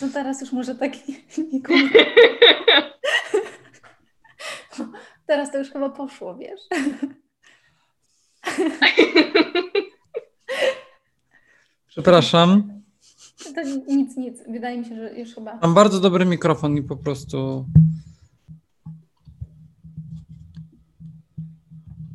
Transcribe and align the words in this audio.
co 0.00 0.08
teraz 0.08 0.40
już 0.40 0.52
może 0.52 0.74
tak 0.74 0.92
nikomu... 1.52 1.88
Teraz 5.26 5.52
to 5.52 5.58
już 5.58 5.70
chyba 5.70 5.90
poszło, 5.90 6.36
wiesz? 6.36 6.60
Przepraszam. 11.88 12.80
To 13.54 13.62
nic, 13.88 14.16
nic. 14.16 14.38
Wydaje 14.48 14.78
mi 14.78 14.84
się, 14.84 14.96
że 14.96 15.18
już 15.18 15.34
chyba. 15.34 15.58
Mam 15.62 15.74
bardzo 15.74 16.00
dobry 16.00 16.24
mikrofon 16.24 16.76
i 16.76 16.82
po 16.82 16.96
prostu. 16.96 17.66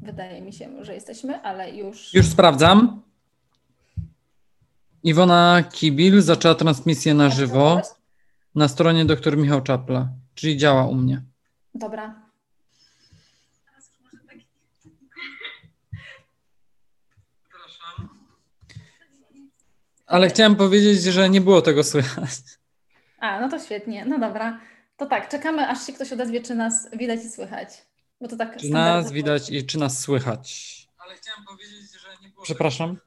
Wydaje 0.02 0.42
mi 0.42 0.54
się, 0.54 0.86
że 0.86 0.94
jesteśmy, 0.94 1.42
ale 1.42 1.76
już. 1.76 2.14
Już 2.14 2.26
sprawdzam. 2.26 3.05
Iwona 5.06 5.64
Kibil 5.72 6.21
zaczęła 6.21 6.56
transmisję 6.56 7.14
na 7.14 7.30
żywo 7.30 7.82
na 8.56 8.68
stronie 8.68 9.06
dr 9.06 9.38
Michał 9.38 9.62
Czapla, 9.62 10.10
czyli 10.36 10.57
działa 10.57 10.88
u 10.88 10.96
mnie. 10.96 11.24
Dobra. 11.75 12.21
Ale 20.07 20.29
chciałem 20.29 20.56
powiedzieć, 20.56 21.04
że 21.04 21.29
nie 21.29 21.42
było 21.42 21.62
tego 21.62 21.84
słychać. 21.84 22.29
A, 23.20 23.40
no 23.40 23.50
to 23.50 23.60
świetnie. 23.60 24.06
No 24.06 24.20
dobra. 24.20 24.60
To 24.98 25.06
tak, 25.06 25.29
czekamy, 25.29 25.68
aż 25.68 25.86
się 25.86 25.93
ktoś 25.93 26.14
odezwie, 26.14 26.42
czy 26.42 26.56
nas 26.56 26.90
widać 26.93 27.20
i 27.26 27.29
słychać. 27.29 27.70
Bo 28.21 28.28
to 28.28 28.37
tak 28.37 28.57
Czy 28.57 28.70
nas 28.70 29.12
widać 29.12 29.50
i 29.50 29.65
czy 29.65 29.79
nas 29.79 30.00
słychać. 30.00 30.76
Ale 30.98 31.15
chciałem 31.15 31.46
powiedzieć, 31.46 32.02
że 32.02 32.08
nie 32.22 32.30
było. 32.30 32.44
Przepraszam. 32.44 32.98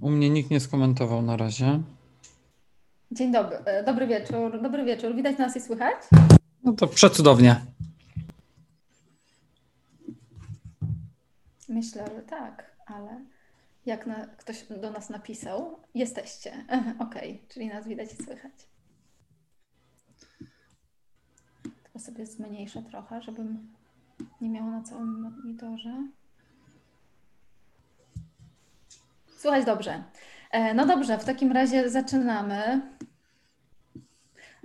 U 0.00 0.10
mnie 0.10 0.30
nikt 0.30 0.50
nie 0.50 0.60
skomentował 0.60 1.22
na 1.22 1.36
razie. 1.36 1.82
Dzień 3.10 3.32
dobry, 3.32 3.56
e, 3.56 3.84
dobry 3.84 4.06
wieczór, 4.06 4.62
dobry 4.62 4.84
wieczór. 4.84 5.16
Widać 5.16 5.38
nas 5.38 5.56
i 5.56 5.60
słychać? 5.60 5.96
No 6.64 6.72
to 6.72 6.86
przecudownie. 6.86 7.60
Myślę, 11.68 12.04
że 12.16 12.22
tak, 12.22 12.76
ale 12.86 13.24
jak 13.86 14.06
na, 14.06 14.26
ktoś 14.26 14.64
do 14.80 14.90
nas 14.90 15.10
napisał, 15.10 15.78
jesteście. 15.94 16.52
Okej, 16.98 17.32
okay, 17.32 17.48
czyli 17.48 17.68
nas 17.68 17.88
widać 17.88 18.12
i 18.12 18.16
słychać. 18.24 18.52
Tylko 21.62 21.98
sobie 21.98 22.26
zmniejszę 22.26 22.82
trochę, 22.82 23.22
żebym 23.22 23.74
nie 24.40 24.50
miała 24.50 24.70
na 24.70 24.82
całym 24.82 25.20
monitorze. 25.20 26.08
Słuchaj 29.38 29.64
dobrze. 29.64 30.02
E, 30.50 30.74
no 30.74 30.86
dobrze, 30.86 31.18
w 31.18 31.24
takim 31.24 31.52
razie 31.52 31.90
zaczynamy. 31.90 32.80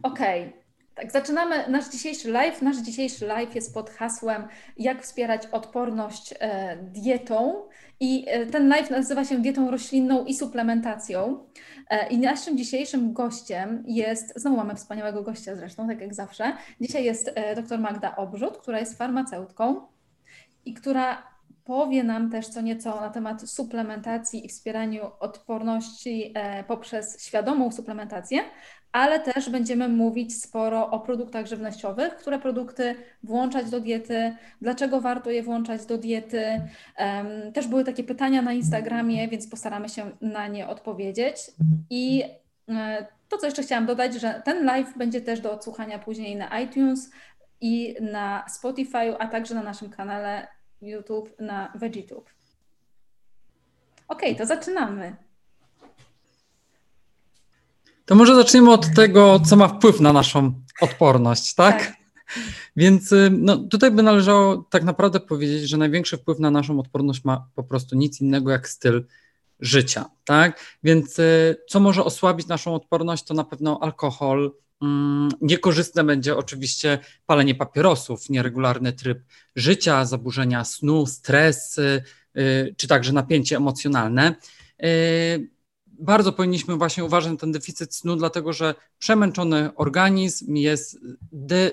Okej. 0.04 0.42
Okay. 0.42 0.64
Tak, 0.96 1.12
zaczynamy 1.12 1.70
nasz 1.70 1.90
dzisiejszy 1.90 2.32
live. 2.32 2.62
Nasz 2.62 2.78
dzisiejszy 2.78 3.26
live 3.26 3.56
jest 3.56 3.74
pod 3.74 3.90
hasłem 3.90 4.48
Jak 4.78 5.04
wspierać 5.04 5.48
odporność 5.52 6.34
e, 6.40 6.78
dietą. 6.78 7.68
I 8.00 8.26
e, 8.28 8.46
ten 8.46 8.68
live 8.68 8.90
nazywa 8.90 9.26
się 9.26 9.38
dietą 9.38 9.72
roślinną 9.72 10.26
i 10.26 10.34
suplementacją. 10.34 11.46
I 12.10 12.18
naszym 12.18 12.58
dzisiejszym 12.58 13.14
gościem 13.14 13.84
jest, 13.88 14.34
znowu 14.36 14.58
mamy 14.58 14.76
wspaniałego 14.76 15.24
gościa 15.24 15.56
zresztą, 15.56 15.88
tak 15.88 16.02
jak 16.02 16.14
zawsze. 16.14 16.58
Dzisiaj 16.82 17.04
jest 17.04 17.36
dr 17.56 17.80
Magda 17.80 18.16
Obrzut, 18.16 18.58
która 18.58 18.80
jest 18.80 18.98
farmaceutką 18.98 19.88
i 20.66 20.74
która 20.74 21.33
powie 21.66 22.04
nam 22.04 22.30
też 22.30 22.48
co 22.48 22.62
nieco 22.62 23.02
na 23.02 23.10
temat 23.10 23.50
suplementacji 23.50 24.46
i 24.46 24.50
wspieraniu 24.50 25.12
odporności 25.20 26.32
e, 26.36 26.64
poprzez 26.64 27.26
świadomą 27.26 27.72
suplementację, 27.72 28.44
ale 28.94 29.20
też 29.20 29.50
będziemy 29.50 29.90
mówić 29.90 30.42
sporo 30.42 30.90
o 30.90 31.00
produktach 31.00 31.46
żywnościowych, 31.46 32.16
które 32.16 32.40
produkty 32.40 32.96
włączać 33.24 33.70
do 33.70 33.80
diety, 33.80 34.36
dlaczego 34.62 35.02
warto 35.02 35.30
je 35.30 35.44
włączać 35.44 35.86
do 35.86 35.98
diety. 35.98 36.62
Też 37.54 37.68
były 37.68 37.84
takie 37.84 38.04
pytania 38.04 38.42
na 38.42 38.54
Instagramie, 38.54 39.28
więc 39.28 39.48
postaramy 39.48 39.90
się 39.90 40.12
na 40.22 40.48
nie 40.48 40.68
odpowiedzieć. 40.68 41.36
I 41.90 42.24
e, 42.70 43.08
to, 43.30 43.38
co 43.38 43.46
jeszcze 43.46 43.64
chciałam 43.64 43.86
dodać, 43.86 44.14
że 44.14 44.42
ten 44.46 44.66
live 44.66 44.98
będzie 44.98 45.22
też 45.22 45.42
do 45.42 45.52
odsłuchania 45.52 46.00
później 46.00 46.36
na 46.36 46.60
iTunes 46.60 47.12
i 47.62 47.96
na 48.02 48.46
Spotify, 48.50 49.18
a 49.20 49.28
także 49.28 49.56
na 49.56 49.64
naszym 49.64 49.90
kanale 49.90 50.48
YouTube 50.84 51.30
na 51.40 51.74
VeggieTube. 51.76 52.30
Ok, 54.08 54.22
to 54.38 54.46
zaczynamy. 54.46 55.16
To 58.06 58.16
może 58.16 58.36
zaczniemy 58.36 58.72
od 58.72 58.94
tego, 58.96 59.40
co 59.40 59.56
ma 59.56 59.68
wpływ 59.68 60.00
na 60.00 60.14
naszą 60.14 60.54
odporność, 60.82 61.54
tak? 61.54 61.80
tak. 61.80 61.94
Więc 62.76 63.12
y, 63.12 63.30
no, 63.32 63.58
tutaj 63.58 63.92
by 63.92 64.04
należało 64.04 64.58
tak 64.70 64.84
naprawdę 64.84 65.20
powiedzieć, 65.20 65.70
że 65.70 65.78
największy 65.78 66.18
wpływ 66.18 66.40
na 66.40 66.52
naszą 66.52 66.80
odporność 66.80 67.24
ma 67.24 67.48
po 67.56 67.64
prostu 67.64 67.96
nic 67.96 68.22
innego 68.22 68.52
jak 68.52 68.70
styl 68.70 69.06
życia, 69.60 70.06
tak? 70.26 70.78
Więc 70.84 71.20
y, 71.20 71.56
co 71.70 71.80
może 71.80 72.04
osłabić 72.04 72.48
naszą 72.48 72.76
odporność, 72.76 73.24
to 73.24 73.34
na 73.34 73.44
pewno 73.44 73.80
alkohol, 73.82 74.52
niekorzystne 75.42 76.04
będzie 76.04 76.38
oczywiście 76.38 77.00
palenie 77.26 77.56
papierosów, 77.56 78.30
nieregularny 78.30 78.94
tryb 78.94 79.20
życia, 79.56 80.06
zaburzenia 80.06 80.66
snu, 80.66 81.06
stres, 81.06 81.78
y, 81.78 82.76
czy 82.78 82.88
także 82.88 83.14
napięcie 83.14 83.58
emocjonalne. 83.58 84.36
Y, 84.84 85.50
bardzo 85.88 86.34
powinniśmy 86.34 86.76
właśnie 86.76 87.06
uważać 87.06 87.32
na 87.32 87.38
ten 87.38 87.52
deficyt 87.52 87.96
snu, 87.96 88.16
dlatego 88.16 88.54
że 88.54 88.76
przemęczony 89.00 89.76
organizm 89.76 90.56
jest, 90.56 90.98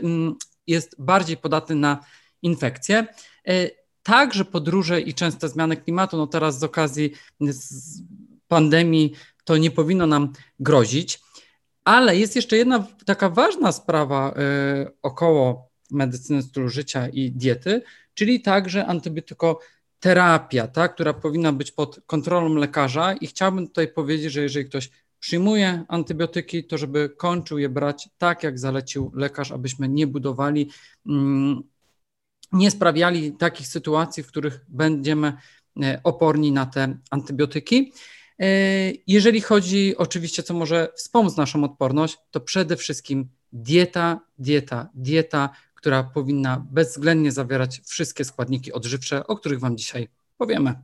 mm, 0.02 0.34
jest 0.66 0.96
bardziej 0.98 1.36
podatny 1.36 1.74
na 1.76 2.04
infekcje. 2.42 3.06
Y, 3.48 3.70
także 4.02 4.44
podróże 4.44 5.00
i 5.00 5.14
częste 5.14 5.48
zmiany 5.48 5.76
klimatu, 5.76 6.16
no 6.16 6.26
teraz 6.26 6.58
z 6.58 6.64
okazji 6.64 7.12
pandemii 8.48 9.12
to 9.44 9.56
nie 9.56 9.70
powinno 9.70 10.06
nam 10.06 10.32
grozić. 10.60 11.20
Ale 11.84 12.16
jest 12.16 12.36
jeszcze 12.36 12.56
jedna 12.56 12.86
taka 13.06 13.30
ważna 13.30 13.72
sprawa 13.72 14.34
y, 14.82 14.92
około 15.02 15.70
medycyny 15.90 16.42
stylu 16.42 16.68
życia 16.68 17.08
i 17.08 17.30
diety, 17.30 17.82
czyli 18.14 18.40
także 18.40 18.86
antybiotykoterapia, 18.86 20.66
tak, 20.66 20.94
która 20.94 21.14
powinna 21.14 21.52
być 21.52 21.72
pod 21.72 22.00
kontrolą 22.06 22.54
lekarza. 22.54 23.12
I 23.12 23.26
chciałbym 23.26 23.66
tutaj 23.66 23.88
powiedzieć, 23.88 24.32
że 24.32 24.42
jeżeli 24.42 24.66
ktoś 24.66 24.90
przyjmuje 25.20 25.84
antybiotyki, 25.88 26.64
to 26.64 26.78
żeby 26.78 27.08
kończył 27.08 27.58
je 27.58 27.68
brać 27.68 28.08
tak, 28.18 28.42
jak 28.42 28.58
zalecił 28.58 29.12
lekarz, 29.14 29.52
abyśmy 29.52 29.88
nie 29.88 30.06
budowali, 30.06 30.70
mm, 31.06 31.62
nie 32.52 32.70
sprawiali 32.70 33.32
takich 33.32 33.66
sytuacji, 33.66 34.22
w 34.22 34.26
których 34.26 34.60
będziemy 34.68 35.32
e, 35.82 36.00
oporni 36.04 36.52
na 36.52 36.66
te 36.66 36.98
antybiotyki. 37.10 37.92
E, 38.40 38.46
jeżeli 39.06 39.40
chodzi 39.40 39.96
oczywiście, 39.96 40.42
co 40.42 40.54
może 40.54 40.88
wspomóc 40.96 41.36
naszą 41.36 41.64
odporność, 41.64 42.18
to 42.30 42.40
przede 42.40 42.76
wszystkim 42.76 43.28
dieta, 43.52 44.20
dieta, 44.38 44.88
dieta, 44.94 45.50
która 45.74 46.02
powinna 46.02 46.66
bezwzględnie 46.70 47.32
zawierać 47.32 47.80
wszystkie 47.86 48.24
składniki 48.24 48.72
odżywcze, 48.72 49.26
o 49.26 49.36
których 49.36 49.60
Wam 49.60 49.76
dzisiaj 49.76 50.08
powiemy. 50.38 50.74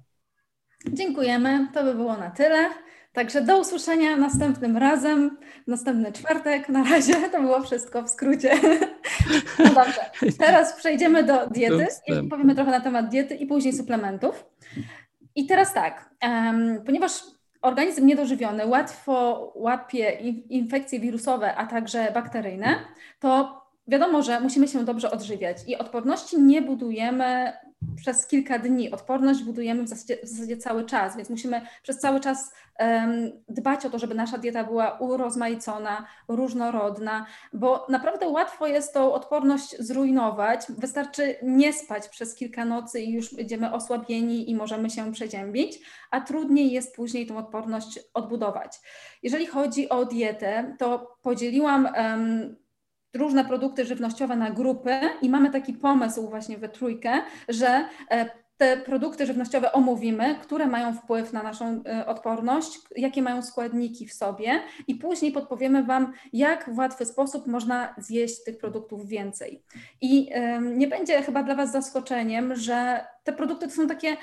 Dziękujemy. 0.92 1.68
To 1.74 1.84
by 1.84 1.94
było 1.94 2.16
na 2.16 2.30
tyle. 2.30 2.70
Także 3.12 3.42
do 3.42 3.60
usłyszenia 3.60 4.16
następnym 4.16 4.76
razem, 4.76 5.38
następny 5.66 6.12
czwartek. 6.12 6.68
Na 6.68 6.84
razie 6.84 7.14
to 7.32 7.42
było 7.42 7.62
wszystko 7.62 8.02
w 8.02 8.10
skrócie. 8.10 8.50
No 9.58 9.64
dobrze. 9.64 10.32
Teraz 10.38 10.76
przejdziemy 10.76 11.24
do 11.24 11.46
diety 11.46 11.86
i 12.06 12.28
powiemy 12.28 12.54
trochę 12.54 12.70
na 12.70 12.80
temat 12.80 13.08
diety 13.08 13.34
i 13.34 13.46
później 13.46 13.72
suplementów. 13.72 14.44
I 15.34 15.46
teraz 15.46 15.74
tak, 15.74 16.10
um, 16.22 16.82
ponieważ 16.86 17.22
organizm 17.66 18.06
niedożywiony 18.06 18.66
łatwo 18.66 19.52
łapie 19.54 20.10
infekcje 20.48 21.00
wirusowe, 21.00 21.54
a 21.54 21.66
także 21.66 22.10
bakteryjne, 22.14 22.74
to 23.20 23.62
wiadomo, 23.88 24.22
że 24.22 24.40
musimy 24.40 24.68
się 24.68 24.84
dobrze 24.84 25.10
odżywiać 25.10 25.56
i 25.66 25.78
odporności 25.78 26.40
nie 26.40 26.62
budujemy 26.62 27.52
przez 27.96 28.26
kilka 28.26 28.58
dni. 28.58 28.90
Odporność 28.90 29.42
budujemy 29.42 29.82
w 29.82 29.88
zasadzie, 29.88 30.16
w 30.22 30.28
zasadzie 30.28 30.56
cały 30.56 30.84
czas, 30.84 31.16
więc 31.16 31.30
musimy 31.30 31.60
przez 31.82 31.98
cały 31.98 32.20
czas 32.20 32.52
um, 32.78 33.32
dbać 33.48 33.86
o 33.86 33.90
to, 33.90 33.98
żeby 33.98 34.14
nasza 34.14 34.38
dieta 34.38 34.64
była 34.64 34.98
urozmaicona, 34.98 36.06
różnorodna, 36.28 37.26
bo 37.52 37.86
naprawdę 37.88 38.28
łatwo 38.28 38.66
jest 38.66 38.94
tą 38.94 39.12
odporność 39.12 39.76
zrujnować. 39.78 40.60
Wystarczy 40.68 41.34
nie 41.42 41.72
spać 41.72 42.08
przez 42.08 42.34
kilka 42.34 42.64
nocy 42.64 43.00
i 43.00 43.12
już 43.12 43.34
będziemy 43.34 43.72
osłabieni 43.72 44.50
i 44.50 44.54
możemy 44.54 44.90
się 44.90 45.12
przeziębić, 45.12 45.78
a 46.10 46.20
trudniej 46.20 46.72
jest 46.72 46.96
później 46.96 47.26
tą 47.26 47.38
odporność 47.38 47.98
odbudować. 48.14 48.80
Jeżeli 49.22 49.46
chodzi 49.46 49.88
o 49.88 50.04
dietę, 50.04 50.74
to 50.78 51.16
podzieliłam 51.22 51.88
um, 51.96 52.56
różne 53.16 53.44
produkty 53.44 53.84
żywnościowe 53.84 54.36
na 54.36 54.50
grupy 54.50 55.00
i 55.22 55.30
mamy 55.30 55.50
taki 55.50 55.72
pomysł 55.72 56.28
właśnie 56.28 56.58
we 56.58 56.68
trójkę, 56.68 57.12
że 57.48 57.88
e, 58.10 58.30
te 58.56 58.76
produkty 58.76 59.26
żywnościowe 59.26 59.72
omówimy, 59.72 60.34
które 60.42 60.66
mają 60.66 60.94
wpływ 60.94 61.32
na 61.32 61.42
naszą 61.42 61.82
e, 61.86 62.06
odporność, 62.06 62.78
jakie 62.96 63.22
mają 63.22 63.42
składniki 63.42 64.06
w 64.06 64.12
sobie 64.12 64.60
i 64.88 64.94
później 64.94 65.32
podpowiemy 65.32 65.84
Wam, 65.84 66.12
jak 66.32 66.74
w 66.74 66.78
łatwy 66.78 67.06
sposób 67.06 67.46
można 67.46 67.94
zjeść 67.98 68.44
tych 68.44 68.58
produktów 68.58 69.08
więcej. 69.08 69.62
I 70.00 70.30
nie 70.60 70.88
będzie 70.88 71.22
chyba 71.22 71.42
dla 71.42 71.54
Was 71.54 71.72
zaskoczeniem, 71.72 72.56
że 72.56 73.04
te 73.24 73.32
produkty 73.32 73.66
to 73.66 73.72
są 73.72 73.86
takie 73.86 74.16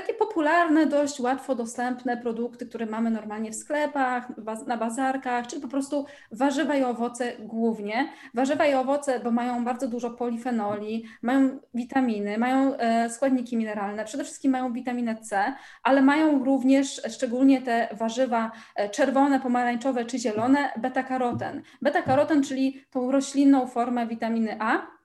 takie 0.00 0.14
popularne, 0.14 0.86
dość 0.86 1.20
łatwo 1.20 1.54
dostępne 1.54 2.16
produkty, 2.16 2.66
które 2.66 2.86
mamy 2.86 3.10
normalnie 3.10 3.50
w 3.50 3.54
sklepach, 3.54 4.28
na 4.66 4.76
bazarkach, 4.76 5.46
czyli 5.46 5.62
po 5.62 5.68
prostu 5.68 6.06
warzywa 6.32 6.76
i 6.76 6.84
owoce 6.84 7.32
głównie. 7.38 8.08
Warzywa 8.34 8.66
i 8.66 8.74
owoce, 8.74 9.20
bo 9.20 9.30
mają 9.30 9.64
bardzo 9.64 9.88
dużo 9.88 10.10
polifenoli, 10.10 11.04
mają 11.22 11.58
witaminy, 11.74 12.38
mają 12.38 12.76
e, 12.76 13.10
składniki 13.10 13.56
mineralne, 13.56 14.04
przede 14.04 14.24
wszystkim 14.24 14.52
mają 14.52 14.72
witaminę 14.72 15.16
C, 15.16 15.54
ale 15.82 16.02
mają 16.02 16.44
również, 16.44 17.02
szczególnie 17.08 17.62
te 17.62 17.88
warzywa 17.92 18.52
e, 18.74 18.88
czerwone, 18.88 19.40
pomarańczowe 19.40 20.04
czy 20.04 20.18
zielone, 20.18 20.72
beta-karoten. 20.76 21.62
Beta-karoten, 21.82 22.42
czyli 22.42 22.84
tą 22.90 23.10
roślinną 23.10 23.66
formę 23.66 24.06
witaminy 24.06 24.56
A, 24.60 24.95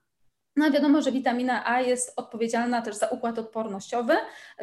no 0.56 0.70
wiadomo, 0.70 1.02
że 1.02 1.12
witamina 1.12 1.66
A 1.66 1.80
jest 1.80 2.12
odpowiedzialna 2.16 2.82
też 2.82 2.96
za 2.96 3.08
układ 3.08 3.38
odpornościowy. 3.38 4.14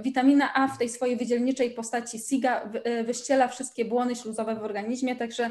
Witamina 0.02 0.54
A 0.54 0.68
w 0.68 0.78
tej 0.78 0.90
swojej 0.90 1.18
wydzielniczej 1.18 1.72
postaci 1.72 2.20
SIGA 2.20 2.72
y, 2.88 3.04
wyściela 3.04 3.48
wszystkie 3.48 3.86
błony 3.86 4.16
śluzowe 4.16 4.56
w 4.56 4.64
organizmie, 4.64 5.16
także 5.16 5.50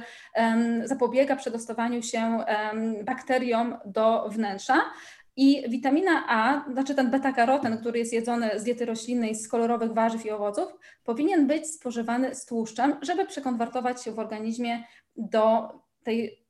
zapobiega 0.85 1.37
przedostawaniu 1.37 2.03
się 2.03 2.45
bakteriom 3.05 3.79
do 3.85 4.29
wnętrza. 4.29 4.81
I 5.41 5.65
witamina 5.69 6.25
A, 6.29 6.65
znaczy 6.73 6.95
ten 6.95 7.11
beta-karoten, 7.11 7.79
który 7.79 7.99
jest 7.99 8.13
jedzony 8.13 8.51
z 8.61 8.65
diety 8.65 8.85
roślinnej, 8.85 9.35
z 9.35 9.49
kolorowych 9.49 9.93
warzyw 9.93 10.27
i 10.27 10.31
owoców, 10.31 10.69
powinien 11.05 11.47
być 11.47 11.67
spożywany 11.67 12.35
z 12.35 12.47
tłuszczem, 12.47 12.97
żeby 13.03 13.27
przekonwertować 13.27 14.05
się 14.05 14.13
w 14.13 14.19
organizmie 14.19 14.85
do, 15.17 15.69
tej, 16.03 16.45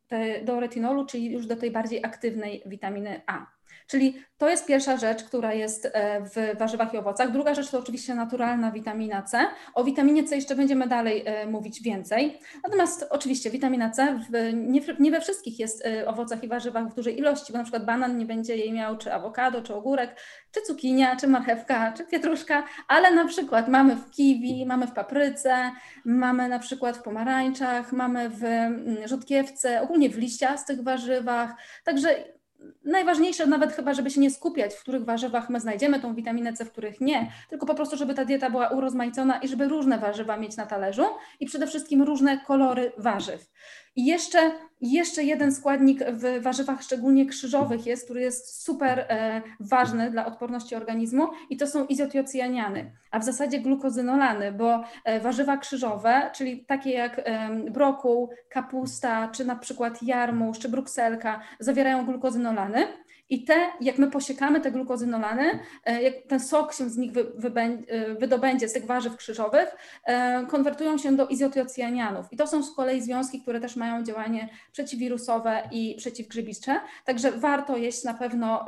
do 0.45 0.61
retinolu, 0.61 1.07
czyli 1.07 1.33
już 1.33 1.47
do 1.47 1.57
tej 1.57 1.71
bardziej 1.71 2.05
aktywnej 2.05 2.63
witaminy 2.67 3.23
A. 3.27 3.58
Czyli 3.89 4.23
to 4.39 4.49
jest 4.49 4.67
pierwsza 4.67 4.97
rzecz, 4.97 5.25
która 5.25 5.55
jest 5.55 5.89
e, 5.93 6.21
w 6.21 6.59
warzywach 6.59 6.95
i 6.95 6.99
owocach. 6.99 7.33
Druga 7.33 7.55
rzecz 7.55 7.71
to 7.71 7.79
oczywiście 7.79 8.15
naturalna 8.15 8.73
witamina 8.73 9.23
C. 9.23 9.47
O 9.75 9.85
witaminie 9.85 10.25
C 10.25 10.37
jeszcze 10.37 10.55
będziemy 10.55 10.87
dalej 10.87 11.23
e, 11.27 11.47
mówić 11.47 11.83
więcej. 11.83 12.41
Natomiast 12.65 13.07
oczywiście 13.11 13.51
witamina 13.51 13.91
C 13.91 14.21
w, 14.31 14.55
nie, 14.55 14.81
nie, 14.99 15.11
we 15.11 15.21
wszystkich 15.21 15.59
jest 15.59 15.87
e, 15.87 16.09
owocach 16.09 16.45
i 16.45 16.49
warzywach 16.49 16.89
w 16.89 16.95
dużej 16.95 17.19
ilości, 17.19 17.53
bo 17.53 17.59
na 17.59 17.65
przykład 17.65 17.85
banan 17.85 18.19
nie 18.19 18.27
będzie 18.27 18.57
jej 18.57 18.73
miał, 18.73 18.99
czy 18.99 19.13
awokado, 19.13 19.63
czy 19.63 19.75
ogórek, 19.75 20.17
czy 20.53 20.63
cukinia, 20.63 21.17
czy 21.17 21.27
marchewka, 21.27 21.93
czy 21.93 22.05
pietruszka, 22.05 22.65
ale 22.89 23.11
na 23.11 23.25
przykład 23.25 23.69
mamy 23.69 23.97
w 23.97 24.11
kiwi, 24.11 24.67
mamy 24.67 24.87
w 24.87 24.93
papryce, 24.93 25.71
mamy 26.05 26.49
na 26.49 26.59
przykład 26.59 26.97
w 26.97 27.03
pomarańczach, 27.03 27.93
mamy 27.93 28.29
w 28.29 28.45
mm, 28.45 29.09
rzodkiewce, 29.09 29.83
ogólnie 29.83 30.11
w 30.11 30.19
liściastych 30.19 30.83
warzywach. 30.83 31.51
Także 31.85 32.38
najważniejsze 32.85 33.47
nawet 33.47 33.73
chyba, 33.73 33.95
żeby 33.95 34.11
się 34.11 34.21
nie 34.21 34.31
skupiać, 34.31 34.75
w 34.75 34.81
których 34.81 35.05
warzywach 35.05 35.51
my 35.51 35.61
znajdziemy 35.61 36.01
tą 36.01 36.15
witaminę 36.15 36.53
C, 36.53 36.65
w 36.65 36.73
których 36.73 37.01
nie, 37.01 37.33
tylko 37.51 37.67
po 37.67 37.75
prostu, 37.75 37.97
żeby 37.97 38.15
ta 38.15 38.25
dieta 38.25 38.51
była 38.51 38.69
urozmaicona 38.69 39.39
i 39.39 39.49
żeby 39.49 39.69
różne 39.69 39.99
warzywa 39.99 40.37
mieć 40.37 40.57
na 40.57 40.67
talerzu 40.67 41.07
i 41.41 41.47
przede 41.47 41.67
wszystkim 41.67 42.03
różne 42.03 42.39
kolory 42.39 42.93
warzyw. 42.99 43.51
I 43.97 44.07
jeszcze, 44.07 44.53
jeszcze 44.81 45.23
jeden 45.23 45.53
składnik 45.53 46.01
w 46.11 46.43
warzywach, 46.43 46.83
szczególnie 46.83 47.27
krzyżowych 47.27 47.87
jest, 47.87 48.05
który 48.05 48.21
jest 48.21 48.63
super 48.63 48.99
e, 48.99 49.43
ważny 49.61 50.11
dla 50.11 50.27
odporności 50.27 50.75
organizmu 50.75 51.29
i 51.51 51.57
to 51.57 51.67
są 51.67 51.87
izotiocyaniany, 51.87 52.93
a 53.11 53.19
w 53.19 53.25
zasadzie 53.25 53.61
glukozynolany, 53.61 54.53
bo 54.53 54.85
e, 55.05 55.21
warzywa 55.21 55.57
krzyżowe, 55.57 56.31
czyli 56.35 56.65
takie 56.65 56.91
jak 56.91 57.31
brokuł, 57.71 58.31
kapusta, 58.49 59.29
czy 59.29 59.45
na 59.45 59.57
przykład 59.57 60.03
jarmuż, 60.03 60.59
czy 60.59 60.69
brukselka, 60.69 61.41
zawierają 61.61 62.05
glukozynolany 62.07 62.87
i 63.31 63.45
te, 63.45 63.67
jak 63.81 63.99
my 63.99 64.11
posiekamy 64.11 64.61
te 64.61 64.71
glukozynolany, 64.71 65.59
e, 65.85 66.03
jak 66.03 66.15
ten 66.29 66.41
sok 66.41 66.73
się 66.73 66.91
z 66.91 66.97
nich 66.97 67.13
e, 67.17 68.15
wydobędzie, 68.15 68.69
z 68.69 68.73
tych 68.73 68.87
warzyw 68.87 69.17
krzyżowych, 69.17 69.77
e, 70.05 70.47
konwertują 70.47 70.99
się 70.99 71.17
do 71.17 71.27
izotiocyanianów. 71.27 72.27
I 72.33 72.37
to 72.37 72.47
są 72.47 72.63
z 72.63 72.75
kolei 72.75 73.03
związki, 73.03 73.43
które 73.43 73.61
też 73.61 73.77
mają 73.77 74.03
działanie 74.03 74.49
przeciwwirusowe 74.73 75.63
i 75.73 75.95
przeciwgrzybicze. 75.99 76.81
Także 77.05 77.33
warto 77.33 77.77
jeść 77.77 78.05
na 78.05 78.15
pewno 78.15 78.67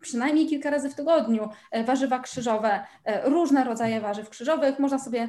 przynajmniej 0.00 0.46
kilka 0.46 0.70
razy 0.70 0.90
w 0.90 0.94
tygodniu 0.94 1.48
warzywa 1.86 2.18
krzyżowe, 2.18 2.80
różne 3.24 3.64
rodzaje 3.64 4.00
warzyw 4.00 4.28
krzyżowych. 4.28 4.78
Można 4.78 4.98
sobie 4.98 5.28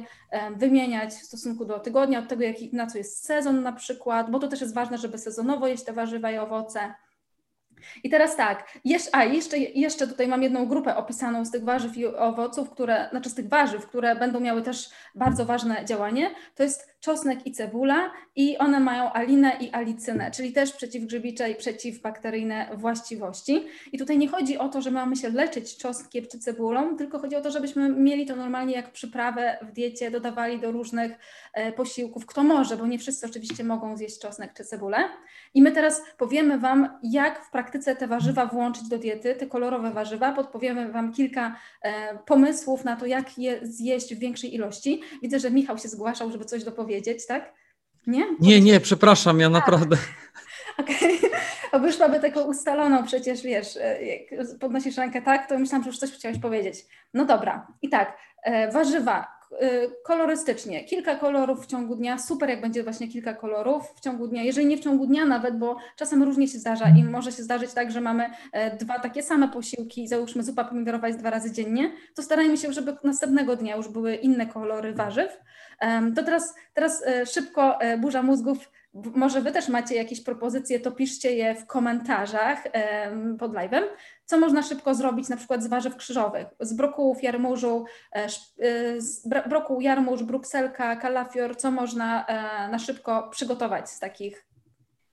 wymieniać 0.56 1.10
w 1.10 1.24
stosunku 1.24 1.64
do 1.64 1.78
tygodnia, 1.78 2.18
od 2.18 2.28
tego, 2.28 2.42
jaki, 2.42 2.70
na 2.72 2.86
co 2.86 2.98
jest 2.98 3.24
sezon 3.24 3.62
na 3.62 3.72
przykład, 3.72 4.30
bo 4.30 4.38
to 4.38 4.48
też 4.48 4.60
jest 4.60 4.74
ważne, 4.74 4.98
żeby 4.98 5.18
sezonowo 5.18 5.66
jeść 5.66 5.84
te 5.84 5.92
warzywa 5.92 6.30
i 6.30 6.38
owoce. 6.38 6.94
I 8.04 8.10
teraz 8.10 8.36
tak, 8.36 8.78
jeszcze, 8.84 9.10
a 9.12 9.24
jeszcze, 9.24 9.58
jeszcze 9.58 10.06
tutaj 10.08 10.28
mam 10.28 10.42
jedną 10.42 10.66
grupę 10.66 10.96
opisaną 10.96 11.44
z 11.44 11.50
tych 11.50 11.64
warzyw 11.64 11.96
i 11.96 12.06
owoców, 12.06 12.70
które, 12.70 13.08
znaczy 13.10 13.30
z 13.30 13.34
tych 13.34 13.48
warzyw, 13.48 13.86
które 13.86 14.16
będą 14.16 14.40
miały 14.40 14.62
też 14.62 14.90
bardzo 15.14 15.44
ważne 15.44 15.84
działanie. 15.84 16.30
To 16.54 16.62
jest 16.62 16.94
czosnek 17.00 17.46
i 17.46 17.52
cebula 17.52 18.10
i 18.36 18.58
one 18.58 18.80
mają 18.80 19.12
alinę 19.12 19.56
i 19.60 19.70
alicynę, 19.70 20.30
czyli 20.30 20.52
też 20.52 20.72
przeciwgrzybicze 20.72 21.50
i 21.50 21.54
przeciwbakteryjne 21.54 22.68
właściwości. 22.74 23.66
I 23.92 23.98
tutaj 23.98 24.18
nie 24.18 24.28
chodzi 24.28 24.58
o 24.58 24.68
to, 24.68 24.82
że 24.82 24.90
mamy 24.90 25.16
się 25.16 25.28
leczyć 25.30 25.76
czosnkiem 25.76 26.24
czy 26.32 26.38
cebulą, 26.38 26.96
tylko 26.96 27.18
chodzi 27.18 27.36
o 27.36 27.40
to, 27.40 27.50
żebyśmy 27.50 27.88
mieli 27.88 28.26
to 28.26 28.36
normalnie 28.36 28.74
jak 28.74 28.92
przyprawę 28.92 29.58
w 29.62 29.72
diecie, 29.72 30.10
dodawali 30.10 30.60
do 30.60 30.72
różnych 30.72 31.12
e, 31.52 31.72
posiłków, 31.72 32.26
kto 32.26 32.42
może, 32.42 32.76
bo 32.76 32.86
nie 32.86 32.98
wszyscy 32.98 33.26
oczywiście 33.26 33.64
mogą 33.64 33.96
zjeść 33.96 34.18
czosnek 34.18 34.52
czy 34.56 34.64
cebulę. 34.64 34.98
I 35.54 35.62
my 35.62 35.72
teraz 35.72 36.02
powiemy 36.18 36.58
Wam, 36.58 36.98
jak 37.02 37.44
w 37.44 37.50
praktyce 37.50 37.73
te 37.78 38.06
warzywa 38.06 38.46
włączyć 38.46 38.88
do 38.88 38.98
diety, 38.98 39.34
te 39.34 39.46
kolorowe 39.46 39.90
warzywa, 39.90 40.32
podpowiemy 40.32 40.92
Wam 40.92 41.12
kilka 41.12 41.56
e, 41.82 42.18
pomysłów 42.18 42.84
na 42.84 42.96
to, 42.96 43.06
jak 43.06 43.38
je 43.38 43.58
zjeść 43.62 44.14
w 44.14 44.18
większej 44.18 44.54
ilości. 44.54 45.02
Widzę, 45.22 45.40
że 45.40 45.50
Michał 45.50 45.78
się 45.78 45.88
zgłaszał, 45.88 46.30
żeby 46.30 46.44
coś 46.44 46.64
dopowiedzieć 46.64 46.84
powiedzieć, 47.04 47.26
tak? 47.26 47.52
Nie? 48.06 48.26
Nie, 48.40 48.60
nie, 48.60 48.80
przepraszam, 48.80 49.40
ja 49.40 49.50
naprawdę. 49.50 49.96
Okej, 50.78 51.18
okay. 51.18 51.80
bo 51.80 51.86
już 51.86 51.98
mamy 51.98 52.20
taką 52.20 52.40
ustaloną 52.40 53.04
przecież, 53.04 53.42
wiesz, 53.42 53.76
e, 53.76 54.04
jak 54.04 54.20
podnosisz 54.60 54.96
rękę 54.96 55.22
tak, 55.22 55.48
to 55.48 55.58
myślałam, 55.58 55.84
że 55.84 55.90
już 55.90 55.98
coś 55.98 56.12
chciałeś 56.12 56.38
powiedzieć. 56.38 56.86
No 57.14 57.24
dobra, 57.24 57.66
i 57.82 57.88
tak, 57.88 58.18
e, 58.42 58.72
warzywa, 58.72 59.26
kolorystycznie, 60.02 60.84
kilka 60.84 61.16
kolorów 61.16 61.64
w 61.64 61.66
ciągu 61.66 61.96
dnia, 61.96 62.18
super 62.18 62.48
jak 62.48 62.60
będzie 62.60 62.82
właśnie 62.82 63.08
kilka 63.08 63.34
kolorów 63.34 63.82
w 63.96 64.00
ciągu 64.00 64.28
dnia, 64.28 64.42
jeżeli 64.42 64.66
nie 64.66 64.76
w 64.76 64.80
ciągu 64.80 65.06
dnia 65.06 65.24
nawet, 65.24 65.58
bo 65.58 65.76
czasem 65.96 66.22
różnie 66.22 66.48
się 66.48 66.58
zdarza 66.58 66.88
i 66.88 67.04
może 67.04 67.32
się 67.32 67.42
zdarzyć 67.42 67.72
tak, 67.72 67.90
że 67.90 68.00
mamy 68.00 68.30
dwa 68.80 68.98
takie 68.98 69.22
same 69.22 69.48
posiłki, 69.48 70.08
załóżmy 70.08 70.42
zupa 70.42 70.64
pomidorowa 70.64 71.06
jest 71.06 71.18
dwa 71.20 71.30
razy 71.30 71.52
dziennie, 71.52 71.92
to 72.14 72.22
starajmy 72.22 72.56
się, 72.56 72.72
żeby 72.72 72.96
następnego 73.04 73.56
dnia 73.56 73.76
już 73.76 73.88
były 73.88 74.14
inne 74.14 74.46
kolory 74.46 74.92
warzyw, 74.92 75.38
to 76.16 76.22
teraz, 76.22 76.54
teraz 76.74 77.06
e, 77.06 77.26
szybko 77.26 77.80
e, 77.80 77.98
burza 77.98 78.22
mózgów. 78.22 78.70
Może 78.94 79.40
Wy 79.40 79.52
też 79.52 79.68
macie 79.68 79.94
jakieś 79.94 80.20
propozycje, 80.24 80.80
to 80.80 80.92
piszcie 80.92 81.34
je 81.34 81.54
w 81.54 81.66
komentarzach 81.66 82.64
pod 83.38 83.52
live'em. 83.52 83.82
Co 84.24 84.38
można 84.38 84.62
szybko 84.62 84.94
zrobić 84.94 85.28
na 85.28 85.36
przykład 85.36 85.62
z 85.62 85.66
warzyw 85.66 85.96
krzyżowych? 85.96 86.46
Z 86.60 86.72
brokułów, 86.72 87.22
jarmużu, 87.22 87.84
e, 88.12 88.28
z 89.00 89.28
brokuł, 89.48 89.80
jarmuż, 89.80 90.22
brukselka, 90.22 90.96
kalafior, 90.96 91.56
co 91.56 91.70
można 91.70 92.26
na 92.70 92.78
szybko 92.78 93.28
przygotować 93.30 93.90
z 93.90 94.00
takich 94.00 94.46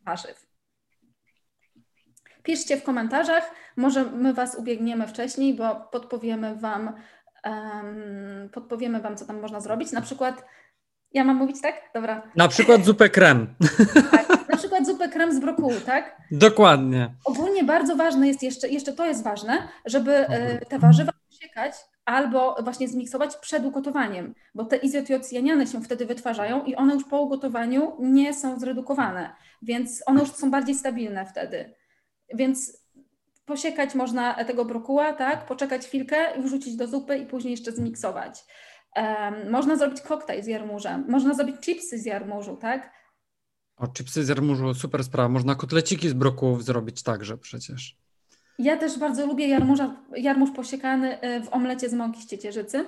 warzyw? 0.06 0.52
Piszcie 2.44 2.78
w 2.78 2.84
komentarzach, 2.84 3.52
może 3.76 4.06
my 4.06 4.34
Was 4.34 4.56
ubiegniemy 4.56 5.08
wcześniej, 5.08 5.54
bo 5.54 5.76
podpowiemy 5.76 6.56
Wam, 6.56 6.94
podpowiemy 8.54 9.02
Wam, 9.02 9.18
co 9.18 9.26
tam 9.26 9.42
można 9.42 9.60
zrobić. 9.60 9.92
Na 9.92 10.02
przykład 10.02 10.46
ja 11.14 11.24
mam 11.24 11.36
mówić 11.36 11.62
tak? 11.62 11.76
Dobra. 11.94 12.32
Na 12.36 12.48
przykład 12.48 12.86
zupę 12.86 13.10
krem. 13.10 13.48
Tak, 14.12 14.50
na 14.50 14.58
przykład 14.58 14.86
zupę 14.86 15.10
krem 15.10 15.34
z 15.34 15.40
brokułu, 15.40 15.74
tak? 15.86 16.22
Dokładnie. 16.32 17.14
Ogólnie 17.26 17.64
bardzo 17.64 17.96
ważne 17.96 18.28
jest 18.28 18.44
jeszcze, 18.44 18.70
jeszcze 18.70 18.94
to 18.94 19.06
jest 19.06 19.24
ważne, 19.24 19.68
żeby 19.86 20.12
e, 20.12 20.66
te 20.66 20.80
warzywa 20.80 21.12
posiekać 21.30 21.74
albo 22.06 22.56
właśnie 22.64 22.88
zmiksować 22.88 23.36
przed 23.36 23.66
ugotowaniem, 23.66 24.36
bo 24.56 24.66
te 24.66 24.78
izotiocyaniany 24.78 25.68
się 25.68 25.82
wtedy 25.82 26.06
wytwarzają 26.06 26.64
i 26.64 26.76
one 26.76 26.94
już 26.94 27.04
po 27.04 27.22
ugotowaniu 27.22 27.98
nie 28.00 28.34
są 28.34 28.60
zredukowane, 28.60 29.36
więc 29.62 30.04
one 30.06 30.20
już 30.20 30.32
są 30.32 30.52
bardziej 30.52 30.76
stabilne 30.76 31.26
wtedy. 31.26 31.74
Więc 32.34 32.82
posiekać 33.46 33.96
można 33.96 34.44
tego 34.44 34.66
brokuła, 34.66 35.14
tak? 35.14 35.46
Poczekać 35.46 35.86
chwilkę 35.86 36.18
i 36.40 36.42
wrzucić 36.42 36.76
do 36.76 36.88
zupy 36.88 37.18
i 37.18 37.26
później 37.26 37.52
jeszcze 37.52 37.72
zmiksować. 37.72 38.44
Um, 38.96 39.52
można 39.52 39.76
zrobić 39.76 40.02
koktajl 40.02 40.44
z 40.44 40.48
jarmużem, 40.48 41.06
można 41.10 41.34
zrobić 41.34 41.56
chipsy 41.62 42.00
z 42.00 42.06
jarmużu, 42.06 42.58
tak? 42.58 42.92
O, 43.78 43.88
chipsy 43.88 44.26
z 44.26 44.30
jarmużu, 44.30 44.74
super 44.74 45.04
sprawa. 45.04 45.30
Można 45.30 45.56
kotleciki 45.56 46.10
z 46.10 46.14
brokułów 46.14 46.64
zrobić 46.64 47.04
także 47.04 47.38
przecież. 47.38 47.98
Ja 48.60 48.78
też 48.78 49.00
bardzo 49.00 49.26
lubię 49.26 49.48
jarmuża, 49.48 49.96
jarmuż 50.18 50.52
posiekany 50.52 51.18
w 51.46 51.54
omlecie 51.54 51.90
z 51.90 51.94
mąki 51.94 52.22
z 52.22 52.28
ciecierzycy. 52.28 52.86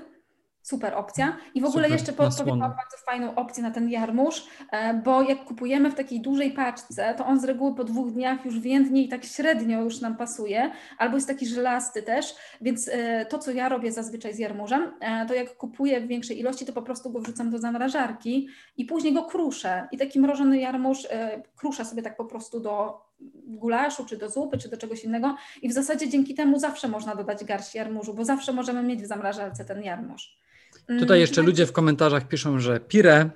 Super 0.63 0.93
opcja. 0.93 1.38
I 1.55 1.62
w 1.62 1.65
ogóle 1.65 1.84
Super, 1.84 2.00
jeszcze 2.00 2.13
powiedziałam 2.13 2.60
bardzo 2.60 2.98
fajną 3.05 3.36
opcję 3.36 3.63
na 3.63 3.72
ten 3.72 3.89
jarmuż, 3.89 4.48
e, 4.72 4.93
bo 4.93 5.22
jak 5.22 5.46
kupujemy 5.46 5.91
w 5.91 5.96
takiej 5.96 6.22
dużej 6.22 6.51
paczce, 6.51 7.15
to 7.17 7.25
on 7.25 7.39
z 7.39 7.43
reguły 7.43 7.75
po 7.75 7.84
dwóch 7.84 8.12
dniach 8.12 8.46
już 8.46 8.60
więdnie 8.60 9.03
i 9.03 9.10
tak 9.10 9.25
średnio 9.25 9.82
już 9.82 10.01
nam 10.01 10.17
pasuje, 10.17 10.72
albo 10.98 11.15
jest 11.15 11.27
taki 11.27 11.46
żelasty 11.46 12.03
też, 12.03 12.36
więc 12.62 12.89
e, 12.91 13.25
to, 13.25 13.39
co 13.39 13.51
ja 13.51 13.70
robię 13.70 13.91
zazwyczaj 13.91 14.34
z 14.34 14.39
jarmużem, 14.39 14.91
e, 15.00 15.25
to 15.25 15.34
jak 15.34 15.58
kupuję 15.58 16.01
w 16.01 16.08
większej 16.08 16.39
ilości, 16.39 16.65
to 16.65 16.74
po 16.74 16.82
prostu 16.82 17.12
go 17.12 17.20
wrzucam 17.20 17.50
do 17.50 17.58
zamrażarki 17.58 18.48
i 18.77 18.86
później 18.86 19.13
go 19.13 19.24
kruszę. 19.24 19.88
I 19.91 19.98
taki 19.98 20.20
mrożony 20.20 20.60
jarmuż 20.60 21.08
kruszę 21.55 21.86
sobie 21.86 22.01
tak 22.01 22.17
po 22.17 22.25
prostu 22.25 22.60
do 22.60 23.01
gulaszu, 23.48 24.05
czy 24.05 24.17
do 24.17 24.29
zupy, 24.29 24.58
czy 24.58 24.70
do 24.70 24.77
czegoś 24.77 25.03
innego 25.03 25.36
i 25.62 25.70
w 25.70 25.74
zasadzie 25.74 26.10
dzięki 26.10 26.36
temu 26.36 26.60
zawsze 26.60 26.88
można 26.88 27.15
dodać 27.15 27.43
garść 27.43 27.75
jarmużu, 27.75 28.13
bo 28.13 28.25
zawsze 28.25 28.53
możemy 28.53 28.84
mieć 28.84 29.01
w 29.01 29.05
zamrażarce 29.05 29.65
ten 29.65 29.84
jarmuż. 29.84 30.43
Tutaj 31.00 31.20
jeszcze 31.20 31.42
mm, 31.42 31.50
ludzie 31.50 31.66
w 31.66 31.72
komentarzach 31.72 32.28
piszą, 32.28 32.60
że 32.60 32.80
pire. 32.80 33.30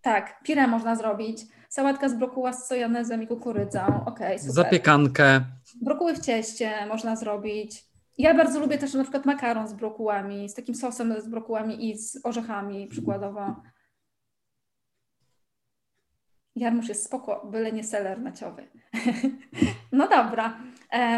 Tak, 0.00 0.42
pire 0.42 0.66
można 0.66 0.96
zrobić. 0.96 1.38
Sałatka 1.68 2.08
z 2.08 2.14
brokuła 2.14 2.52
z 2.52 2.68
sojanezem 2.68 3.22
i 3.22 3.26
kukurydzą. 3.26 4.04
Okay, 4.06 4.38
super. 4.38 4.54
Zapiekankę. 4.54 5.40
Brokuły 5.82 6.14
w 6.14 6.20
cieście 6.20 6.86
można 6.86 7.16
zrobić. 7.16 7.84
Ja 8.18 8.34
bardzo 8.34 8.60
lubię 8.60 8.78
też 8.78 8.94
na 8.94 9.02
przykład 9.02 9.26
makaron 9.26 9.68
z 9.68 9.72
brokułami, 9.72 10.48
z 10.48 10.54
takim 10.54 10.74
sosem 10.74 11.20
z 11.20 11.28
brokułami 11.28 11.90
i 11.90 11.98
z 11.98 12.26
orzechami 12.26 12.86
przykładowo. 12.86 13.56
Jarmuż 16.56 16.88
jest 16.88 17.04
spoko, 17.04 17.48
byle 17.50 17.72
nie 17.72 17.84
seler 17.84 18.20
naciowy. 18.20 18.68
no 19.92 20.08
dobra, 20.08 20.58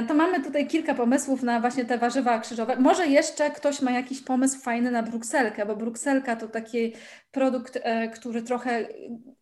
to 0.09 0.15
mamy 0.15 0.45
tutaj 0.45 0.67
kilka 0.67 0.95
pomysłów 0.95 1.43
na 1.43 1.61
właśnie 1.61 1.85
te 1.85 1.99
warzywa 1.99 2.39
krzyżowe. 2.39 2.77
Może 2.77 3.07
jeszcze 3.07 3.51
ktoś 3.51 3.83
ma 3.83 3.91
jakiś 3.91 4.21
pomysł 4.21 4.61
fajny 4.61 4.91
na 4.91 5.03
brukselkę, 5.03 5.67
bo 5.67 5.77
brukselka 5.77 6.37
to 6.37 6.49
taki 6.49 6.93
produkt, 7.31 7.79
e, 7.83 8.09
który 8.09 8.43
trochę... 8.43 8.89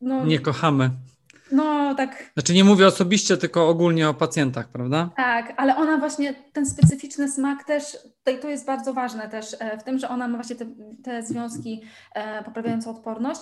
No, 0.01 0.25
nie 0.25 0.39
kochamy. 0.39 0.91
No 1.53 1.95
tak. 1.95 2.31
Znaczy 2.35 2.55
nie 2.55 2.65
mówię 2.65 2.87
osobiście, 2.87 3.37
tylko 3.37 3.69
ogólnie 3.69 4.09
o 4.09 4.15
pacjentach, 4.15 4.69
prawda? 4.69 5.11
Tak, 5.17 5.55
ale 5.57 5.77
ona 5.77 5.99
właśnie, 5.99 6.35
ten 6.53 6.67
specyficzny 6.67 7.29
smak 7.29 7.65
też, 7.65 7.99
to 8.43 8.49
jest 8.49 8.67
bardzo 8.67 8.95
ważne 8.95 9.29
też 9.29 9.57
e, 9.59 9.79
w 9.79 9.83
tym, 9.83 9.99
że 9.99 10.09
ona 10.09 10.29
ma 10.29 10.37
właśnie 10.37 10.57
te, 10.57 10.67
te 11.05 11.23
związki 11.23 11.83
poprawiające 12.45 12.91
odporność 12.91 13.41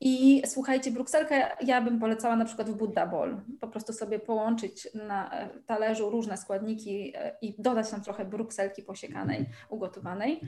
i 0.00 0.42
słuchajcie, 0.46 0.90
brukselkę 0.90 1.50
ja 1.60 1.80
bym 1.80 2.00
polecała 2.00 2.36
na 2.36 2.44
przykład 2.44 2.70
w 2.70 2.74
Buddha 2.74 3.06
Bowl. 3.06 3.36
Po 3.60 3.68
prostu 3.68 3.92
sobie 3.92 4.18
połączyć 4.18 4.88
na 4.94 5.30
talerzu 5.66 6.10
różne 6.10 6.36
składniki 6.36 7.12
e, 7.16 7.36
i 7.42 7.54
dodać 7.58 7.90
tam 7.90 8.02
trochę 8.02 8.24
brukselki 8.24 8.82
posiekanej, 8.82 9.46
ugotowanej. 9.68 10.40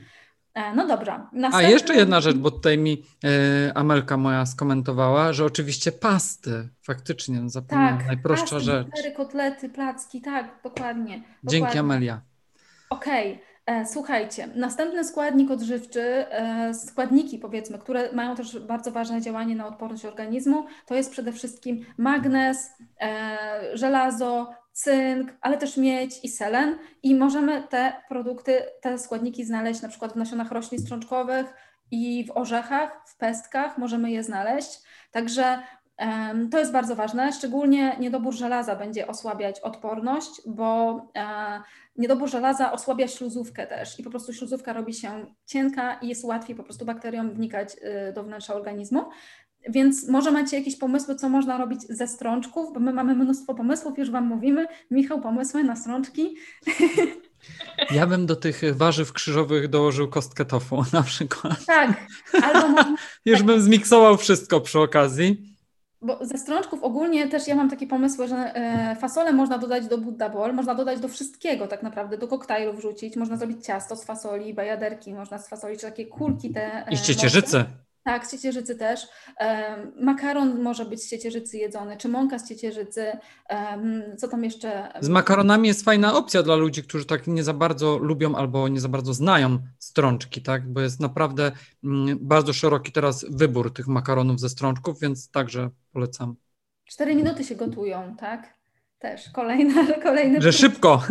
E, 0.53 0.75
no 0.75 0.87
dobra. 0.87 1.29
Następny... 1.33 1.67
A 1.67 1.71
jeszcze 1.71 1.95
jedna 1.95 2.21
rzecz, 2.21 2.37
bo 2.37 2.51
tutaj 2.51 2.77
mi 2.77 3.03
e, 3.23 3.77
Amelka 3.77 4.17
moja 4.17 4.45
skomentowała, 4.45 5.33
że 5.33 5.45
oczywiście 5.45 5.91
pasty, 5.91 6.69
faktycznie, 6.81 7.41
no 7.41 7.49
zapomniałam, 7.49 7.97
tak, 7.97 8.07
najprostsza 8.07 8.55
pasty, 8.55 8.65
rzecz. 8.65 8.87
Cztery 8.93 9.11
kotlety, 9.11 9.69
placki, 9.69 10.21
tak, 10.21 10.59
dokładnie. 10.63 11.23
Dzięki 11.43 11.59
dokładnie. 11.59 11.79
Amelia. 11.79 12.21
Okej. 12.89 13.33
Okay. 13.33 13.48
E, 13.69 13.85
słuchajcie, 13.85 14.47
następny 14.55 15.03
składnik 15.03 15.51
odżywczy, 15.51 16.01
e, 16.01 16.73
składniki 16.73 17.39
powiedzmy, 17.39 17.79
które 17.79 18.11
mają 18.13 18.35
też 18.35 18.59
bardzo 18.59 18.91
ważne 18.91 19.21
działanie 19.21 19.55
na 19.55 19.67
odporność 19.67 20.05
organizmu, 20.05 20.65
to 20.85 20.95
jest 20.95 21.11
przede 21.11 21.31
wszystkim 21.31 21.85
magnez, 21.97 22.71
e, 23.01 23.37
żelazo, 23.73 24.53
cynk, 24.71 25.33
ale 25.41 25.57
też 25.57 25.77
miedź 25.77 26.23
i 26.23 26.29
selen 26.29 26.77
i 27.03 27.15
możemy 27.15 27.63
te 27.69 27.93
produkty, 28.07 28.63
te 28.81 28.97
składniki 28.97 29.45
znaleźć 29.45 29.81
na 29.81 29.89
przykład 29.89 30.13
w 30.13 30.15
nasionach 30.15 30.51
roślin 30.51 30.81
strączkowych 30.81 31.45
i 31.91 32.25
w 32.27 32.37
orzechach, 32.37 33.01
w 33.05 33.17
pestkach 33.17 33.77
możemy 33.77 34.11
je 34.11 34.23
znaleźć. 34.23 34.81
Także 35.11 35.59
to 36.51 36.59
jest 36.59 36.71
bardzo 36.71 36.95
ważne, 36.95 37.33
szczególnie 37.33 37.95
niedobór 37.99 38.33
żelaza 38.33 38.75
będzie 38.75 39.07
osłabiać 39.07 39.59
odporność, 39.59 40.41
bo 40.45 41.01
niedobór 41.99 42.29
żelaza 42.29 42.71
osłabia 42.71 43.07
śluzówkę 43.07 43.67
też 43.67 43.99
i 43.99 44.03
po 44.03 44.09
prostu 44.09 44.33
śluzówka 44.33 44.73
robi 44.73 44.93
się 44.93 45.25
cienka 45.45 45.93
i 45.93 46.07
jest 46.07 46.23
łatwiej 46.23 46.55
po 46.55 46.63
prostu 46.63 46.85
bakteriom 46.85 47.31
wnikać 47.31 47.75
y, 48.09 48.13
do 48.13 48.23
wnętrza 48.23 48.53
organizmu. 48.55 49.05
Więc 49.69 50.07
może 50.07 50.31
macie 50.31 50.57
jakieś 50.57 50.75
pomysły, 50.75 51.15
co 51.15 51.29
można 51.29 51.57
robić 51.57 51.81
ze 51.81 52.07
strączków, 52.07 52.73
bo 52.73 52.79
my 52.79 52.93
mamy 52.93 53.15
mnóstwo 53.15 53.55
pomysłów, 53.55 53.97
już 53.97 54.11
Wam 54.11 54.27
mówimy. 54.27 54.67
Michał, 54.91 55.21
pomysły 55.21 55.63
na 55.63 55.75
strączki? 55.75 56.35
Ja 57.91 58.07
bym 58.07 58.25
do 58.25 58.35
tych 58.35 58.61
warzyw 58.77 59.13
krzyżowych 59.13 59.67
dołożył 59.67 60.09
kostkę 60.09 60.45
tofu 60.45 60.83
na 60.93 61.03
przykład. 61.03 61.65
Tak, 61.65 62.07
albo 62.43 62.67
można... 62.67 62.95
Już 63.25 63.43
bym 63.43 63.61
zmiksował 63.61 64.17
wszystko 64.17 64.61
przy 64.61 64.79
okazji. 64.79 65.48
Bo 66.01 66.25
ze 66.25 66.37
strączków 66.37 66.83
ogólnie 66.83 67.27
też 67.27 67.47
ja 67.47 67.55
mam 67.55 67.69
takie 67.69 67.87
pomysły, 67.87 68.27
że 68.27 68.35
e, 68.55 68.95
fasolę 68.95 69.33
można 69.33 69.57
dodać 69.57 69.87
do 69.87 69.97
Buddha 69.97 70.29
Bowl, 70.29 70.53
można 70.53 70.75
dodać 70.75 70.99
do 70.99 71.07
wszystkiego 71.07 71.67
tak 71.67 71.83
naprawdę, 71.83 72.17
do 72.17 72.27
koktajlu 72.27 72.73
wrzucić, 72.73 73.15
można 73.15 73.37
zrobić 73.37 73.65
ciasto 73.65 73.95
z 73.95 74.05
fasoli, 74.05 74.53
bajaderki 74.53 75.13
można 75.13 75.37
z 75.39 75.49
fasoli, 75.49 75.77
czy 75.77 75.81
takie 75.81 76.05
kulki 76.05 76.49
te. 76.51 76.87
E, 76.87 76.91
I 76.91 76.97
z 76.97 77.01
ciecierzycy. 77.01 77.65
Tak, 78.09 78.27
z 78.27 78.31
ciecierzycy 78.31 78.75
też. 78.75 79.07
Makaron 80.01 80.61
może 80.61 80.85
być 80.85 81.03
z 81.03 81.09
ciecierzycy 81.09 81.57
jedzony, 81.57 81.97
czy 81.97 82.09
mąka 82.09 82.39
z 82.39 82.49
ciecierzycy. 82.49 83.11
Co 84.17 84.27
tam 84.27 84.43
jeszcze? 84.43 84.93
Z 85.01 85.09
makaronami 85.09 85.67
jest 85.67 85.85
fajna 85.85 86.17
opcja 86.17 86.43
dla 86.43 86.55
ludzi, 86.55 86.83
którzy 86.83 87.05
tak 87.05 87.27
nie 87.27 87.43
za 87.43 87.53
bardzo 87.53 87.97
lubią 87.97 88.35
albo 88.35 88.67
nie 88.67 88.79
za 88.79 88.89
bardzo 88.89 89.13
znają 89.13 89.59
strączki, 89.79 90.41
tak? 90.41 90.73
Bo 90.73 90.81
jest 90.81 90.99
naprawdę 90.99 91.51
mm, 91.83 92.17
bardzo 92.21 92.53
szeroki 92.53 92.91
teraz 92.91 93.25
wybór 93.29 93.73
tych 93.73 93.87
makaronów 93.87 94.39
ze 94.39 94.49
strączków, 94.49 94.99
więc 94.99 95.31
także 95.31 95.69
polecam. 95.91 96.35
Cztery 96.85 97.15
minuty 97.15 97.43
się 97.43 97.55
gotują, 97.55 98.15
tak? 98.15 98.58
Też 98.99 99.29
kolejna, 99.33 99.73
kolejny. 100.03 100.41
Że 100.41 100.53
szybko. 100.53 101.01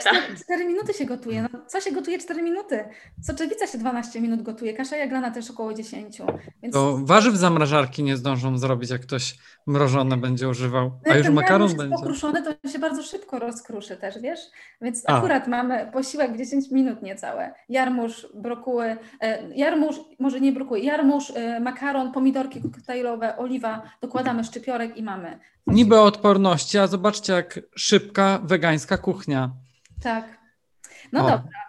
Cztery, 0.00 0.36
4 0.44 0.66
minuty 0.66 0.94
się 0.94 1.04
gotuje. 1.04 1.42
No, 1.42 1.48
co 1.66 1.80
się 1.80 1.92
gotuje 1.92 2.18
4 2.18 2.42
minuty? 2.42 2.84
Soczewica 3.20 3.66
się 3.66 3.78
12 3.78 4.20
minut 4.20 4.42
gotuje, 4.42 4.74
kasza 4.74 4.96
jaglana 4.96 5.30
też 5.30 5.50
około 5.50 5.74
10. 5.74 6.18
Więc... 6.62 6.74
To 6.74 6.98
warzyw 7.02 7.34
zamrażarki 7.34 8.02
nie 8.02 8.16
zdążą 8.16 8.58
zrobić, 8.58 8.90
jak 8.90 9.00
ktoś 9.00 9.34
mrożone 9.66 10.16
będzie 10.16 10.48
używał. 10.48 10.90
A 11.10 11.14
już 11.14 11.28
makaron 11.28 11.76
będzie. 11.76 11.96
pokruszony, 11.96 12.42
to 12.42 12.68
się 12.68 12.78
bardzo 12.78 13.02
szybko 13.02 13.38
rozkruszy 13.38 13.96
też, 13.96 14.18
wiesz? 14.20 14.40
Więc 14.80 15.02
A. 15.06 15.18
akurat 15.18 15.48
mamy 15.48 15.90
posiłek 15.92 16.32
w 16.32 16.38
10 16.38 16.70
minut 16.70 17.02
niecałe. 17.02 17.54
Jarmuż, 17.68 18.26
brokuły, 18.34 18.96
e, 19.20 19.48
jarmuż, 19.54 19.96
może 20.18 20.40
nie 20.40 20.52
brokuły, 20.52 20.80
jarmuż, 20.80 21.32
e, 21.34 21.60
makaron, 21.60 22.12
pomidorki 22.12 22.62
koktajlowe, 22.62 23.36
oliwa, 23.36 23.82
dokładamy 24.00 24.44
szczypiorek 24.44 24.96
i 24.96 25.02
mamy. 25.02 25.38
Niby 25.66 26.00
odporności, 26.00 26.78
a 26.78 26.86
zobaczcie 26.86 27.32
jak 27.32 27.60
szybka 27.76 28.40
wegańska 28.44 28.98
kuchnia. 28.98 29.50
Tak. 30.02 30.38
No 31.12 31.26
o. 31.26 31.30
dobra. 31.30 31.62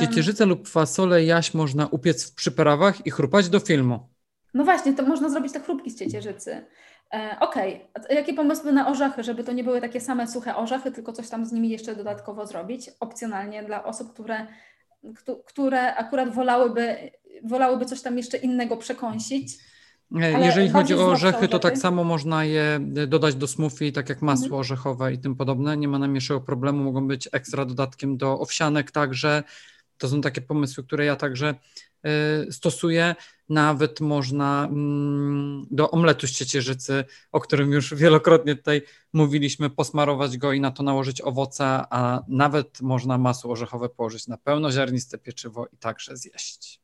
Ciecierzycę 0.00 0.46
lub 0.46 0.68
fasolę 0.68 1.24
jaś 1.24 1.54
można 1.54 1.86
upiec 1.86 2.30
w 2.30 2.34
przyprawach 2.34 3.06
i 3.06 3.10
chrupać 3.10 3.48
do 3.48 3.60
filmu. 3.60 4.08
No 4.54 4.64
właśnie, 4.64 4.92
to 4.92 5.02
można 5.02 5.28
zrobić 5.28 5.52
te 5.52 5.60
chrupki 5.60 5.90
z 5.90 5.98
ciecierzycy. 5.98 6.66
E, 7.14 7.36
Okej, 7.40 7.88
okay. 7.94 8.14
jakie 8.14 8.34
pomysły 8.34 8.72
na 8.72 8.88
orzechy, 8.88 9.22
żeby 9.24 9.44
to 9.44 9.52
nie 9.52 9.64
były 9.64 9.80
takie 9.80 10.00
same 10.00 10.26
suche 10.26 10.56
orzechy, 10.56 10.92
tylko 10.92 11.12
coś 11.12 11.28
tam 11.28 11.46
z 11.46 11.52
nimi 11.52 11.70
jeszcze 11.70 11.96
dodatkowo 11.96 12.46
zrobić, 12.46 12.90
opcjonalnie 13.00 13.62
dla 13.62 13.84
osób, 13.84 14.12
które, 14.12 14.46
które 15.46 15.94
akurat 15.94 16.34
wolałyby, 16.34 17.10
wolałyby 17.44 17.84
coś 17.84 18.02
tam 18.02 18.16
jeszcze 18.16 18.38
innego 18.38 18.76
przekąsić. 18.76 19.69
Ale 20.14 20.46
Jeżeli 20.46 20.68
chodzi 20.68 20.94
o 20.94 21.06
orzechy, 21.06 21.48
to 21.48 21.58
tak 21.58 21.78
samo 21.78 22.04
można 22.04 22.44
je 22.44 22.80
dodać 23.06 23.34
do 23.34 23.46
smoothie, 23.46 23.92
tak 23.92 24.08
jak 24.08 24.22
masło 24.22 24.44
mhm. 24.44 24.60
orzechowe 24.60 25.12
i 25.12 25.18
tym 25.18 25.36
podobne. 25.36 25.76
Nie 25.76 25.88
ma 25.88 25.98
najmniejszego 25.98 26.40
problemu, 26.40 26.84
mogą 26.84 27.08
być 27.08 27.28
ekstra 27.32 27.64
dodatkiem 27.64 28.16
do 28.16 28.40
owsianek 28.40 28.90
także. 28.90 29.42
To 29.98 30.08
są 30.08 30.20
takie 30.20 30.40
pomysły, 30.40 30.84
które 30.84 31.04
ja 31.04 31.16
także 31.16 31.54
y, 32.48 32.52
stosuję. 32.52 33.14
Nawet 33.48 34.00
można 34.00 34.68
mm, 34.70 35.66
do 35.70 35.90
omletu 35.90 36.26
z 36.26 36.30
ciecierzycy, 36.30 37.04
o 37.32 37.40
którym 37.40 37.72
już 37.72 37.94
wielokrotnie 37.94 38.56
tutaj 38.56 38.82
mówiliśmy, 39.12 39.70
posmarować 39.70 40.38
go 40.38 40.52
i 40.52 40.60
na 40.60 40.70
to 40.70 40.82
nałożyć 40.82 41.20
owoce, 41.20 41.64
a 41.90 42.22
nawet 42.28 42.80
można 42.80 43.18
masło 43.18 43.52
orzechowe 43.52 43.88
położyć 43.88 44.26
na 44.28 44.36
pełnoziarniste 44.36 45.18
pieczywo 45.18 45.66
i 45.72 45.76
także 45.76 46.16
zjeść. 46.16 46.79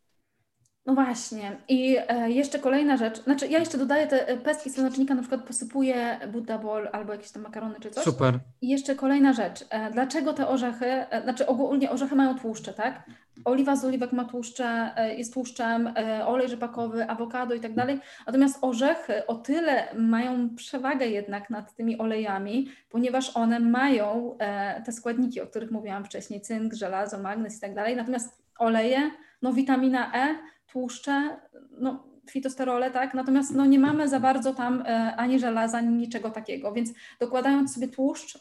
No 0.86 0.94
właśnie. 0.94 1.56
I 1.68 1.96
e, 2.08 2.30
jeszcze 2.30 2.58
kolejna 2.58 2.96
rzecz. 2.96 3.22
Znaczy, 3.22 3.46
ja 3.46 3.58
jeszcze 3.58 3.78
dodaję 3.78 4.06
te 4.06 4.28
e, 4.28 4.36
pestki 4.36 4.70
słonecznika, 4.70 5.14
na 5.14 5.20
przykład 5.20 5.44
posypuję 5.44 6.20
Buddha 6.32 6.58
Bowl 6.58 6.88
albo 6.92 7.12
jakieś 7.12 7.30
tam 7.30 7.42
makarony 7.42 7.74
czy 7.80 7.90
coś. 7.90 8.04
Super. 8.04 8.38
I 8.60 8.68
jeszcze 8.68 8.94
kolejna 8.94 9.32
rzecz. 9.32 9.64
E, 9.70 9.90
dlaczego 9.90 10.32
te 10.32 10.48
orzechy, 10.48 10.86
znaczy 11.22 11.46
ogólnie 11.46 11.90
orzechy 11.90 12.14
mają 12.14 12.38
tłuszcze, 12.38 12.72
tak? 12.72 13.02
Oliwa 13.44 13.76
z 13.76 13.84
oliwek 13.84 14.12
ma 14.12 14.24
tłuszcze, 14.24 14.90
jest 15.16 15.34
tłuszczem, 15.34 15.94
olej 16.26 16.48
rzepakowy, 16.48 17.08
awokado 17.08 17.54
i 17.54 17.60
tak 17.60 17.74
dalej. 17.74 18.00
Natomiast 18.26 18.58
orzechy 18.60 19.26
o 19.26 19.34
tyle 19.34 19.84
mają 19.94 20.54
przewagę 20.54 21.06
jednak 21.06 21.50
nad 21.50 21.74
tymi 21.74 21.98
olejami, 21.98 22.68
ponieważ 22.90 23.36
one 23.36 23.60
mają 23.60 24.36
te 24.84 24.92
składniki, 24.92 25.40
o 25.40 25.46
których 25.46 25.70
mówiłam 25.70 26.04
wcześniej, 26.04 26.40
cynk, 26.40 26.74
żelazo, 26.74 27.18
magnez 27.18 27.58
i 27.58 27.60
tak 27.60 27.74
dalej. 27.74 27.96
Natomiast 27.96 28.42
oleje, 28.58 29.10
no 29.42 29.52
witamina 29.52 30.12
E, 30.14 30.34
tłuszcze, 30.76 31.36
no, 31.80 32.04
fitosterole, 32.30 32.90
tak? 32.90 33.14
Natomiast 33.14 33.54
no, 33.54 33.66
nie 33.66 33.78
mamy 33.78 34.08
za 34.08 34.20
bardzo 34.20 34.54
tam 34.54 34.82
e, 34.86 35.16
ani 35.16 35.38
żelaza, 35.38 35.78
ani 35.78 35.96
niczego 35.96 36.30
takiego, 36.30 36.72
więc 36.72 36.92
dokładając 37.20 37.74
sobie 37.74 37.88
tłuszcz, 37.88 38.38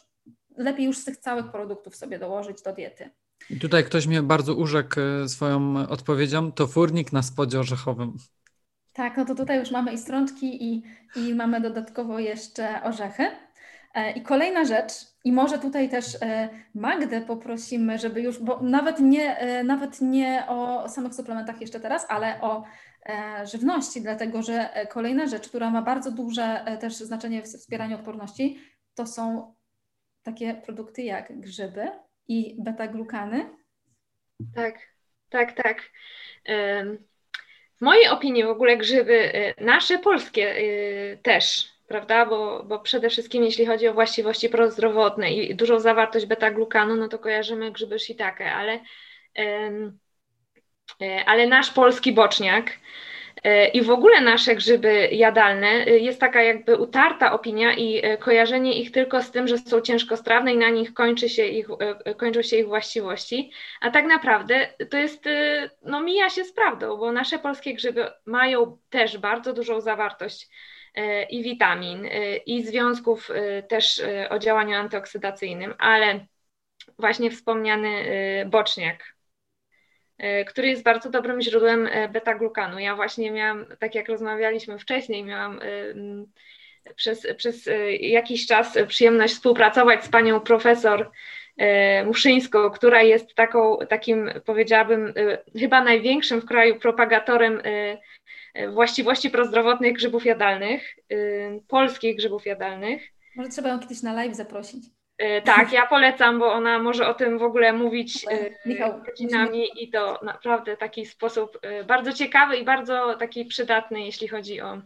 lepiej 0.56 0.86
już 0.86 0.98
z 0.98 1.04
tych 1.04 1.16
całych 1.16 1.50
produktów 1.50 1.96
sobie 1.96 2.18
dołożyć 2.18 2.62
do 2.62 2.72
diety. 2.72 3.10
I 3.50 3.58
tutaj 3.58 3.84
ktoś 3.84 4.06
mnie 4.06 4.22
bardzo 4.22 4.54
urzekł 4.54 5.00
e, 5.00 5.28
swoją 5.28 5.88
odpowiedzią, 5.88 6.52
to 6.52 6.66
furnik 6.66 7.12
na 7.12 7.22
spodzie 7.22 7.60
orzechowym. 7.60 8.16
Tak, 8.92 9.16
no 9.16 9.24
to 9.24 9.34
tutaj 9.34 9.58
już 9.58 9.70
mamy 9.70 9.92
i 9.92 9.98
strączki 9.98 10.64
i, 10.64 10.82
i 11.16 11.34
mamy 11.34 11.60
dodatkowo 11.60 12.18
jeszcze 12.18 12.82
orzechy. 12.82 13.26
E, 13.94 14.12
I 14.12 14.22
kolejna 14.22 14.64
rzecz, 14.64 14.92
i 15.26 15.32
może 15.32 15.58
tutaj 15.58 15.88
też 15.88 16.22
e, 16.22 16.48
Magdę 16.74 17.20
poprosimy, 17.20 17.98
żeby 17.98 18.20
już, 18.20 18.38
bo 18.38 18.60
nawet 18.62 19.00
nie, 19.00 19.38
e, 19.38 19.64
nawet 19.64 20.00
nie 20.00 20.44
o 20.48 20.88
samych 20.88 21.14
suplementach 21.14 21.60
jeszcze 21.60 21.80
teraz, 21.80 22.06
ale 22.08 22.40
o 22.40 22.64
żywności, 23.52 24.02
dlatego 24.02 24.42
że 24.42 24.86
kolejna 24.90 25.26
rzecz, 25.26 25.48
która 25.48 25.70
ma 25.70 25.82
bardzo 25.82 26.10
duże 26.10 26.64
też 26.80 26.94
znaczenie 26.94 27.42
w 27.42 27.44
wspieraniu 27.44 27.96
odporności, 27.96 28.60
to 28.94 29.06
są 29.06 29.54
takie 30.22 30.54
produkty 30.54 31.02
jak 31.02 31.40
grzyby 31.40 31.88
i 32.28 32.56
beta-glukany. 32.58 33.46
Tak, 34.54 34.74
tak, 35.30 35.52
tak. 35.52 35.82
W 37.76 37.80
mojej 37.80 38.08
opinii 38.08 38.44
w 38.44 38.48
ogóle 38.48 38.76
grzyby, 38.76 39.32
nasze 39.60 39.98
polskie 39.98 40.54
też, 41.22 41.75
prawda? 41.86 42.26
Bo, 42.26 42.62
bo 42.64 42.78
przede 42.78 43.10
wszystkim 43.10 43.44
jeśli 43.44 43.66
chodzi 43.66 43.88
o 43.88 43.94
właściwości 43.94 44.48
prozdrowotne 44.48 45.32
i 45.32 45.54
dużą 45.54 45.80
zawartość 45.80 46.26
beta-glukanu, 46.26 46.96
no 46.96 47.08
to 47.08 47.18
kojarzymy 47.18 47.72
grzyby 47.72 47.98
shiitake, 47.98 48.54
ale, 48.54 48.80
e, 49.38 49.90
ale 51.26 51.46
nasz 51.46 51.70
polski 51.70 52.12
boczniak 52.12 52.70
e, 53.44 53.68
i 53.68 53.82
w 53.82 53.90
ogóle 53.90 54.20
nasze 54.20 54.54
grzyby 54.54 55.08
jadalne 55.12 55.68
e, 55.68 55.98
jest 55.98 56.20
taka 56.20 56.42
jakby 56.42 56.76
utarta 56.76 57.32
opinia 57.32 57.74
i 57.74 58.02
kojarzenie 58.20 58.80
ich 58.80 58.92
tylko 58.92 59.22
z 59.22 59.30
tym, 59.30 59.48
że 59.48 59.58
są 59.58 59.80
ciężkostrawne 59.80 60.52
i 60.52 60.56
na 60.56 60.70
nich 60.70 60.94
kończy 60.94 61.28
się 61.28 61.46
ich, 61.46 61.66
kończą 62.16 62.42
się 62.42 62.56
ich 62.56 62.66
właściwości, 62.66 63.52
a 63.80 63.90
tak 63.90 64.06
naprawdę 64.06 64.68
to 64.90 64.96
jest, 64.98 65.24
no 65.82 66.00
mija 66.00 66.30
się 66.30 66.44
z 66.44 66.52
prawdą, 66.52 66.96
bo 66.96 67.12
nasze 67.12 67.38
polskie 67.38 67.74
grzyby 67.74 68.06
mają 68.24 68.78
też 68.90 69.18
bardzo 69.18 69.52
dużą 69.52 69.80
zawartość 69.80 70.48
i 71.30 71.42
witamin, 71.42 72.06
e, 72.06 72.36
i 72.36 72.64
związków 72.64 73.30
e, 73.30 73.62
też 73.62 74.02
o 74.30 74.38
działaniu 74.38 74.76
antyoksydacyjnym, 74.76 75.74
ale 75.78 76.26
właśnie 76.98 77.30
wspomniany 77.30 77.88
boczniak, 78.46 79.16
który 80.46 80.68
jest 80.68 80.82
bardzo 80.82 81.10
dobrym 81.10 81.40
źródłem 81.40 81.88
beta-glukanu. 82.12 82.78
Ja 82.78 82.96
właśnie 82.96 83.30
miałam, 83.30 83.66
tak 83.78 83.94
jak 83.94 84.08
rozmawialiśmy 84.08 84.78
wcześniej, 84.78 85.24
miałam 85.24 85.60
przez, 86.96 87.26
przez 87.36 87.68
jakiś 88.00 88.46
czas 88.46 88.78
przyjemność 88.88 89.34
współpracować 89.34 90.04
z 90.04 90.08
panią 90.08 90.40
profesor 90.40 91.10
Muszyńską, 92.06 92.70
która 92.70 93.02
jest 93.02 93.34
taką, 93.34 93.78
takim, 93.88 94.30
powiedziałabym, 94.44 95.14
chyba 95.58 95.84
największym 95.84 96.40
w 96.40 96.46
kraju 96.46 96.78
propagatorem 96.78 97.62
właściwości 98.72 99.30
prozdrowotnych 99.30 99.92
grzybów 99.92 100.24
jadalnych, 100.24 100.96
y, 101.12 101.62
polskich 101.68 102.16
grzybów 102.16 102.46
jadalnych. 102.46 103.02
Może 103.36 103.50
trzeba 103.50 103.68
ją 103.68 103.80
kiedyś 103.80 104.02
na 104.02 104.12
live 104.12 104.34
zaprosić. 104.34 104.84
Y, 105.22 105.42
tak, 105.44 105.72
ja 105.72 105.86
polecam, 105.86 106.38
bo 106.38 106.52
ona 106.52 106.78
może 106.78 107.08
o 107.08 107.14
tym 107.14 107.38
w 107.38 107.42
ogóle 107.42 107.72
mówić 107.72 108.24
y, 108.24 108.56
Michał, 108.66 109.02
godzinami 109.02 109.84
i 109.84 109.90
to 109.90 110.20
naprawdę 110.22 110.76
taki 110.76 111.06
sposób 111.06 111.60
bardzo 111.86 112.12
ciekawy 112.12 112.56
i 112.56 112.64
bardzo 112.64 113.16
taki 113.18 113.44
przydatny, 113.44 114.04
jeśli 114.04 114.28
chodzi 114.28 114.60
o, 114.60 114.82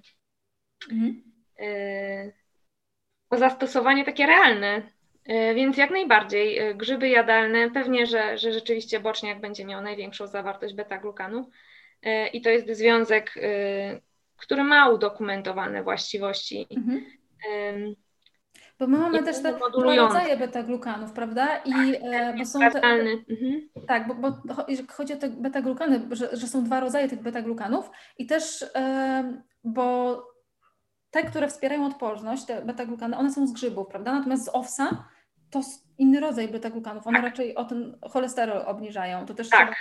mhm. 0.93 1.23
o 3.31 3.37
zastosowanie 3.37 4.05
takie 4.05 4.27
realne. 4.27 4.83
Więc 5.55 5.77
jak 5.77 5.91
najbardziej 5.91 6.77
grzyby 6.77 7.09
jadalne, 7.09 7.71
pewnie, 7.71 8.07
że, 8.07 8.39
że 8.39 8.53
rzeczywiście 8.53 9.01
boczniak 9.01 9.41
będzie 9.41 9.65
miał 9.65 9.83
największą 9.83 10.27
zawartość 10.27 10.75
beta-glukanu. 10.75 11.45
E, 12.03 12.27
i 12.27 12.41
to 12.41 12.51
jest 12.51 12.71
związek, 12.71 13.35
e, 13.37 14.01
który 14.37 14.65
ma 14.65 14.89
udokumentowane 14.89 15.83
właściwości. 15.83 16.67
Mhm. 16.77 17.05
Bo 18.79 18.87
my 18.87 18.99
mamy 18.99 19.23
też 19.23 19.43
te 19.43 19.53
dwa 19.53 19.95
rodzaje 19.97 20.37
beta-glukanów, 20.37 21.13
prawda? 21.13 21.57
I 21.65 21.71
tak, 21.71 22.13
e, 22.13 22.35
bo 22.39 22.45
są 22.45 22.59
te, 22.59 22.83
mhm. 22.83 23.69
Tak, 23.89 24.09
bo, 24.09 24.15
bo 24.15 24.55
chodzi 24.89 25.13
o 25.13 25.17
te 25.17 25.29
beta-glukany, 25.29 26.01
że, 26.11 26.37
że, 26.37 26.47
są 26.47 26.65
dwa 26.65 26.81
rodzaje 26.81 27.09
tych 27.09 27.23
beta-glukanów 27.23 27.91
i 28.19 28.27
też, 28.27 28.65
bo 29.65 30.17
te, 31.11 31.23
które 31.23 31.49
wspierają 31.49 31.87
odporność, 31.87 32.45
te 32.45 32.63
beta-glukany, 32.63 33.17
one 33.17 33.33
są 33.33 33.47
z 33.47 33.53
grzybów, 33.53 33.89
prawda? 33.89 34.13
Natomiast 34.13 34.45
z 34.45 34.51
owsa 34.53 35.09
to 35.51 35.61
inny 35.99 36.21
rodzaj 36.21 36.49
beta-glukanów. 36.49 37.07
One 37.07 37.19
tak. 37.19 37.31
raczej 37.31 37.55
o 37.55 37.65
ten 37.65 37.99
cholesterol 38.11 38.63
obniżają. 38.67 39.27
To 39.27 39.35
też 39.35 39.49
tak. 39.49 39.61
trzeba 39.61 39.77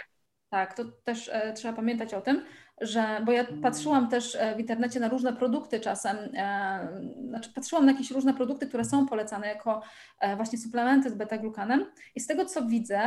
tak, 0.49 0.73
to 0.73 0.85
też 0.85 1.29
e, 1.33 1.53
trzeba 1.53 1.73
pamiętać 1.73 2.13
o 2.13 2.21
tym, 2.21 2.45
że, 2.81 3.21
bo 3.25 3.31
ja 3.31 3.45
patrzyłam 3.61 4.09
też 4.09 4.35
e, 4.35 4.55
w 4.55 4.59
internecie 4.59 4.99
na 4.99 5.09
różne 5.09 5.33
produkty 5.33 5.79
czasem, 5.79 6.17
e, 6.17 6.87
znaczy 7.27 7.53
patrzyłam 7.55 7.85
na 7.85 7.91
jakieś 7.91 8.11
różne 8.11 8.33
produkty, 8.33 8.67
które 8.67 8.85
są 8.85 9.07
polecane 9.07 9.47
jako 9.47 9.81
e, 10.19 10.35
właśnie 10.35 10.57
suplementy 10.57 11.09
z 11.09 11.13
beta-glukanem 11.13 11.85
i 12.15 12.19
z 12.19 12.27
tego 12.27 12.45
co 12.45 12.65
widzę, 12.65 13.01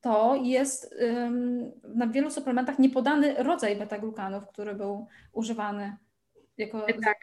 to 0.00 0.34
jest 0.42 0.94
na 1.94 2.06
wielu 2.06 2.30
suplementach 2.30 2.78
niepodany 2.78 3.34
rodzaj 3.38 3.76
beta-glukanów, 3.76 4.46
który 4.46 4.74
był 4.74 5.06
używany 5.32 5.96
jako... 6.58 6.86
Tak, 7.04 7.18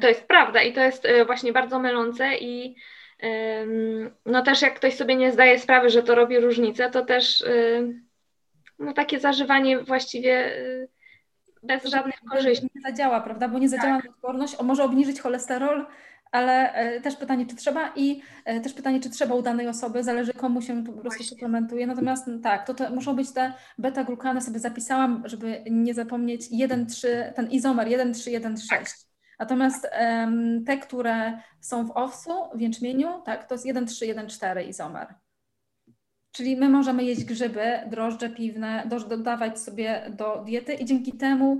to 0.00 0.08
jest 0.08 0.26
prawda 0.26 0.62
i 0.62 0.72
to 0.72 0.80
jest 0.80 1.04
e, 1.04 1.24
właśnie 1.24 1.52
bardzo 1.52 1.78
mylące 1.78 2.38
i 2.38 2.76
no 4.26 4.42
też 4.42 4.62
jak 4.62 4.74
ktoś 4.74 4.96
sobie 4.96 5.16
nie 5.16 5.32
zdaje 5.32 5.58
sprawy, 5.58 5.90
że 5.90 6.02
to 6.02 6.14
robi 6.14 6.40
różnicę, 6.40 6.90
to 6.90 7.04
też 7.04 7.44
no 8.78 8.92
takie 8.92 9.20
zażywanie 9.20 9.80
właściwie 9.80 10.58
y, 10.58 10.88
bez 11.62 11.84
żadnych 11.84 12.14
korzyści. 12.30 12.70
Nie 12.74 12.90
zadziała, 12.90 13.20
prawda? 13.20 13.48
Bo 13.48 13.58
nie 13.58 13.68
zadziała 13.68 14.02
tak. 14.02 14.10
odporność, 14.10 14.54
o, 14.54 14.62
może 14.62 14.84
obniżyć 14.84 15.20
cholesterol, 15.20 15.86
ale 16.32 16.72
e, 16.72 17.00
też 17.00 17.16
pytanie, 17.16 17.46
czy 17.46 17.56
trzeba 17.56 17.92
i 17.96 18.22
e, 18.44 18.60
też 18.60 18.74
pytanie, 18.74 19.00
czy 19.00 19.10
trzeba 19.10 19.34
u 19.34 19.42
danej 19.42 19.68
osoby, 19.68 20.04
zależy 20.04 20.34
komu 20.34 20.62
się 20.62 20.84
po 20.84 20.92
prostu 20.92 21.08
Właśnie. 21.08 21.26
suplementuje. 21.26 21.86
Natomiast 21.86 22.26
no, 22.26 22.38
tak, 22.38 22.66
to, 22.66 22.74
to 22.74 22.90
muszą 22.90 23.16
być 23.16 23.32
te 23.32 23.52
beta-glukany, 23.78 24.40
sobie 24.40 24.58
zapisałam, 24.58 25.22
żeby 25.24 25.64
nie 25.70 25.94
zapomnieć 25.94 26.42
1,3, 26.50 27.32
ten 27.32 27.50
izomer 27.50 27.88
1,3, 27.88 28.68
Tak. 28.70 28.84
Natomiast 29.38 29.88
um, 30.00 30.64
te, 30.64 30.78
które 30.78 31.42
są 31.60 31.86
w 31.86 31.90
owsu, 31.90 32.30
w 32.54 32.60
jęczmieniu, 32.60 33.22
tak, 33.24 33.48
to 33.48 33.54
jest 33.54 33.66
1,3, 33.66 34.14
1,4 34.14 34.68
izomer. 34.68 35.14
Czyli 36.38 36.56
my 36.56 36.68
możemy 36.68 37.04
jeść 37.04 37.24
grzyby, 37.24 37.80
drożdże 37.86 38.30
piwne, 38.30 38.88
dodawać 39.08 39.60
sobie 39.60 40.02
do 40.10 40.42
diety 40.46 40.74
i 40.74 40.84
dzięki 40.84 41.12
temu, 41.12 41.58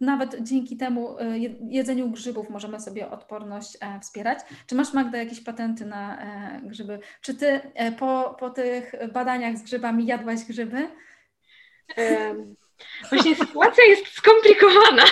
nawet 0.00 0.36
dzięki 0.42 0.76
temu 0.76 1.20
y, 1.20 1.38
jedzeniu 1.70 2.10
grzybów 2.10 2.50
możemy 2.50 2.80
sobie 2.80 3.10
odporność 3.10 3.76
e, 3.80 4.00
wspierać. 4.00 4.38
Czy 4.66 4.74
masz 4.74 4.92
Magda 4.92 5.18
jakieś 5.18 5.40
patenty 5.40 5.86
na 5.86 6.20
e, 6.20 6.60
grzyby? 6.62 6.98
Czy 7.20 7.34
ty 7.34 7.60
e, 7.74 7.92
po, 7.92 8.36
po 8.40 8.50
tych 8.50 8.92
badaniach 9.12 9.56
z 9.56 9.62
grzybami 9.62 10.06
jadłaś 10.06 10.44
grzyby? 10.44 10.88
Właśnie 13.10 13.34
sytuacja 13.34 13.84
jest 13.84 14.06
skomplikowana, 14.06 15.04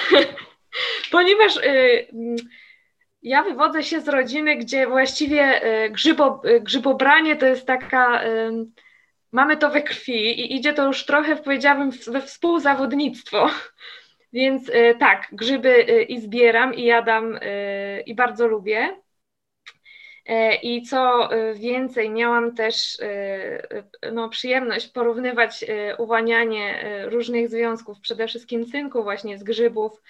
ponieważ 1.13 1.57
y, 1.57 2.07
ja 3.23 3.43
wywodzę 3.43 3.83
się 3.83 4.01
z 4.01 4.09
rodziny, 4.09 4.57
gdzie 4.57 4.87
właściwie 4.87 5.61
grzybo, 5.91 6.43
grzybobranie 6.61 7.37
to 7.37 7.47
jest 7.47 7.67
taka 7.67 8.21
mamy 9.35 9.57
to 9.57 9.71
we 9.71 9.83
krwi 9.83 10.41
i 10.41 10.57
idzie 10.57 10.73
to 10.73 10.87
już 10.87 11.07
trochę, 11.07 11.37
powiedziałabym, 11.37 11.91
we 12.07 12.23
współzawodnictwo. 12.23 13.51
Więc 14.33 14.69
y, 14.69 14.97
tak, 15.01 15.29
grzyby 15.33 15.69
y, 15.91 16.03
i 16.03 16.21
zbieram, 16.21 16.75
i 16.75 16.85
jadam, 16.85 17.37
y, 17.37 18.03
i 18.07 18.15
bardzo 18.15 18.47
lubię. 18.47 19.04
E, 20.27 20.55
I 20.55 20.83
co 20.83 21.33
e, 21.33 21.55
więcej, 21.55 22.11
miałam 22.11 22.55
też 22.55 22.99
e, 23.01 24.13
no, 24.13 24.29
przyjemność 24.29 24.89
porównywać 24.89 25.65
uwalnianie 25.99 26.85
różnych 27.05 27.49
związków, 27.49 28.01
przede 28.01 28.29
wszystkim 28.29 28.67
cynku 28.67 29.03
właśnie 29.03 29.39
z 29.39 29.43
grzybów, 29.43 30.03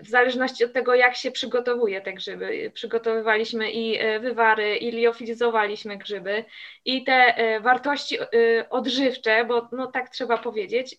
w 0.00 0.08
zależności 0.08 0.64
od 0.64 0.72
tego, 0.72 0.94
jak 0.94 1.16
się 1.16 1.30
przygotowuje 1.30 2.00
te 2.00 2.12
grzyby. 2.12 2.70
Przygotowywaliśmy 2.74 3.70
i 3.72 3.98
wywary, 4.20 4.76
i 4.76 4.90
liofilizowaliśmy 4.90 5.96
grzyby 5.96 6.44
i 6.84 7.04
te 7.04 7.34
wartości 7.60 8.18
odżywcze, 8.70 9.44
bo 9.44 9.68
no, 9.72 9.86
tak 9.86 10.08
trzeba 10.08 10.38
powiedzieć, 10.38 10.96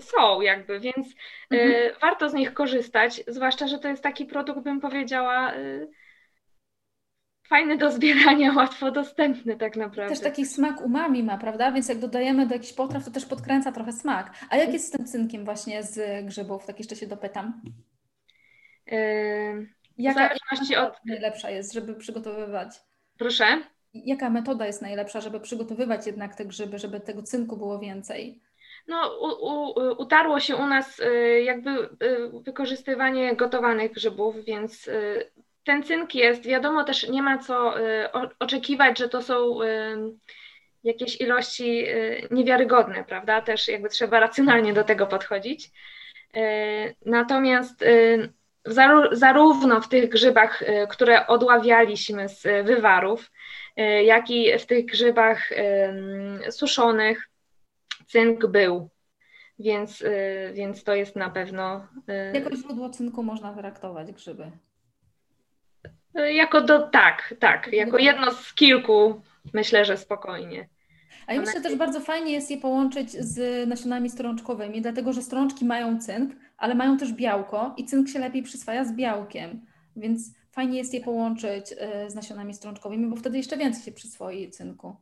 są 0.00 0.40
jakby, 0.40 0.80
więc 0.80 1.06
mhm. 1.50 1.94
warto 2.00 2.28
z 2.28 2.34
nich 2.34 2.54
korzystać, 2.54 3.22
zwłaszcza, 3.26 3.68
że 3.68 3.78
to 3.78 3.88
jest 3.88 4.02
taki 4.02 4.26
produkt, 4.26 4.60
bym 4.60 4.80
powiedziała, 4.80 5.52
fajny 7.48 7.78
do 7.78 7.92
zbierania, 7.92 8.52
łatwo 8.56 8.90
dostępny 8.90 9.56
tak 9.56 9.76
naprawdę. 9.76 10.14
Też 10.14 10.24
taki 10.24 10.46
smak 10.46 10.80
umami 10.80 11.22
ma, 11.22 11.38
prawda? 11.38 11.72
Więc 11.72 11.88
jak 11.88 11.98
dodajemy 11.98 12.46
do 12.46 12.54
jakichś 12.54 12.72
potraw, 12.72 13.04
to 13.04 13.10
też 13.10 13.26
podkręca 13.26 13.72
trochę 13.72 13.92
smak. 13.92 14.30
A 14.50 14.56
jak 14.56 14.72
jest 14.72 14.88
z 14.88 14.90
tym 14.90 15.06
cynkiem 15.06 15.44
właśnie 15.44 15.82
z 15.82 16.26
grzybów? 16.26 16.66
Tak 16.66 16.78
jeszcze 16.78 16.96
się 16.96 17.06
dopytam. 17.06 17.62
Yy, 18.86 19.68
jaka, 19.98 20.22
jaka 20.22 20.86
od... 20.86 20.94
najlepsza 21.06 21.50
jest, 21.50 21.72
żeby 21.72 21.94
przygotowywać? 21.94 22.68
Proszę? 23.18 23.44
Jaka 23.94 24.30
metoda 24.30 24.66
jest 24.66 24.82
najlepsza, 24.82 25.20
żeby 25.20 25.40
przygotowywać 25.40 26.06
jednak 26.06 26.34
te 26.34 26.44
grzyby, 26.44 26.78
żeby 26.78 27.00
tego 27.00 27.22
cynku 27.22 27.56
było 27.56 27.78
więcej? 27.78 28.40
No, 28.88 29.18
u, 29.20 29.26
u, 29.26 30.02
utarło 30.02 30.40
się 30.40 30.56
u 30.56 30.66
nas 30.66 31.00
y, 31.00 31.42
jakby 31.42 31.70
y, 31.70 31.88
wykorzystywanie 32.42 33.36
gotowanych 33.36 33.92
grzybów, 33.92 34.44
więc 34.44 34.88
y, 34.88 35.30
ten 35.68 35.82
cynk 35.82 36.14
jest, 36.14 36.46
wiadomo 36.46 36.84
też 36.84 37.08
nie 37.08 37.22
ma 37.22 37.38
co 37.38 37.80
y, 37.80 38.08
oczekiwać, 38.38 38.98
że 38.98 39.08
to 39.08 39.22
są 39.22 39.62
y, 39.62 39.66
jakieś 40.84 41.20
ilości 41.20 41.88
y, 41.88 42.28
niewiarygodne, 42.30 43.04
prawda? 43.04 43.40
Też 43.40 43.68
jakby 43.68 43.88
trzeba 43.88 44.20
racjonalnie 44.20 44.72
do 44.72 44.84
tego 44.84 45.06
podchodzić. 45.06 45.70
Natomiast 47.06 47.84
zarówno 49.12 49.80
w 49.80 49.88
tych 49.88 50.08
grzybach, 50.08 50.62
które 50.88 51.26
odławialiśmy 51.26 52.28
z 52.28 52.66
wywarów, 52.66 53.30
jak 54.04 54.30
i 54.30 54.58
w 54.58 54.66
tych 54.66 54.86
grzybach 54.86 55.50
suszonych 56.50 57.28
cynk 58.06 58.46
był. 58.46 58.90
Więc, 59.58 60.04
więc 60.52 60.84
to 60.84 60.94
jest 60.94 61.16
na 61.16 61.30
pewno. 61.30 61.86
Jako 62.34 62.56
źródło 62.56 62.90
cynku 62.90 63.22
można 63.22 63.54
traktować 63.54 64.12
grzyby. 64.12 64.50
Jako 66.22 66.60
do, 66.60 66.88
tak, 66.88 67.34
tak, 67.40 67.72
jako 67.72 67.98
jedno 67.98 68.30
z 68.30 68.54
kilku 68.54 69.22
myślę, 69.54 69.84
że 69.84 69.96
spokojnie. 69.96 70.68
A 71.26 71.32
ja 71.32 71.40
myślę 71.40 71.54
że 71.54 71.60
też 71.60 71.76
bardzo 71.76 72.00
fajnie 72.00 72.32
jest 72.32 72.50
je 72.50 72.56
połączyć 72.56 73.10
z 73.10 73.68
nasionami 73.68 74.10
strączkowymi, 74.10 74.82
dlatego 74.82 75.12
że 75.12 75.22
strączki 75.22 75.64
mają 75.64 76.00
cynk, 76.00 76.36
ale 76.56 76.74
mają 76.74 76.96
też 76.96 77.12
białko 77.12 77.74
i 77.76 77.84
cynk 77.84 78.08
się 78.08 78.18
lepiej 78.18 78.42
przyswaja 78.42 78.84
z 78.84 78.92
białkiem, 78.92 79.66
więc 79.96 80.34
fajnie 80.52 80.78
jest 80.78 80.94
je 80.94 81.00
połączyć 81.00 81.74
e, 81.78 82.10
z 82.10 82.14
nasionami 82.14 82.54
strączkowymi, 82.54 83.06
bo 83.06 83.16
wtedy 83.16 83.36
jeszcze 83.36 83.56
więcej 83.56 83.82
się 83.82 83.92
przyswoi 83.92 84.50
cynku. 84.50 84.96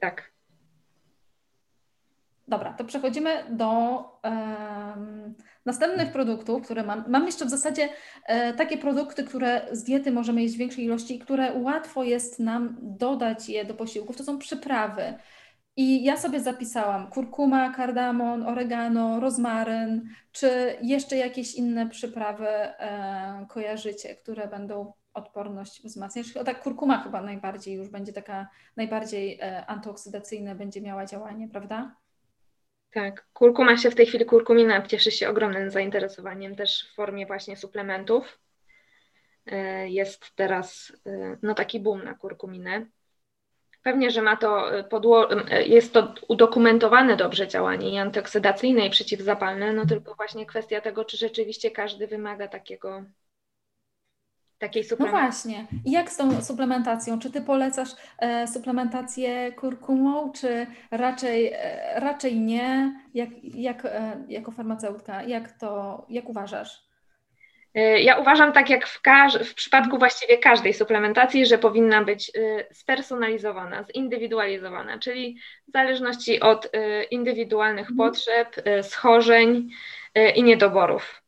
Tak. 0.00 0.32
Dobra, 2.48 2.72
to 2.72 2.84
przechodzimy 2.84 3.44
do 3.50 3.98
um, 4.24 5.34
następnych 5.66 6.12
produktów, 6.12 6.62
które 6.62 6.82
mam. 6.84 7.04
Mam 7.08 7.26
jeszcze 7.26 7.44
w 7.44 7.50
zasadzie 7.50 7.88
e, 8.26 8.52
takie 8.52 8.78
produkty, 8.78 9.24
które 9.24 9.68
z 9.72 9.84
diety 9.84 10.12
możemy 10.12 10.42
jeść 10.42 10.54
w 10.54 10.58
większej 10.58 10.84
ilości 10.84 11.16
i 11.16 11.18
które 11.18 11.52
łatwo 11.52 12.04
jest 12.04 12.38
nam 12.38 12.76
dodać 12.82 13.48
je 13.48 13.64
do 13.64 13.74
posiłków. 13.74 14.16
To 14.16 14.24
są 14.24 14.38
przyprawy. 14.38 15.14
I 15.76 16.04
ja 16.04 16.16
sobie 16.16 16.40
zapisałam 16.40 17.10
kurkuma, 17.10 17.70
kardamon, 17.70 18.42
oregano, 18.42 19.20
rozmaryn, 19.20 20.08
czy 20.32 20.76
jeszcze 20.82 21.16
jakieś 21.16 21.54
inne 21.54 21.88
przyprawy 21.88 22.48
e, 22.48 23.46
kojarzycie, 23.48 24.14
które 24.14 24.48
będą 24.48 24.92
odporność 25.14 25.82
wzmacniać. 25.82 26.36
O 26.36 26.44
tak, 26.44 26.62
kurkuma 26.62 27.02
chyba 27.02 27.22
najbardziej 27.22 27.74
już 27.74 27.88
będzie 27.88 28.12
taka, 28.12 28.48
najbardziej 28.76 29.40
e, 29.40 29.66
antyoksydacyjna 29.66 30.54
będzie 30.54 30.80
miała 30.80 31.06
działanie, 31.06 31.48
prawda? 31.48 31.96
Tak, 32.96 33.26
kurkuma 33.32 33.76
się 33.76 33.90
w 33.90 33.94
tej 33.94 34.06
chwili, 34.06 34.24
kurkumina 34.24 34.82
cieszy 34.82 35.10
się 35.10 35.28
ogromnym 35.28 35.70
zainteresowaniem 35.70 36.56
też 36.56 36.88
w 36.90 36.94
formie 36.94 37.26
właśnie 37.26 37.56
suplementów. 37.56 38.38
E, 39.46 39.88
jest 39.88 40.36
teraz 40.36 40.92
e, 41.06 41.36
no 41.42 41.54
taki 41.54 41.80
boom 41.80 42.04
na 42.04 42.14
kurkuminę. 42.14 42.86
Pewnie, 43.82 44.10
że 44.10 44.22
ma 44.22 44.36
to 44.36 44.78
e, 44.78 44.84
podło- 44.84 45.28
jest 45.66 45.92
to 45.92 46.14
udokumentowane 46.28 47.16
dobrze 47.16 47.48
działanie 47.48 47.90
i 47.90 47.98
antyoksydacyjne 47.98 48.86
i 48.86 48.90
przeciwzapalne, 48.90 49.72
no 49.72 49.86
tylko 49.86 50.14
właśnie 50.14 50.46
kwestia 50.46 50.80
tego, 50.80 51.04
czy 51.04 51.16
rzeczywiście 51.16 51.70
każdy 51.70 52.06
wymaga 52.06 52.48
takiego 52.48 53.04
takiej 54.58 54.84
suplementacji. 54.84 55.50
No 55.50 55.56
właśnie. 55.56 55.80
I 55.84 55.90
jak 55.90 56.10
z 56.10 56.16
tą 56.16 56.42
suplementacją? 56.42 57.18
Czy 57.18 57.30
ty 57.30 57.40
polecasz 57.40 57.90
e, 58.18 58.46
suplementację 58.46 59.52
kurkumą, 59.52 60.32
czy 60.32 60.66
raczej, 60.90 61.52
e, 61.52 62.00
raczej 62.00 62.40
nie? 62.40 63.00
Jak, 63.14 63.28
jak, 63.42 63.84
e, 63.84 64.24
jako 64.28 64.52
farmaceutka, 64.52 65.22
jak 65.22 65.52
to, 65.52 66.06
jak 66.08 66.28
uważasz? 66.28 66.86
E, 67.74 68.00
ja 68.00 68.18
uważam 68.18 68.52
tak 68.52 68.70
jak 68.70 68.86
w, 68.86 69.00
w 69.44 69.54
przypadku 69.54 69.98
właściwie 69.98 70.38
każdej 70.38 70.74
suplementacji, 70.74 71.46
że 71.46 71.58
powinna 71.58 72.04
być 72.04 72.32
e, 72.34 72.74
spersonalizowana, 72.74 73.84
zindywidualizowana, 73.96 74.98
czyli 74.98 75.38
w 75.68 75.72
zależności 75.72 76.40
od 76.40 76.68
e, 76.72 77.02
indywidualnych 77.02 77.90
mhm. 77.90 77.96
potrzeb, 77.96 78.56
schorzeń 78.82 79.70
i 80.34 80.42
niedoborów. 80.42 81.22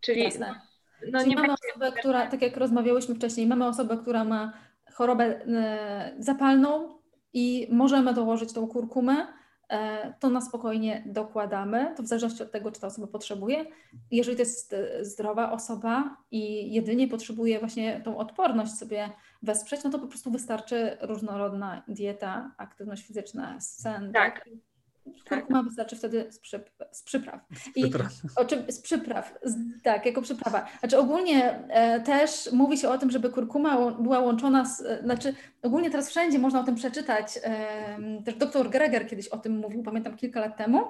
Czyli 0.00 0.22
Jasne 0.22 0.71
no 1.10 1.18
Czyli 1.18 1.30
nie 1.30 1.36
mamy 1.36 1.52
osobę, 1.52 1.92
która, 1.92 2.26
tak 2.26 2.42
jak 2.42 2.56
rozmawiałyśmy 2.56 3.14
wcześniej, 3.14 3.46
mamy 3.46 3.66
osobę, 3.66 3.98
która 3.98 4.24
ma 4.24 4.52
chorobę 4.92 5.24
e, 5.24 6.14
zapalną 6.18 6.98
i 7.32 7.68
możemy 7.70 8.14
dołożyć 8.14 8.52
tą 8.52 8.68
kurkumę, 8.68 9.26
e, 9.68 10.14
to 10.20 10.30
na 10.30 10.40
spokojnie 10.40 11.02
dokładamy, 11.06 11.94
to 11.96 12.02
w 12.02 12.06
zależności 12.06 12.42
od 12.42 12.52
tego, 12.52 12.72
czy 12.72 12.80
ta 12.80 12.86
osoba 12.86 13.06
potrzebuje. 13.06 13.64
Jeżeli 14.10 14.36
to 14.36 14.42
jest 14.42 14.72
e, 14.72 15.04
zdrowa 15.04 15.52
osoba 15.52 16.16
i 16.30 16.74
jedynie 16.74 17.08
potrzebuje 17.08 17.58
właśnie 17.58 18.00
tą 18.04 18.18
odporność 18.18 18.72
sobie 18.72 19.10
wesprzeć, 19.42 19.84
no 19.84 19.90
to 19.90 19.98
po 19.98 20.06
prostu 20.06 20.30
wystarczy 20.30 20.96
różnorodna 21.00 21.82
dieta, 21.88 22.54
aktywność 22.56 23.06
fizyczna, 23.06 23.60
sen. 23.60 24.12
Tak. 24.12 24.44
Kurkuma 25.04 25.58
tak. 25.58 25.66
wystarczy 25.66 25.96
wtedy 25.96 26.26
z, 26.30 26.40
z 26.92 27.02
przypraw. 27.02 27.40
I, 27.76 27.92
o 28.36 28.44
czym, 28.44 28.72
z 28.72 28.80
przypraw, 28.80 29.34
z, 29.42 29.56
tak, 29.82 30.06
jako 30.06 30.22
przyprawa. 30.22 30.66
Znaczy 30.80 30.98
ogólnie 30.98 31.68
e, 31.68 32.00
też 32.00 32.52
mówi 32.52 32.78
się 32.78 32.88
o 32.88 32.98
tym, 32.98 33.10
żeby 33.10 33.30
kurkuma 33.30 33.90
była 33.90 34.18
łączona 34.18 34.64
z, 34.64 34.80
e, 34.80 35.02
znaczy 35.02 35.34
ogólnie 35.62 35.90
teraz 35.90 36.10
wszędzie 36.10 36.38
można 36.38 36.60
o 36.60 36.64
tym 36.64 36.74
przeczytać, 36.74 37.38
e, 37.42 38.22
też 38.24 38.34
dr 38.34 38.70
Greger 38.70 39.08
kiedyś 39.08 39.28
o 39.28 39.38
tym 39.38 39.58
mówił, 39.58 39.82
pamiętam 39.82 40.16
kilka 40.16 40.40
lat 40.40 40.56
temu 40.56 40.80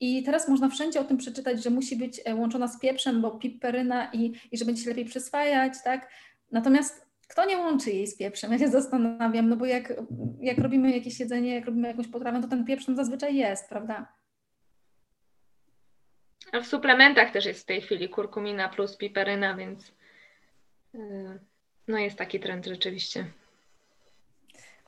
i 0.00 0.22
teraz 0.22 0.48
można 0.48 0.68
wszędzie 0.68 1.00
o 1.00 1.04
tym 1.04 1.16
przeczytać, 1.16 1.62
że 1.62 1.70
musi 1.70 1.96
być 1.96 2.20
e, 2.24 2.34
łączona 2.34 2.68
z 2.68 2.80
pieprzem, 2.80 3.22
bo 3.22 3.30
piperyna 3.30 4.12
i, 4.12 4.32
i 4.52 4.58
że 4.58 4.64
będzie 4.64 4.82
się 4.82 4.90
lepiej 4.90 5.04
przyswajać, 5.04 5.72
tak? 5.84 6.08
Natomiast 6.50 7.11
kto 7.32 7.44
nie 7.44 7.58
łączy 7.58 7.90
jej 7.90 8.06
z 8.06 8.16
pieprzem? 8.16 8.52
Ja 8.52 8.58
się 8.58 8.68
zastanawiam, 8.68 9.48
no 9.48 9.56
bo 9.56 9.66
jak, 9.66 9.92
jak 10.40 10.58
robimy 10.58 10.90
jakieś 10.90 11.20
jedzenie, 11.20 11.54
jak 11.54 11.66
robimy 11.66 11.88
jakąś 11.88 12.08
potrawę, 12.08 12.42
to 12.42 12.48
ten 12.48 12.64
pieprz 12.64 12.86
tam 12.86 12.96
zazwyczaj 12.96 13.36
jest, 13.36 13.68
prawda? 13.68 14.12
A 16.52 16.60
w 16.60 16.66
suplementach 16.66 17.30
też 17.30 17.46
jest 17.46 17.62
w 17.62 17.66
tej 17.66 17.80
chwili 17.80 18.08
kurkumina 18.08 18.68
plus 18.68 18.96
piperyna, 18.96 19.56
więc 19.56 19.92
yy, 20.94 21.40
no 21.88 21.98
jest 21.98 22.18
taki 22.18 22.40
trend 22.40 22.66
rzeczywiście. 22.66 23.24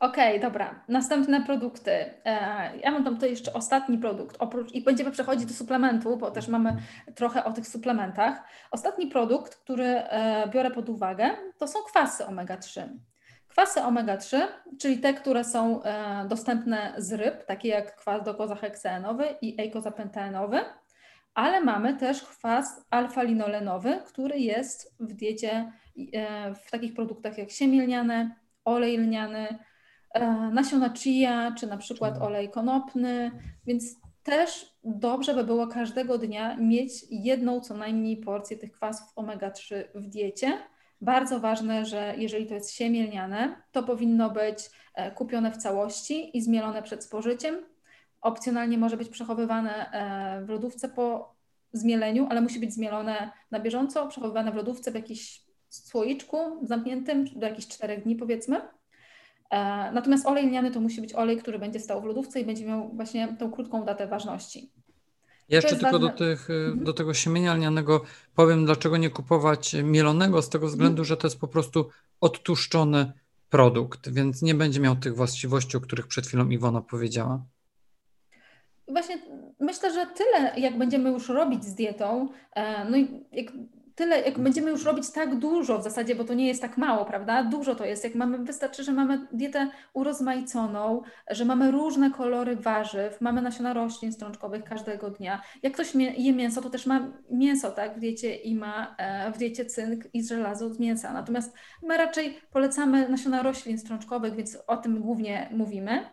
Okej, 0.04 0.40
dobra. 0.40 0.84
Następne 0.88 1.42
produkty. 1.46 1.90
E, 1.90 2.76
ja 2.76 2.90
mam 2.90 3.04
tam 3.04 3.14
tutaj 3.14 3.30
jeszcze 3.30 3.52
ostatni 3.52 3.98
produkt. 3.98 4.36
Oprócz, 4.38 4.72
I 4.72 4.82
będziemy 4.82 5.10
przechodzić 5.10 5.46
do 5.46 5.54
suplementu, 5.54 6.16
bo 6.16 6.30
też 6.30 6.48
mamy 6.48 6.76
trochę 7.14 7.44
o 7.44 7.52
tych 7.52 7.68
suplementach. 7.68 8.42
Ostatni 8.70 9.06
produkt, 9.06 9.54
który 9.54 9.84
e, 9.84 10.48
biorę 10.48 10.70
pod 10.70 10.88
uwagę, 10.88 11.30
to 11.58 11.68
są 11.68 11.78
kwasy 11.82 12.24
omega-3. 12.24 12.88
Kwasy 13.48 13.80
omega-3, 13.80 14.40
czyli 14.80 14.98
te, 14.98 15.14
które 15.14 15.44
są 15.44 15.82
e, 15.82 16.24
dostępne 16.28 16.94
z 16.96 17.12
ryb, 17.12 17.44
takie 17.46 17.68
jak 17.68 17.96
kwas 17.96 18.24
dokozaheksenowy 18.24 19.24
i 19.42 19.60
eikozapentaenowy, 19.60 20.60
ale 21.34 21.60
mamy 21.60 21.96
też 21.96 22.22
kwas 22.22 22.86
alfa-linolenowy, 22.90 24.00
który 24.06 24.38
jest 24.38 24.96
w 25.00 25.12
diecie 25.12 25.72
w 26.64 26.70
takich 26.70 26.94
produktach 26.94 27.38
jak 27.38 27.50
siemię 27.50 27.82
lniane, 27.82 28.36
olej 28.64 28.98
lniany, 28.98 29.58
nasiona 30.52 30.94
chia, 30.94 31.52
czy 31.58 31.66
na 31.66 31.76
przykład 31.76 32.22
olej 32.22 32.50
konopny, 32.50 33.30
więc 33.66 33.84
też 34.22 34.76
dobrze 34.84 35.34
by 35.34 35.44
było 35.44 35.66
każdego 35.66 36.18
dnia 36.18 36.56
mieć 36.56 36.92
jedną 37.10 37.60
co 37.60 37.74
najmniej 37.74 38.16
porcję 38.16 38.56
tych 38.56 38.72
kwasów 38.72 39.06
omega-3 39.16 39.84
w 39.94 40.06
diecie, 40.06 40.58
Bardzo 41.00 41.40
ważne, 41.40 41.84
że 41.84 42.14
jeżeli 42.18 42.46
to 42.46 42.54
jest 42.54 42.72
siemię 42.72 43.06
lniane, 43.06 43.62
to 43.72 43.82
powinno 43.82 44.30
być 44.30 44.70
e, 44.94 45.10
kupione 45.10 45.52
w 45.52 45.56
całości 45.56 46.36
i 46.36 46.42
zmielone 46.42 46.82
przed 46.82 47.04
spożyciem. 47.04 47.56
Opcjonalnie 48.20 48.78
może 48.78 48.96
być 48.96 49.08
przechowywane 49.08 49.90
e, 49.92 50.44
w 50.44 50.48
lodówce 50.48 50.88
po 50.88 51.34
zmieleniu, 51.72 52.26
ale 52.30 52.40
musi 52.40 52.60
być 52.60 52.74
zmielone 52.74 53.30
na 53.50 53.60
bieżąco, 53.60 54.08
przechowywane 54.08 54.52
w 54.52 54.54
lodówce 54.54 54.90
w 54.90 54.94
jakimś 54.94 55.44
słoiczku 55.68 56.36
zamkniętym 56.62 57.24
do 57.24 57.46
jakichś 57.46 57.68
czterech 57.68 58.04
dni 58.04 58.16
powiedzmy. 58.16 58.60
E, 59.50 59.92
natomiast 59.92 60.26
olej 60.26 60.46
lniany 60.46 60.70
to 60.70 60.80
musi 60.80 61.00
być 61.00 61.14
olej, 61.14 61.36
który 61.36 61.58
będzie 61.58 61.80
stał 61.80 62.02
w 62.02 62.04
lodówce 62.04 62.40
i 62.40 62.44
będzie 62.44 62.66
miał 62.66 62.90
właśnie 62.94 63.36
tą 63.38 63.50
krótką 63.50 63.84
datę 63.84 64.06
ważności. 64.06 64.70
Ja 65.48 65.56
jeszcze 65.56 65.76
tylko 65.76 65.98
do, 65.98 66.08
tych, 66.08 66.50
e, 66.50 66.54
mhm. 66.54 66.84
do 66.84 66.92
tego 66.92 67.14
siemienia 67.14 67.54
lnianego 67.54 68.04
powiem, 68.34 68.64
dlaczego 68.64 68.96
nie 68.96 69.10
kupować 69.10 69.76
mielonego, 69.82 70.42
z 70.42 70.48
tego 70.48 70.66
względu, 70.66 71.02
mhm. 71.02 71.04
że 71.04 71.16
to 71.16 71.26
jest 71.26 71.40
po 71.40 71.48
prostu 71.48 71.88
odtłuszczony 72.20 73.12
produkt, 73.50 74.10
więc 74.10 74.42
nie 74.42 74.54
będzie 74.54 74.80
miał 74.80 74.96
tych 74.96 75.16
właściwości, 75.16 75.76
o 75.76 75.80
których 75.80 76.06
przed 76.06 76.26
chwilą 76.26 76.48
Iwona 76.48 76.80
powiedziała. 76.80 77.44
Właśnie 78.88 79.18
myślę, 79.60 79.92
że 79.92 80.06
tyle, 80.06 80.60
jak 80.60 80.78
będziemy 80.78 81.10
już 81.10 81.28
robić 81.28 81.64
z 81.64 81.74
dietą, 81.74 82.28
e, 82.52 82.90
no 82.90 82.96
i 82.96 83.24
jak 83.32 83.52
tyle, 83.94 84.20
jak 84.20 84.38
będziemy 84.38 84.70
już 84.70 84.84
robić 84.84 85.10
tak 85.10 85.38
dużo 85.38 85.78
w 85.78 85.84
zasadzie, 85.84 86.14
bo 86.14 86.24
to 86.24 86.34
nie 86.34 86.46
jest 86.46 86.62
tak 86.62 86.78
mało, 86.78 87.04
prawda? 87.04 87.44
Dużo 87.44 87.74
to 87.74 87.84
jest. 87.84 88.04
Jak 88.04 88.14
mamy, 88.14 88.38
wystarczy, 88.38 88.84
że 88.84 88.92
mamy 88.92 89.26
dietę 89.32 89.70
urozmaiconą, 89.92 91.02
że 91.30 91.44
mamy 91.44 91.70
różne 91.70 92.10
kolory 92.10 92.56
warzyw, 92.56 93.20
mamy 93.20 93.42
nasiona 93.42 93.72
roślin 93.72 94.12
strączkowych 94.12 94.64
każdego 94.64 95.10
dnia. 95.10 95.42
Jak 95.62 95.72
ktoś 95.72 95.94
je 96.16 96.32
mięso, 96.32 96.62
to 96.62 96.70
też 96.70 96.86
ma 96.86 97.12
mięso, 97.30 97.70
tak? 97.70 97.96
W 97.96 98.00
diecie 98.00 98.34
i 98.34 98.54
ma 98.54 98.94
e, 98.98 99.32
w 99.32 99.38
diecie 99.38 99.66
cynk 99.66 100.04
i 100.14 100.24
żelazo 100.24 100.74
z 100.74 100.78
mięsa. 100.78 101.12
Natomiast 101.12 101.54
my 101.82 101.96
raczej 101.96 102.40
polecamy 102.50 103.08
nasiona 103.08 103.42
roślin 103.42 103.78
strączkowych, 103.78 104.34
więc 104.34 104.58
o 104.66 104.76
tym 104.76 105.00
głównie 105.00 105.48
mówimy. 105.52 106.04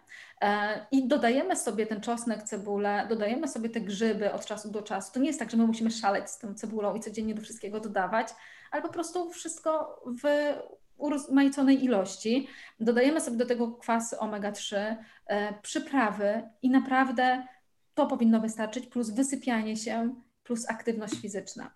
E, 0.41 0.86
I 0.91 1.08
dodajemy 1.08 1.56
sobie 1.56 1.86
ten 1.86 2.01
czosnek, 2.01 2.43
cebulę, 2.43 3.06
dodajemy 3.10 3.47
sobie 3.47 3.69
te 3.69 3.82
grzyby 3.82 4.34
od 4.34 4.45
czasu 4.45 4.71
do 4.71 4.82
czasu. 4.82 5.13
To 5.13 5.19
nie 5.19 5.27
jest 5.27 5.39
tak, 5.39 5.51
że 5.51 5.58
my 5.58 5.67
musimy 5.67 5.91
szaleć 5.91 6.30
z 6.30 6.39
tą 6.39 6.54
cebulą 6.54 6.95
i 6.95 6.99
codziennie 6.99 7.36
do 7.36 7.41
wszystkiego 7.41 7.80
dodawać, 7.80 8.27
ale 8.71 8.82
po 8.82 8.89
prostu 8.89 9.30
wszystko 9.30 10.01
w 10.23 10.54
urozmaiconej 10.97 11.84
ilości. 11.84 12.47
Dodajemy 12.80 13.21
sobie 13.21 13.38
do 13.38 13.45
tego 13.45 13.71
kwasy 13.71 14.15
omega-3, 14.15 14.95
e, 15.27 15.54
przyprawy 15.62 16.49
i 16.62 16.69
naprawdę 16.69 17.47
to 17.93 18.08
powinno 18.08 18.39
wystarczyć, 18.39 18.88
plus 18.88 19.10
wysypianie 19.10 19.77
się, 19.77 20.15
plus 20.43 20.69
aktywność 20.69 21.13
fizyczna. 21.21 21.71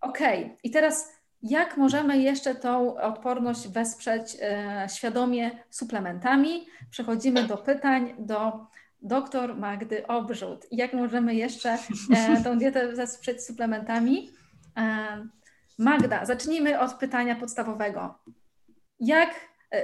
Ok, 0.00 0.18
i 0.64 0.70
teraz 0.70 1.19
jak 1.42 1.76
możemy 1.76 2.18
jeszcze 2.18 2.54
tą 2.54 2.96
odporność 2.96 3.68
wesprzeć 3.68 4.36
e, 4.42 4.86
świadomie 4.94 5.50
suplementami? 5.70 6.66
Przechodzimy 6.90 7.46
do 7.46 7.56
pytań 7.56 8.14
do 8.18 8.66
dr 9.02 9.56
Magdy 9.56 10.06
Obrzut. 10.06 10.66
Jak 10.72 10.92
możemy 10.92 11.34
jeszcze 11.34 11.78
e, 12.16 12.42
tą 12.44 12.58
dietę 12.58 12.92
wesprzeć 12.92 13.44
suplementami? 13.44 14.30
E, 14.76 15.06
Magda, 15.78 16.24
zacznijmy 16.24 16.80
od 16.80 16.94
pytania 16.94 17.36
podstawowego. 17.36 18.18
Jak, 19.00 19.30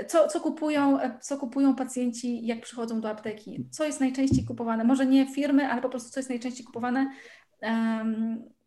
co, 0.06 0.28
co, 0.28 0.40
kupują, 0.40 0.98
co 1.20 1.38
kupują 1.38 1.74
pacjenci, 1.74 2.46
jak 2.46 2.60
przychodzą 2.60 3.00
do 3.00 3.10
apteki? 3.10 3.68
Co 3.70 3.84
jest 3.84 4.00
najczęściej 4.00 4.44
kupowane? 4.44 4.84
Może 4.84 5.06
nie 5.06 5.34
firmy, 5.34 5.72
ale 5.72 5.82
po 5.82 5.88
prostu 5.88 6.10
co 6.10 6.20
jest 6.20 6.30
najczęściej 6.30 6.66
kupowane? 6.66 7.10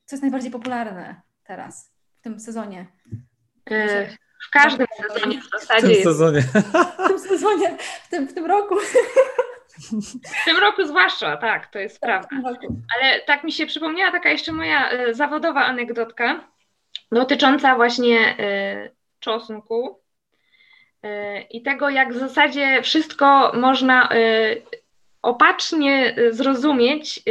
Co 0.06 0.16
jest 0.16 0.22
najbardziej 0.22 0.52
popularne 0.52 1.22
teraz? 1.44 1.99
W 2.30 2.32
tym 2.32 2.40
sezonie? 2.40 2.86
E, 3.72 4.08
w 4.48 4.50
każdym 4.54 4.88
sezonie 5.02 5.42
w 5.42 5.50
zasadzie. 5.60 5.88
W 5.88 5.92
tym 5.94 6.04
sezonie. 6.04 6.42
W 6.42 7.08
tym 7.08 7.20
sezonie, 7.20 7.78
w 8.04 8.10
tym, 8.10 8.28
w 8.28 8.34
tym 8.34 8.46
roku. 8.46 8.76
W 10.42 10.46
tym 10.46 10.58
roku 10.58 10.86
zwłaszcza, 10.86 11.38
tak, 11.38 11.68
to 11.68 11.80
jest 11.80 12.00
tak, 12.00 12.28
prawda. 12.30 12.50
Ale 13.00 13.22
tak 13.22 13.44
mi 13.44 13.52
się 13.52 13.66
przypomniała 13.66 14.12
taka 14.12 14.30
jeszcze 14.30 14.52
moja 14.52 14.90
e, 14.90 15.14
zawodowa 15.14 15.66
anegdotka 15.66 16.48
dotycząca 17.12 17.76
właśnie 17.76 18.36
e, 18.40 18.90
czosnku 19.20 20.00
i 21.50 21.62
tego, 21.62 21.90
jak 21.90 22.14
w 22.14 22.18
zasadzie 22.18 22.82
wszystko 22.82 23.52
można 23.56 24.10
opatrznie 25.22 26.16
zrozumieć 26.30 27.24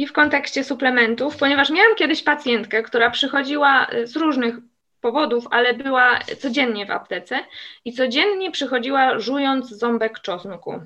i 0.00 0.06
w 0.06 0.12
kontekście 0.12 0.64
suplementów, 0.64 1.36
ponieważ 1.36 1.70
miałam 1.70 1.94
kiedyś 1.94 2.22
pacjentkę, 2.22 2.82
która 2.82 3.10
przychodziła 3.10 3.86
y, 3.92 4.06
z 4.06 4.16
różnych 4.16 4.54
powodów, 5.00 5.44
ale 5.50 5.74
była 5.74 6.18
codziennie 6.38 6.86
w 6.86 6.90
aptece 6.90 7.38
i 7.84 7.92
codziennie 7.92 8.50
przychodziła 8.50 9.18
żując 9.18 9.68
ząbek 9.68 10.20
czosnku. 10.20 10.80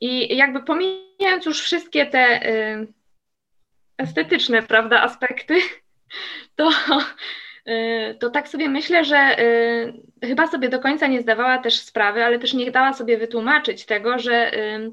I 0.00 0.36
jakby 0.36 0.62
pomijając 0.62 1.46
już 1.46 1.62
wszystkie 1.62 2.06
te 2.06 2.50
y, 2.50 2.86
estetyczne, 3.98 4.62
prawda, 4.62 5.02
aspekty, 5.02 5.54
to, 6.56 6.70
y, 7.68 8.16
to 8.20 8.30
tak 8.30 8.48
sobie 8.48 8.68
myślę, 8.68 9.04
że 9.04 9.36
chyba 10.24 10.46
sobie 10.46 10.68
do 10.68 10.80
końca 10.80 11.06
nie 11.06 11.22
zdawała 11.22 11.58
też 11.58 11.80
sprawy, 11.80 12.24
ale 12.24 12.38
też 12.38 12.54
nie 12.54 12.70
dała 12.70 12.92
sobie 12.92 13.18
wytłumaczyć 13.18 13.86
tego, 13.86 14.18
że 14.18 14.52
E, 14.54 14.90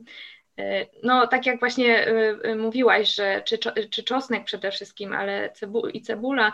no, 1.04 1.28
tak 1.28 1.46
jak 1.46 1.60
właśnie 1.60 2.08
e, 2.08 2.38
e, 2.44 2.56
mówiłaś, 2.56 3.16
że 3.16 3.42
czy, 3.46 3.58
czy 3.92 4.04
czosnek 4.04 4.44
przede 4.44 4.72
wszystkim, 4.72 5.14
ale 5.14 5.50
cebu 5.50 5.88
i 5.88 6.02
cebula 6.02 6.54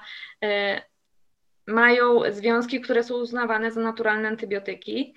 mają 1.68 2.22
związki, 2.32 2.82
które 2.82 3.04
są 3.04 3.16
uznawane 3.16 3.72
za 3.72 3.82
naturalne 3.82 4.28
antybiotyki. 4.28 5.16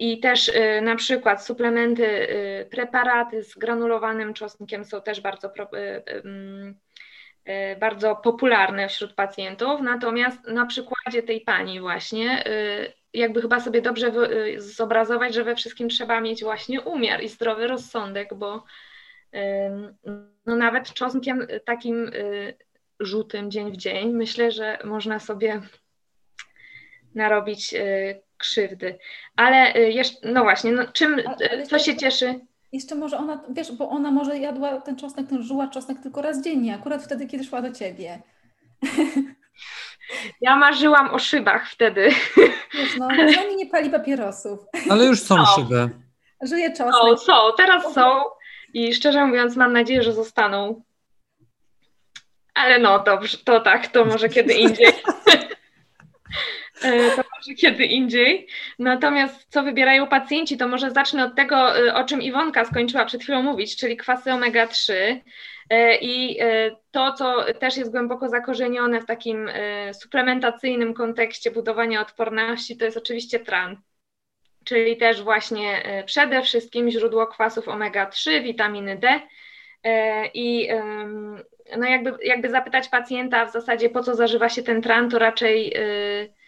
I 0.00 0.20
też 0.20 0.52
na 0.82 0.96
przykład 0.96 1.46
suplementy, 1.46 2.28
preparaty 2.70 3.42
z 3.42 3.54
granulowanym 3.54 4.34
czosnkiem 4.34 4.84
są 4.84 5.02
też 5.02 5.20
bardzo, 5.20 5.52
bardzo 7.80 8.16
popularne 8.16 8.88
wśród 8.88 9.14
pacjentów. 9.14 9.80
Natomiast 9.80 10.46
na 10.46 10.66
przykładzie 10.66 11.22
tej 11.22 11.40
pani 11.40 11.80
właśnie 11.80 12.44
jakby 13.14 13.42
chyba 13.42 13.60
sobie 13.60 13.82
dobrze 13.82 14.06
y, 14.06 14.60
zobrazować, 14.60 15.34
że 15.34 15.44
we 15.44 15.56
wszystkim 15.56 15.88
trzeba 15.88 16.20
mieć 16.20 16.42
właśnie 16.42 16.80
umiar 16.80 17.22
i 17.22 17.28
zdrowy 17.28 17.66
rozsądek, 17.66 18.34
bo 18.34 18.64
no 20.46 20.56
nawet 20.56 20.92
czosnkiem 20.92 21.46
takim 21.64 22.08
y, 22.08 22.54
żółtym 23.00 23.50
dzień 23.50 23.72
w 23.72 23.76
dzień 23.76 24.12
myślę, 24.12 24.50
że 24.50 24.78
można 24.84 25.18
sobie 25.18 25.60
narobić 27.14 27.74
y, 27.74 28.22
krzywdy. 28.38 28.98
Ale 29.36 29.80
jeszcze, 29.80 30.32
no 30.32 30.42
właśnie, 30.42 30.72
no 30.72 30.86
czym, 30.92 31.16
co 31.68 31.78
się 31.78 31.96
cieszy? 31.96 32.40
Jeszcze 32.72 32.94
może 32.94 33.18
ona, 33.18 33.44
wiesz, 33.50 33.72
bo 33.72 33.88
ona 33.88 34.10
może 34.10 34.38
jadła 34.38 34.80
ten 34.80 34.96
czosnek, 34.96 35.28
ten 35.28 35.42
żuła 35.42 35.68
czosnek 35.68 35.98
tylko 36.02 36.22
raz 36.22 36.44
dziennie, 36.44 36.74
akurat 36.74 37.04
wtedy, 37.04 37.26
kiedy 37.26 37.44
szła 37.44 37.62
do 37.62 37.72
ciebie. 37.72 38.22
Ja 40.40 40.56
marzyłam 40.56 41.10
o 41.10 41.18
szybach 41.18 41.70
wtedy. 41.70 42.08
Wiesz, 42.74 42.96
no, 42.98 43.06
oni 43.44 43.56
nie 43.56 43.66
pali 43.66 43.90
papierosów. 43.90 44.58
Ale 44.90 45.04
już 45.04 45.20
są 45.20 45.46
szyby. 45.46 45.90
Żyje 46.42 46.70
czosnek. 46.70 46.94
Są, 46.94 47.16
są, 47.16 47.32
teraz 47.56 47.94
są 47.94 48.22
i 48.74 48.94
szczerze 48.94 49.26
mówiąc 49.26 49.56
mam 49.56 49.72
nadzieję, 49.72 50.02
że 50.02 50.12
zostaną. 50.12 50.82
Ale 52.54 52.78
no 52.78 52.98
dobrze, 52.98 53.38
to 53.38 53.60
tak, 53.60 53.86
to 53.86 54.04
może 54.04 54.28
kiedy 54.28 54.54
indziej. 54.54 54.92
E, 56.82 57.10
to 57.16 57.22
może 57.42 57.54
kiedy 57.54 57.84
indziej. 57.84 58.46
Natomiast 58.78 59.46
co 59.48 59.62
wybierają 59.62 60.06
pacjenci, 60.06 60.56
to 60.56 60.68
może 60.68 60.90
zacznę 60.90 61.24
od 61.24 61.34
tego, 61.34 61.86
e, 61.86 61.94
o 61.94 62.04
czym 62.04 62.22
Iwonka 62.22 62.64
skończyła 62.64 63.04
przed 63.04 63.22
chwilą 63.22 63.42
mówić, 63.42 63.76
czyli 63.76 63.96
kwasy 63.96 64.30
omega-3. 64.30 64.92
E, 65.70 65.96
I 65.96 66.38
to, 66.90 67.12
co 67.12 67.44
też 67.60 67.76
jest 67.76 67.90
głęboko 67.90 68.28
zakorzenione 68.28 69.00
w 69.00 69.06
takim 69.06 69.50
suplementacyjnym 69.92 70.94
kontekście 70.94 71.50
budowania 71.50 72.00
odporności, 72.00 72.76
to 72.76 72.84
jest 72.84 72.96
oczywiście 72.96 73.40
tran. 73.40 73.76
Czyli 74.64 74.96
też 74.96 75.22
właśnie 75.22 75.82
przede 76.06 76.42
wszystkim 76.42 76.90
źródło 76.90 77.26
kwasów 77.26 77.68
omega-3, 77.68 78.42
witaminy 78.42 78.98
D. 78.98 79.20
I 80.34 80.68
no 81.76 81.86
jakby, 81.86 82.14
jakby 82.24 82.50
zapytać 82.50 82.88
pacjenta 82.88 83.46
w 83.46 83.52
zasadzie, 83.52 83.90
po 83.90 84.02
co 84.02 84.14
zażywa 84.14 84.48
się 84.48 84.62
ten 84.62 84.82
tran, 84.82 85.10
to 85.10 85.18
raczej 85.18 85.74
Y, 85.76 86.41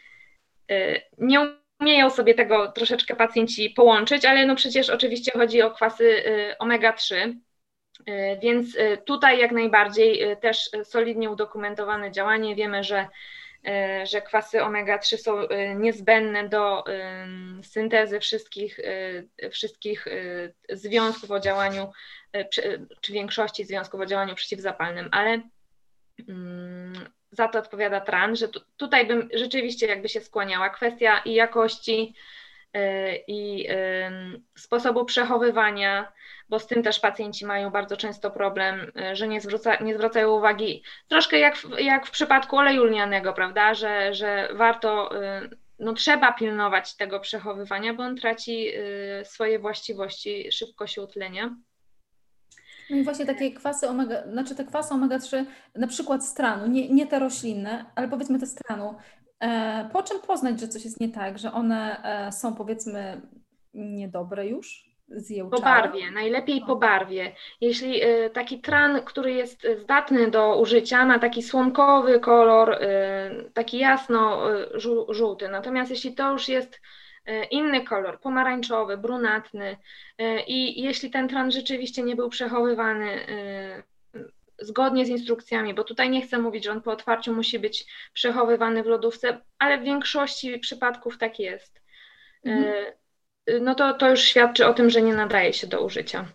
nie 1.18 1.54
umieją 1.80 2.10
sobie 2.10 2.34
tego 2.34 2.72
troszeczkę 2.72 3.16
pacjenci 3.16 3.70
połączyć, 3.70 4.24
ale 4.24 4.46
no 4.46 4.54
przecież 4.56 4.90
oczywiście 4.90 5.32
chodzi 5.32 5.62
o 5.62 5.70
kwasy 5.70 6.04
y, 6.04 6.54
omega-3, 6.58 7.14
y, 7.14 8.38
więc 8.42 8.76
tutaj 9.06 9.38
jak 9.38 9.52
najbardziej 9.52 10.36
też 10.40 10.70
solidnie 10.84 11.30
udokumentowane 11.30 12.12
działanie. 12.12 12.54
Wiemy, 12.54 12.84
że, 12.84 13.08
że 14.04 14.22
kwasy 14.22 14.58
omega-3 14.58 15.16
są 15.16 15.32
niezbędne 15.76 16.48
do 16.48 16.84
syntezy 17.62 18.20
wszystkich, 18.20 18.80
wszystkich 19.50 20.06
związków 20.70 21.30
o 21.30 21.40
działaniu, 21.40 21.92
czy 23.00 23.12
większości 23.12 23.64
związków 23.64 24.00
o 24.00 24.06
działaniu 24.06 24.34
przeciwzapalnym, 24.34 25.08
ale 25.12 25.40
mm, 26.28 26.92
za 27.34 27.48
to 27.48 27.58
odpowiada 27.58 28.00
tran, 28.00 28.36
że 28.36 28.48
tu, 28.48 28.60
tutaj 28.76 29.06
bym 29.06 29.28
rzeczywiście 29.34 29.86
jakby 29.86 30.08
się 30.08 30.20
skłaniała. 30.20 30.70
Kwestia 30.70 31.18
i 31.24 31.34
jakości, 31.34 32.14
y, 32.76 32.80
i 33.26 33.68
sposobu 34.56 35.04
przechowywania, 35.04 36.12
bo 36.48 36.58
z 36.58 36.66
tym 36.66 36.82
też 36.82 37.00
pacjenci 37.00 37.46
mają 37.46 37.70
bardzo 37.70 37.96
często 37.96 38.30
problem, 38.30 38.92
że 39.12 39.28
nie, 39.28 39.40
zwraca, 39.40 39.76
nie 39.76 39.94
zwracają 39.94 40.30
uwagi, 40.30 40.82
troszkę 41.08 41.38
jak 41.38 41.56
w, 41.56 41.78
jak 41.78 42.06
w 42.06 42.10
przypadku 42.10 42.56
oleju 42.56 42.84
lnianego, 42.84 43.32
prawda, 43.32 43.74
że, 43.74 44.14
że 44.14 44.48
warto 44.54 45.10
no, 45.78 45.92
trzeba 45.92 46.32
pilnować 46.32 46.96
tego 46.96 47.20
przechowywania, 47.20 47.94
bo 47.94 48.02
on 48.02 48.16
traci 48.16 48.68
y, 48.68 49.24
swoje 49.24 49.58
właściwości 49.58 50.52
szybkości 50.52 51.00
utlenia. 51.00 51.56
No 52.90 52.96
i 52.96 53.04
właśnie 53.04 53.26
takie 53.26 53.52
kwasy 53.52 53.88
omega, 53.88 54.22
znaczy 54.32 54.54
te 54.54 54.64
kwasy 54.64 54.94
omega-3, 54.94 55.44
na 55.74 55.86
przykład 55.86 56.26
stranu, 56.26 56.66
nie, 56.66 56.88
nie 56.88 57.06
te 57.06 57.18
roślinne, 57.18 57.84
ale 57.94 58.08
powiedzmy 58.08 58.38
te 58.38 58.46
stranu. 58.46 58.94
E, 59.40 59.88
po 59.92 60.02
czym 60.02 60.20
poznać, 60.20 60.60
że 60.60 60.68
coś 60.68 60.84
jest 60.84 61.00
nie 61.00 61.08
tak, 61.08 61.38
że 61.38 61.52
one 61.52 62.02
e, 62.04 62.32
są 62.32 62.54
powiedzmy 62.54 63.20
niedobre 63.74 64.46
już? 64.46 64.94
Po 65.50 65.60
barwie, 65.60 66.10
najlepiej 66.10 66.60
po 66.66 66.76
barwie. 66.76 67.32
Jeśli 67.60 68.04
y, 68.04 68.30
taki 68.30 68.60
tran, 68.60 69.00
który 69.04 69.32
jest 69.32 69.66
zdatny 69.82 70.30
do 70.30 70.60
użycia, 70.60 71.04
ma 71.04 71.18
taki 71.18 71.42
słomkowy 71.42 72.20
kolor, 72.20 72.78
taki 73.54 73.78
jasno 73.78 74.42
żółty. 75.08 75.48
Natomiast 75.48 75.90
jeśli 75.90 76.14
to 76.14 76.32
już 76.32 76.48
jest 76.48 76.80
inny 77.50 77.84
kolor, 77.84 78.20
pomarańczowy, 78.20 78.96
brunatny 78.96 79.76
i 80.46 80.82
jeśli 80.82 81.10
ten 81.10 81.28
tran 81.28 81.50
rzeczywiście 81.50 82.02
nie 82.02 82.16
był 82.16 82.28
przechowywany 82.28 83.26
zgodnie 84.58 85.06
z 85.06 85.08
instrukcjami, 85.08 85.74
bo 85.74 85.84
tutaj 85.84 86.10
nie 86.10 86.22
chcę 86.22 86.38
mówić, 86.38 86.64
że 86.64 86.72
on 86.72 86.82
po 86.82 86.92
otwarciu 86.92 87.34
musi 87.34 87.58
być 87.58 87.86
przechowywany 88.12 88.82
w 88.82 88.86
lodówce, 88.86 89.40
ale 89.58 89.78
w 89.78 89.84
większości 89.84 90.58
przypadków 90.58 91.18
tak 91.18 91.38
jest. 91.38 91.80
Mhm 92.44 92.84
no 93.60 93.74
to, 93.74 93.94
to 93.94 94.10
już 94.10 94.20
świadczy 94.20 94.66
o 94.66 94.74
tym, 94.74 94.90
że 94.90 95.02
nie 95.02 95.14
nadaje 95.14 95.52
się 95.52 95.66
do 95.66 95.84
użycia. 95.84 96.26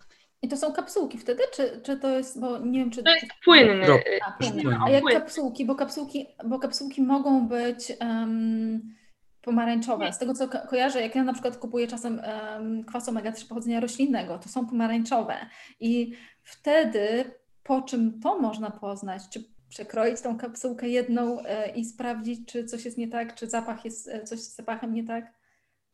I 0.42 0.48
to 0.48 0.58
są 0.58 0.74
kapsułki 0.74 1.18
wtedy, 1.18 1.44
czy, 1.54 1.82
czy 1.84 1.98
to 1.98 2.10
jest, 2.10 2.40
bo 2.40 2.58
nie 2.58 2.80
wiem, 2.80 2.92
czy... 2.92 3.04
To 3.04 3.14
jest 3.14 3.26
płynny. 3.44 3.86
A, 4.28 4.32
płynny. 4.32 4.78
A 4.86 4.90
jak 4.90 5.04
kapsułki, 5.04 5.66
bo 5.66 5.76
kapsułki, 5.76 6.28
bo 6.46 6.60
kapsułki 6.60 7.02
mogą 7.02 7.48
być 7.48 7.94
um, 8.02 8.96
pomarańczowe. 9.42 10.14
Z 10.14 10.18
tego, 10.18 10.34
co 10.34 10.48
ko 10.48 10.60
kojarzę, 10.70 11.02
jak 11.02 11.16
ja 11.16 11.24
na 11.24 11.34
przykład 11.34 11.58
kupuję 11.58 11.88
czasem 11.88 12.22
um, 12.54 12.84
kwas 12.84 13.10
omega-3 13.10 13.48
pochodzenia 13.48 13.80
roślinnego, 13.80 14.40
to 14.40 14.50
są 14.50 14.68
pomarańczowe. 14.68 15.36
I 15.80 16.14
wtedy 16.44 17.32
po 17.64 17.82
czym 17.82 18.20
to 18.22 18.40
można 18.40 18.72
poznać? 18.72 19.22
Czy 19.30 19.44
przekroić 19.70 20.22
tą 20.22 20.38
kapsułkę 20.38 20.90
jedną 20.90 21.40
e, 21.40 21.70
i 21.76 21.86
sprawdzić, 21.86 22.52
czy 22.52 22.66
coś 22.66 22.86
jest 22.86 22.98
nie 22.98 23.08
tak, 23.08 23.36
czy 23.36 23.48
zapach 23.48 23.86
jest, 23.86 24.10
e, 24.10 24.24
coś 24.24 24.40
z 24.40 24.56
zapachem 24.56 24.94
nie 24.94 25.04
tak? 25.04 25.34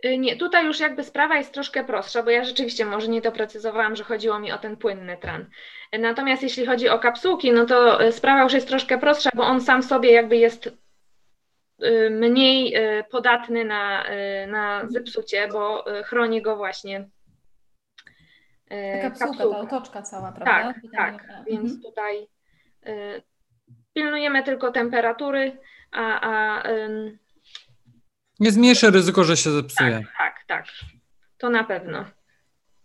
Y, 0.06 0.18
nie, 0.18 0.36
tutaj 0.36 0.66
już 0.66 0.80
jakby 0.80 1.04
sprawa 1.04 1.38
jest 1.38 1.54
troszkę 1.54 1.84
prostsza, 1.84 2.24
bo 2.24 2.30
ja 2.30 2.44
rzeczywiście 2.44 2.86
może 2.86 3.08
nie 3.08 3.22
doprecyzowałam, 3.22 3.96
że 3.96 4.04
chodziło 4.04 4.40
mi 4.40 4.52
o 4.52 4.58
ten 4.58 4.78
płynny 4.78 5.18
tran. 5.18 5.46
Natomiast 6.00 6.44
jeśli 6.44 6.66
chodzi 6.66 6.90
o 6.90 7.00
kapsułki, 7.00 7.52
no 7.52 7.66
to 7.66 8.06
y, 8.06 8.12
sprawa 8.12 8.44
już 8.44 8.54
jest 8.54 8.68
troszkę 8.68 8.98
prostsza, 8.98 9.30
bo 9.36 9.44
on 9.44 9.62
sam 9.62 9.84
sobie 9.84 10.12
jakby 10.12 10.38
jest 10.38 10.70
mniej 12.12 12.76
podatny 13.12 13.66
na, 13.66 14.06
na 14.48 14.88
zepsucie, 14.90 15.48
bo 15.48 15.86
chroni 16.04 16.42
go 16.42 16.56
właśnie 16.56 17.10
ta 18.70 19.02
kapsułka, 19.02 19.38
kapsułka. 19.38 19.56
ta 19.56 19.60
otoczka 19.60 20.02
cała, 20.02 20.32
prawda? 20.32 20.74
Tak, 20.74 20.82
tak. 20.96 21.14
Mhm. 21.14 21.46
Więc 21.48 21.84
tutaj 21.84 22.28
pilnujemy 23.94 24.44
tylko 24.44 24.72
temperatury, 24.72 25.58
a, 25.92 26.22
a 26.22 26.64
nie 28.40 28.52
zmniejszy 28.52 28.92
ryzyko, 28.92 29.24
że 29.24 29.38
się 29.38 29.52
zepsuje. 29.52 29.92
Tak, 29.92 30.06
tak, 30.18 30.46
tak. 30.48 30.66
To 31.38 31.50
na 31.50 31.64
pewno. 31.64 32.06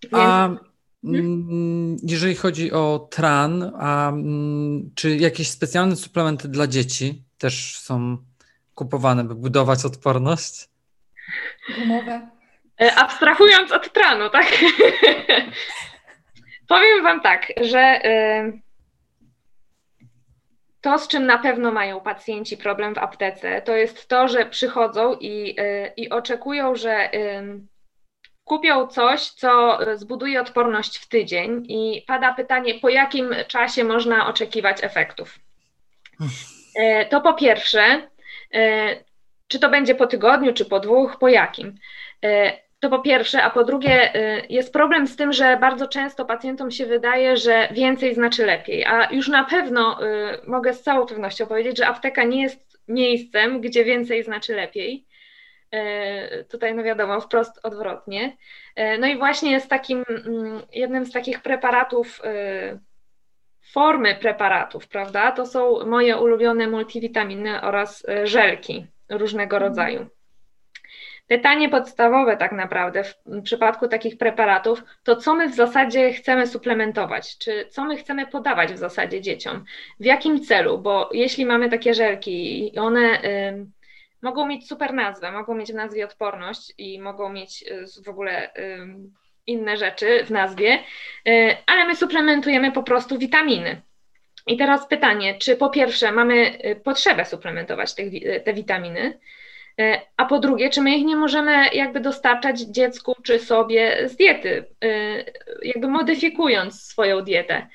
Więc... 0.02 0.14
A 0.14 0.50
mm, 1.04 1.96
jeżeli 2.02 2.34
chodzi 2.34 2.72
o 2.72 3.08
tran, 3.10 3.72
a 3.78 4.08
mm, 4.08 4.90
czy 4.94 5.16
jakieś 5.16 5.50
specjalne 5.50 5.96
suplementy 5.96 6.48
dla 6.48 6.66
dzieci 6.66 7.24
też 7.38 7.78
są 7.78 8.16
kupowane, 8.74 9.24
by 9.24 9.34
budować 9.34 9.84
odporność? 9.84 10.68
Gumowe. 11.78 12.28
E, 12.80 12.94
abstrahując 12.94 13.72
od 13.72 13.92
tranu, 13.92 14.30
tak? 14.30 14.46
Powiem 16.68 17.02
Wam 17.02 17.20
tak, 17.20 17.46
że. 17.60 18.00
Y 18.04 18.70
to, 20.80 20.98
z 20.98 21.08
czym 21.08 21.26
na 21.26 21.38
pewno 21.38 21.72
mają 21.72 22.00
pacjenci 22.00 22.56
problem 22.56 22.94
w 22.94 22.98
aptece, 22.98 23.62
to 23.62 23.76
jest 23.76 24.08
to, 24.08 24.28
że 24.28 24.46
przychodzą 24.46 25.16
i, 25.20 25.60
y, 25.60 25.92
i 25.96 26.10
oczekują, 26.10 26.76
że 26.76 27.10
kupią 28.44 28.86
coś, 28.86 29.30
co 29.30 29.78
zbuduje 29.94 30.40
odporność 30.40 30.98
w 30.98 31.08
tydzień, 31.08 31.66
i 31.68 32.04
pada 32.06 32.34
pytanie, 32.34 32.74
po 32.74 32.88
jakim 32.88 33.34
czasie 33.48 33.84
można 33.84 34.26
oczekiwać 34.26 34.84
efektów. 34.84 35.38
E, 36.76 37.06
to 37.06 37.20
po 37.20 37.34
pierwsze, 37.34 37.82
e, 37.82 38.09
czy 39.48 39.58
to 39.58 39.68
będzie 39.68 39.94
po 39.94 40.06
tygodniu, 40.06 40.54
czy 40.54 40.64
po 40.64 40.80
dwóch, 40.80 41.18
po 41.18 41.28
jakim? 41.28 41.74
E, 42.24 42.52
to 42.80 42.90
po 42.90 42.98
pierwsze, 42.98 43.42
a 43.42 43.50
po 43.50 43.64
drugie, 43.64 44.14
y, 44.14 44.46
jest 44.48 44.72
problem 44.72 45.06
z 45.06 45.16
tym, 45.16 45.32
że 45.32 45.56
bardzo 45.56 45.88
często 45.88 46.24
pacjentom 46.24 46.70
się 46.70 46.86
wydaje, 46.86 47.36
że 47.36 47.68
więcej 47.70 48.14
znaczy 48.14 48.46
lepiej, 48.46 48.84
a 48.84 49.12
już 49.12 49.28
na 49.28 49.44
pewno 49.44 49.98
mogę 50.46 50.74
z 50.74 50.82
całą 50.82 51.06
pewnością 51.06 51.46
powiedzieć, 51.46 51.78
że 51.78 51.86
apteka 51.86 52.24
nie 52.24 52.42
jest 52.42 52.78
miejscem, 52.88 53.60
gdzie 53.60 53.84
więcej 53.84 54.22
znaczy 54.24 54.54
lepiej. 54.54 55.06
Tutaj, 56.50 56.74
no 56.74 56.82
wiadomo, 56.82 57.20
wprost 57.20 57.60
odwrotnie. 57.62 58.36
No 58.98 59.06
i 59.06 59.18
właśnie 59.18 59.50
jest 59.50 59.68
takim, 59.68 60.04
mm, 60.08 60.62
jednym 60.72 61.06
z 61.06 61.12
takich 61.12 61.42
preparatów, 61.42 62.20
formy 63.72 64.14
preparatów, 64.14 64.88
prawda? 64.88 65.32
To 65.32 65.46
są 65.46 65.86
moje 65.86 66.16
ulubione 66.16 66.66
multivitaminy 66.66 67.60
oraz 67.62 68.06
żelki 68.24 68.86
różnego 69.08 69.58
rodzaju. 69.58 70.06
Pytanie 71.30 71.68
podstawowe 71.68 72.36
tak 72.36 72.52
naprawdę 72.52 73.04
w 73.04 73.42
przypadku 73.42 73.88
takich 73.88 74.18
preparatów, 74.18 74.84
to 75.04 75.16
co 75.16 75.34
my 75.34 75.48
w 75.48 75.54
zasadzie 75.54 76.12
chcemy 76.12 76.46
suplementować, 76.46 77.38
czy 77.38 77.66
co 77.68 77.84
my 77.84 77.96
chcemy 77.96 78.26
podawać 78.26 78.72
w 78.72 78.78
zasadzie 78.78 79.20
dzieciom, 79.20 79.64
w 80.00 80.04
jakim 80.04 80.44
celu, 80.44 80.78
bo 80.78 81.08
jeśli 81.12 81.46
mamy 81.46 81.68
takie 81.68 81.94
żelki 81.94 82.74
i 82.74 82.78
one 82.78 83.24
y, 83.24 83.66
mogą 84.22 84.46
mieć 84.46 84.68
super 84.68 84.94
nazwę, 84.94 85.32
mogą 85.32 85.54
mieć 85.54 85.72
w 85.72 85.74
nazwie 85.74 86.04
odporność 86.04 86.72
i 86.78 87.00
mogą 87.00 87.32
mieć 87.32 87.64
y, 87.98 88.02
w 88.04 88.08
ogóle 88.08 88.54
y, 88.54 88.86
inne 89.46 89.76
rzeczy 89.76 90.24
w 90.24 90.30
nazwie, 90.30 90.78
y, 91.28 91.56
ale 91.66 91.86
my 91.86 91.96
suplementujemy 91.96 92.72
po 92.72 92.82
prostu 92.82 93.18
witaminy. 93.18 93.82
I 94.46 94.56
teraz 94.56 94.88
pytanie, 94.88 95.38
czy 95.38 95.56
po 95.56 95.70
pierwsze 95.70 96.12
mamy 96.12 96.58
y, 96.64 96.76
potrzebę 96.76 97.24
suplementować 97.24 97.94
te, 97.94 98.02
te 98.44 98.54
witaminy, 98.54 99.18
E, 99.80 100.00
a 100.16 100.24
po 100.24 100.38
drugie, 100.38 100.70
czy 100.70 100.80
my 100.80 100.96
ich 100.96 101.04
nie 101.04 101.16
możemy 101.16 101.68
jakby 101.72 102.00
dostarczać 102.00 102.60
dziecku 102.60 103.14
czy 103.22 103.38
sobie 103.38 104.08
z 104.08 104.16
diety, 104.16 104.64
e, 104.84 105.24
jakby 105.62 105.88
modyfikując 105.88 106.82
swoją 106.82 107.20
dietę. 107.20 107.66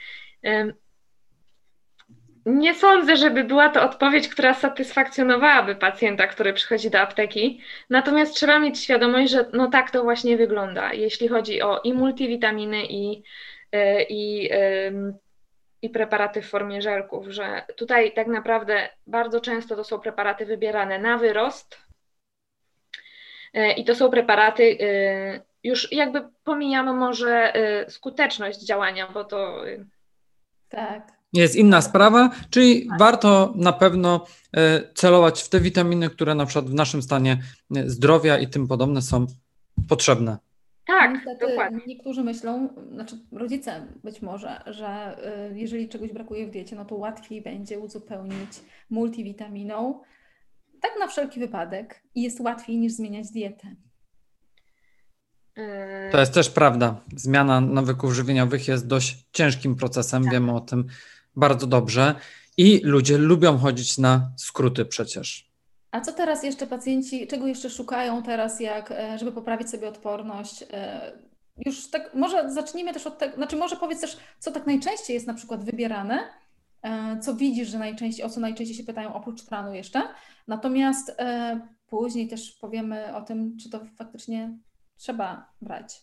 E, 2.45 2.49
nie 2.49 2.75
sądzę, 2.75 3.17
żeby 3.17 3.43
była 3.43 3.69
to 3.69 3.83
odpowiedź, 3.83 4.27
która 4.27 4.53
satysfakcjonowałaby 4.53 5.75
pacjenta, 5.75 6.27
który 6.27 6.53
przychodzi 6.53 6.89
do 6.89 6.99
apteki. 6.99 7.61
Natomiast 7.89 8.35
trzeba 8.35 8.59
mieć 8.59 8.79
świadomość, 8.79 9.31
że 9.31 9.45
no 9.53 9.67
tak 9.67 9.91
to 9.91 10.03
właśnie 10.03 10.37
wygląda, 10.37 10.93
jeśli 10.93 11.27
chodzi 11.27 11.61
o 11.61 11.81
i 11.83 11.93
multivitaminy, 11.93 12.85
i, 12.85 13.23
i, 14.09 14.49
i 15.81 15.89
preparaty 15.89 16.41
w 16.41 16.49
formie 16.49 16.81
żelków, 16.81 17.27
że 17.27 17.61
tutaj 17.77 18.13
tak 18.13 18.27
naprawdę 18.27 18.89
bardzo 19.07 19.41
często 19.41 19.75
to 19.75 19.83
są 19.83 19.99
preparaty 19.99 20.45
wybierane 20.45 20.99
na 20.99 21.17
wyrost, 21.17 21.85
E, 23.55 23.71
I 23.71 23.85
to 23.85 23.95
są 23.95 24.09
preparaty, 24.09 24.77
e, 24.81 25.41
już 25.63 25.91
jakby 25.91 26.29
pomijamy 26.43 26.93
może 26.93 27.55
e, 27.55 27.89
skuteczność 27.89 28.65
działania, 28.65 29.07
bo 29.07 29.23
to. 29.23 29.63
Tak. 30.69 31.14
Jest 31.33 31.55
inna 31.55 31.81
sprawa, 31.81 32.29
czyli 32.49 32.87
warto 32.99 33.53
na 33.55 33.73
pewno 33.73 34.25
celować 34.95 35.43
w 35.43 35.49
te 35.49 35.59
witaminy, 35.59 36.09
które 36.09 36.35
na 36.35 36.45
przykład 36.45 36.69
w 36.69 36.73
naszym 36.73 37.01
stanie 37.01 37.37
zdrowia 37.85 38.37
i 38.37 38.47
tym 38.47 38.67
podobne 38.67 39.01
są 39.01 39.25
potrzebne. 39.89 40.37
Tak, 40.87 41.13
Niestety 41.13 41.47
dokładnie. 41.47 41.79
Niektórzy 41.87 42.23
myślą, 42.23 42.69
znaczy 42.91 43.15
rodzice 43.31 43.87
być 44.03 44.21
może, 44.21 44.61
że 44.65 45.17
jeżeli 45.53 45.89
czegoś 45.89 46.13
brakuje 46.13 46.47
w 46.47 46.51
diecie, 46.51 46.75
no 46.75 46.85
to 46.85 46.95
łatwiej 46.95 47.41
będzie 47.41 47.79
uzupełnić 47.79 48.49
multivitaminą, 48.89 50.01
tak 50.81 50.91
na 50.99 51.07
wszelki 51.07 51.39
wypadek 51.39 52.03
i 52.15 52.21
jest 52.21 52.39
łatwiej 52.39 52.77
niż 52.77 52.93
zmieniać 52.93 53.31
dietę. 53.31 53.75
Yy. 55.57 55.63
To 56.11 56.19
jest 56.19 56.33
też 56.33 56.49
prawda. 56.49 57.01
Zmiana 57.15 57.61
nawyków 57.61 58.13
żywieniowych 58.13 58.67
jest 58.67 58.87
dość 58.87 59.27
ciężkim 59.31 59.75
procesem, 59.75 60.23
tak. 60.23 60.33
wiemy 60.33 60.55
o 60.55 60.59
tym 60.59 60.85
bardzo 61.35 61.67
dobrze. 61.67 62.15
I 62.57 62.81
ludzie 62.83 63.17
lubią 63.17 63.57
chodzić 63.57 63.97
na 63.97 64.31
skróty 64.37 64.85
przecież. 64.85 65.55
A 65.91 66.01
co 66.01 66.13
teraz 66.13 66.43
jeszcze 66.43 66.67
pacjenci, 66.67 67.27
czego 67.27 67.47
jeszcze 67.47 67.69
szukają 67.69 68.23
teraz, 68.23 68.59
jak, 68.59 68.91
e, 68.91 69.17
żeby 69.19 69.31
poprawić 69.31 69.69
sobie 69.69 69.87
odporność? 69.87 70.63
E, 70.71 71.11
już 71.65 71.87
tak, 71.87 72.13
może 72.13 72.51
zacznijmy 72.51 72.93
też 72.93 73.07
od 73.07 73.17
tego, 73.17 73.35
znaczy 73.35 73.55
może 73.55 73.75
powiedz 73.75 74.01
też, 74.01 74.17
co 74.39 74.51
tak 74.51 74.67
najczęściej 74.67 75.13
jest 75.13 75.27
na 75.27 75.33
przykład 75.33 75.63
wybierane, 75.63 76.19
e, 76.81 77.19
co 77.19 77.35
widzisz, 77.35 77.67
że 77.67 77.79
najczęściej, 77.79 78.25
o 78.25 78.29
co 78.29 78.39
najczęściej 78.39 78.77
się 78.77 78.83
pytają 78.83 79.13
oprócz 79.13 79.41
tranu 79.41 79.73
jeszcze. 79.73 80.01
Natomiast 80.47 81.17
później 81.87 82.27
też 82.27 82.51
powiemy 82.51 83.15
o 83.15 83.21
tym, 83.21 83.57
czy 83.57 83.69
to 83.69 83.79
faktycznie 83.97 84.57
trzeba 84.97 85.49
brać. 85.61 86.01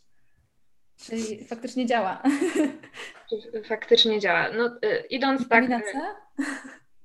Czyli 1.02 1.44
faktycznie 1.44 1.86
działa. 1.86 2.22
Faktycznie 3.68 4.20
działa. 4.20 4.48
No, 4.56 4.78
idąc 5.10 5.42
Witamina 5.42 5.80
tak. 5.80 5.92
C? 5.92 6.00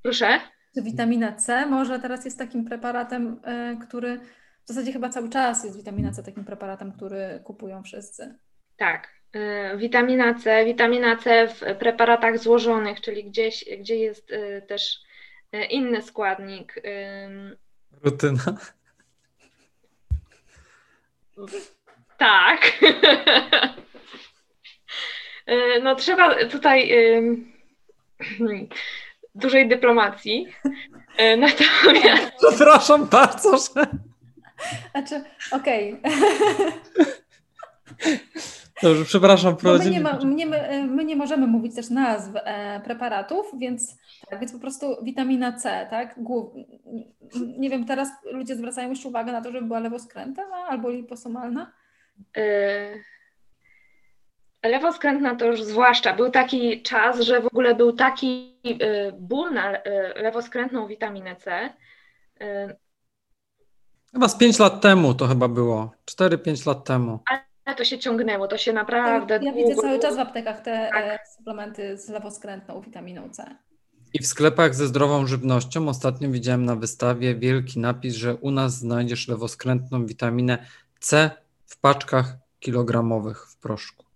Proszę. 0.01 0.39
Czy 0.75 0.81
witamina 0.81 1.33
C 1.33 1.65
może 1.65 1.99
teraz 1.99 2.25
jest 2.25 2.39
takim 2.39 2.65
preparatem, 2.65 3.39
e, 3.43 3.77
który 3.87 4.19
w 4.63 4.67
zasadzie 4.67 4.93
chyba 4.93 5.09
cały 5.09 5.29
czas 5.29 5.63
jest 5.63 5.77
witamina 5.77 6.11
C 6.11 6.23
takim 6.23 6.45
preparatem, 6.45 6.91
który 6.91 7.41
kupują 7.43 7.83
wszyscy? 7.83 8.35
Tak. 8.77 9.17
Witamina 9.77 10.33
C, 10.33 10.65
witamina 10.65 11.15
C 11.15 11.47
w 11.47 11.59
preparatach 11.79 12.39
złożonych, 12.39 13.01
czyli 13.01 13.23
gdzieś, 13.23 13.65
gdzie 13.79 13.95
jest 13.95 14.31
też 14.67 14.99
inny 15.69 16.01
składnik. 16.01 16.81
Rutyna. 18.03 18.57
Tak. 22.17 22.61
No 25.83 25.95
trzeba 25.95 26.45
tutaj 26.45 26.91
dużej 29.35 29.67
dyplomacji. 29.67 30.47
E, 31.17 31.37
natomiast. 31.47 32.31
Przepraszam 32.47 33.05
bardzo, 33.05 33.57
że. 33.57 33.87
Znaczy, 34.91 35.23
okej. 35.51 35.99
Okay. 35.99 36.11
Dobrze, 38.83 39.05
przepraszam, 39.05 39.55
my 39.63 39.89
nie, 39.89 40.01
ma, 40.01 40.19
my, 40.23 40.35
nie, 40.35 40.45
my 40.87 41.05
nie 41.05 41.15
możemy 41.15 41.47
mówić 41.47 41.75
też 41.75 41.89
nazw 41.89 42.31
e, 42.35 42.81
preparatów, 42.85 43.45
więc, 43.59 43.97
tak, 44.29 44.39
więc 44.39 44.51
po 44.51 44.59
prostu 44.59 44.97
witamina 45.03 45.53
C, 45.53 45.87
tak? 45.89 46.15
Głów, 46.17 46.53
nie 47.57 47.69
wiem, 47.69 47.85
teraz 47.85 48.09
ludzie 48.31 48.55
zwracają 48.55 48.89
jeszcze 48.89 49.09
uwagę 49.09 49.31
na 49.31 49.41
to, 49.41 49.51
żeby 49.51 49.67
była 49.67 49.79
lewoskrętna 49.79 50.43
albo 50.69 50.89
liposomalna. 50.89 51.71
E, 52.37 52.89
Lewoskrętna 54.67 55.35
to 55.35 55.45
już 55.45 55.63
zwłaszcza. 55.63 56.13
Był 56.13 56.31
taki 56.31 56.81
czas, 56.81 57.19
że 57.19 57.41
w 57.41 57.47
ogóle 57.47 57.75
był 57.75 57.93
taki 57.93 58.59
y, 58.65 59.13
ból 59.19 59.53
na 59.53 59.75
y, 59.75 59.81
lewoskrętną 60.15 60.87
witaminę 60.87 61.35
C. 61.35 61.69
Y, 62.41 62.75
chyba 64.13 64.27
z 64.27 64.37
5 64.37 64.59
lat 64.59 64.81
temu 64.81 65.13
to 65.13 65.27
chyba 65.27 65.47
było. 65.47 65.91
4-5 66.05 66.67
lat 66.67 66.83
temu. 66.83 67.19
Ale 67.65 67.75
to 67.75 67.85
się 67.85 67.99
ciągnęło, 67.99 68.47
to 68.47 68.57
się 68.57 68.73
naprawdę. 68.73 69.35
Ja, 69.35 69.41
ja 69.41 69.53
widzę 69.53 69.75
cały 69.75 69.99
czas 69.99 70.15
w 70.15 70.19
aptekach 70.19 70.61
te 70.61 70.89
tak. 70.93 71.05
E, 71.05 71.19
suplementy 71.37 71.97
z 71.97 72.09
lewoskrętną 72.09 72.81
witaminą 72.81 73.29
C. 73.29 73.55
I 74.13 74.19
w 74.19 74.27
sklepach 74.27 74.75
ze 74.75 74.87
zdrową 74.87 75.27
żywnością 75.27 75.89
ostatnio 75.89 76.29
widziałem 76.29 76.65
na 76.65 76.75
wystawie 76.75 77.35
wielki 77.35 77.79
napis, 77.79 78.15
że 78.15 78.35
u 78.35 78.51
nas 78.51 78.73
znajdziesz 78.73 79.27
lewoskrętną 79.27 80.05
witaminę 80.05 80.65
C 80.99 81.31
w 81.65 81.79
paczkach 81.79 82.37
kilogramowych 82.59 83.47
w 83.47 83.57
proszku. 83.57 84.06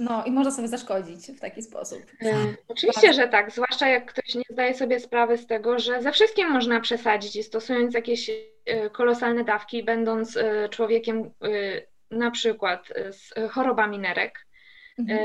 No 0.00 0.24
i 0.24 0.30
można 0.30 0.50
sobie 0.50 0.68
zaszkodzić 0.68 1.26
w 1.26 1.40
taki 1.40 1.62
sposób. 1.62 2.02
E, 2.22 2.34
oczywiście, 2.68 3.12
że 3.12 3.28
tak, 3.28 3.50
zwłaszcza 3.50 3.88
jak 3.88 4.12
ktoś 4.12 4.34
nie 4.34 4.42
zdaje 4.50 4.74
sobie 4.74 5.00
sprawy 5.00 5.38
z 5.38 5.46
tego, 5.46 5.78
że 5.78 6.02
ze 6.02 6.12
wszystkim 6.12 6.50
można 6.50 6.80
przesadzić 6.80 7.36
i 7.36 7.42
stosując 7.42 7.94
jakieś 7.94 8.30
e, 8.30 8.90
kolosalne 8.90 9.44
dawki, 9.44 9.84
będąc 9.84 10.36
e, 10.36 10.68
człowiekiem 10.68 11.30
na 12.10 12.30
przykład 12.30 12.92
z 13.10 13.50
chorobami 13.50 13.98
nerek. 13.98 14.46
Mhm. 14.98 15.20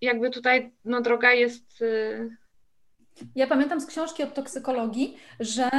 Jakby 0.00 0.30
tutaj 0.30 0.72
no, 0.84 1.00
droga 1.00 1.32
jest. 1.32 1.84
Ja 3.34 3.46
pamiętam 3.46 3.80
z 3.80 3.86
książki 3.86 4.22
od 4.22 4.34
toksykologii, 4.34 5.18
że 5.40 5.70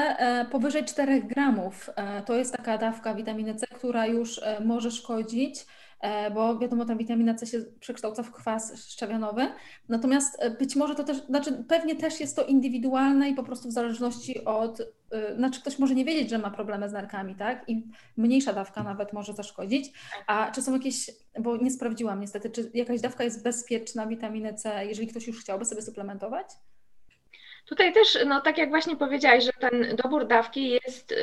powyżej 0.52 0.86
4 0.86 1.22
gramów 1.22 1.90
to 2.26 2.36
jest 2.36 2.58
taka 2.58 2.78
dawka 2.78 3.14
witaminy 3.14 3.56
C, 3.56 3.68
która 3.68 4.06
już 4.06 4.42
może 4.60 4.92
szkodzić 4.92 5.66
E, 5.66 5.87
bo 6.34 6.60
wiadomo, 6.60 6.86
ta 6.86 6.96
witamina 6.96 7.36
C 7.36 7.46
się 7.46 7.60
przekształca 7.80 8.24
w 8.24 8.32
kwas 8.32 8.90
szczawionowy. 8.90 9.48
Natomiast 9.90 10.38
e, 10.40 10.50
być 10.50 10.76
może 10.76 10.96
to 10.96 11.04
też, 11.04 11.18
znaczy 11.18 11.64
pewnie 11.68 11.96
też 11.96 12.20
jest 12.20 12.36
to 12.36 12.46
indywidualne 12.46 13.30
i 13.30 13.34
po 13.34 13.44
prostu 13.44 13.70
w 13.70 13.72
zależności 13.72 14.46
od, 14.46 14.82
e, 15.12 15.36
znaczy 15.36 15.62
ktoś 15.62 15.80
może 15.80 15.96
nie 15.96 16.06
wiedzieć, 16.06 16.30
że 16.30 16.38
ma 16.38 16.52
problemy 16.52 16.90
z 16.90 16.94
nerkami, 16.94 17.36
tak? 17.36 17.70
I 17.70 17.84
mniejsza 18.18 18.54
dawka 18.54 18.84
nawet 18.84 19.14
może 19.14 19.34
zaszkodzić. 19.34 19.92
A 20.28 20.52
czy 20.52 20.62
są 20.62 20.74
jakieś, 20.74 21.12
bo 21.40 21.58
nie 21.58 21.72
sprawdziłam 21.72 22.22
niestety, 22.22 22.50
czy 22.50 22.72
jakaś 22.74 23.02
dawka 23.02 23.24
jest 23.24 23.44
bezpieczna 23.44 24.08
witaminy 24.08 24.54
C, 24.54 24.86
jeżeli 24.86 25.08
ktoś 25.08 25.28
już 25.28 25.42
chciałby 25.42 25.66
sobie 25.66 25.82
suplementować? 25.82 26.48
Tutaj 27.66 27.94
też, 27.94 28.18
no 28.28 28.42
tak 28.42 28.58
jak 28.58 28.70
właśnie 28.70 28.96
powiedziałaś, 28.96 29.44
że 29.44 29.52
ten 29.60 29.96
dobór 30.04 30.28
dawki 30.28 30.70
jest, 30.70 31.14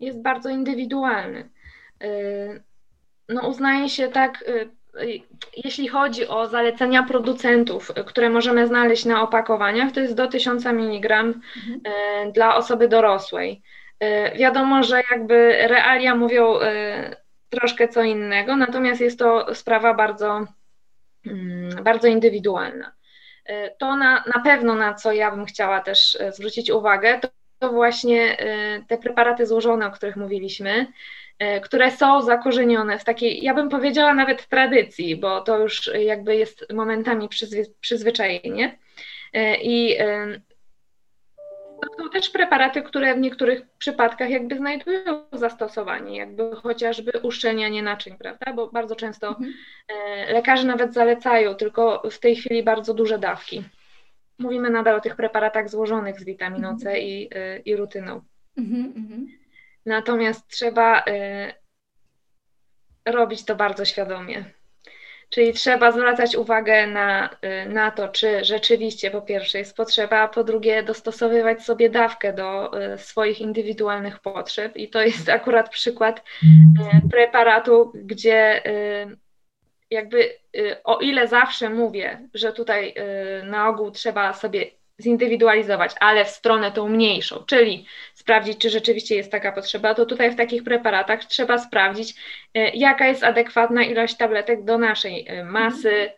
jest 0.00 0.22
bardzo 0.22 0.48
indywidualny 0.48 1.50
no 3.28 3.48
uznaje 3.48 3.88
się 3.88 4.08
tak, 4.08 4.44
y, 4.48 4.70
y, 5.02 5.20
jeśli 5.64 5.88
chodzi 5.88 6.28
o 6.28 6.46
zalecenia 6.46 7.02
producentów, 7.02 7.90
y, 7.90 8.04
które 8.04 8.30
możemy 8.30 8.66
znaleźć 8.66 9.04
na 9.04 9.22
opakowaniach, 9.22 9.92
to 9.92 10.00
jest 10.00 10.14
do 10.14 10.26
1000 10.26 10.66
mg 10.66 11.18
mhm. 11.18 12.32
dla 12.32 12.56
osoby 12.56 12.88
dorosłej. 12.88 13.62
Wiadomo, 14.36 14.82
że 14.82 15.02
jakby 15.10 15.68
realia 15.68 16.14
mówią 16.14 16.54
troszkę 17.50 17.88
co 17.88 18.02
innego, 18.02 18.56
natomiast 18.56 19.00
jest 19.00 19.18
to 19.18 19.54
sprawa 19.54 19.94
bardzo, 19.94 20.46
mm, 21.26 21.84
bardzo 21.84 22.08
indywidualna. 22.08 22.92
To 23.78 23.96
na, 23.96 24.24
na 24.34 24.42
pewno, 24.44 24.74
na 24.74 24.94
co 24.94 25.12
ja 25.12 25.30
bym 25.30 25.46
chciała 25.46 25.80
też 25.80 26.18
zwrócić 26.30 26.70
uwagę, 26.70 27.18
to, 27.20 27.28
to 27.58 27.72
właśnie 27.72 28.36
te 28.88 28.98
preparaty 28.98 29.46
złożone, 29.46 29.86
o 29.86 29.90
których 29.90 30.16
mówiliśmy, 30.16 30.86
które 31.62 31.90
są 31.90 32.22
zakorzenione 32.22 32.98
w 32.98 33.04
takiej, 33.04 33.42
ja 33.42 33.54
bym 33.54 33.68
powiedziała 33.68 34.14
nawet 34.14 34.48
tradycji, 34.48 35.16
bo 35.16 35.40
to 35.40 35.58
już 35.58 35.90
jakby 35.98 36.36
jest 36.36 36.72
momentami 36.72 37.28
przyzwy, 37.28 37.66
przyzwyczajenie. 37.80 38.78
E, 39.32 39.56
I 39.56 39.96
e, 39.98 40.40
to 41.82 42.02
są 42.02 42.10
też 42.10 42.30
preparaty, 42.30 42.82
które 42.82 43.14
w 43.14 43.18
niektórych 43.18 43.62
przypadkach 43.78 44.30
jakby 44.30 44.56
znajdują 44.56 45.24
zastosowanie, 45.32 46.16
jakby 46.16 46.56
chociażby 46.56 47.10
uszczelnianie 47.22 47.82
naczyń, 47.82 48.16
prawda? 48.16 48.52
Bo 48.52 48.66
bardzo 48.66 48.96
często 48.96 49.28
mhm. 49.28 49.54
lekarze 50.32 50.66
nawet 50.66 50.94
zalecają, 50.94 51.54
tylko 51.54 52.02
w 52.10 52.18
tej 52.18 52.36
chwili 52.36 52.62
bardzo 52.62 52.94
duże 52.94 53.18
dawki. 53.18 53.62
Mówimy 54.38 54.70
nadal 54.70 54.96
o 54.96 55.00
tych 55.00 55.16
preparatach 55.16 55.68
złożonych 55.68 56.20
z 56.20 56.24
witaminą 56.24 56.76
C 56.76 56.88
mhm. 56.88 57.04
i, 57.06 57.30
i 57.64 57.76
rutyną. 57.76 58.20
Mhm, 58.56 58.92
mhm. 58.96 59.26
Natomiast 59.88 60.48
trzeba 60.48 61.00
y, 61.00 61.52
robić 63.06 63.44
to 63.44 63.56
bardzo 63.56 63.84
świadomie. 63.84 64.44
Czyli 65.30 65.52
trzeba 65.52 65.92
zwracać 65.92 66.36
uwagę 66.36 66.86
na, 66.86 67.30
y, 67.64 67.68
na 67.68 67.90
to, 67.90 68.08
czy 68.08 68.44
rzeczywiście 68.44 69.10
po 69.10 69.22
pierwsze 69.22 69.58
jest 69.58 69.76
potrzeba, 69.76 70.20
a 70.20 70.28
po 70.28 70.44
drugie 70.44 70.82
dostosowywać 70.82 71.64
sobie 71.64 71.90
dawkę 71.90 72.32
do 72.32 72.70
y, 72.94 72.98
swoich 72.98 73.40
indywidualnych 73.40 74.18
potrzeb. 74.18 74.76
I 74.76 74.88
to 74.88 75.02
jest 75.02 75.28
akurat 75.28 75.70
przykład 75.70 76.24
preparatu, 77.10 77.92
gdzie 77.94 78.62
jakby 79.90 80.38
o 80.84 80.98
ile 80.98 81.28
zawsze 81.28 81.70
mówię, 81.70 82.28
że 82.34 82.52
tutaj 82.52 82.94
na 83.44 83.68
ogół 83.68 83.90
trzeba 83.90 84.32
sobie 84.32 84.70
zindywidualizować, 85.00 85.94
ale 86.00 86.24
w 86.24 86.28
stronę 86.28 86.72
tą 86.72 86.88
mniejszą, 86.88 87.44
czyli 87.46 87.86
sprawdzić, 88.14 88.58
czy 88.58 88.70
rzeczywiście 88.70 89.16
jest 89.16 89.30
taka 89.30 89.52
potrzeba, 89.52 89.94
to 89.94 90.06
tutaj 90.06 90.30
w 90.30 90.36
takich 90.36 90.64
preparatach 90.64 91.24
trzeba 91.24 91.58
sprawdzić, 91.58 92.14
e, 92.54 92.70
jaka 92.70 93.06
jest 93.06 93.24
adekwatna 93.24 93.82
ilość 93.82 94.16
tabletek 94.16 94.64
do 94.64 94.78
naszej 94.78 95.26
e, 95.28 95.44
masy 95.44 96.10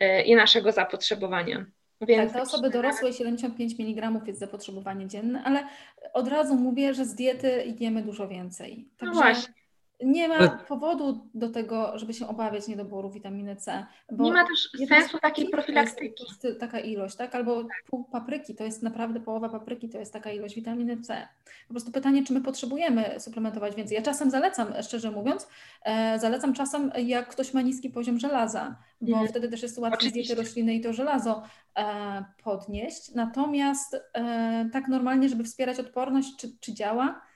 e, 0.00 0.22
i 0.22 0.34
naszego 0.34 0.72
zapotrzebowania. 0.72 1.66
Więc 2.00 2.22
tak, 2.22 2.32
dla 2.32 2.42
osoby 2.42 2.70
dorosłej 2.70 3.12
75 3.12 3.80
mg 3.80 4.26
jest 4.26 4.40
zapotrzebowanie 4.40 5.06
dzienne, 5.06 5.42
ale 5.44 5.64
od 6.12 6.28
razu 6.28 6.54
mówię, 6.54 6.94
że 6.94 7.04
z 7.04 7.14
diety 7.14 7.74
jemy 7.80 8.02
dużo 8.02 8.28
więcej. 8.28 8.76
No 8.78 8.98
Także 8.98 9.14
no 9.14 9.20
właśnie. 9.20 9.54
Nie 10.00 10.28
ma 10.28 10.48
powodu 10.48 11.28
do 11.34 11.50
tego, 11.50 11.98
żeby 11.98 12.14
się 12.14 12.28
obawiać 12.28 12.68
niedoboru 12.68 13.10
witaminy 13.10 13.56
C. 13.56 13.86
nie 14.10 14.32
ma 14.32 14.44
też 14.44 14.88
sensu 14.88 15.18
takiej 15.18 15.48
profilaktyki. 15.48 16.24
To 16.40 16.48
jest 16.48 16.60
taka 16.60 16.80
ilość, 16.80 17.16
tak? 17.16 17.34
Albo 17.34 17.64
pół 17.90 18.04
papryki, 18.04 18.54
to 18.54 18.64
jest 18.64 18.82
naprawdę 18.82 19.20
połowa 19.20 19.48
papryki, 19.48 19.88
to 19.88 19.98
jest 19.98 20.12
taka 20.12 20.30
ilość 20.30 20.54
witaminy 20.54 21.00
C. 21.00 21.28
Po 21.68 21.74
prostu 21.74 21.92
pytanie, 21.92 22.24
czy 22.24 22.32
my 22.32 22.40
potrzebujemy 22.40 23.20
suplementować 23.20 23.74
więcej. 23.74 23.94
Ja 23.94 24.02
czasem 24.02 24.30
zalecam, 24.30 24.68
szczerze 24.82 25.10
mówiąc, 25.10 25.48
e, 25.82 26.18
zalecam 26.18 26.54
czasem, 26.54 26.92
jak 27.04 27.28
ktoś 27.28 27.54
ma 27.54 27.62
niski 27.62 27.90
poziom 27.90 28.18
żelaza, 28.18 28.76
bo 29.00 29.16
mm. 29.16 29.28
wtedy 29.28 29.48
też 29.48 29.62
jest 29.62 29.78
łatwiej 29.78 30.10
z 30.10 30.12
diety 30.12 30.34
roślinnej 30.34 30.76
i 30.76 30.80
to 30.80 30.92
żelazo 30.92 31.42
e, 31.78 32.24
podnieść. 32.44 33.14
Natomiast 33.14 33.96
e, 34.14 34.68
tak 34.72 34.88
normalnie, 34.88 35.28
żeby 35.28 35.44
wspierać 35.44 35.80
odporność, 35.80 36.36
czy, 36.36 36.48
czy 36.60 36.74
działa? 36.74 37.27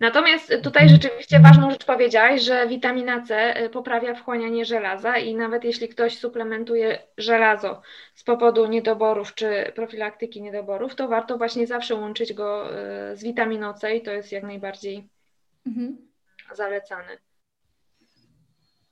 Natomiast 0.00 0.52
tutaj 0.62 0.88
rzeczywiście 0.88 1.40
ważną 1.40 1.70
rzecz 1.70 1.84
powiedziałaś, 1.84 2.42
że 2.42 2.68
witamina 2.68 3.22
C 3.22 3.62
y, 3.64 3.70
poprawia 3.70 4.14
wchłanianie 4.14 4.64
żelaza 4.64 5.16
i 5.16 5.34
nawet 5.34 5.64
jeśli 5.64 5.88
ktoś 5.88 6.18
suplementuje 6.18 6.98
żelazo 7.18 7.82
z 8.14 8.24
powodu 8.24 8.66
niedoborów 8.66 9.34
czy 9.34 9.72
profilaktyki 9.74 10.42
niedoborów, 10.42 10.94
to 10.94 11.08
warto 11.08 11.38
właśnie 11.38 11.66
zawsze 11.66 11.94
łączyć 11.94 12.32
go 12.32 12.70
y, 13.12 13.16
z 13.16 13.22
witaminą 13.22 13.72
C 13.74 13.96
i 13.96 14.02
to 14.02 14.10
jest 14.10 14.32
jak 14.32 14.42
najbardziej 14.42 15.08
mhm. 15.66 15.96
zalecane. 16.52 17.18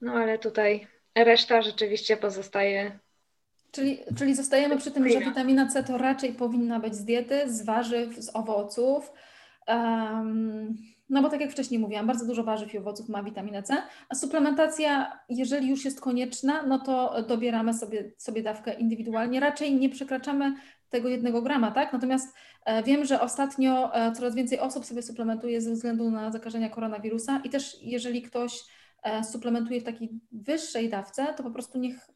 No 0.00 0.12
ale 0.12 0.38
tutaj 0.38 0.86
reszta 1.14 1.62
rzeczywiście 1.62 2.16
pozostaje 2.16 2.98
Czyli, 3.72 3.98
czyli 4.18 4.34
zostajemy 4.34 4.76
przy 4.76 4.90
tym, 4.90 5.08
że 5.08 5.20
witamina 5.20 5.66
C 5.66 5.84
to 5.84 5.98
raczej 5.98 6.32
powinna 6.32 6.80
być 6.80 6.94
z 6.94 7.04
diety, 7.04 7.52
z 7.52 7.64
warzyw, 7.64 8.16
z 8.16 8.36
owoców. 8.36 9.12
Um, 9.68 10.91
no 11.08 11.22
bo 11.22 11.28
tak 11.28 11.40
jak 11.40 11.52
wcześniej 11.52 11.80
mówiłam, 11.80 12.06
bardzo 12.06 12.26
dużo 12.26 12.44
warzyw 12.44 12.74
i 12.74 12.78
owoców 12.78 13.08
ma 13.08 13.22
witaminę 13.22 13.62
C, 13.62 13.76
a 14.08 14.14
suplementacja, 14.14 15.18
jeżeli 15.28 15.68
już 15.68 15.84
jest 15.84 16.00
konieczna, 16.00 16.62
no 16.62 16.78
to 16.78 17.22
dobieramy 17.22 17.74
sobie, 17.74 18.12
sobie 18.16 18.42
dawkę 18.42 18.74
indywidualnie. 18.74 19.40
Raczej 19.40 19.74
nie 19.74 19.88
przekraczamy 19.88 20.54
tego 20.92 21.08
jednego 21.08 21.42
grama, 21.42 21.70
tak? 21.70 21.92
Natomiast 21.92 22.36
e, 22.64 22.82
wiem, 22.82 23.04
że 23.04 23.20
ostatnio 23.20 23.94
e, 23.94 24.12
coraz 24.12 24.34
więcej 24.34 24.60
osób 24.60 24.84
sobie 24.84 25.02
suplementuje 25.02 25.60
ze 25.60 25.72
względu 25.72 26.10
na 26.10 26.30
zakażenia 26.30 26.70
koronawirusa 26.70 27.40
i 27.44 27.50
też 27.50 27.76
jeżeli 27.82 28.22
ktoś 28.22 28.60
e, 29.02 29.24
suplementuje 29.24 29.80
w 29.80 29.84
takiej 29.84 30.10
wyższej 30.32 30.88
dawce, 30.88 31.34
to 31.36 31.42
po 31.42 31.50
prostu 31.50 31.78
niech 31.78 32.10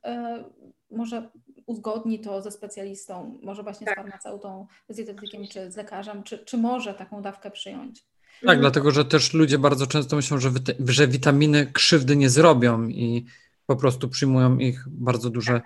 może 0.91 1.31
uzgodni 1.67 2.21
to 2.21 2.43
ze 2.43 2.51
specjalistą, 2.51 3.39
może 3.43 3.63
właśnie 3.63 3.87
tak. 3.87 3.95
z 3.95 3.97
farmaceutą, 3.97 4.67
z 4.89 4.97
dietetykiem 4.97 5.47
czy 5.47 5.71
z 5.71 5.77
lekarzem, 5.77 6.23
czy, 6.23 6.39
czy 6.39 6.59
może 6.59 6.95
taką 6.95 7.23
dawkę 7.23 7.51
przyjąć. 7.51 8.07
Tak, 8.41 8.43
mhm. 8.43 8.61
dlatego 8.61 8.91
że 8.91 9.05
też 9.05 9.35
ludzie 9.35 9.59
bardzo 9.59 9.87
często 9.87 10.17
myślą, 10.17 10.41
że, 10.41 10.51
że 10.89 11.09
witaminy 11.09 11.67
krzywdy 11.73 12.17
nie 12.17 12.31
zrobią 12.31 12.89
i 12.89 13.27
po 13.67 13.77
prostu 13.77 14.09
przyjmują 14.09 14.59
ich 14.59 14.85
bardzo 14.89 15.31
duże 15.31 15.61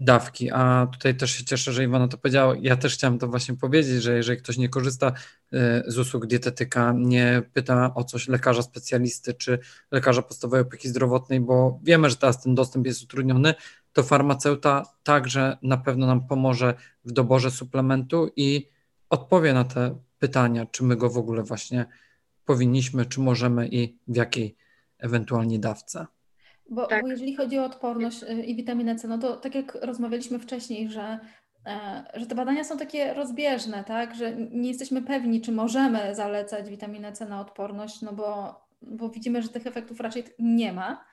dawki. 0.00 0.50
A 0.50 0.86
tutaj 0.92 1.16
też 1.16 1.30
się 1.30 1.44
cieszę, 1.44 1.72
że 1.72 1.84
Iwona 1.84 2.08
to 2.08 2.18
powiedziała. 2.18 2.54
Ja 2.60 2.76
też 2.76 2.94
chciałam 2.94 3.18
to 3.18 3.28
właśnie 3.28 3.56
powiedzieć, 3.56 4.02
że 4.02 4.16
jeżeli 4.16 4.38
ktoś 4.38 4.58
nie 4.58 4.68
korzysta 4.68 5.12
e, 5.52 5.82
z 5.86 5.98
usług 5.98 6.26
dietetyka, 6.26 6.94
nie 6.96 7.42
pyta 7.52 7.94
o 7.94 8.04
coś 8.04 8.28
lekarza 8.28 8.62
specjalisty 8.62 9.34
czy 9.34 9.58
lekarza 9.90 10.22
podstawowej 10.22 10.60
opieki 10.60 10.88
zdrowotnej, 10.88 11.40
bo 11.40 11.80
wiemy, 11.82 12.10
że 12.10 12.16
teraz 12.16 12.42
ten 12.42 12.54
dostęp 12.54 12.86
jest 12.86 13.02
utrudniony, 13.02 13.54
to 13.92 14.02
farmaceuta 14.02 14.82
także 15.02 15.56
na 15.62 15.76
pewno 15.76 16.06
nam 16.06 16.26
pomoże 16.26 16.74
w 17.04 17.12
doborze 17.12 17.50
suplementu 17.50 18.30
i 18.36 18.68
odpowie 19.10 19.52
na 19.52 19.64
te 19.64 19.98
pytania, 20.18 20.66
czy 20.66 20.84
my 20.84 20.96
go 20.96 21.10
w 21.10 21.18
ogóle 21.18 21.42
właśnie 21.42 21.86
powinniśmy, 22.46 23.06
czy 23.06 23.20
możemy 23.20 23.68
i 23.68 23.98
w 24.08 24.16
jakiej 24.16 24.56
ewentualnie 24.98 25.58
dawce. 25.58 26.06
Bo, 26.70 26.86
tak. 26.86 27.02
bo 27.02 27.08
jeżeli 27.08 27.36
chodzi 27.36 27.58
o 27.58 27.64
odporność 27.64 28.22
y, 28.22 28.26
i 28.26 28.56
witaminę 28.56 28.96
C, 28.96 29.08
no 29.08 29.18
to 29.18 29.36
tak 29.36 29.54
jak 29.54 29.74
rozmawialiśmy 29.74 30.38
wcześniej, 30.38 30.90
że, 30.90 31.18
e, 31.66 32.04
że 32.14 32.26
te 32.26 32.34
badania 32.34 32.64
są 32.64 32.78
takie 32.78 33.14
rozbieżne, 33.14 33.84
tak, 33.84 34.14
że 34.14 34.36
nie 34.36 34.68
jesteśmy 34.68 35.02
pewni, 35.02 35.40
czy 35.40 35.52
możemy 35.52 36.14
zalecać 36.14 36.70
witaminę 36.70 37.12
C 37.12 37.26
na 37.26 37.40
odporność, 37.40 38.02
no 38.02 38.12
bo, 38.12 38.60
bo 38.82 39.08
widzimy, 39.08 39.42
że 39.42 39.48
tych 39.48 39.66
efektów 39.66 40.00
raczej 40.00 40.24
nie 40.38 40.72
ma, 40.72 41.04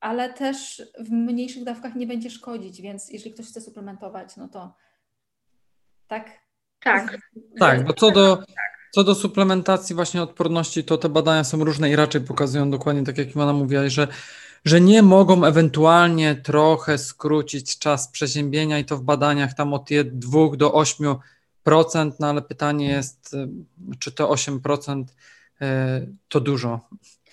ale 0.00 0.32
też 0.32 0.82
w 0.98 1.10
mniejszych 1.10 1.64
dawkach 1.64 1.94
nie 1.94 2.06
będzie 2.06 2.30
szkodzić, 2.30 2.82
więc 2.82 3.10
jeżeli 3.10 3.32
ktoś 3.32 3.46
chce 3.46 3.60
suplementować, 3.60 4.36
no 4.36 4.48
to 4.48 4.74
tak. 6.06 6.30
Tak. 6.80 7.18
Tak, 7.58 7.84
bo 7.84 7.92
co 7.92 8.10
do, 8.10 8.42
co 8.90 9.04
do 9.04 9.14
suplementacji 9.14 9.94
właśnie 9.94 10.22
odporności, 10.22 10.84
to 10.84 10.98
te 10.98 11.08
badania 11.08 11.44
są 11.44 11.64
różne 11.64 11.90
i 11.90 11.96
raczej 11.96 12.20
pokazują 12.20 12.70
dokładnie 12.70 13.02
tak, 13.04 13.18
jak 13.18 13.30
Iwana 13.30 13.52
mówiła, 13.52 13.88
że, 13.88 14.08
że 14.64 14.80
nie 14.80 15.02
mogą 15.02 15.44
ewentualnie 15.44 16.34
trochę 16.34 16.98
skrócić 16.98 17.78
czas 17.78 18.08
przeziębienia 18.08 18.78
i 18.78 18.84
to 18.84 18.96
w 18.96 19.02
badaniach 19.02 19.54
tam 19.54 19.74
od 19.74 19.88
2 20.04 20.56
do 20.56 20.70
8%, 20.70 22.12
no 22.20 22.26
ale 22.26 22.42
pytanie 22.42 22.88
jest, 22.88 23.36
czy 23.98 24.12
to 24.12 24.28
8% 24.28 25.04
e, 25.60 26.06
to 26.28 26.40
dużo. 26.40 26.80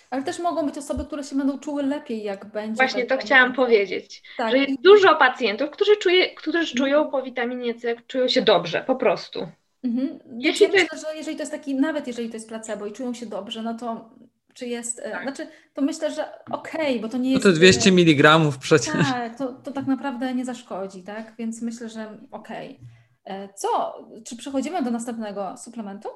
Ale 0.10 0.24
też 0.24 0.40
mogą 0.40 0.66
być 0.66 0.78
osoby, 0.78 1.06
które 1.06 1.24
się 1.24 1.36
będą 1.36 1.60
czuły 1.60 1.84
lepiej, 1.84 2.24
jak 2.24 2.46
będzie. 2.46 2.76
Właśnie 2.76 3.06
to 3.06 3.18
chciałam 3.18 3.54
powiedzieć, 3.54 4.24
tak. 4.38 4.52
że 4.52 4.58
jest 4.58 4.82
dużo 4.82 5.16
pacjentów, 5.16 5.70
którzy, 5.70 5.98
czuje, 5.98 6.36
którzy 6.36 6.76
czują 6.76 7.12
po 7.12 7.22
witaminie 7.22 7.76
C, 7.76 7.96
czują 8.08 8.28
się 8.28 8.42
dobrze, 8.42 8.84
po 8.88 8.96
prostu. 8.96 9.48
Mhm. 9.84 10.20
Jeśli 10.38 10.66
ja 10.66 10.72
myślę, 10.72 11.00
że 11.00 11.18
jeżeli 11.18 11.38
to 11.38 11.42
jest 11.42 11.52
taki, 11.52 11.76
nawet 11.76 12.08
jeżeli 12.08 12.30
to 12.30 12.36
jest 12.36 12.48
placebo 12.48 12.86
i 12.86 12.92
czują 12.92 13.14
się 13.14 13.26
dobrze, 13.26 13.64
no 13.64 13.74
to 13.74 14.10
czy 14.54 14.68
jest, 14.68 15.00
e, 15.00 15.12
tak. 15.12 15.24
znaczy 15.24 15.48
to 15.74 15.82
myślę, 15.82 16.12
że 16.12 16.46
okej, 16.52 16.90
okay, 16.90 17.00
bo 17.00 17.10
to 17.10 17.18
nie 17.18 17.32
jest... 17.32 17.46
No 17.46 17.52
to 17.52 17.58
200 17.58 17.90
mg 17.90 18.40
przecież. 18.60 18.94
Tak, 18.94 19.38
to, 19.38 19.54
to 19.54 19.72
tak 19.72 19.88
naprawdę 19.88 20.34
nie 20.34 20.46
zaszkodzi, 20.46 21.04
tak, 21.04 21.34
więc 21.38 21.62
myślę, 21.62 21.90
że 21.90 22.18
okej. 22.32 22.80
Okay. 23.26 23.50
Co, 23.56 24.00
czy 24.26 24.36
przechodzimy 24.36 24.84
do 24.84 24.92
następnego 24.92 25.58
suplementu? 25.58 26.10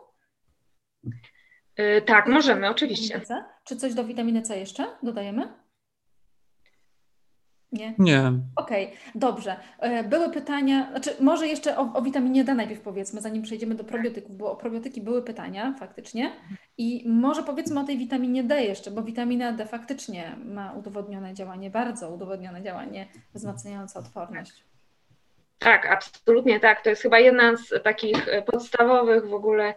Yy, 1.78 2.02
tak, 2.02 2.28
możemy, 2.28 2.70
oczywiście. 2.70 3.22
Czy 3.64 3.76
coś 3.76 3.94
do 3.94 4.04
witaminy 4.04 4.42
C 4.42 4.60
jeszcze 4.60 4.88
dodajemy? 5.04 5.61
Nie? 7.72 7.94
Nie. 7.98 8.34
Okej, 8.56 8.86
okay, 8.86 8.98
dobrze. 9.16 9.56
E, 9.80 10.04
były 10.04 10.30
pytania, 10.30 10.90
znaczy 10.92 11.16
może 11.20 11.48
jeszcze 11.48 11.78
o, 11.78 11.94
o, 11.94 12.02
witaminie 12.02 12.44
D 12.44 12.54
najpierw 12.54 12.82
powiedzmy, 12.82 13.22
zanim 13.22 13.44
przejdziemy 13.44 13.76
do 13.76 13.84
probiotyków, 13.84 14.38
bo 14.38 14.52
o 14.52 14.56
probiotyki 14.56 15.02
były 15.02 15.22
pytania 15.24 15.76
faktycznie 15.80 16.32
i 16.78 17.04
może 17.10 17.44
powiedzmy 17.44 17.80
o 17.80 17.84
tej 17.84 17.98
witaminie 17.98 18.44
D 18.44 18.64
jeszcze, 18.64 18.92
bo 18.92 19.02
witamina 19.02 19.52
D 19.52 19.66
faktycznie 19.66 20.36
ma 20.46 20.74
udowodnione 20.74 21.34
działanie, 21.34 21.70
bardzo 21.70 22.10
udowodnione 22.10 22.62
działanie 22.62 23.08
wzmacniające 23.34 24.00
odporność. 24.00 24.64
Tak, 25.60 25.86
absolutnie 25.86 26.60
tak. 26.60 26.84
To 26.84 26.90
jest 26.90 27.02
chyba 27.02 27.20
jedna 27.20 27.58
z 27.58 27.84
takich 27.84 28.28
e, 28.28 28.42
podstawowych 28.42 29.28
w 29.28 29.34
ogóle 29.34 29.74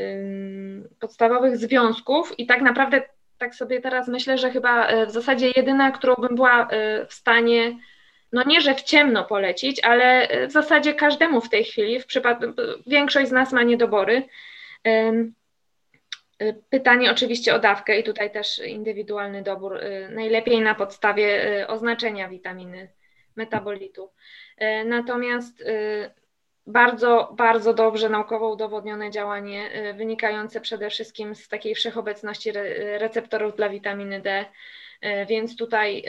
y, 0.00 0.88
podstawowych 1.00 1.56
związków 1.56 2.38
i 2.38 2.46
tak 2.46 2.62
naprawdę 2.62 3.02
tak 3.40 3.54
sobie 3.54 3.80
teraz 3.80 4.08
myślę, 4.08 4.38
że 4.38 4.50
chyba 4.50 4.86
e, 4.86 5.06
w 5.06 5.10
zasadzie 5.10 5.52
jedyna, 5.56 5.90
którą 5.90 6.14
bym 6.14 6.34
była 6.34 6.68
e, 6.68 7.06
w 7.06 7.12
stanie, 7.14 7.78
no 8.32 8.42
nie, 8.46 8.60
że 8.60 8.74
w 8.74 8.82
ciemno 8.82 9.24
polecić, 9.24 9.84
ale 9.84 10.28
e, 10.28 10.46
w 10.46 10.52
zasadzie 10.52 10.94
każdemu 10.94 11.40
w 11.40 11.48
tej 11.48 11.64
chwili, 11.64 12.00
w 12.00 12.06
przypadku, 12.06 12.46
większość 12.86 13.28
z 13.28 13.32
nas 13.32 13.52
ma 13.52 13.62
niedobory. 13.62 14.22
Pytanie 16.70 17.10
oczywiście 17.10 17.54
o 17.54 17.58
dawkę 17.58 17.98
i 17.98 18.04
tutaj 18.04 18.32
też 18.32 18.58
indywidualny 18.58 19.42
dobór, 19.42 19.80
najlepiej 20.10 20.60
na 20.60 20.74
podstawie 20.74 21.64
oznaczenia 21.68 22.28
witaminy 22.28 22.88
metabolitu. 23.36 24.10
Natomiast 24.84 25.64
bardzo, 26.70 27.34
bardzo 27.36 27.74
dobrze 27.74 28.08
naukowo 28.08 28.52
udowodnione 28.52 29.10
działanie, 29.10 29.90
y, 29.90 29.94
wynikające 29.94 30.60
przede 30.60 30.90
wszystkim 30.90 31.34
z 31.34 31.48
takiej 31.48 31.74
wszechobecności 31.74 32.52
receptorów 32.98 33.56
dla 33.56 33.68
witaminy 33.68 34.20
D, 34.20 34.44
y, 35.04 35.26
więc 35.26 35.56
tutaj 35.56 36.04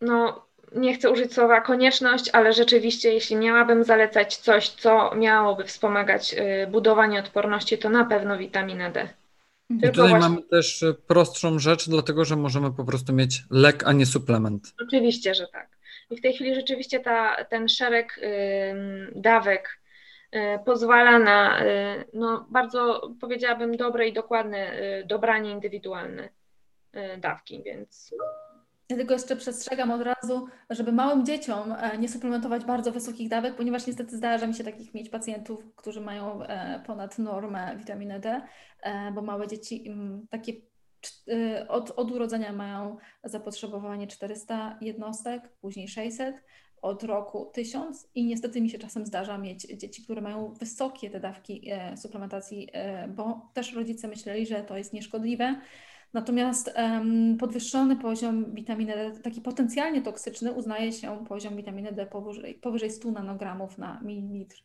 no, 0.00 0.46
nie 0.74 0.94
chcę 0.94 1.10
użyć 1.10 1.34
słowa 1.34 1.60
konieczność, 1.60 2.30
ale 2.32 2.52
rzeczywiście, 2.52 3.12
jeśli 3.12 3.36
miałabym 3.36 3.84
zalecać 3.84 4.36
coś, 4.36 4.68
co 4.68 5.14
miałoby 5.14 5.64
wspomagać 5.64 6.34
y, 6.34 6.66
budowanie 6.66 7.18
odporności, 7.18 7.78
to 7.78 7.88
na 7.90 8.04
pewno 8.04 8.38
witaminę 8.38 8.90
D. 8.90 9.08
I 9.70 9.80
tutaj 9.80 9.92
właśnie... 9.92 10.18
mamy 10.18 10.42
też 10.42 10.84
prostszą 11.06 11.58
rzecz, 11.58 11.88
dlatego 11.88 12.24
że 12.24 12.36
możemy 12.36 12.72
po 12.72 12.84
prostu 12.84 13.12
mieć 13.12 13.42
lek, 13.50 13.82
a 13.86 13.92
nie 13.92 14.06
suplement. 14.06 14.74
Oczywiście, 14.86 15.34
że 15.34 15.46
tak. 15.46 15.77
I 16.10 16.16
w 16.16 16.20
tej 16.20 16.32
chwili 16.32 16.54
rzeczywiście 16.54 17.00
ta, 17.00 17.44
ten 17.44 17.68
szereg 17.68 18.20
dawek 19.14 19.80
y, 20.34 20.38
pozwala 20.64 21.18
na 21.18 21.64
y, 21.64 22.04
no, 22.14 22.46
bardzo, 22.50 23.10
powiedziałabym, 23.20 23.76
dobre 23.76 24.08
i 24.08 24.12
dokładne 24.12 24.82
y, 24.82 25.04
dobranie 25.06 25.50
indywidualne 25.50 26.28
dawki, 27.18 27.62
więc 27.62 28.14
Ja 28.90 28.96
tylko 28.96 29.14
jeszcze 29.14 29.36
przestrzegam 29.36 29.90
od 29.90 30.02
razu, 30.02 30.46
żeby 30.70 30.92
małym 30.92 31.26
dzieciom 31.26 31.72
e, 31.72 31.98
nie 31.98 32.08
suplementować 32.08 32.64
bardzo 32.64 32.92
wysokich 32.92 33.28
dawek, 33.28 33.54
ponieważ 33.56 33.86
niestety 33.86 34.16
zdarza 34.16 34.46
mi 34.46 34.54
się 34.54 34.64
takich 34.64 34.94
mieć 34.94 35.08
pacjentów, 35.08 35.74
którzy 35.76 36.00
mają 36.00 36.42
e, 36.42 36.82
ponad 36.86 37.18
normę 37.18 37.76
witaminy 37.76 38.20
D, 38.20 38.42
e, 38.82 39.12
bo 39.12 39.22
małe 39.22 39.48
dzieci 39.48 39.84
mm, 39.88 40.26
takie 40.30 40.52
od, 41.68 41.90
od 41.90 42.10
urodzenia 42.10 42.52
mają 42.52 42.96
zapotrzebowanie 43.24 44.06
400 44.06 44.78
jednostek, 44.80 45.48
później 45.60 45.88
600, 45.88 46.44
od 46.82 47.02
roku 47.02 47.50
1000 47.54 48.08
i 48.14 48.24
niestety 48.24 48.60
mi 48.60 48.70
się 48.70 48.78
czasem 48.78 49.06
zdarza 49.06 49.38
mieć 49.38 49.62
dzieci, 49.62 50.04
które 50.04 50.20
mają 50.20 50.52
wysokie 50.52 51.10
te 51.10 51.20
dawki 51.20 51.70
suplementacji, 51.96 52.68
bo 53.08 53.50
też 53.54 53.72
rodzice 53.72 54.08
myśleli, 54.08 54.46
że 54.46 54.64
to 54.64 54.76
jest 54.76 54.92
nieszkodliwe 54.92 55.60
Natomiast 56.12 56.74
podwyższony 57.38 57.96
poziom 57.96 58.54
witaminy 58.54 58.92
D, 58.94 59.20
taki 59.22 59.40
potencjalnie 59.40 60.02
toksyczny, 60.02 60.52
uznaje 60.52 60.92
się 60.92 61.24
poziom 61.28 61.56
witaminy 61.56 61.92
D 61.92 62.06
powyżej, 62.06 62.54
powyżej 62.54 62.90
100 62.90 63.10
nanogramów 63.10 63.78
na 63.78 64.00
mililitr. 64.00 64.56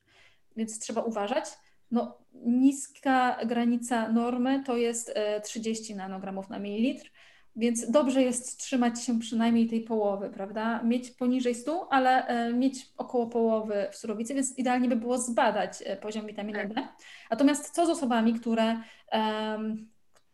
Więc 0.56 0.80
trzeba 0.80 1.02
uważać. 1.02 1.46
No, 1.94 2.18
niska 2.34 3.38
granica 3.46 4.10
normy 4.10 4.64
to 4.66 4.78
jest 4.78 5.14
30 5.44 5.94
e, 5.94 5.96
nanogramów 5.96 6.50
na 6.50 6.60
mililitr, 6.60 7.12
więc 7.56 7.92
dobrze 7.92 8.24
jest 8.24 8.60
trzymać 8.60 9.06
się 9.06 9.20
przynajmniej 9.20 9.68
tej 9.68 9.82
połowy, 9.82 10.30
prawda? 10.30 10.84
Mieć 10.84 11.12
poniżej 11.12 11.56
100, 11.56 11.88
ale 11.92 12.28
e, 12.28 12.54
mieć 12.54 12.86
około 12.98 13.28
połowy 13.28 13.88
w 13.92 13.96
surowicy, 13.96 14.34
więc 14.34 14.58
idealnie 14.58 14.90
by 14.90 14.96
było 14.96 15.18
zbadać 15.18 15.84
e, 15.86 15.98
poziom 15.98 16.28
witaminy 16.28 16.60
tak. 16.60 16.74
D. 16.74 16.88
Natomiast 17.32 17.76
co 17.76 17.86
z 17.86 17.90
osobami, 17.90 18.34
które 18.34 18.78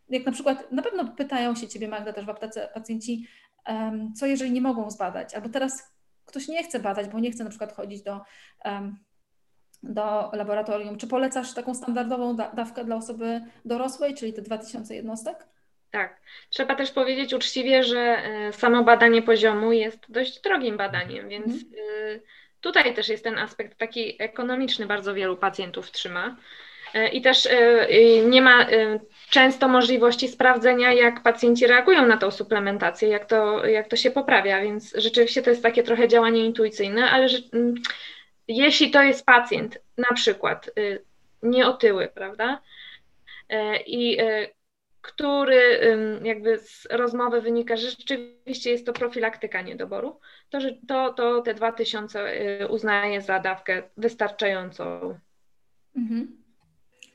jak 0.10 0.26
na 0.26 0.32
przykład, 0.32 0.72
na 0.72 0.82
pewno 0.82 1.08
pytają 1.08 1.56
się 1.56 1.68
Ciebie, 1.68 1.88
Magda, 1.88 2.14
też 2.14 2.26
w 2.26 2.30
aptece 2.30 2.70
pacjenci, 2.74 3.28
co 4.16 4.26
jeżeli 4.26 4.52
nie 4.52 4.62
mogą 4.62 4.92
zbadać, 4.92 5.34
albo 5.34 5.50
teraz 5.50 5.94
ktoś 6.26 6.48
nie 6.48 6.64
chce 6.64 6.80
badać, 6.80 7.08
bo 7.10 7.20
nie 7.20 7.32
chce 7.32 7.44
na 7.44 7.50
przykład 7.50 7.74
chodzić 7.74 8.02
do, 8.04 8.22
um, 8.66 8.98
do 9.84 10.30
laboratorium. 10.34 10.98
Czy 10.98 11.08
polecasz 11.08 11.54
taką 11.54 11.76
standardową 11.76 12.36
da 12.36 12.52
dawkę 12.52 12.86
dla 12.86 12.96
osoby 12.96 13.42
dorosłej, 13.66 14.16
czyli 14.16 14.34
te 14.34 14.42
2000 14.42 14.96
jednostek? 14.96 15.46
Tak. 15.92 16.22
Trzeba 16.50 16.76
też 16.76 16.92
powiedzieć 16.92 17.34
uczciwie, 17.34 17.84
że 17.84 18.00
e, 18.00 18.54
samo 18.54 18.84
badanie 18.84 19.22
poziomu 19.22 19.72
jest 19.72 20.00
dość 20.10 20.42
drogim 20.42 20.78
badaniem, 20.78 21.30
więc 21.30 21.48
mm. 21.48 22.20
tutaj 22.62 22.94
też 22.94 23.10
jest 23.10 23.24
ten 23.24 23.38
aspekt 23.38 23.78
taki 23.78 24.24
ekonomiczny, 24.24 24.86
bardzo 24.86 25.14
wielu 25.14 25.38
pacjentów 25.38 25.92
trzyma. 25.92 26.36
E, 26.94 27.08
I 27.08 27.22
też 27.22 27.46
e, 27.46 27.88
nie 28.26 28.42
ma 28.42 28.66
często 29.30 29.68
możliwości 29.68 30.28
sprawdzenia, 30.28 30.94
jak 30.94 31.24
pacjenci 31.24 31.68
reagują 31.68 32.08
na 32.08 32.18
tą 32.18 32.32
suplementację, 32.32 33.10
jak 33.10 33.26
to, 33.26 33.66
jak 33.66 33.88
to 33.88 33.96
się 33.96 34.12
poprawia, 34.12 34.62
więc 34.62 34.94
rzeczywiście 34.98 35.42
to 35.42 35.50
jest 35.50 35.64
takie 35.64 35.84
trochę 35.84 36.08
działanie 36.08 36.46
intuicyjne, 36.46 37.10
ale 37.12 37.28
jeśli 38.50 38.92
to 38.92 39.04
jest 39.04 39.26
pacjent, 39.26 39.80
na 39.98 40.16
przykład 40.16 40.72
nieotyły, 41.44 42.08
prawda, 42.08 42.62
i 43.86 44.18
który 45.02 45.80
jakby 46.24 46.58
z 46.58 46.88
rozmowy 46.92 47.42
wynika, 47.42 47.78
że 47.78 47.90
rzeczywiście 47.90 48.72
jest 48.72 48.86
to 48.86 48.94
profilaktyka 48.94 49.62
niedoboru, 49.62 50.20
to, 50.50 50.62
że 50.62 50.76
to, 50.88 51.14
to 51.14 51.42
te 51.42 51.54
2000 51.54 52.68
uznaje 52.70 53.22
za 53.22 53.40
dawkę 53.40 53.84
wystarczającą. 53.98 55.18
Mhm. 55.96 56.39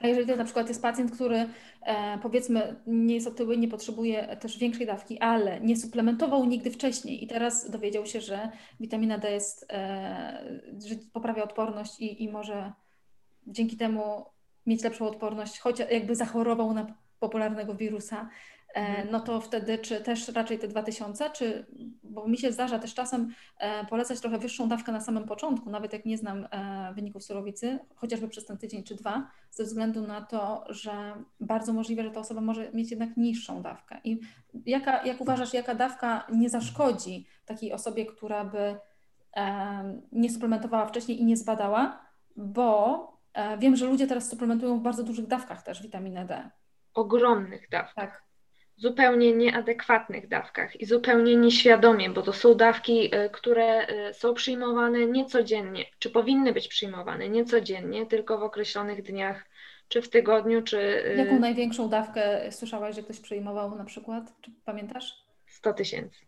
A 0.05 0.07
jeżeli 0.07 0.27
to 0.27 0.37
na 0.37 0.45
przykład 0.45 0.69
jest 0.69 0.83
pacjent, 0.83 1.13
który 1.13 1.49
e, 1.83 2.19
powiedzmy 2.23 2.77
nie 2.87 3.15
jest 3.15 3.27
otyły, 3.27 3.57
nie 3.57 3.69
potrzebuje 3.69 4.37
też 4.37 4.59
większej 4.59 4.87
dawki, 4.87 5.19
ale 5.19 5.61
nie 5.61 5.77
suplementował 5.77 6.45
nigdy 6.45 6.71
wcześniej 6.71 7.25
i 7.25 7.27
teraz 7.27 7.71
dowiedział 7.71 8.07
się, 8.07 8.21
że 8.21 8.51
witamina 8.81 9.19
D 9.19 9.31
jest, 9.31 9.67
e, 9.73 10.61
że 10.87 10.95
poprawia 11.13 11.45
odporność 11.45 12.01
i, 12.01 12.23
i 12.23 12.29
może 12.29 12.73
dzięki 13.47 13.77
temu 13.77 14.25
mieć 14.67 14.85
lepszą 14.85 15.09
odporność, 15.09 15.59
chociaż 15.59 15.91
jakby 15.91 16.17
zachorował 16.17 16.75
na 16.75 16.87
popularnego 17.21 17.75
wirusa. 17.75 18.29
No 19.11 19.21
to 19.21 19.41
wtedy 19.41 19.79
czy 19.79 20.01
też 20.01 20.29
raczej 20.29 20.59
te 20.59 20.69
2000, 20.69 21.31
czy, 21.31 21.67
bo 22.03 22.29
mi 22.29 22.39
się 22.39 22.53
zdarza 22.53 22.79
też 22.79 22.95
czasem 22.95 23.35
e, 23.59 23.87
polecać 23.87 24.21
trochę 24.21 24.39
wyższą 24.39 24.69
dawkę 24.69 24.93
na 24.93 25.01
samym 25.01 25.25
początku, 25.25 25.71
nawet 25.71 25.93
jak 25.93 26.05
nie 26.05 26.19
znam 26.19 26.49
e, 26.51 26.93
wyników 26.95 27.25
surowicy, 27.25 27.79
chociażby 27.95 28.29
przez 28.29 28.47
ten 28.47 28.59
tydzień 28.59 28.83
czy 28.83 28.95
dwa, 28.95 29.31
ze 29.51 29.65
względu 29.65 30.07
na 30.07 30.21
to, 30.21 30.65
że 30.69 31.15
bardzo 31.41 31.73
możliwe, 31.73 32.03
że 32.03 32.11
ta 32.11 32.21
osoba 32.21 32.41
może 32.41 32.73
mieć 32.73 32.91
jednak 32.91 33.17
niższą 33.17 33.63
dawkę. 33.63 34.01
I 34.05 34.21
jaka, 34.67 35.05
jak 35.05 35.21
uważasz, 35.21 35.55
jaka 35.55 35.75
dawka 35.75 36.27
nie 36.33 36.51
zaszkodzi 36.51 37.27
takiej 37.47 37.73
osobie, 37.73 38.07
która 38.07 38.45
by 38.45 38.77
nie 40.13 40.31
suplementowała 40.31 40.87
wcześniej 40.87 41.21
i 41.21 41.25
nie 41.25 41.37
zbadała, 41.37 42.07
bo 42.37 43.19
wiem, 43.59 43.77
że 43.77 43.87
ludzie 43.87 44.07
teraz 44.07 44.29
suplementują 44.29 44.79
w 44.79 44.83
bardzo 44.83 45.03
dużych 45.03 45.27
dawkach 45.27 45.63
też 45.63 45.83
witaminę 45.83 46.27
D. 46.27 46.51
Ogromnych 46.95 47.69
dawkach. 47.71 47.95
Tak 47.95 48.24
zupełnie 48.77 49.33
nieadekwatnych 49.33 50.29
dawkach 50.29 50.81
i 50.81 50.87
zupełnie 50.87 51.37
nieświadomie, 51.37 52.11
bo 52.11 52.23
to 52.23 52.33
są 52.33 52.55
dawki, 52.55 53.15
y, 53.15 53.31
które 53.31 53.87
y, 54.11 54.15
są 54.15 54.35
przyjmowane 54.35 55.07
niecodziennie, 55.07 55.85
czy 55.99 56.11
powinny 56.11 56.53
być 56.53 56.69
przyjmowane 56.69 57.29
niecodziennie, 57.29 58.07
tylko 58.07 58.39
w 58.39 58.43
określonych 58.43 59.03
dniach, 59.03 59.45
czy 59.89 60.03
w 60.03 60.09
tygodniu, 60.09 60.63
czy. 60.63 60.79
Y, 61.07 61.17
Jaką 61.17 61.39
największą 61.39 61.89
dawkę 61.89 62.53
słyszałaś, 62.53 62.97
że 62.97 63.03
ktoś 63.03 63.21
przyjmował 63.21 63.77
na 63.77 63.85
przykład? 63.85 64.33
Czy 64.41 64.51
pamiętasz? 64.65 65.25
100 65.47 65.73
tysięcy. 65.73 66.19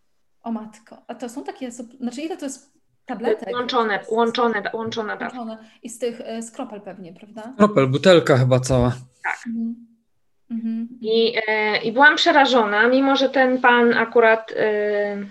O 0.42 0.52
matko. 0.52 1.02
A 1.06 1.14
to 1.14 1.28
są 1.28 1.44
takie, 1.44 1.70
znaczy 1.70 2.20
ile 2.20 2.36
to 2.36 2.44
jest 2.44 2.72
tabletek? 3.06 3.54
Łączone, 3.54 4.00
łączone, 4.10 4.62
łączona 4.72 5.16
dawka. 5.16 5.58
I 5.82 5.88
z 5.88 5.98
tych, 5.98 6.20
z 6.40 6.50
kropel 6.50 6.80
pewnie, 6.80 7.12
prawda? 7.12 7.54
Kropel, 7.58 7.86
butelka 7.86 8.36
chyba 8.36 8.60
cała. 8.60 8.92
Tak. 9.22 9.38
Mhm. 9.46 9.95
Mhm. 10.50 10.88
I, 11.00 11.34
e, 11.48 11.78
I 11.78 11.92
byłam 11.92 12.16
przerażona, 12.16 12.88
mimo 12.88 13.16
że 13.16 13.28
ten 13.28 13.60
pan 13.60 13.94
akurat 13.94 14.52
e, 14.56 15.26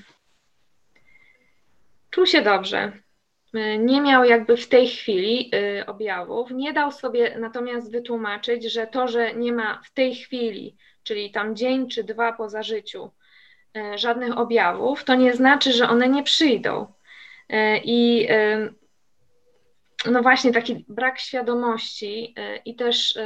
czuł 2.09 2.26
się 2.26 2.41
dobrze. 2.41 2.91
E, 3.55 3.78
nie 3.78 4.01
miał 4.01 4.24
jakby 4.24 4.57
w 4.57 4.68
tej 4.68 4.88
chwili 4.88 5.51
e, 5.53 5.86
objawów. 5.86 6.51
Nie 6.51 6.74
dał 6.74 6.91
sobie 6.91 7.38
natomiast 7.39 7.91
wytłumaczyć, 7.91 8.74
że 8.74 8.88
to, 8.88 9.07
że 9.07 9.34
nie 9.34 9.53
ma 9.53 9.82
w 9.84 9.93
tej 9.93 10.16
chwili, 10.16 10.76
czyli 11.03 11.32
tam 11.32 11.55
dzień 11.55 11.89
czy 11.89 12.03
dwa 12.03 12.34
po 12.34 12.49
zażyciu, 12.49 13.11
e, 13.78 13.97
żadnych 13.97 14.38
objawów, 14.38 15.03
to 15.03 15.16
nie 15.16 15.34
znaczy, 15.34 15.74
że 15.74 15.89
one 15.89 16.09
nie 16.09 16.24
przyjdą. 16.24 16.93
E, 17.49 17.78
I 17.78 18.28
no 20.11 20.22
właśnie 20.22 20.53
taki 20.53 20.86
brak 20.88 21.20
świadomości 21.20 22.36
i 22.66 22.76
też 22.76 23.18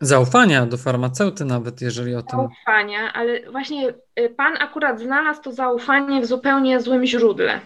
Zaufania 0.00 0.66
do 0.66 0.76
farmaceuty 0.76 1.44
nawet, 1.44 1.80
jeżeli 1.80 2.14
o 2.14 2.22
tym... 2.22 2.38
Zaufania, 2.38 3.12
ale 3.12 3.50
właśnie 3.50 3.94
y, 4.20 4.30
Pan 4.36 4.56
akurat 4.58 5.00
znalazł 5.00 5.42
to 5.42 5.52
zaufanie 5.52 6.20
w 6.20 6.26
zupełnie 6.26 6.80
złym 6.80 7.06
źródle. 7.06 7.60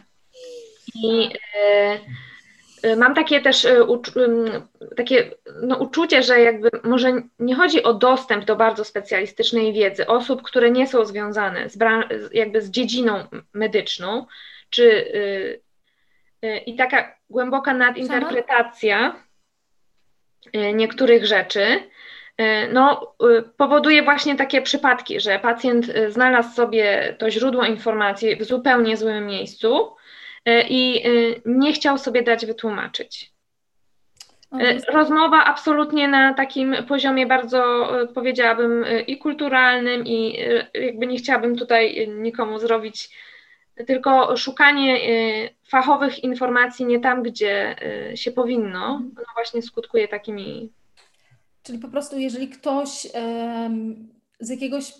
I 0.94 1.28
y, 2.84 2.88
y, 2.88 2.96
mam 2.96 3.14
takie 3.14 3.40
też 3.40 3.66
takie 4.96 5.30
no, 5.62 5.76
uczucie, 5.76 6.22
że 6.22 6.40
jakby 6.40 6.70
może 6.84 7.12
nie 7.38 7.54
chodzi 7.54 7.82
o 7.82 7.94
dostęp 7.94 8.44
do 8.44 8.56
bardzo 8.56 8.84
specjalistycznej 8.84 9.72
wiedzy 9.72 10.06
osób, 10.06 10.42
które 10.42 10.70
nie 10.70 10.86
są 10.86 11.04
związane 11.04 11.68
z, 11.68 11.78
jakby 12.32 12.62
z 12.62 12.70
dziedziną 12.70 13.24
medyczną, 13.52 14.26
czy 14.70 15.12
i 16.66 16.76
taka 16.76 17.14
głęboka 17.30 17.74
nadinterpretacja 17.74 19.16
niektórych 20.74 21.26
rzeczy, 21.26 21.82
no, 22.72 23.14
e, 23.38 23.42
powoduje 23.42 24.02
właśnie 24.02 24.36
takie 24.36 24.62
przypadki, 24.62 25.20
że 25.20 25.38
pacjent 25.38 25.88
e, 25.88 26.10
znalazł 26.10 26.54
sobie 26.54 27.16
to 27.18 27.30
źródło 27.30 27.64
informacji 27.64 28.36
w 28.36 28.44
zupełnie 28.44 28.96
złym 28.96 29.26
miejscu 29.26 29.96
i 30.68 31.04
nie 31.46 31.72
chciał 31.72 31.98
sobie 31.98 32.22
dać 32.22 32.46
wytłumaczyć. 32.46 33.32
Rozmowa 34.88 35.44
absolutnie 35.44 36.08
na 36.08 36.34
takim 36.34 36.76
poziomie 36.88 37.26
bardzo, 37.26 37.88
powiedziałabym, 38.14 38.84
i 39.06 39.18
kulturalnym, 39.18 40.06
i 40.06 40.38
jakby 40.74 41.06
nie 41.06 41.18
chciałabym 41.18 41.56
tutaj 41.56 42.08
nikomu 42.08 42.58
zrobić, 42.58 43.10
tylko 43.86 44.36
szukanie 44.36 44.98
fachowych 45.68 46.24
informacji 46.24 46.86
nie 46.86 47.00
tam, 47.00 47.22
gdzie 47.22 47.76
się 48.14 48.32
powinno, 48.32 49.00
no 49.16 49.24
właśnie 49.34 49.62
skutkuje 49.62 50.08
takimi 50.08 50.70
Czyli 51.62 51.78
po 51.78 51.88
prostu, 51.88 52.18
jeżeli 52.18 52.48
ktoś 52.48 53.06
z 54.40 54.48
jakiegoś, 54.48 54.94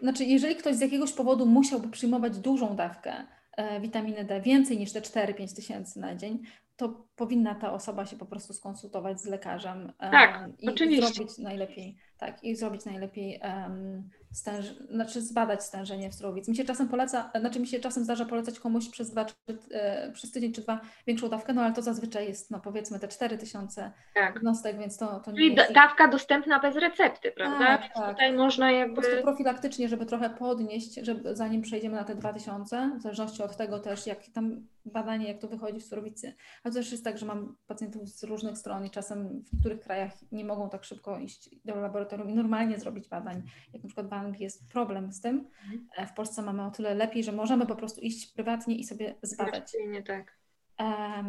znaczy, 0.00 0.24
jeżeli 0.24 0.56
ktoś 0.56 0.76
z 0.76 0.80
jakiegoś 0.80 1.12
powodu 1.12 1.46
musiałby 1.46 1.88
przyjmować 1.88 2.38
dużą 2.38 2.76
dawkę 2.76 3.26
e, 3.56 3.80
witaminy 3.80 4.24
D, 4.24 4.40
więcej 4.40 4.78
niż 4.78 4.92
te 4.92 5.00
4-5 5.00 5.56
tysięcy 5.56 6.00
na 6.00 6.14
dzień, 6.14 6.42
to 6.76 7.06
powinna 7.16 7.54
ta 7.54 7.72
osoba 7.72 8.06
się 8.06 8.16
po 8.16 8.26
prostu 8.26 8.52
skonsultować 8.52 9.20
z 9.20 9.26
lekarzem 9.26 9.92
tak, 9.98 10.48
i 10.58 10.68
oczywiście. 10.68 11.14
zrobić 11.14 11.38
najlepiej, 11.38 11.96
tak, 12.18 12.44
i 12.44 12.56
zrobić 12.56 12.84
najlepiej 12.84 13.40
um, 13.42 14.08
stęż, 14.32 14.66
znaczy 14.90 15.22
zbadać 15.22 15.64
stężenie 15.64 16.10
w 16.10 16.14
surowic. 16.14 16.48
Mi 16.48 16.56
się 16.56 16.64
czasem 16.64 16.88
poleca, 16.88 17.30
znaczy 17.40 17.60
mi 17.60 17.66
się 17.66 17.80
czasem 17.80 18.04
zdarza 18.04 18.24
polecać 18.24 18.60
komuś 18.60 18.88
przez, 18.88 19.10
dwa, 19.10 19.24
czy, 19.24 19.34
e, 19.70 20.12
przez 20.12 20.32
tydzień 20.32 20.52
czy 20.52 20.60
dwa 20.60 20.80
większą 21.06 21.28
dawkę, 21.28 21.52
no 21.52 21.62
ale 21.62 21.74
to 21.74 21.82
zazwyczaj 21.82 22.28
jest 22.28 22.50
no 22.50 22.60
powiedzmy 22.60 23.00
te 23.00 23.08
4000 23.08 23.92
tak. 24.14 24.34
jednostek, 24.34 24.78
więc 24.78 24.98
to, 24.98 25.20
to 25.20 25.30
nie 25.30 25.36
Czyli 25.36 25.54
jest... 25.54 25.72
dawka 25.72 26.08
dostępna 26.08 26.60
bez 26.60 26.76
recepty, 26.76 27.32
prawda? 27.32 27.58
Tak, 27.58 27.94
tak. 27.94 28.10
Tutaj 28.10 28.32
można 28.32 28.72
jakby... 28.72 28.96
Po 28.96 29.02
prostu 29.02 29.22
profilaktycznie, 29.22 29.88
żeby 29.88 30.06
trochę 30.06 30.30
podnieść, 30.30 30.94
żeby 30.94 31.36
zanim 31.36 31.62
przejdziemy 31.62 31.96
na 31.96 32.04
te 32.04 32.14
2000, 32.14 32.90
w 32.98 33.02
zależności 33.02 33.42
od 33.42 33.56
tego 33.56 33.78
też, 33.78 34.06
jak 34.06 34.18
tam 34.34 34.66
badanie, 34.84 35.28
jak 35.28 35.38
to 35.38 35.48
wychodzi 35.48 35.80
w 35.80 35.84
surowicy. 35.84 36.34
A 36.64 36.68
to 36.68 36.74
też 36.74 36.92
jest 36.92 37.04
tak, 37.04 37.18
że 37.18 37.26
mam 37.26 37.56
pacjentów 37.66 38.08
z 38.08 38.24
różnych 38.24 38.58
stron 38.58 38.86
i 38.86 38.90
czasem 38.90 39.42
w 39.42 39.52
niektórych 39.52 39.80
krajach 39.80 40.12
nie 40.32 40.44
mogą 40.44 40.70
tak 40.70 40.84
szybko 40.84 41.18
iść 41.18 41.50
do 41.64 41.76
laboratorium 41.76 42.30
i 42.30 42.34
normalnie 42.34 42.78
zrobić 42.78 43.08
badań, 43.08 43.42
jak 43.72 43.82
na 43.82 43.88
przykład 43.88 44.08
Anglii 44.16 44.44
jest 44.44 44.68
problem 44.72 45.12
z 45.12 45.20
tym. 45.20 45.48
Mhm. 45.64 46.08
W 46.08 46.12
Polsce 46.12 46.42
mamy 46.42 46.64
o 46.64 46.70
tyle 46.70 46.94
lepiej, 46.94 47.24
że 47.24 47.32
możemy 47.32 47.66
po 47.66 47.76
prostu 47.76 48.00
iść 48.00 48.32
prywatnie 48.32 48.76
i 48.76 48.84
sobie 48.84 49.14
zbadać. 49.22 49.72
Nie 49.88 50.02
tak. 50.02 50.36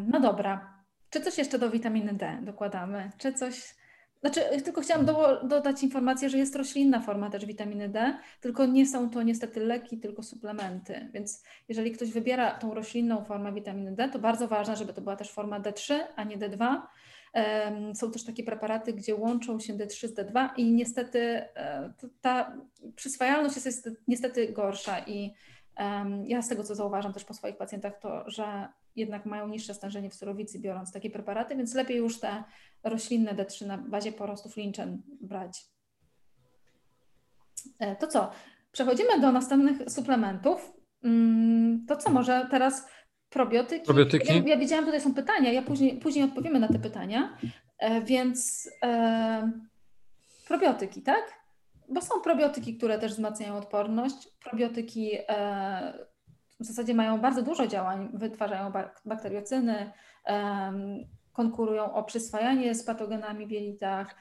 No 0.07 0.19
dobra. 0.19 0.73
Czy 1.09 1.21
coś 1.21 1.37
jeszcze 1.37 1.59
do 1.59 1.69
witaminy 1.69 2.13
D 2.13 2.39
dokładamy? 2.41 3.11
Czy 3.17 3.33
coś 3.33 3.75
znaczy, 4.21 4.41
tylko 4.65 4.81
chciałam 4.81 5.05
do, 5.05 5.43
dodać 5.43 5.83
informację, 5.83 6.29
że 6.29 6.37
jest 6.37 6.55
roślinna 6.55 7.01
forma 7.01 7.29
też 7.29 7.45
witaminy 7.45 7.89
D, 7.89 8.17
tylko 8.41 8.65
nie 8.65 8.85
są 8.85 9.09
to 9.09 9.23
niestety 9.23 9.59
leki, 9.59 9.97
tylko 9.97 10.23
suplementy. 10.23 11.09
Więc 11.13 11.43
jeżeli 11.67 11.91
ktoś 11.91 12.11
wybiera 12.11 12.51
tą 12.51 12.73
roślinną 12.73 13.25
formę 13.25 13.53
witaminy 13.53 13.91
D, 13.91 14.09
to 14.09 14.19
bardzo 14.19 14.47
ważne, 14.47 14.75
żeby 14.75 14.93
to 14.93 15.01
była 15.01 15.15
też 15.15 15.31
forma 15.31 15.59
D3, 15.59 15.93
a 16.15 16.23
nie 16.23 16.37
D2. 16.37 16.81
Są 17.93 18.11
też 18.11 18.23
takie 18.23 18.43
preparaty, 18.43 18.93
gdzie 18.93 19.15
łączą 19.15 19.59
się 19.59 19.73
D3 19.73 20.07
z 20.07 20.13
D2 20.13 20.49
i 20.57 20.71
niestety 20.71 21.19
e, 21.19 21.93
ta 22.21 22.57
przyswajalność 22.95 23.65
jest, 23.65 23.89
niestety 24.07 24.53
gorsza 24.53 24.99
i 24.99 25.33
ja 26.23 26.41
z 26.41 26.47
tego, 26.47 26.63
co 26.63 26.75
zauważam 26.75 27.13
też 27.13 27.25
po 27.25 27.33
swoich 27.33 27.57
pacjentach, 27.57 27.99
to, 27.99 28.29
że 28.29 28.67
jednak 28.95 29.25
mają 29.25 29.47
niższe 29.47 29.73
stężenie 29.73 30.09
w 30.09 30.15
surowicy 30.15 30.59
biorąc 30.59 30.91
takie 30.91 31.09
preparaty, 31.09 31.55
więc 31.55 31.73
lepiej 31.73 31.97
już 31.97 32.19
te 32.19 32.43
roślinne 32.83 33.35
D3 33.35 33.65
na 33.65 33.77
bazie 33.77 34.11
porostów 34.11 34.55
linczen 34.55 35.01
brać. 35.21 35.65
E, 37.79 37.95
to 37.95 38.07
co? 38.07 38.31
Przechodzimy 38.71 39.19
do 39.19 39.31
następnych 39.31 39.91
suplementów. 39.91 40.73
Mm, 41.03 41.85
to 41.85 41.97
co, 41.97 42.09
może 42.09 42.47
teraz 42.51 42.87
probiotyki? 43.29 43.85
Probiotyki. 43.85 44.27
Ja, 44.27 44.43
ja 44.45 44.57
widziałam, 44.57 44.85
tutaj 44.85 45.01
są 45.01 45.13
pytania, 45.13 45.51
ja 45.51 45.61
później, 45.61 45.97
później 45.97 46.25
odpowiemy 46.25 46.59
na 46.59 46.67
te 46.67 46.79
pytania, 46.79 47.37
e, 47.79 48.01
więc 48.01 48.69
e, 48.83 49.51
probiotyki, 50.47 51.01
tak? 51.01 51.33
Bo 51.89 52.01
są 52.01 52.21
probiotyki, 52.21 52.77
które 52.77 52.99
też 52.99 53.11
wzmacniają 53.11 53.57
odporność. 53.57 54.27
Probiotyki 54.43 55.11
e, 55.27 56.07
w 56.59 56.65
zasadzie 56.65 56.93
mają 56.93 57.21
bardzo 57.21 57.41
dużo 57.41 57.67
działań, 57.67 58.09
wytwarzają 58.13 58.71
bakteriocyny, 59.05 59.91
konkurują 61.33 61.93
o 61.93 62.03
przyswajanie 62.03 62.75
z 62.75 62.83
patogenami 62.83 63.47
w 63.47 63.51
jelitach, 63.51 64.15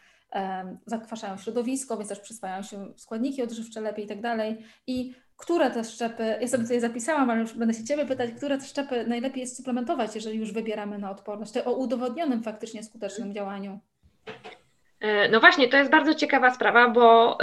zakwaszają 0.86 1.36
środowisko, 1.36 1.96
więc 1.96 2.08
też 2.08 2.20
przyswajają 2.20 2.62
się 2.62 2.92
składniki 2.96 3.42
odżywcze 3.42 3.80
lepiej 3.80 4.04
i 4.04 4.08
tak 4.08 4.20
dalej. 4.20 4.58
I 4.86 5.14
które 5.36 5.70
te 5.70 5.84
szczepy, 5.84 6.38
ja 6.40 6.48
sobie 6.48 6.62
tutaj 6.62 6.80
zapisałam, 6.80 7.30
ale 7.30 7.40
już 7.40 7.52
będę 7.52 7.74
się 7.74 7.84
Ciebie 7.84 8.06
pytać, 8.06 8.30
które 8.36 8.58
te 8.58 8.64
szczepy 8.64 9.06
najlepiej 9.06 9.40
jest 9.40 9.56
suplementować, 9.56 10.14
jeżeli 10.14 10.38
już 10.38 10.52
wybieramy 10.52 10.98
na 10.98 11.10
odporność, 11.10 11.52
to 11.52 11.64
o 11.64 11.72
udowodnionym 11.72 12.42
faktycznie 12.42 12.82
skutecznym 12.82 13.34
działaniu. 13.34 13.80
E, 15.00 15.28
no 15.28 15.40
właśnie, 15.40 15.68
to 15.68 15.76
jest 15.76 15.90
bardzo 15.90 16.14
ciekawa 16.14 16.54
sprawa, 16.54 16.88
bo 16.88 17.38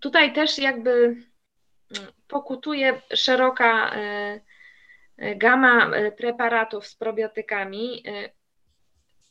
tutaj 0.00 0.32
też 0.32 0.58
jakby 0.58 0.90
mm, 0.90 2.12
pokutuje 2.28 3.00
szeroka 3.14 3.94
e, 3.94 4.40
e, 5.16 5.36
gama 5.36 5.90
preparatów 6.16 6.86
z 6.86 6.94
probiotykami, 6.96 8.02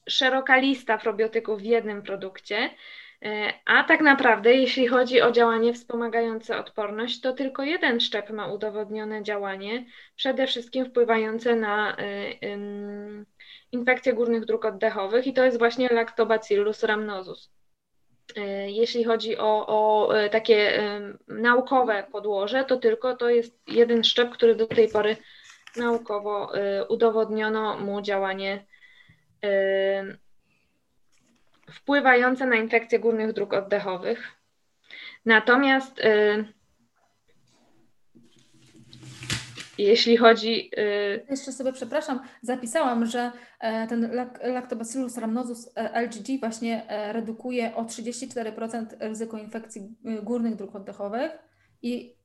szeroka 0.09 0.57
lista 0.57 0.97
probiotyków 0.97 1.61
w 1.61 1.65
jednym 1.65 2.01
produkcie, 2.01 2.69
a 3.65 3.83
tak 3.83 4.01
naprawdę, 4.01 4.53
jeśli 4.53 4.87
chodzi 4.87 5.21
o 5.21 5.31
działanie 5.31 5.73
wspomagające 5.73 6.57
odporność, 6.57 7.21
to 7.21 7.33
tylko 7.33 7.63
jeden 7.63 7.99
szczep 7.99 8.29
ma 8.29 8.47
udowodnione 8.47 9.23
działanie, 9.23 9.85
przede 10.15 10.47
wszystkim 10.47 10.85
wpływające 10.85 11.55
na 11.55 11.97
infekcje 13.71 14.13
górnych 14.13 14.45
dróg 14.45 14.65
oddechowych 14.65 15.27
i 15.27 15.33
to 15.33 15.43
jest 15.43 15.57
właśnie 15.57 15.89
Lactobacillus 15.89 16.83
rhamnosus. 16.83 17.51
E, 18.35 18.71
jeśli 18.71 19.03
chodzi 19.03 19.37
o, 19.37 19.67
o 19.67 20.15
e, 20.17 20.29
takie 20.29 20.83
naukowe 21.27 22.03
podłoże, 22.11 22.65
to 22.65 22.77
tylko 22.77 23.15
to 23.15 23.29
jest 23.29 23.59
jeden 23.67 24.03
szczep, 24.03 24.29
który 24.29 24.55
do 24.55 24.67
tej 24.67 24.89
pory 24.89 25.17
naukowo 25.77 26.55
e, 26.55 26.87
udowodniono 26.87 27.77
mu 27.77 28.01
działanie 28.01 28.65
wpływające 31.71 32.45
na 32.45 32.55
infekcje 32.55 32.99
górnych 32.99 33.33
dróg 33.33 33.53
oddechowych. 33.53 34.31
Natomiast 35.25 36.01
jeśli 39.77 40.17
chodzi. 40.17 40.71
Yy... 40.77 41.25
Jeszcze 41.29 41.51
sobie, 41.51 41.73
przepraszam, 41.73 42.19
zapisałam, 42.41 43.05
że 43.05 43.31
e, 43.59 43.87
ten 43.87 44.11
Lactobacillus 44.43 45.17
rhamnosus 45.17 45.69
e, 45.75 46.01
LGG 46.01 46.39
właśnie 46.39 46.89
e, 46.89 47.13
redukuje 47.13 47.75
o 47.75 47.83
34% 47.83 48.85
ryzyko 48.99 49.37
infekcji 49.37 49.95
górnych 50.23 50.55
dróg 50.55 50.75
oddechowych 50.75 51.31
i 51.81 52.15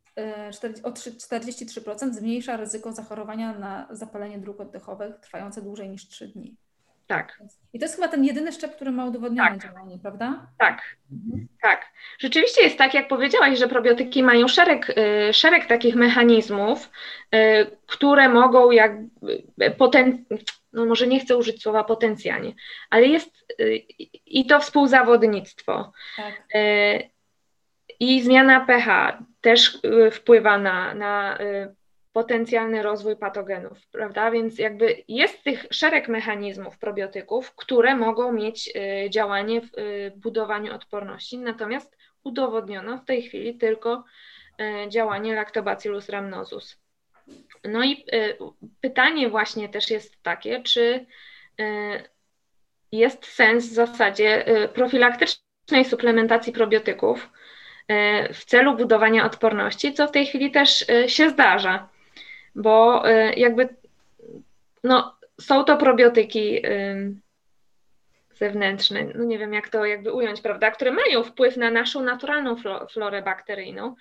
o 0.83 0.91
43% 0.91 2.13
zmniejsza 2.13 2.57
ryzyko 2.57 2.93
zachorowania 2.93 3.59
na 3.59 3.89
zapalenie 3.91 4.39
dróg 4.39 4.61
oddechowych 4.61 5.19
trwające 5.21 5.63
dłużej 5.63 5.89
niż 5.89 6.09
3 6.09 6.29
dni. 6.29 6.57
Tak. 7.11 7.39
I 7.73 7.79
to 7.79 7.85
jest 7.85 7.95
chyba 7.95 8.09
ten 8.09 8.25
jedyny 8.25 8.53
szczep, 8.53 8.77
który 8.77 8.91
ma 8.91 9.05
udowodnione 9.05 9.51
tak. 9.51 9.63
działanie, 9.63 9.99
prawda? 9.99 10.47
Tak, 10.59 10.97
mhm. 11.13 11.49
tak. 11.63 11.87
Rzeczywiście 12.19 12.63
jest 12.63 12.79
tak, 12.79 12.95
jak 12.95 13.09
powiedziałaś, 13.09 13.59
że 13.59 13.69
probiotyki 13.69 14.23
mają 14.23 14.49
szereg, 14.49 14.91
y, 14.91 15.33
szereg 15.33 15.67
takich 15.67 15.95
mechanizmów, 15.95 16.91
y, 17.35 17.67
które 17.87 18.29
mogą 18.29 18.71
jak 18.71 18.93
poten... 19.79 20.25
no 20.73 20.87
może 20.87 21.07
nie 21.07 21.21
chcę 21.21 21.37
użyć 21.37 21.63
słowa 21.63 21.85
potencjalnie, 21.85 22.55
ale 22.91 23.07
jest 23.07 23.47
y, 23.61 23.77
i 24.27 24.47
to 24.47 24.61
współzawodnictwo. 24.61 25.93
Tak. 26.17 26.43
I 28.01 28.23
zmiana 28.23 28.61
pH 28.61 29.19
też 29.41 29.79
wpływa 30.13 30.59
na, 30.59 30.95
na 30.95 31.39
potencjalny 32.13 32.83
rozwój 32.83 33.17
patogenów, 33.17 33.79
prawda? 33.93 34.31
Więc 34.31 34.59
jakby 34.59 35.05
jest 35.09 35.45
tych 35.45 35.67
szereg 35.71 36.09
mechanizmów 36.09 36.79
probiotyków, 36.79 37.55
które 37.55 37.97
mogą 37.97 38.33
mieć 38.33 38.69
y, 38.77 39.11
działanie 39.11 39.61
w 39.61 39.79
y, 39.79 40.13
budowaniu 40.17 40.75
odporności, 40.75 41.39
natomiast 41.39 41.97
udowodniono 42.25 42.99
w 42.99 43.05
tej 43.05 43.23
chwili 43.23 43.59
tylko 43.59 44.05
y, 44.61 44.89
działanie 44.89 45.35
Lactobacillus 45.35 46.09
rhamnosus. 46.09 46.81
No 47.65 47.85
i 47.85 48.05
pytanie 48.81 49.29
właśnie 49.29 49.69
też 49.69 49.91
jest 49.91 50.23
takie, 50.23 50.63
czy 50.63 51.07
jest 52.93 53.27
sens 53.27 53.69
w 53.69 53.73
zasadzie 53.73 54.45
profilaktycznej 54.75 55.85
suplementacji 55.85 56.53
probiotyków 56.53 57.31
w 58.33 58.45
celu 58.45 58.77
budowania 58.77 59.25
odporności, 59.25 59.95
co 59.95 60.09
w 60.09 60.11
tej 60.11 60.27
chwili 60.27 60.51
też 60.51 60.87
się 61.07 61.31
zdarza 61.31 61.89
bo 62.55 63.09
y, 63.11 63.35
jakby 63.37 63.69
no, 64.85 65.15
są 65.41 65.65
to 65.65 65.77
probiotyki 65.77 66.63
zewnętrzne, 68.35 69.05
no 69.15 69.25
nie 69.25 69.39
wiem 69.39 69.55
jak 69.55 69.69
to 69.69 69.85
jakby 69.85 70.13
ująć, 70.13 70.41
prawda, 70.41 70.71
które 70.71 70.93
mają 70.93 71.25
wpływ 71.25 71.57
na 71.57 71.71
naszą 71.71 72.03
naturalną 72.03 72.57
florę 72.91 73.23
bakteryjną. 73.23 73.95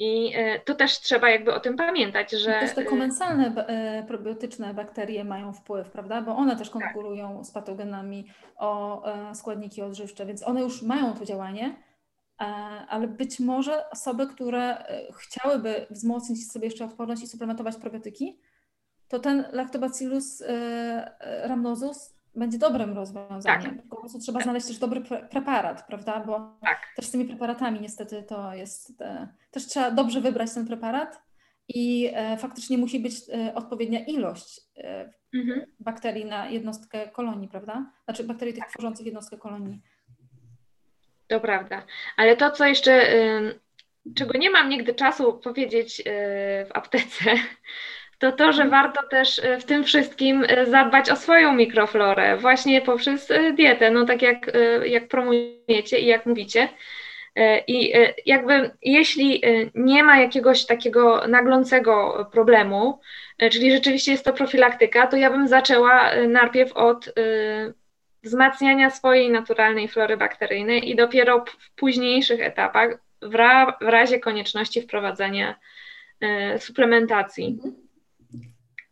I 0.00 0.36
y, 0.36 0.60
to 0.64 0.74
też 0.74 1.00
trzeba 1.00 1.30
jakby 1.30 1.54
o 1.54 1.60
tym 1.60 1.76
pamiętać, 1.76 2.30
że... 2.30 2.60
Też 2.60 2.74
te 2.74 2.84
komensalne 2.84 3.66
probiotyczne 4.08 4.74
bakterie 4.74 5.24
mają 5.24 5.52
wpływ, 5.52 5.90
prawda? 5.90 6.22
Bo 6.22 6.36
one 6.36 6.56
też 6.56 6.70
konkurują 6.70 7.44
z 7.44 7.50
patogenami 7.50 8.26
o 8.56 9.02
składniki 9.34 9.82
odżywcze, 9.82 10.26
więc 10.26 10.46
one 10.48 10.60
już 10.60 10.82
mają 10.82 11.14
to 11.14 11.24
działanie, 11.24 11.74
ale 12.88 13.08
być 13.08 13.40
może 13.40 13.90
osoby, 13.90 14.26
które 14.26 14.78
e, 14.78 15.12
chciałyby 15.12 15.86
wzmocnić 15.90 16.52
sobie 16.52 16.64
jeszcze 16.64 16.84
odporność 16.84 17.22
i 17.22 17.26
suplementować 17.26 17.76
probiotyki, 17.76 18.40
to 19.08 19.18
ten 19.18 19.44
Lactobacillus 19.52 20.42
e, 20.42 21.46
rhamnosus 21.48 22.14
będzie 22.34 22.58
dobrym 22.58 22.92
rozwiązaniem. 22.92 23.76
Tak. 23.76 23.88
Po 23.88 23.96
prostu 23.96 24.18
trzeba 24.18 24.40
znaleźć 24.40 24.66
też 24.66 24.78
dobry 24.78 25.00
preparat, 25.30 25.86
prawda? 25.86 26.20
Bo 26.20 26.58
tak. 26.60 26.78
też 26.96 27.06
z 27.06 27.10
tymi 27.10 27.24
preparatami 27.24 27.80
niestety 27.80 28.22
to 28.22 28.54
jest. 28.54 28.92
Też 29.50 29.66
trzeba 29.66 29.90
dobrze 29.90 30.20
wybrać 30.20 30.54
ten 30.54 30.66
preparat 30.66 31.22
i 31.68 32.12
faktycznie 32.38 32.78
musi 32.78 33.00
być 33.00 33.14
odpowiednia 33.54 34.04
ilość 34.04 34.60
mhm. 35.34 35.66
bakterii 35.80 36.24
na 36.24 36.48
jednostkę 36.48 37.08
kolonii, 37.08 37.48
prawda? 37.48 37.92
Znaczy 38.04 38.24
bakterii 38.24 38.54
tych 38.54 38.66
tworzących 38.66 39.06
jednostkę 39.06 39.38
kolonii. 39.38 39.82
To 41.28 41.40
prawda. 41.40 41.82
Ale 42.16 42.36
to, 42.36 42.50
co 42.50 42.66
jeszcze 42.66 43.02
czego 44.16 44.38
nie 44.38 44.50
mam 44.50 44.68
nigdy 44.68 44.94
czasu 44.94 45.40
powiedzieć 45.44 46.02
w 46.66 46.68
aptece, 46.74 47.30
to 48.18 48.32
to, 48.32 48.52
że 48.52 48.68
warto 48.68 49.02
też 49.10 49.40
w 49.60 49.64
tym 49.64 49.84
wszystkim 49.84 50.46
zadbać 50.66 51.10
o 51.10 51.16
swoją 51.16 51.54
mikroflorę, 51.54 52.36
właśnie 52.36 52.80
poprzez 52.80 53.28
dietę, 53.56 53.90
no 53.90 54.06
tak 54.06 54.22
jak, 54.22 54.50
jak 54.84 55.08
promujecie 55.08 55.98
i 55.98 56.06
jak 56.06 56.26
mówicie. 56.26 56.68
I 57.66 57.92
jakby 58.26 58.70
jeśli 58.82 59.42
nie 59.74 60.04
ma 60.04 60.20
jakiegoś 60.20 60.66
takiego 60.66 61.26
naglącego 61.28 62.26
problemu, 62.32 63.00
czyli 63.52 63.72
rzeczywiście 63.72 64.12
jest 64.12 64.24
to 64.24 64.32
profilaktyka, 64.32 65.06
to 65.06 65.16
ja 65.16 65.30
bym 65.30 65.48
zaczęła 65.48 66.10
najpierw 66.28 66.72
od 66.72 67.14
wzmacniania 68.22 68.90
swojej 68.90 69.30
naturalnej 69.30 69.88
flory 69.88 70.16
bakteryjnej 70.16 70.90
i 70.90 70.96
dopiero 70.96 71.44
w 71.44 71.74
późniejszych 71.74 72.40
etapach, 72.40 72.98
w, 73.22 73.34
ra, 73.34 73.78
w 73.80 73.84
razie 73.84 74.20
konieczności 74.20 74.82
wprowadzania 74.82 75.58
e, 76.20 76.58
suplementacji. 76.58 77.46
Mhm. 77.46 77.74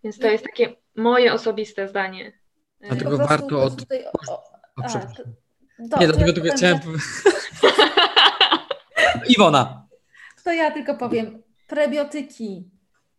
Więc 0.05 0.18
to 0.18 0.29
jest 0.29 0.45
takie 0.45 0.74
moje 0.97 1.33
osobiste 1.33 1.89
zdanie. 1.89 2.33
Dlatego 2.81 3.18
warto 3.18 3.62
od. 3.62 3.77
Tutaj, 3.77 4.05
o, 4.05 4.33
o, 4.33 4.43
a, 4.85 4.89
to, 4.89 4.99
to, 5.91 6.01
Nie, 6.01 6.07
dlatego 6.07 6.33
tylko 6.33 6.57
chciałem. 6.57 6.79
Iwona. 9.37 9.87
To 10.45 10.53
ja 10.53 10.70
tylko 10.70 10.95
powiem. 10.95 11.43
Prebiotyki 11.66 12.70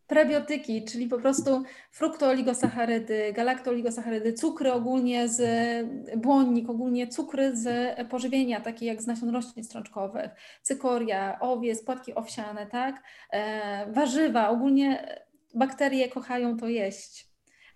prebiotyki, 0.08 0.86
czyli 0.86 1.08
po 1.08 1.18
prostu 1.18 1.64
fruktooligosacharydy, 1.91 3.34
galaktooligosacharydy, 3.34 4.34
cukry 4.34 4.74
ogólnie 4.74 5.28
z 5.30 5.41
błonnik, 6.18 6.70
ogólnie 6.70 7.08
cukry 7.08 7.58
z 7.58 7.95
pożywienia, 8.10 8.62
takie 8.62 8.86
jak 8.86 9.01
z 9.01 9.08
nasion 9.08 9.30
roślin 9.30 9.64
strączkowych, 9.64 10.32
cykoria, 10.62 11.39
owiec, 11.39 11.84
płatki 11.84 12.16
owsiane, 12.16 12.68
tak? 12.68 13.03
E, 13.32 13.91
warzywa, 13.91 14.49
ogólnie 14.49 15.16
bakterie 15.55 16.10
kochają 16.10 16.58
to 16.58 16.68
jeść. 16.68 17.26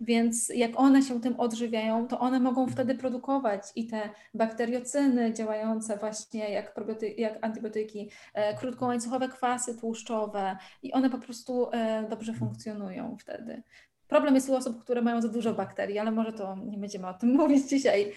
Więc 0.02 0.50
jak 0.56 0.80
one 0.80 1.02
się 1.02 1.22
tym 1.22 1.40
odżywiają, 1.40 2.08
to 2.08 2.20
one 2.20 2.40
mogą 2.40 2.68
wtedy 2.68 2.96
produkować 2.96 3.64
i 3.76 3.88
te 3.88 4.10
bakteriocyny 4.34 5.34
działające 5.34 5.98
właśnie 5.98 6.50
jak, 6.50 6.74
jak 7.18 7.38
antybiotyki, 7.42 8.10
e, 8.34 8.58
krótkołańcuchowe 8.58 9.30
kwasy 9.30 9.78
tłuszczowe 9.78 10.58
i 10.84 10.94
one 10.94 11.10
po 11.10 11.18
prostu 11.18 11.70
e, 11.72 12.08
dobrze 12.10 12.34
funkcjonują 12.34 13.18
wtedy. 13.20 13.64
Problem 14.08 14.36
jest 14.36 14.50
u 14.50 14.56
osób, 14.56 14.84
które 14.84 15.02
mają 15.02 15.22
za 15.22 15.28
dużo 15.28 15.54
bakterii, 15.54 16.00
ale 16.00 16.12
może 16.12 16.34
to 16.34 16.56
nie 16.56 16.78
będziemy 16.78 17.08
o 17.08 17.14
tym 17.14 17.30
mówić 17.42 17.70
dzisiaj. 17.70 18.12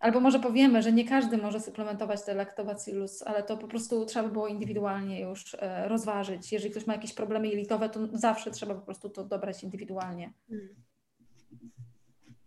Albo 0.00 0.20
może 0.20 0.40
powiemy, 0.40 0.82
że 0.82 0.92
nie 0.92 1.08
każdy 1.08 1.38
może 1.38 1.60
suplementować 1.60 2.22
te 2.22 2.34
lactobacillus, 2.34 3.22
ale 3.22 3.42
to 3.42 3.56
po 3.56 3.68
prostu 3.68 4.06
trzeba 4.06 4.28
by 4.28 4.32
było 4.32 4.48
indywidualnie 4.48 5.20
już 5.20 5.56
e, 5.58 5.88
rozważyć. 5.88 6.52
Jeżeli 6.52 6.70
ktoś 6.70 6.86
ma 6.86 6.92
jakieś 6.92 7.12
problemy 7.12 7.48
jelitowe, 7.48 7.88
to 7.88 8.00
zawsze 8.12 8.50
trzeba 8.50 8.74
po 8.74 8.80
prostu 8.80 9.10
to 9.10 9.24
dobrać 9.24 9.62
indywidualnie. 9.62 10.32
Hmm. 10.48 10.68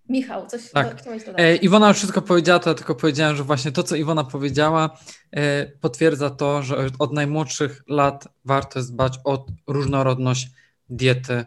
Michał, 0.09 0.47
coś 0.47 0.71
tak. 0.71 1.01
chciałeś 1.01 1.25
dodać? 1.25 1.41
E, 1.41 1.55
Iwona 1.55 1.87
już 1.87 1.97
wszystko 1.97 2.21
powiedziała, 2.21 2.59
to 2.59 2.69
ja 2.69 2.75
tylko 2.75 2.95
powiedziałem, 2.95 3.35
że 3.35 3.43
właśnie 3.43 3.71
to, 3.71 3.83
co 3.83 3.95
Iwona 3.95 4.23
powiedziała, 4.23 4.97
e, 5.31 5.65
potwierdza 5.65 6.29
to, 6.29 6.63
że 6.63 6.87
od 6.99 7.13
najmłodszych 7.13 7.83
lat 7.87 8.27
warto 8.45 8.79
jest 8.79 8.93
dbać 8.93 9.19
o 9.23 9.45
różnorodność 9.67 10.49
diety 10.89 11.45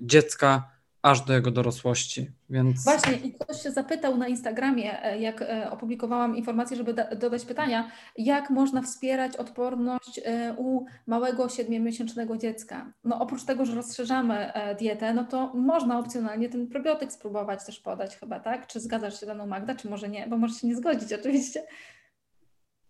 dziecka, 0.00 0.70
aż 1.02 1.20
do 1.20 1.32
jego 1.32 1.50
dorosłości. 1.50 2.30
Więc... 2.50 2.84
Właśnie, 2.84 3.12
i 3.12 3.32
ktoś 3.32 3.62
się 3.62 3.70
zapytał 3.70 4.16
na 4.16 4.28
Instagramie, 4.28 5.04
e, 5.04 5.20
jak 5.20 5.42
e, 5.42 5.70
opublikowałam 5.70 6.36
informację, 6.36 6.76
żeby 6.76 6.94
dodać 6.94 7.44
pytania, 7.44 7.90
jak 8.18 8.50
można 8.50 8.82
wspierać 8.82 9.36
odporność 9.36 10.20
e, 10.24 10.54
u 10.58 10.86
małego 11.06 11.48
siedmiomiesięcznego 11.48 12.36
dziecka. 12.36 12.92
No 13.04 13.18
oprócz 13.20 13.44
tego, 13.44 13.66
że 13.66 13.74
rozszerzamy 13.74 14.52
dietę, 14.78 15.14
no 15.14 15.24
to 15.24 15.54
można 15.54 15.98
opcjonalnie 15.98 16.48
ten 16.48 16.66
probiotyk 16.68 17.12
spróbować 17.12 17.64
też 17.66 17.80
podać 17.80 18.16
chyba, 18.16 18.40
tak? 18.40 18.66
Czy 18.66 18.80
zgadzasz 18.80 19.20
się 19.20 19.26
ze 19.26 19.34
mną 19.34 19.46
Magda, 19.46 19.74
czy 19.74 19.90
może 19.90 20.08
nie? 20.08 20.26
Bo 20.26 20.36
możesz 20.36 20.60
się 20.60 20.66
nie 20.66 20.76
zgodzić 20.76 21.12
oczywiście. 21.12 21.62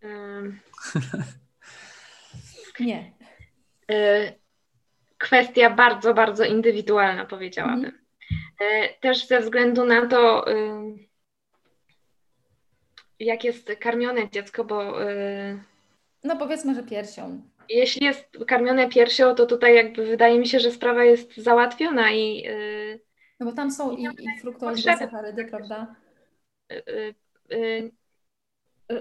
Um. 0.02 0.60
nie. 2.80 3.12
Kwestia 5.18 5.70
bardzo, 5.70 6.14
bardzo 6.14 6.44
indywidualna, 6.44 7.26
powiedziałabym. 7.26 7.99
E, 8.60 8.88
też 9.00 9.26
ze 9.26 9.40
względu 9.40 9.84
na 9.84 10.06
to, 10.06 10.50
y, 10.50 11.08
jak 13.18 13.44
jest 13.44 13.72
karmione 13.80 14.30
dziecko, 14.30 14.64
bo. 14.64 15.10
Y, 15.10 15.58
no 16.24 16.36
powiedzmy, 16.36 16.74
że 16.74 16.82
piersią. 16.82 17.42
Jeśli 17.68 18.06
jest 18.06 18.28
karmione 18.46 18.88
piersią, 18.88 19.34
to 19.34 19.46
tutaj 19.46 19.74
jakby 19.74 20.06
wydaje 20.06 20.38
mi 20.38 20.46
się, 20.46 20.60
że 20.60 20.70
sprawa 20.70 21.04
jest 21.04 21.36
załatwiona 21.36 22.12
i. 22.12 22.46
Y, 22.46 23.00
no 23.40 23.46
bo 23.46 23.52
tam 23.52 23.70
są 23.70 23.96
i, 23.96 24.04
i 24.04 24.40
fruktooligosacharydy, 24.40 25.44
prawda? 25.44 25.96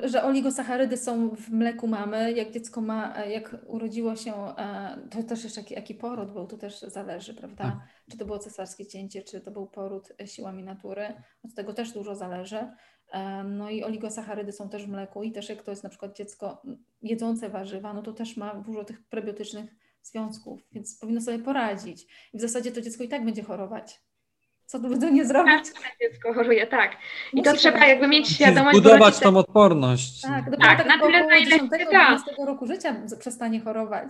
Że 0.04 0.24
oligosacharydy 0.24 0.98
są 0.98 1.30
w 1.30 1.50
mleku 1.50 1.88
mamy, 1.88 2.32
jak 2.32 2.52
dziecko 2.52 2.82
ma, 2.82 3.16
e, 3.16 3.32
jak 3.32 3.56
urodziło 3.68 4.16
się, 4.16 4.34
e, 4.34 4.98
to 5.12 5.24
też 5.24 5.44
jeszcze 5.44 5.62
jaki, 5.62 5.74
jaki 5.74 5.96
poród 5.96 6.32
był, 6.32 6.48
to 6.48 6.58
też 6.58 6.82
zależy, 6.82 7.34
prawda? 7.34 7.64
Tak. 7.64 7.78
Czy 8.12 8.18
to 8.18 8.26
było 8.26 8.40
cesarskie 8.40 8.86
cięcie, 8.86 9.22
czy 9.22 9.42
to 9.42 9.52
był 9.52 9.68
poród 9.68 10.12
e, 10.22 10.28
siłami 10.28 10.64
natury, 10.64 11.14
od 11.44 11.54
tego 11.56 11.74
też 11.74 11.92
dużo 11.92 12.16
zależy. 12.16 12.68
No 13.46 13.70
i 13.70 13.84
oligosacharydy 13.84 14.52
są 14.52 14.70
też 14.70 14.86
w 14.86 14.90
mleku 14.90 15.24
i 15.24 15.32
też 15.32 15.50
jak 15.50 15.64
to 15.64 15.72
jest 15.72 15.84
na 15.84 15.90
przykład 15.90 16.18
dziecko 16.18 16.62
jedzące 17.02 17.50
warzywa, 17.50 17.94
no 17.94 18.02
to 18.02 18.14
też 18.14 18.38
ma 18.38 18.56
dużo 18.56 18.84
tych 18.84 19.04
prebiotycznych 19.04 19.76
związków, 20.02 20.62
więc 20.72 21.00
powinno 21.00 21.22
sobie 21.22 21.40
poradzić. 21.40 22.08
I 22.34 22.38
w 22.38 22.42
zasadzie 22.42 22.72
to 22.72 22.82
dziecko 22.82 23.04
i 23.04 23.08
tak 23.08 23.26
będzie 23.26 23.44
chorować 23.44 24.02
co 24.70 24.80
trudno 24.80 25.10
nie 25.10 25.26
zrobić. 25.26 25.74
Tak, 25.74 25.92
dziecko 26.02 26.34
choruje, 26.34 26.68
tak. 26.68 26.92
I 27.34 27.38
Musi 27.38 27.50
to 27.50 27.56
trzeba 27.56 27.86
jakby 27.88 28.08
mieć 28.08 28.30
świadomość. 28.30 28.78
Budować 28.78 29.20
tą 29.20 29.38
odporność. 29.38 30.22
Tak, 30.22 30.46
dopiero 30.46 30.70
tak, 30.70 30.78
tak 30.78 30.88
na 30.88 31.00
tyle, 31.00 31.28
na 31.28 31.36
ile 31.36 31.50
10 31.50 31.72
roku 32.48 32.68
życia 32.68 32.96
przestanie 33.20 33.60
chorować. 33.60 34.08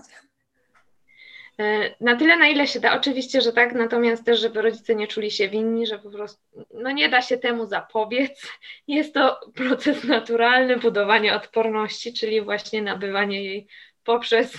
E, 1.59 1.95
na 2.01 2.15
tyle, 2.15 2.37
na 2.37 2.47
ile 2.47 2.67
się 2.67 2.79
da, 2.79 2.95
oczywiście, 2.95 3.41
że 3.41 3.53
tak, 3.53 3.73
natomiast 3.73 4.25
też, 4.25 4.39
żeby 4.39 4.61
rodzice 4.61 4.95
nie 4.95 5.07
czuli 5.07 5.31
się 5.31 5.49
winni, 5.49 5.87
że 5.87 5.99
po 5.99 6.09
prostu 6.09 6.41
no 6.73 6.91
nie 6.91 7.09
da 7.09 7.21
się 7.21 7.37
temu 7.37 7.65
zapobiec. 7.65 8.51
Jest 8.87 9.13
to 9.13 9.39
proces 9.55 10.03
naturalny 10.03 10.77
budowania 10.77 11.35
odporności, 11.35 12.13
czyli 12.13 12.41
właśnie 12.41 12.81
nabywanie 12.81 13.43
jej 13.43 13.67
poprzez 14.03 14.53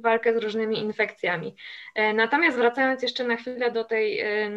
walkę 0.00 0.34
z 0.34 0.36
różnymi 0.36 0.78
infekcjami. 0.78 1.54
E, 1.94 2.12
natomiast 2.14 2.56
wracając 2.56 3.02
jeszcze 3.02 3.24
na 3.24 3.36
chwilę 3.36 3.70
do 3.70 3.84
tej 3.84 4.20
e, 4.20 4.50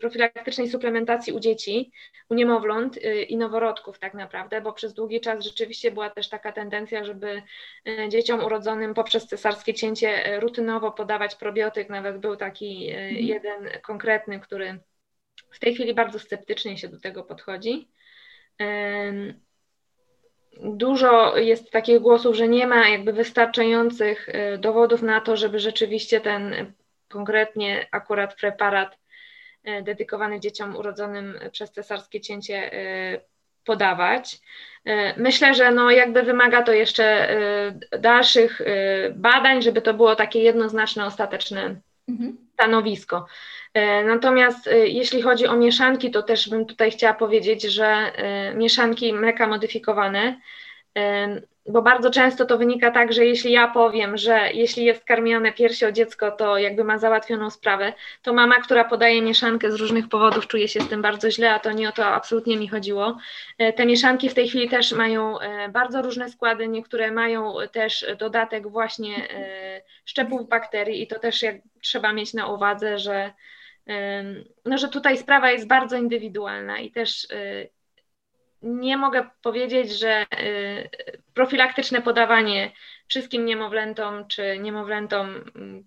profilaktycznej 0.00 0.68
suplementacji 0.68 1.32
u 1.32 1.40
dzieci, 1.40 1.92
u 2.28 2.34
niemowląt 2.34 2.96
e, 2.96 3.22
i 3.22 3.36
noworodków 3.36 3.98
tak 3.98 4.14
naprawdę, 4.14 4.60
bo 4.60 4.72
przez 4.72 4.94
długi 4.94 5.20
czas 5.20 5.44
rzeczywiście 5.44 5.90
była 5.90 6.10
też 6.10 6.28
taka 6.28 6.52
tendencja, 6.52 7.04
żeby 7.04 7.42
dzieciom 8.08 8.44
urodzonym 8.44 8.94
poprzez 8.94 9.26
cesarskie 9.26 9.74
cięcie 9.74 10.40
rutynowo 10.40 10.92
podawać 10.92 11.34
probiotyk. 11.34 11.88
Nawet 11.88 12.18
był 12.18 12.36
taki 12.36 12.90
mhm. 12.90 13.16
jeden 13.16 13.70
konkretny, 13.82 14.40
który 14.40 14.78
w 15.52 15.58
tej 15.58 15.74
chwili 15.74 15.94
bardzo 15.94 16.18
sceptycznie 16.18 16.78
się 16.78 16.88
do 16.88 17.00
tego 17.00 17.24
podchodzi. 17.24 17.88
Dużo 20.62 21.36
jest 21.36 21.70
takich 21.70 22.00
głosów, 22.00 22.36
że 22.36 22.48
nie 22.48 22.66
ma 22.66 22.88
jakby 22.88 23.12
wystarczających 23.12 24.28
y, 24.28 24.58
dowodów 24.58 25.02
na 25.02 25.20
to, 25.20 25.36
żeby 25.36 25.58
rzeczywiście 25.58 26.20
ten 26.20 26.72
konkretnie 27.08 27.86
akurat 27.90 28.34
preparat 28.34 28.98
y, 29.68 29.82
dedykowany 29.82 30.40
dzieciom 30.40 30.76
urodzonym 30.76 31.38
przez 31.52 31.72
cesarskie 31.72 32.20
cięcie 32.20 32.74
y, 32.74 33.20
podawać. 33.64 34.38
Myślę, 35.16 35.54
że 35.54 35.70
no 35.70 35.90
jakby 35.90 36.22
wymaga 36.22 36.62
to 36.62 36.72
jeszcze 36.72 37.28
dalszych 37.98 38.60
badań, 39.14 39.62
żeby 39.62 39.82
to 39.82 39.94
było 39.94 40.16
takie 40.16 40.42
jednoznaczne, 40.42 41.06
ostateczne 41.06 41.76
mhm. 42.08 42.36
stanowisko. 42.52 43.26
E, 43.74 44.04
natomiast 44.04 44.66
e, 44.66 44.88
jeśli 44.88 45.22
chodzi 45.22 45.46
o 45.46 45.56
mieszanki, 45.56 46.10
to 46.10 46.22
też 46.22 46.48
bym 46.48 46.66
tutaj 46.66 46.90
chciała 46.90 47.14
powiedzieć, 47.14 47.62
że 47.62 47.86
e, 47.86 48.54
mieszanki 48.54 49.12
mleka 49.12 49.46
modyfikowane, 49.46 50.40
bo 51.66 51.82
bardzo 51.82 52.10
często 52.10 52.46
to 52.46 52.58
wynika 52.58 52.90
tak, 52.90 53.12
że 53.12 53.26
jeśli 53.26 53.52
ja 53.52 53.68
powiem, 53.68 54.16
że 54.16 54.50
jeśli 54.52 54.84
jest 54.84 55.04
karmione 55.04 55.52
piersią 55.52 55.92
dziecko, 55.92 56.30
to 56.30 56.58
jakby 56.58 56.84
ma 56.84 56.98
załatwioną 56.98 57.50
sprawę, 57.50 57.92
to 58.22 58.32
mama, 58.32 58.60
która 58.60 58.84
podaje 58.84 59.22
mieszankę 59.22 59.72
z 59.72 59.74
różnych 59.74 60.08
powodów 60.08 60.46
czuje 60.46 60.68
się 60.68 60.80
z 60.80 60.88
tym 60.88 61.02
bardzo 61.02 61.30
źle, 61.30 61.54
a 61.54 61.58
to 61.58 61.72
nie 61.72 61.88
o 61.88 61.92
to 61.92 62.06
absolutnie 62.06 62.56
mi 62.56 62.68
chodziło. 62.68 63.18
Te 63.76 63.86
mieszanki 63.86 64.28
w 64.28 64.34
tej 64.34 64.48
chwili 64.48 64.68
też 64.68 64.92
mają 64.92 65.34
bardzo 65.70 66.02
różne 66.02 66.30
składy, 66.30 66.68
niektóre 66.68 67.10
mają 67.10 67.54
też 67.72 68.06
dodatek 68.18 68.68
właśnie 68.68 69.28
szczepów 70.04 70.48
bakterii 70.48 71.02
i 71.02 71.06
to 71.06 71.18
też 71.18 71.42
jak 71.42 71.56
trzeba 71.82 72.12
mieć 72.12 72.34
na 72.34 72.46
uwadze, 72.46 72.98
że 72.98 73.32
no, 74.64 74.78
że 74.78 74.88
tutaj 74.88 75.18
sprawa 75.18 75.50
jest 75.50 75.66
bardzo 75.66 75.96
indywidualna 75.96 76.78
i 76.78 76.90
też 76.90 77.24
y, 77.24 77.70
nie 78.62 78.96
mogę 78.96 79.30
powiedzieć, 79.42 79.98
że 79.98 80.26
profilaktyczne 81.34 82.02
podawanie 82.02 82.72
wszystkim 83.08 83.44
niemowlętom 83.44 84.28
czy 84.28 84.58
niemowlętom 84.58 85.44
mm, 85.54 85.84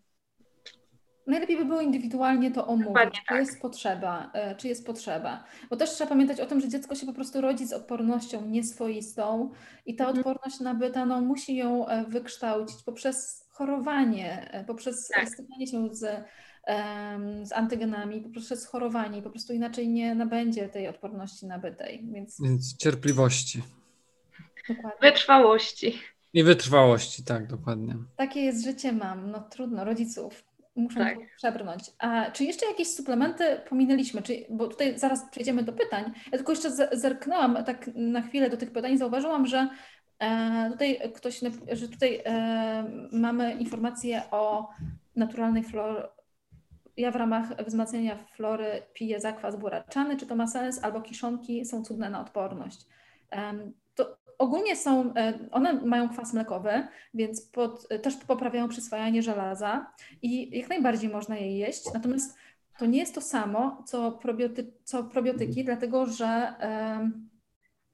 Najlepiej 1.28 1.58
by 1.58 1.66
było 1.66 1.82
indywidualnie 1.82 2.52
to 2.52 2.68
omówić, 2.68 2.88
Dokładnie 2.88 3.20
czy 3.20 3.26
tak. 3.28 3.40
jest 3.40 3.62
potrzeba, 3.62 4.32
e, 4.34 4.56
czy 4.56 4.68
jest 4.68 4.86
potrzeba. 4.86 5.44
Bo 5.70 5.76
też 5.76 5.90
trzeba 5.90 6.10
pamiętać 6.10 6.40
o 6.40 6.46
tym, 6.46 6.62
że 6.62 6.70
dziecko 6.70 6.96
się 6.96 7.06
po 7.06 7.14
prostu 7.14 7.42
rodzi 7.42 7.68
z 7.68 7.74
odpornością 7.74 8.46
nieswoistą 8.46 9.52
i 9.86 9.96
ta 9.96 10.08
mhm. 10.08 10.20
odporność 10.20 10.60
nabyta, 10.60 11.06
no, 11.06 11.22
musi 11.22 11.56
ją 11.56 11.88
e, 11.88 12.06
wykształcić 12.06 12.84
poprzez 12.86 13.48
chorowanie, 13.62 14.52
e, 14.52 14.64
poprzez 14.64 15.08
tak. 15.08 15.30
stykanie 15.30 15.68
się 15.68 15.90
z, 15.92 16.26
z 17.44 17.52
antygenami, 17.52 18.22
poprzez 18.22 18.66
chorowanie 18.66 19.22
po 19.22 19.30
prostu 19.30 19.54
inaczej 19.54 19.90
nie 19.90 20.16
nabędzie 20.16 20.70
tej 20.70 20.88
odporności 20.88 21.46
nabytej. 21.46 22.04
Więc, 22.14 22.42
Więc 22.42 22.78
cierpliwości. 22.78 23.62
Dokładnie. 24.70 25.00
Wytrwałości. 25.02 26.00
I 26.34 26.44
wytrwałości, 26.44 27.24
tak, 27.24 27.48
dokładnie. 27.48 27.96
Takie 28.16 28.42
jest 28.42 28.64
życie 28.64 28.92
mam, 28.92 29.32
no 29.32 29.40
trudno, 29.40 29.84
rodziców 29.84 30.44
muszę 30.76 31.00
tak. 31.00 31.18
przebrnąć. 31.38 31.84
A 32.00 32.32
czy 32.32 32.44
jeszcze 32.44 32.66
jakieś 32.66 32.88
suplementy 32.88 33.62
pominęliśmy? 33.70 34.22
Czy, 34.22 34.46
bo 34.50 34.68
tutaj 34.68 35.00
zaraz 35.00 35.30
przejdziemy 35.32 35.64
do 35.64 35.74
pytań. 35.74 36.12
Ja 36.32 36.38
tylko 36.38 36.52
jeszcze 36.52 36.98
zerknęłam 36.98 37.64
tak 37.66 37.90
na 37.96 38.22
chwilę 38.22 38.50
do 38.50 38.58
tych 38.58 38.72
pytań. 38.72 38.98
Zauważyłam, 38.98 39.48
że 39.48 39.70
tutaj 40.72 41.00
ktoś, 41.16 41.42
że 41.72 41.88
tutaj 41.88 42.22
e, 42.26 43.08
mamy 43.12 43.54
informację 43.54 44.22
o 44.32 44.70
naturalnej 45.16 45.64
flor. 45.64 46.10
Ja 46.98 47.12
w 47.12 47.16
ramach 47.16 47.66
wzmacniania 47.66 48.16
flory 48.16 48.82
piję 48.94 49.20
zakwas 49.20 49.56
buraczany. 49.56 50.18
Czy 50.18 50.28
to 50.28 50.36
ma 50.36 50.48
sens? 50.48 50.84
Albo 50.84 51.02
kiszonki 51.02 51.66
są 51.66 51.84
cudne 51.84 52.10
na 52.10 52.22
odporność. 52.22 52.86
To 53.96 54.22
Ogólnie 54.42 54.76
są, 54.76 55.14
e, 55.16 55.40
one 55.52 55.74
mają 55.74 56.10
kwas 56.10 56.34
mlekowy, 56.34 56.88
więc 57.14 57.42
pod, 57.42 57.88
też 58.02 58.16
poprawiają 58.16 58.68
przyswajanie 58.68 59.22
żelaza 59.22 59.92
i 60.22 60.58
jak 60.58 60.70
najbardziej 60.70 61.10
można 61.10 61.36
je 61.36 61.58
jeść. 61.58 61.94
Natomiast 61.94 62.38
to 62.78 62.86
nie 62.86 63.00
jest 63.00 63.16
to 63.16 63.22
samo, 63.22 63.84
co, 63.86 64.12
probioty, 64.12 64.74
co 64.84 65.04
probiotyki, 65.04 65.64
dlatego 65.64 66.06
że 66.06 66.54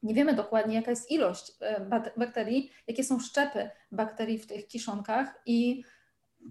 nie 0.03 0.13
wiemy 0.13 0.33
dokładnie, 0.33 0.75
jaka 0.75 0.91
jest 0.91 1.11
ilość 1.11 1.51
e, 1.61 1.89
bakterii, 2.17 2.71
jakie 2.87 3.03
są 3.03 3.19
szczepy 3.19 3.69
bakterii 3.91 4.39
w 4.39 4.47
tych 4.47 4.67
kiszonkach 4.67 5.41
i 5.45 5.83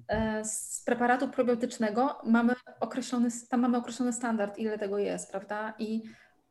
e, 0.08 0.44
z 0.44 0.82
preparatu 0.86 1.28
probiotycznego 1.28 2.18
mamy 2.24 2.54
określony, 2.80 3.28
tam 3.50 3.60
mamy 3.60 3.76
określony 3.76 4.12
standard, 4.12 4.58
ile 4.58 4.78
tego 4.78 4.98
jest, 4.98 5.30
prawda? 5.30 5.74
I 5.78 6.02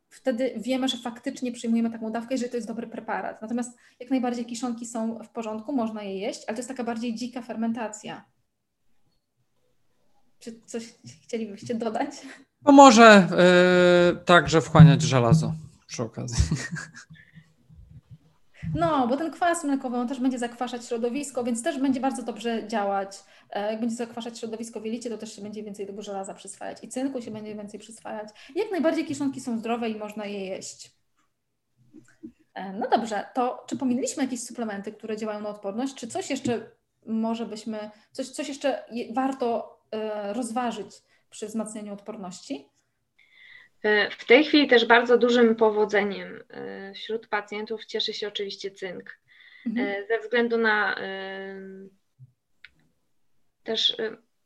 wtedy 0.08 0.54
wiemy, 0.56 0.88
że 0.88 0.96
faktycznie 0.96 1.52
przyjmujemy 1.52 1.90
taką 1.90 2.12
dawkę 2.12 2.34
i 2.34 2.38
że 2.38 2.48
to 2.48 2.56
jest 2.56 2.68
dobry 2.68 2.86
preparat. 2.86 3.42
Natomiast 3.42 3.78
jak 4.00 4.10
najbardziej 4.10 4.46
kiszonki 4.46 4.86
są 4.86 5.18
w 5.18 5.28
porządku, 5.28 5.72
można 5.72 6.02
je 6.02 6.18
jeść, 6.18 6.42
ale 6.46 6.54
to 6.54 6.58
jest 6.58 6.68
taka 6.68 6.84
bardziej 6.84 7.14
dzika 7.14 7.42
fermentacja. 7.42 8.24
Czy 10.38 10.60
coś 10.66 10.94
chcielibyście 11.22 11.74
dodać? 11.74 12.10
No 12.62 12.72
może 12.72 13.28
yy, 14.10 14.24
także 14.24 14.60
wchłaniać 14.60 15.02
żelazo 15.02 15.54
przy 15.86 16.02
okazji. 16.02 16.44
No, 18.74 19.08
bo 19.08 19.16
ten 19.16 19.30
kwas 19.30 19.64
mlekowy, 19.64 19.96
on 19.96 20.08
też 20.08 20.20
będzie 20.20 20.38
zakwaszać 20.38 20.86
środowisko, 20.86 21.44
więc 21.44 21.62
też 21.62 21.78
będzie 21.78 22.00
bardzo 22.00 22.22
dobrze 22.22 22.68
działać. 22.68 23.24
E, 23.50 23.72
jak 23.72 23.80
będzie 23.80 23.96
zakwaszać 23.96 24.38
środowisko 24.38 24.80
w 24.80 24.84
jelicie, 24.84 25.10
to 25.10 25.18
też 25.18 25.36
się 25.36 25.42
będzie 25.42 25.62
więcej 25.62 25.86
tego 25.86 26.02
żelaza 26.02 26.34
przyswajać 26.34 26.84
i 26.84 26.88
cynku 26.88 27.22
się 27.22 27.30
będzie 27.30 27.54
więcej 27.54 27.80
przyswajać. 27.80 28.28
Jak 28.54 28.70
najbardziej 28.70 29.04
kiszonki 29.04 29.40
są 29.40 29.58
zdrowe 29.58 29.90
i 29.90 29.98
można 29.98 30.26
je 30.26 30.46
jeść. 30.46 30.90
E, 32.54 32.72
no 32.72 32.88
dobrze, 32.88 33.24
to 33.34 33.64
czy 33.68 33.76
pominęliśmy 33.76 34.22
jakieś 34.22 34.42
suplementy, 34.42 34.92
które 34.92 35.16
działają 35.16 35.40
na 35.40 35.48
odporność, 35.48 35.94
czy 35.94 36.06
coś 36.06 36.30
jeszcze 36.30 36.70
może 37.06 37.46
byśmy, 37.46 37.90
coś, 38.12 38.28
coś 38.28 38.48
jeszcze 38.48 38.84
warto 39.14 39.78
e, 39.90 40.32
rozważyć 40.32 41.02
przy 41.30 41.46
wzmacnianiu 41.46 41.92
odporności? 41.92 42.68
E, 43.86 44.10
w 44.10 44.24
tej 44.24 44.44
chwili 44.44 44.66
też 44.66 44.84
bardzo 44.84 45.18
dużym 45.18 45.56
powodzeniem 45.56 46.42
e, 46.50 46.92
wśród 46.94 47.26
pacjentów 47.26 47.84
cieszy 47.84 48.12
się 48.12 48.28
oczywiście 48.28 48.70
cynk. 48.70 49.18
Mhm. 49.66 49.88
E, 49.88 50.06
ze 50.06 50.18
względu 50.18 50.58
na 50.58 50.96
też 53.64 53.96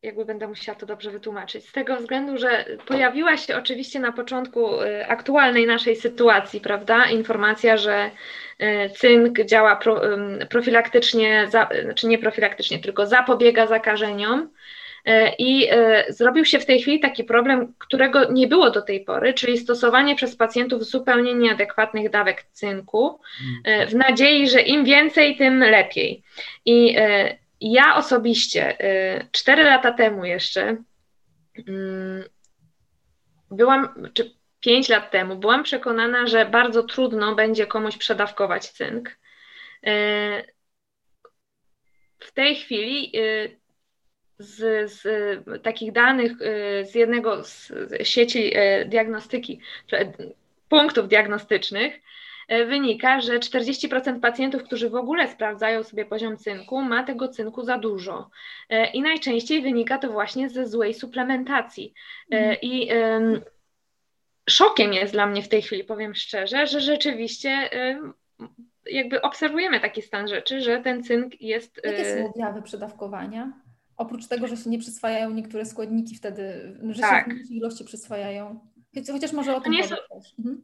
jakby 0.03 0.25
będę 0.25 0.49
musiała 0.49 0.79
to 0.79 0.87
dobrze 0.87 1.11
wytłumaczyć. 1.11 1.69
Z 1.69 1.73
tego 1.73 1.97
względu, 1.97 2.39
że 2.39 2.65
pojawiła 2.87 3.37
się 3.37 3.57
oczywiście 3.57 4.01
na 4.01 4.13
początku 4.13 4.67
aktualnej 5.09 5.67
naszej 5.67 5.97
sytuacji, 5.97 6.61
prawda, 6.61 7.05
informacja, 7.05 7.77
że 7.77 8.11
cynk 8.97 9.45
działa 9.45 9.77
pro, 9.77 10.01
profilaktycznie, 10.51 11.47
za, 11.51 11.69
znaczy 11.85 12.07
nie 12.07 12.19
profilaktycznie, 12.19 12.79
tylko 12.79 13.07
zapobiega 13.07 13.67
zakażeniom 13.67 14.51
I 15.39 15.69
e, 15.71 16.05
zrobił 16.09 16.45
się 16.45 16.59
w 16.59 16.67
tej 16.67 16.81
chwili 16.81 17.01
taki 17.01 17.25
problem, 17.25 17.75
którego 17.79 18.33
nie 18.33 18.47
było 18.47 18.71
do 18.71 18.83
tej 18.83 19.05
pory, 19.05 19.35
czyli 19.35 19.59
stosowanie 19.59 20.17
przez 20.17 20.37
pacjentów 20.37 20.85
zupełnie 20.85 21.35
nieadekwatnych 21.35 22.11
dawek 22.11 22.43
cynku, 22.53 23.21
e, 23.65 23.87
w 23.87 23.95
nadziei, 23.95 24.49
że 24.49 24.61
im 24.61 24.85
więcej, 24.85 25.37
tym 25.37 25.59
lepiej. 25.61 26.23
I 26.65 26.97
ja 27.61 27.97
osobiście, 27.97 28.77
cztery 29.33 29.65
lata 29.65 29.93
temu 29.93 30.25
jeszcze, 30.25 30.77
mm, 31.69 32.25
byłam, 33.51 34.11
czy 34.15 34.35
pięć 34.61 34.89
lat 34.89 35.11
temu, 35.11 35.37
byłam 35.37 35.63
przekonana, 35.63 36.27
że 36.27 36.47
bardzo 36.47 36.83
trudno 36.83 37.35
będzie 37.35 37.67
komuś 37.67 37.97
przedawkować 37.97 38.69
cynk. 38.69 39.19
W 42.19 42.33
tej 42.35 42.57
chwili 42.57 43.13
z, 44.41 44.91
z 44.93 45.03
takich 45.63 45.93
danych 45.93 46.33
y, 46.33 46.85
z 46.85 46.95
jednego 46.95 47.45
z 47.45 47.73
sieci 48.03 48.57
y, 48.57 48.85
diagnostyki, 48.89 49.61
punktów 50.69 51.09
diagnostycznych, 51.09 52.01
wynika, 52.67 53.21
że 53.21 53.39
40% 53.39 54.21
pacjentów, 54.21 54.63
którzy 54.63 54.91
w 54.91 54.95
ogóle 54.95 55.29
sprawdzają 55.29 55.83
sobie 55.83 56.05
poziom 56.05 56.37
cynku, 56.37 56.83
ma 56.83 57.05
tego 57.05 57.29
cynku 57.29 57.65
za 57.65 57.79
dużo. 57.79 58.31
I 58.93 59.03
najczęściej 59.03 59.63
wynika 59.63 59.99
to 59.99 60.09
właśnie 60.09 60.49
ze 60.49 60.67
złej 60.67 60.95
suplementacji. 60.95 61.95
Mhm. 62.31 62.57
I 62.63 62.91
szokiem 64.51 64.93
jest 64.93 65.13
dla 65.13 65.27
mnie 65.27 65.43
w 65.43 65.49
tej 65.49 65.63
chwili, 65.63 65.85
powiem 65.85 66.15
szczerze, 66.15 66.67
że 66.67 66.81
rzeczywiście 66.81 67.71
jakby 68.87 69.23
obserwujemy 69.23 69.81
taki 69.81 70.03
stan 70.03 70.29
rzeczy, 70.29 70.61
że 70.61 70.81
ten 70.81 71.05
cynk 71.05 71.41
jest. 71.41 71.81
Jakie 71.85 72.05
są 72.05 72.31
objawy 72.31 72.63
przedawkowania? 72.63 73.53
Oprócz 74.01 74.27
tego, 74.27 74.47
że 74.47 74.57
się 74.57 74.71
nie 74.71 74.79
przyswajają 74.79 75.31
niektóre 75.31 75.65
składniki 75.65 76.17
wtedy, 76.17 76.77
że 76.91 77.01
tak. 77.01 77.29
się 77.29 77.35
w 77.35 77.51
ilości 77.51 77.85
przyswajają. 77.85 78.61
Chociaż 79.13 79.33
może 79.33 79.57
o 79.57 79.61
tym 79.61 79.73
nie 79.73 79.89
są, 79.89 79.97
mhm. 80.39 80.63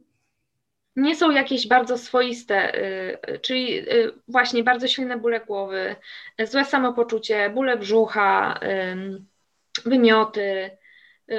nie 0.97 1.17
są 1.17 1.31
jakieś 1.31 1.69
bardzo 1.69 1.99
swoiste, 1.99 2.79
y, 2.79 3.39
czyli 3.39 3.79
y, 3.79 4.13
właśnie 4.29 4.65
bardzo 4.65 4.89
silne 4.89 5.19
bóle 5.19 5.41
głowy, 5.41 5.97
złe 6.45 6.65
samopoczucie, 6.65 7.51
bóle 7.51 7.77
brzucha, 7.77 8.61
y, 8.63 9.89
wymioty. 9.89 10.71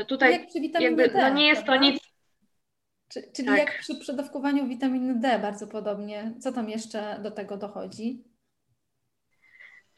Tutaj 0.07 0.31
jak 0.31 0.47
przy 0.47 0.59
jakby, 0.79 1.09
D, 1.09 1.21
no 1.21 1.29
nie 1.29 1.47
jest 1.47 1.63
prawda? 1.63 1.85
to 1.85 1.91
nic. 1.91 2.01
Czyli 3.33 3.47
tak. 3.47 3.57
jak 3.57 3.79
przy 3.79 3.95
przedawkowaniu 3.95 4.67
witaminy 4.67 5.15
D 5.15 5.39
bardzo 5.39 5.67
podobnie. 5.67 6.33
Co 6.39 6.51
tam 6.51 6.69
jeszcze 6.69 7.19
do 7.23 7.31
tego 7.31 7.57
dochodzi? 7.57 8.23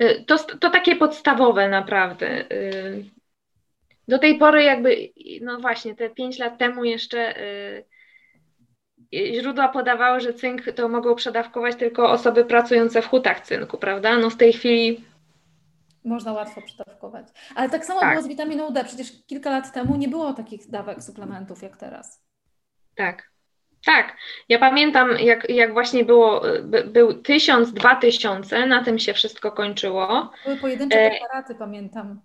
Y, 0.01 0.23
to, 0.27 0.37
to 0.37 0.69
takie 0.69 0.95
podstawowe 0.95 1.69
naprawdę. 1.69 2.51
Y, 2.51 3.05
do 4.07 4.19
tej 4.19 4.37
pory 4.37 4.63
jakby, 4.63 5.09
no 5.41 5.59
właśnie, 5.59 5.95
te 5.95 6.09
pięć 6.09 6.39
lat 6.39 6.57
temu 6.57 6.83
jeszcze 6.83 7.41
y, 7.41 7.85
źródła 9.13 9.67
podawały, 9.67 10.19
że 10.19 10.33
cynk 10.33 10.61
to 10.75 10.89
mogą 10.89 11.15
przedawkować 11.15 11.75
tylko 11.75 12.11
osoby 12.11 12.45
pracujące 12.45 13.01
w 13.01 13.07
hutach 13.07 13.41
cynku, 13.41 13.77
prawda? 13.77 14.17
No 14.17 14.29
w 14.29 14.37
tej 14.37 14.53
chwili 14.53 15.05
można 16.03 16.33
łatwo 16.33 16.61
przedawkować. 16.61 17.27
Ale 17.55 17.69
tak 17.69 17.85
samo 17.85 17.99
tak. 17.99 18.11
było 18.11 18.23
z 18.23 18.27
witaminą 18.27 18.73
D. 18.73 18.83
Przecież 18.83 19.11
kilka 19.27 19.49
lat 19.49 19.73
temu 19.73 19.95
nie 19.95 20.07
było 20.07 20.33
takich 20.33 20.69
dawek 20.69 21.03
suplementów 21.03 21.61
jak 21.61 21.77
teraz. 21.77 22.23
Tak. 22.95 23.31
Tak, 23.85 24.17
ja 24.49 24.59
pamiętam, 24.59 25.17
jak, 25.19 25.49
jak 25.49 25.73
właśnie 25.73 26.05
było, 26.05 26.41
by, 26.63 26.83
był 26.83 27.13
tysiąc, 27.13 27.73
dwa 27.73 27.95
tysiące, 27.95 28.65
na 28.65 28.83
tym 28.83 28.99
się 28.99 29.13
wszystko 29.13 29.51
kończyło. 29.51 30.31
Były 30.45 30.57
pojedyncze 30.57 30.99
e, 30.99 31.09
preparaty, 31.09 31.53
e, 31.53 31.55
pamiętam. 31.55 32.21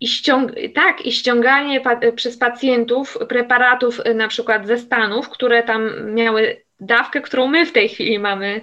I 0.00 0.08
ściąg 0.08 0.52
tak, 0.74 1.06
i 1.06 1.12
ściąganie 1.12 1.80
pa 1.80 2.00
przez 2.16 2.38
pacjentów 2.38 3.18
preparatów 3.28 4.00
e, 4.04 4.14
na 4.14 4.28
przykład 4.28 4.66
ze 4.66 4.78
Stanów, 4.78 5.28
które 5.28 5.62
tam 5.62 6.12
miały 6.14 6.62
dawkę, 6.80 7.20
którą 7.20 7.46
my 7.46 7.66
w 7.66 7.72
tej 7.72 7.88
chwili 7.88 8.18
mamy 8.18 8.60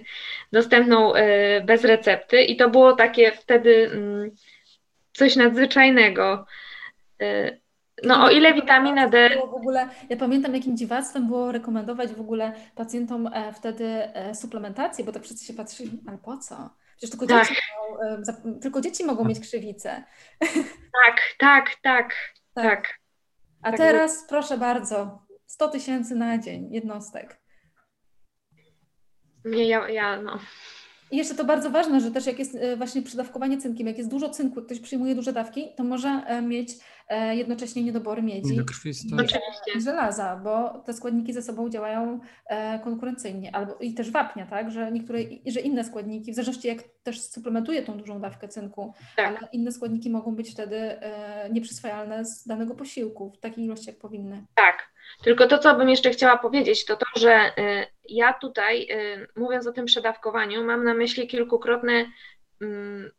dostępną 0.52 1.16
e, 1.16 1.62
bez 1.62 1.84
recepty 1.84 2.42
i 2.42 2.56
to 2.56 2.70
było 2.70 2.94
takie 2.94 3.32
wtedy 3.32 3.92
mm, 3.94 4.32
coś 5.14 5.36
nadzwyczajnego. 5.36 6.46
E, 7.22 7.58
no 8.04 8.24
o 8.26 8.30
ile 8.30 8.54
witamina 8.54 9.10
D... 9.10 9.30
w 9.52 9.54
ogóle, 9.54 9.90
ja 10.10 10.18
pamiętam 10.18 10.56
jakim 10.56 10.78
dziwactwem 10.78 11.28
było 11.28 11.52
rekomendować 11.52 12.14
w 12.14 12.22
ogóle 12.22 12.54
pacjentom 12.76 13.28
e, 13.28 13.54
wtedy 13.54 13.86
e, 13.86 14.36
suplementację, 14.36 15.06
bo 15.06 15.12
tak 15.12 15.24
wszyscy 15.24 15.46
się 15.46 15.54
patrzyli, 15.54 16.00
ale 16.08 16.18
po 16.18 16.38
co? 16.38 16.70
Przecież 16.98 17.10
tylko, 17.10 17.28
tak. 17.28 17.48
dzieci, 17.48 17.62
mogą, 17.92 18.04
e, 18.04 18.60
tylko 18.62 18.82
dzieci 18.82 19.06
mogą 19.06 19.26
mieć 19.26 19.40
krzywicę. 19.40 20.04
Tak, 21.06 21.22
tak, 21.38 21.76
tak, 21.82 22.16
tak. 22.54 22.64
tak. 22.64 23.00
A 23.62 23.70
tak 23.70 23.78
teraz 23.78 24.26
proszę 24.30 24.58
bardzo, 24.58 25.22
100 25.46 25.68
tysięcy 25.68 26.16
na 26.16 26.38
dzień 26.38 26.68
jednostek. 26.72 27.42
Nie, 29.46 29.68
ja, 29.68 29.90
ja 29.90 30.22
no. 30.22 30.40
I 31.12 31.18
jeszcze 31.18 31.36
to 31.36 31.44
bardzo 31.44 31.70
ważne, 31.70 32.02
że 32.02 32.12
też 32.12 32.26
jak 32.26 32.40
jest 32.40 32.56
e, 32.56 32.78
właśnie 32.78 33.02
przydawkowanie 33.02 33.58
cynkiem, 33.58 33.88
jak 33.88 33.98
jest 33.98 34.10
dużo 34.10 34.30
cynku, 34.30 34.62
ktoś 34.62 34.80
przyjmuje 34.80 35.16
duże 35.16 35.34
dawki, 35.34 35.68
to 35.78 35.84
może 35.84 36.10
e, 36.10 36.42
mieć 36.42 36.70
e, 37.08 37.36
jednocześnie 37.36 37.84
niedobory 37.84 38.22
miedzi 38.22 38.60
i 39.76 39.82
żelaza, 39.82 40.42
bo 40.44 40.84
te 40.86 40.94
składniki 40.94 41.34
ze 41.34 41.42
sobą 41.42 41.70
działają 41.70 42.20
konkurencyjnie, 42.84 43.56
albo 43.56 43.76
i 43.76 43.94
też 43.94 44.12
wapnia, 44.12 44.46
tak, 44.46 44.72
że 44.72 44.92
niektóre, 44.92 45.20
że 45.48 45.60
inne 45.60 45.84
składniki, 45.84 46.32
w 46.32 46.36
zależności 46.36 46.68
jak 46.68 46.78
też 47.04 47.22
suplementuje 47.22 47.82
tą 47.82 47.98
dużą 47.98 48.22
dawkę 48.22 48.48
cynku, 48.48 48.94
tak. 49.16 49.28
ale 49.28 49.48
inne 49.52 49.72
składniki 49.72 50.10
mogą 50.10 50.36
być 50.36 50.52
wtedy 50.52 51.00
nieprzyswajalne 51.52 52.26
z 52.26 52.48
danego 52.48 52.76
posiłku 52.76 53.32
w 53.32 53.40
takiej 53.40 53.66
ilości, 53.66 53.88
jak 53.88 54.00
powinny. 54.00 54.46
Tak, 54.56 54.90
tylko 55.24 55.48
to, 55.48 55.58
co 55.58 55.76
bym 55.76 55.90
jeszcze 55.90 56.10
chciała 56.10 56.38
powiedzieć, 56.38 56.86
to 56.86 56.96
to, 56.96 57.06
że 57.16 57.52
ja 58.10 58.34
tutaj, 58.34 58.88
y, 58.92 59.28
mówiąc 59.36 59.68
o 59.68 59.72
tym 59.72 59.86
przedawkowaniu, 59.86 60.64
mam 60.64 60.84
na 60.84 60.94
myśli 60.94 61.28
kilkukrotne 61.28 62.06
mm, 62.62 63.12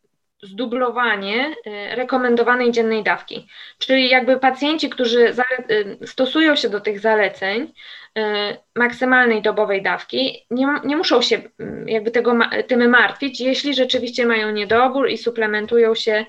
zdublowanie 0.43 1.55
y, 1.67 1.95
rekomendowanej 1.95 2.73
dziennej 2.73 3.03
dawki. 3.03 3.49
Czyli 3.79 4.09
jakby 4.09 4.39
pacjenci, 4.39 4.91
którzy 4.91 5.35
stosują 6.07 6.57
się 6.57 6.69
do 6.69 6.81
tych 6.81 7.01
zaleceń 7.01 7.73
maksymalnej 8.77 9.43
dobowej 9.43 9.83
dawki, 9.83 10.47
nie, 10.51 10.67
nie 10.85 10.97
muszą 10.97 11.23
się 11.23 11.43
mm, 11.59 11.89
jakby 11.89 12.11
tego, 12.11 12.39
tym 12.67 12.91
martwić, 12.91 13.41
jeśli 13.41 13.75
rzeczywiście 13.75 14.27
mają 14.27 14.51
niedobór 14.51 15.11
i 15.11 15.19
suplementują 15.19 15.95
się 15.95 16.27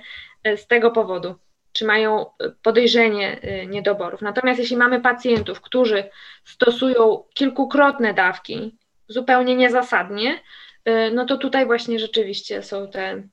z 0.55 0.67
tego 0.67 0.91
powodu 0.91 1.35
czy 1.71 1.85
mają 1.85 2.25
e, 2.25 2.49
podejrzenie 2.63 3.41
e, 3.41 3.65
niedoborów. 3.65 4.21
Natomiast 4.21 4.59
jeśli 4.59 4.77
mamy 4.77 5.01
pacjentów, 5.01 5.61
którzy 5.61 6.03
stosują 6.45 7.23
kilkukrotne 7.33 8.13
dawki 8.13 8.77
zupełnie 9.07 9.55
niezasadnie, 9.55 10.41
e, 10.85 11.11
no 11.11 11.25
to 11.25 11.37
tutaj 11.37 11.65
właśnie 11.65 11.99
rzeczywiście 11.99 12.63
są 12.63 12.87
te, 12.91 13.23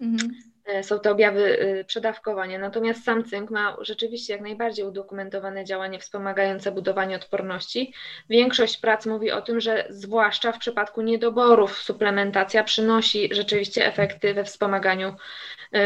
mhm. 0.00 0.32
są 0.82 1.00
te 1.00 1.10
objawy 1.10 1.58
przedawkowania. 1.86 2.58
Natomiast 2.58 3.04
sam 3.04 3.24
cynk 3.24 3.50
ma 3.50 3.76
rzeczywiście 3.80 4.32
jak 4.32 4.42
najbardziej 4.42 4.84
udokumentowane 4.84 5.64
działanie 5.64 5.98
wspomagające 5.98 6.72
budowanie 6.72 7.16
odporności. 7.16 7.94
Większość 8.30 8.76
prac 8.76 9.06
mówi 9.06 9.30
o 9.30 9.42
tym, 9.42 9.60
że 9.60 9.86
zwłaszcza 9.90 10.52
w 10.52 10.58
przypadku 10.58 11.02
niedoborów 11.02 11.78
suplementacja 11.78 12.64
przynosi 12.64 13.28
rzeczywiście 13.32 13.86
efekty 13.86 14.34
we 14.34 14.44
wspomaganiu 14.44 15.14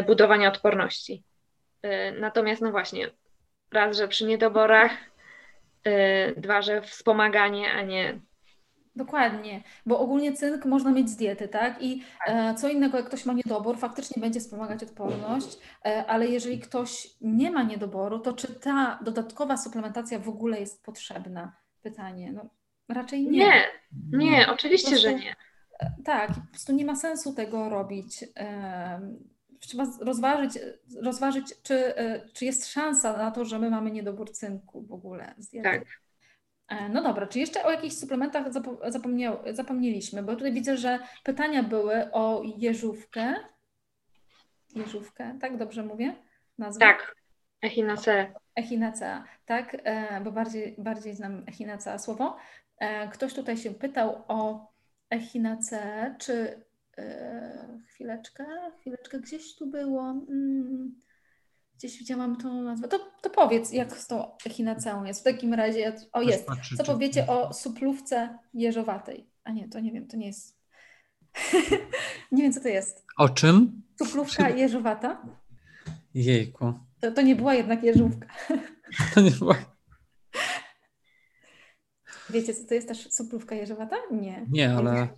budowania 0.06 0.48
odporności. 0.48 1.22
E, 1.82 2.12
natomiast 2.12 2.62
no 2.62 2.70
właśnie, 2.70 3.10
raz, 3.72 3.96
że 3.96 4.08
przy 4.08 4.26
niedoborach, 4.26 4.92
e, 5.84 6.40
dwa, 6.40 6.62
że 6.62 6.82
wspomaganie, 6.82 7.72
a 7.72 7.82
nie 7.82 8.20
Dokładnie, 8.96 9.62
bo 9.86 9.98
ogólnie 9.98 10.32
cynk 10.32 10.64
można 10.64 10.92
mieć 10.92 11.10
z 11.10 11.16
diety, 11.16 11.48
tak? 11.48 11.82
I 11.82 12.02
e, 12.26 12.54
co 12.54 12.68
innego, 12.68 12.96
jak 12.96 13.06
ktoś 13.06 13.26
ma 13.26 13.32
niedobór, 13.32 13.78
faktycznie 13.78 14.20
będzie 14.20 14.40
wspomagać 14.40 14.82
odporność, 14.82 15.58
e, 15.84 16.04
ale 16.06 16.26
jeżeli 16.26 16.60
ktoś 16.60 17.08
nie 17.20 17.50
ma 17.50 17.62
niedoboru, 17.62 18.18
to 18.18 18.32
czy 18.32 18.54
ta 18.54 18.98
dodatkowa 19.04 19.56
suplementacja 19.56 20.18
w 20.18 20.28
ogóle 20.28 20.60
jest 20.60 20.84
potrzebna? 20.84 21.52
Pytanie. 21.82 22.32
No, 22.32 22.44
raczej 22.88 23.22
nie. 23.22 23.30
Nie, 23.30 23.64
nie, 24.12 24.48
oczywiście, 24.50 24.90
prostu, 24.90 25.08
że 25.08 25.14
nie. 25.14 25.36
E, 25.80 25.92
tak, 26.04 26.28
po 26.28 26.50
prostu 26.50 26.72
nie 26.72 26.84
ma 26.84 26.96
sensu 26.96 27.34
tego 27.34 27.68
robić. 27.68 28.24
Trzeba 29.60 29.86
rozważyć, 30.00 30.58
rozważyć 31.02 31.62
czy, 31.62 31.96
e, 31.96 32.28
czy 32.32 32.44
jest 32.44 32.66
szansa 32.66 33.16
na 33.16 33.30
to, 33.30 33.44
że 33.44 33.58
my 33.58 33.70
mamy 33.70 33.90
niedobór 33.90 34.32
cynku 34.32 34.82
w 34.82 34.92
ogóle 34.92 35.34
z 35.38 35.48
diety. 35.48 35.68
Tak. 35.70 35.84
E, 36.68 36.88
no 36.88 37.02
dobra, 37.02 37.26
czy 37.26 37.38
jeszcze 37.38 37.64
o 37.64 37.70
jakichś 37.70 37.94
suplementach 37.96 38.46
zapomnieliśmy? 39.52 40.22
Bo 40.22 40.36
tutaj 40.36 40.52
widzę, 40.52 40.76
że 40.76 40.98
pytania 41.24 41.62
były 41.62 42.12
o 42.12 42.42
jeżówkę. 42.56 43.34
Jeżówkę, 44.74 45.38
tak 45.40 45.56
dobrze 45.56 45.82
mówię? 45.82 46.16
Nazwę? 46.58 46.80
Tak, 46.80 47.14
echinacea. 47.62 48.32
Echinacea, 48.54 49.24
tak, 49.44 49.76
e, 49.84 50.20
bo 50.20 50.32
bardziej, 50.32 50.74
bardziej 50.78 51.14
znam 51.14 51.44
echinacea 51.46 51.98
słowo. 51.98 52.36
Ktoś 53.12 53.34
tutaj 53.34 53.56
się 53.56 53.70
pytał 53.70 54.24
o 54.28 54.70
echinacea, 55.10 56.14
czy 56.18 56.64
chwileczkę, 57.86 58.46
chwileczkę, 58.80 59.20
gdzieś 59.20 59.56
tu 59.56 59.66
było. 59.66 60.10
Mm, 60.10 61.00
gdzieś 61.78 61.98
widziałam 61.98 62.36
tą 62.36 62.62
nazwę. 62.62 62.88
To, 62.88 62.98
to 63.22 63.30
powiedz, 63.30 63.72
jak 63.72 63.96
z 63.96 64.06
tą 64.06 64.36
echinaceą 64.46 65.04
jest. 65.04 65.20
W 65.20 65.24
takim 65.24 65.54
razie, 65.54 65.92
o 66.12 66.22
jest. 66.22 66.48
Co 66.76 66.84
powiecie 66.84 67.26
o 67.26 67.52
suplówce 67.52 68.38
jeżowatej? 68.54 69.30
A 69.44 69.52
nie, 69.52 69.68
to 69.68 69.80
nie 69.80 69.92
wiem, 69.92 70.06
to 70.06 70.16
nie 70.16 70.26
jest. 70.26 70.60
nie 72.32 72.42
wiem, 72.42 72.52
co 72.52 72.60
to 72.60 72.68
jest. 72.68 73.04
O 73.18 73.28
czym? 73.28 73.82
Suplówka 73.98 74.48
jeżowata? 74.48 75.22
Jejku. 76.14 76.72
To, 77.00 77.12
to 77.12 77.22
nie 77.22 77.36
była 77.36 77.54
jednak 77.54 77.82
jeżówka. 77.82 78.26
to 79.14 79.20
nie 79.20 79.30
była. 79.30 79.56
Wiecie, 82.30 82.54
co 82.54 82.64
to 82.68 82.74
jest 82.74 82.88
też 82.88 83.12
suplówka 83.12 83.54
jeżowata? 83.54 83.96
Nie. 84.12 84.46
Nie, 84.50 84.74
ale... 84.74 85.08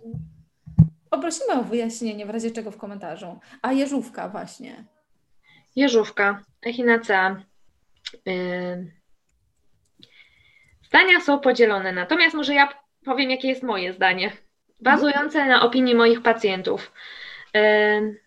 Poprosimy 1.13 1.53
o 1.53 1.63
wyjaśnienie, 1.63 2.25
w 2.25 2.29
razie 2.29 2.51
czego 2.51 2.71
w 2.71 2.77
komentarzu. 2.77 3.39
A 3.61 3.71
jeżówka 3.71 4.29
właśnie. 4.29 4.83
Jeżówka, 5.75 6.43
echinacea. 6.65 7.43
Yy. 8.25 8.91
Zdania 10.83 11.21
są 11.21 11.39
podzielone, 11.39 11.91
natomiast 11.91 12.35
może 12.35 12.53
ja 12.53 12.69
powiem, 13.05 13.31
jakie 13.31 13.47
jest 13.47 13.63
moje 13.63 13.93
zdanie, 13.93 14.31
bazujące 14.79 15.45
na 15.45 15.61
opinii 15.61 15.95
moich 15.95 16.21
pacjentów. 16.21 16.91
Yy. 17.53 18.19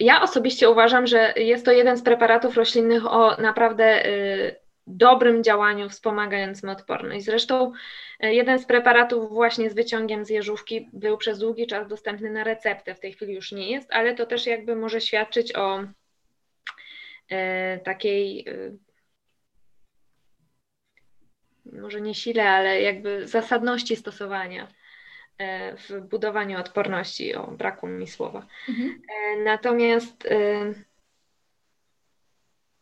Ja 0.00 0.22
osobiście 0.22 0.70
uważam, 0.70 1.06
że 1.06 1.32
jest 1.36 1.64
to 1.64 1.72
jeden 1.72 1.96
z 1.96 2.02
preparatów 2.02 2.56
roślinnych 2.56 3.12
o 3.12 3.36
naprawdę 3.36 4.02
yy, 4.02 4.56
dobrym 4.88 5.44
działaniu 5.44 5.88
wspomagającym 5.88 6.68
odporność. 6.68 7.24
Zresztą 7.24 7.72
e, 8.20 8.34
jeden 8.34 8.58
z 8.58 8.66
preparatów 8.66 9.30
właśnie 9.30 9.70
z 9.70 9.74
wyciągiem 9.74 10.24
z 10.24 10.30
jeżówki 10.30 10.88
był 10.92 11.18
przez 11.18 11.38
długi 11.38 11.66
czas 11.66 11.88
dostępny 11.88 12.30
na 12.30 12.44
receptę, 12.44 12.94
w 12.94 13.00
tej 13.00 13.12
chwili 13.12 13.34
już 13.34 13.52
nie 13.52 13.70
jest, 13.70 13.92
ale 13.92 14.14
to 14.14 14.26
też 14.26 14.46
jakby 14.46 14.76
może 14.76 15.00
świadczyć 15.00 15.56
o 15.56 15.84
e, 17.28 17.78
takiej 17.78 18.48
e, 18.48 18.52
może 21.72 22.00
nie 22.00 22.14
sile, 22.14 22.50
ale 22.50 22.82
jakby 22.82 23.28
zasadności 23.28 23.96
stosowania 23.96 24.68
w 25.88 26.00
budowaniu 26.00 26.60
odporności. 26.60 27.34
O, 27.34 27.46
brakło 27.46 27.88
mi 27.88 28.06
słowa. 28.06 28.46
Mhm. 28.68 29.02
Natomiast 29.44 30.28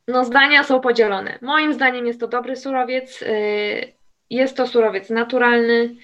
no, 0.08 0.24
zdania 0.24 0.64
są 0.64 0.80
podzielone. 0.80 1.38
Moim 1.42 1.74
zdaniem 1.74 2.06
jest 2.06 2.20
to 2.20 2.28
dobry 2.28 2.56
surowiec. 2.56 3.22
Y, 3.22 3.96
jest 4.30 4.56
to 4.56 4.66
surowiec 4.66 5.10
naturalny 5.10 5.96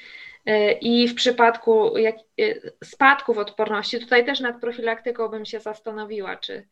y, 0.48 0.72
i 0.80 1.08
w 1.08 1.14
przypadku 1.14 1.98
jak, 1.98 2.16
y, 2.40 2.72
spadków 2.84 3.38
odporności, 3.38 4.00
tutaj 4.00 4.24
też 4.26 4.40
nad 4.40 4.60
profilaktyką 4.60 5.28
bym 5.28 5.44
się 5.44 5.60
zastanowiła, 5.60 6.36
czy 6.36 6.68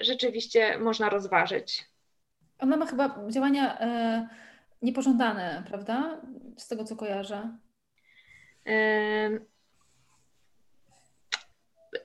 rzeczywiście 0.00 0.78
można 0.78 1.08
rozważyć. 1.08 1.84
Ona 2.58 2.76
ma 2.76 2.86
chyba 2.86 3.18
działania 3.28 3.78
niepożądane, 4.82 5.62
prawda? 5.68 6.20
Z 6.56 6.68
tego 6.68 6.84
co 6.84 6.96
kojarzę. 6.96 7.58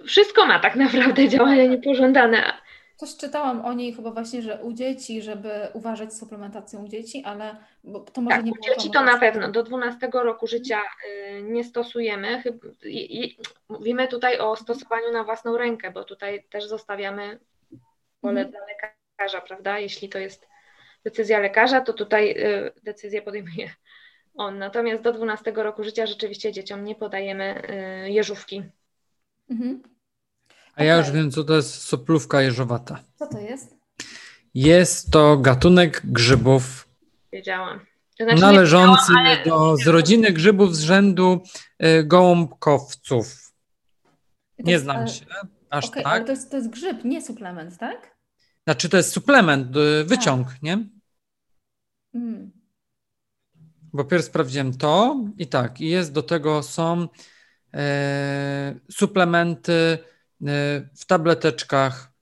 Wszystko 0.05 0.45
ma 0.45 0.59
tak 0.59 0.75
naprawdę 0.75 1.29
działania 1.33 1.65
niepożądane. 1.65 2.62
Coś 3.03 3.17
czytałam 3.17 3.65
o 3.65 3.73
niej 3.73 3.93
chyba 3.93 4.11
właśnie, 4.11 4.41
że 4.41 4.63
u 4.63 4.73
dzieci, 4.73 5.21
żeby 5.21 5.49
uważać 5.73 6.13
z 6.13 6.19
suplementacją 6.19 6.85
u 6.85 6.87
dzieci, 6.87 7.23
ale 7.25 7.55
to 8.13 8.21
może 8.21 8.35
tak, 8.35 8.45
nie 8.45 8.51
było. 8.51 8.65
Dzieci 8.65 8.91
to 8.91 9.03
na 9.03 9.19
pewno 9.19 9.51
do 9.51 9.63
12 9.63 10.09
roku 10.13 10.47
życia 10.47 10.81
y, 10.81 11.41
nie 11.43 11.63
stosujemy. 11.63 12.43
Mówimy 13.69 14.07
tutaj 14.07 14.39
o 14.39 14.55
stosowaniu 14.55 15.11
na 15.11 15.23
własną 15.23 15.57
rękę, 15.57 15.91
bo 15.91 16.03
tutaj 16.03 16.43
też 16.49 16.67
zostawiamy 16.67 17.39
pole 18.21 18.41
mhm. 18.41 18.51
dla 18.51 18.59
lekarza, 18.65 19.41
prawda? 19.41 19.79
Jeśli 19.79 20.09
to 20.09 20.19
jest 20.19 20.47
decyzja 21.03 21.39
lekarza, 21.39 21.81
to 21.81 21.93
tutaj 21.93 22.31
y, 22.31 22.71
decyzję 22.83 23.21
podejmuje 23.21 23.69
on. 24.35 24.57
Natomiast 24.57 25.01
do 25.01 25.13
12 25.13 25.51
roku 25.55 25.83
życia 25.83 26.05
rzeczywiście 26.05 26.51
dzieciom 26.51 26.83
nie 26.83 26.95
podajemy 26.95 27.61
y, 28.05 28.11
jeżówki. 28.11 28.63
Mhm. 29.49 29.92
A 30.75 30.83
ja 30.83 30.97
już 30.97 31.11
wiem, 31.11 31.31
co 31.31 31.43
to 31.43 31.55
jest 31.55 31.81
soplówka 31.81 32.41
jeżowata. 32.41 33.03
Co 33.15 33.27
to 33.27 33.39
jest? 33.39 33.75
Jest 34.53 35.11
to 35.11 35.37
gatunek 35.37 36.01
grzybów. 36.03 36.89
Wiedziałam. 37.33 37.79
Znaczy 38.19 38.41
należący 38.41 39.13
ale... 39.17 39.43
do, 39.43 39.77
z 39.77 39.87
rodziny 39.87 40.31
grzybów 40.31 40.75
z 40.75 40.79
rzędu 40.79 41.43
y, 41.83 42.03
gołąbkowców. 42.03 43.53
Nie 44.59 44.79
znam 44.79 44.97
ale... 44.97 45.07
się 45.07 45.25
aż 45.69 45.85
okay, 45.85 46.03
tak. 46.03 46.13
Ale 46.13 46.25
to 46.25 46.31
jest, 46.31 46.51
to 46.51 46.57
jest 46.57 46.69
grzyb, 46.69 47.03
nie 47.03 47.21
suplement, 47.21 47.77
tak? 47.77 48.15
Znaczy 48.63 48.89
to 48.89 48.97
jest 48.97 49.11
suplement, 49.11 49.77
y, 49.77 50.03
wyciąg, 50.03 50.47
tak. 50.47 50.61
nie? 50.61 50.87
Mm. 52.13 52.51
Bo 53.93 54.03
pierw 54.03 54.25
sprawdziłem 54.25 54.77
to 54.77 55.19
i 55.37 55.47
tak, 55.47 55.81
i 55.81 55.89
jest 55.89 56.13
do 56.13 56.23
tego 56.23 56.63
są 56.63 57.07
e, 57.73 58.75
suplementy 58.91 59.73
e, 59.73 60.12
w 60.95 61.05
tableteczkach, 61.07 62.13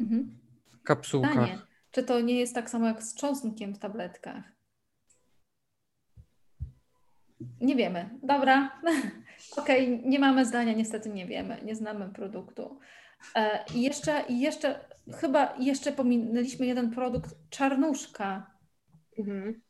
mhm. 0.00 0.38
kapsułkach. 0.84 1.32
Pytanie, 1.32 1.58
czy 1.90 2.02
to 2.02 2.20
nie 2.20 2.38
jest 2.38 2.54
tak 2.54 2.70
samo 2.70 2.86
jak 2.86 3.02
z 3.02 3.14
cząstnikiem 3.14 3.74
w 3.74 3.78
tabletkach? 3.78 4.44
Nie 7.60 7.76
wiemy. 7.76 8.10
Dobra. 8.22 8.80
Okej, 9.56 9.94
okay, 9.94 10.10
nie 10.10 10.18
mamy 10.18 10.46
zdania, 10.46 10.72
niestety 10.72 11.08
nie 11.08 11.26
wiemy, 11.26 11.60
nie 11.64 11.74
znamy 11.74 12.08
produktu. 12.08 12.78
E, 13.34 13.64
I 13.74 13.82
jeszcze, 13.82 14.24
jeszcze, 14.28 14.88
chyba 15.20 15.56
jeszcze 15.58 15.92
pominęliśmy 15.92 16.66
jeden 16.66 16.90
produkt, 16.90 17.34
czarnuszka. 17.50 18.50
Mhm. 19.18 19.62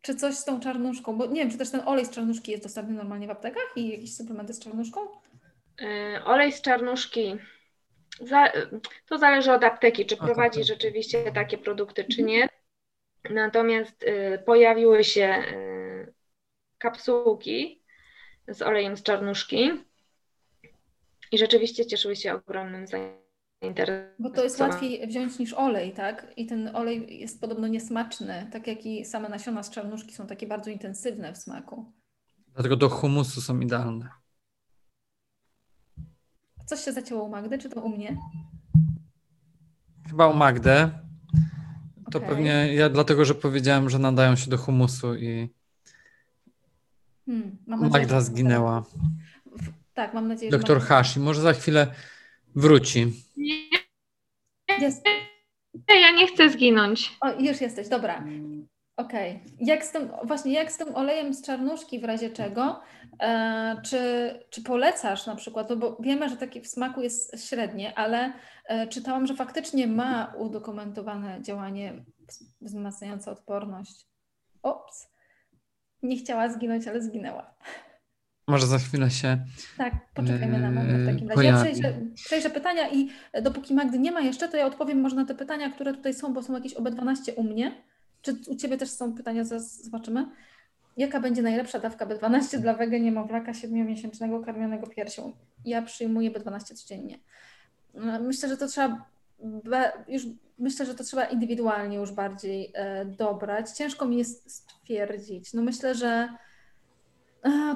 Czy 0.00 0.14
coś 0.14 0.34
z 0.34 0.44
tą 0.44 0.60
czarnuszką? 0.60 1.18
Bo 1.18 1.26
nie 1.26 1.40
wiem, 1.40 1.50
czy 1.50 1.58
też 1.58 1.70
ten 1.70 1.88
olej 1.88 2.06
z 2.06 2.10
czarnuszki 2.10 2.50
jest 2.50 2.62
dostępny 2.62 2.94
normalnie 2.94 3.26
w 3.26 3.30
aptekach 3.30 3.72
i 3.76 3.88
jakieś 3.88 4.16
suplementy 4.16 4.54
z 4.54 4.60
czarnuszką? 4.60 5.00
Yy, 5.80 6.24
olej 6.24 6.52
z 6.52 6.62
czarnuszki. 6.62 7.36
Za, 8.20 8.52
to 9.06 9.18
zależy 9.18 9.52
od 9.52 9.64
apteki, 9.64 10.06
czy 10.06 10.16
prowadzi 10.16 10.64
rzeczywiście 10.64 11.32
takie 11.32 11.58
produkty, 11.58 12.04
czy 12.04 12.22
nie. 12.22 12.48
Natomiast 13.30 14.02
y, 14.02 14.42
pojawiły 14.46 15.04
się 15.04 15.42
kapsułki 16.78 17.82
z 18.48 18.62
olejem 18.62 18.96
z 18.96 19.02
czarnuszki 19.02 19.70
i 21.32 21.38
rzeczywiście 21.38 21.86
cieszyły 21.86 22.16
się 22.16 22.34
ogromnym 22.34 22.86
zainteresowaniem. 22.86 24.14
Bo 24.18 24.30
to 24.30 24.44
jest 24.44 24.60
łatwiej 24.60 25.06
wziąć 25.06 25.38
niż 25.38 25.52
olej, 25.52 25.92
tak? 25.92 26.32
I 26.36 26.46
ten 26.46 26.76
olej 26.76 27.20
jest 27.20 27.40
podobno 27.40 27.66
niesmaczny, 27.66 28.48
tak 28.52 28.66
jak 28.66 28.86
i 28.86 29.04
same 29.04 29.28
nasiona 29.28 29.62
z 29.62 29.70
czarnuszki 29.70 30.12
są 30.12 30.26
takie 30.26 30.46
bardzo 30.46 30.70
intensywne 30.70 31.32
w 31.32 31.38
smaku. 31.38 31.92
Dlatego 32.54 32.76
do 32.76 32.88
humusu 32.88 33.40
są 33.40 33.60
idealne. 33.60 34.08
Coś 36.66 36.80
się 36.80 36.92
zacięło 36.92 37.24
u 37.24 37.28
Magdy, 37.28 37.58
czy 37.58 37.70
to 37.70 37.80
u 37.80 37.88
mnie? 37.88 38.16
Chyba 40.08 40.28
u 40.28 40.36
Magdę. 40.36 40.90
To 42.10 42.18
okay. 42.18 42.30
pewnie 42.30 42.74
ja 42.74 42.88
dlatego, 42.88 43.24
że 43.24 43.34
powiedziałem, 43.34 43.90
że 43.90 43.98
nadają 43.98 44.36
się 44.36 44.50
do 44.50 44.58
humusu 44.58 45.14
i 45.14 45.48
Hmm, 47.26 47.56
mam 47.66 47.80
nadzieję, 47.80 48.02
Magda 48.02 48.20
zginęła. 48.20 48.84
Tak, 49.94 50.14
mam 50.14 50.28
nadzieję, 50.28 50.50
że. 50.50 50.58
Doktor 50.58 50.80
Hashi, 50.80 51.20
może 51.20 51.40
za 51.40 51.52
chwilę 51.52 51.86
wróci. 52.54 53.12
Nie. 53.36 53.54
Jest. 54.80 55.04
Ja 55.88 56.10
nie 56.10 56.26
chcę 56.26 56.50
zginąć. 56.50 57.16
O, 57.20 57.32
już 57.40 57.60
jesteś, 57.60 57.88
dobra. 57.88 58.24
Okej. 58.96 59.36
Okay. 59.36 59.56
Jak 59.60 59.84
z 59.84 59.92
tym, 59.92 60.08
właśnie 60.24 60.52
jak 60.52 60.72
z 60.72 60.76
tym 60.76 60.96
olejem 60.96 61.34
z 61.34 61.42
czarnuszki 61.42 62.00
w 62.00 62.04
razie 62.04 62.30
czego? 62.30 62.80
E, 63.22 63.80
czy, 63.82 63.98
czy 64.50 64.62
polecasz 64.62 65.26
na 65.26 65.36
przykład, 65.36 65.70
no 65.70 65.76
bo 65.76 65.96
wiemy, 66.00 66.28
że 66.28 66.36
taki 66.36 66.60
w 66.60 66.66
smaku 66.66 67.00
jest 67.00 67.48
średnie, 67.48 67.98
ale 67.98 68.32
e, 68.64 68.86
czytałam, 68.86 69.26
że 69.26 69.34
faktycznie 69.34 69.86
ma 69.86 70.34
udokumentowane 70.38 71.42
działanie 71.42 72.04
wzmacniające 72.60 73.30
odporność. 73.30 74.06
Ops 74.62 75.08
nie 76.02 76.16
chciała 76.16 76.48
zginąć, 76.48 76.88
ale 76.88 77.02
zginęła. 77.02 77.54
Może 78.48 78.66
za 78.66 78.78
chwilę 78.78 79.10
się. 79.10 79.38
Tak, 79.78 79.94
poczekajmy 80.14 80.58
na 80.58 80.70
moment 80.70 81.02
w 81.02 81.06
takim 81.06 81.28
razie. 81.28 81.44
Ja 81.44 81.62
przejrzę, 81.62 81.94
przejrzę, 82.14 82.50
pytania 82.50 82.90
i 82.90 83.10
dopóki 83.42 83.74
Magdy 83.74 83.98
nie 83.98 84.12
ma 84.12 84.20
jeszcze, 84.20 84.48
to 84.48 84.56
ja 84.56 84.66
odpowiem 84.66 85.00
może 85.00 85.16
na 85.16 85.24
te 85.24 85.34
pytania, 85.34 85.70
które 85.70 85.94
tutaj 85.94 86.14
są, 86.14 86.34
bo 86.34 86.42
są 86.42 86.54
jakieś 86.54 86.74
OB12 86.74 87.32
u 87.36 87.42
mnie. 87.42 87.82
Czy 88.22 88.36
u 88.46 88.56
Ciebie 88.56 88.76
też 88.76 88.90
są 88.90 89.14
pytania? 89.14 89.44
Zaraz 89.44 89.84
zobaczymy. 89.84 90.26
Jaka 90.96 91.20
będzie 91.20 91.42
najlepsza 91.42 91.78
dawka 91.78 92.06
B12 92.06 92.58
dla 92.58 92.74
wege 92.74 93.00
niemowlaka 93.00 93.52
7-miesięcznego 93.52 94.44
karmionego 94.44 94.86
piersią? 94.86 95.32
Ja 95.64 95.82
przyjmuję 95.82 96.30
B12 96.30 96.74
codziennie. 96.74 97.18
Myślę, 98.20 98.48
że 98.48 98.56
to 98.56 98.66
trzeba 98.66 99.06
już 100.08 100.22
myślę, 100.58 100.86
że 100.86 100.94
to 100.94 101.04
trzeba 101.04 101.24
indywidualnie 101.24 101.96
już 101.96 102.12
bardziej 102.12 102.72
e, 102.74 103.04
dobrać. 103.04 103.70
Ciężko 103.70 104.06
mi 104.06 104.18
jest 104.18 104.50
stwierdzić. 104.50 105.54
No 105.54 105.62
myślę, 105.62 105.94
że 105.94 106.28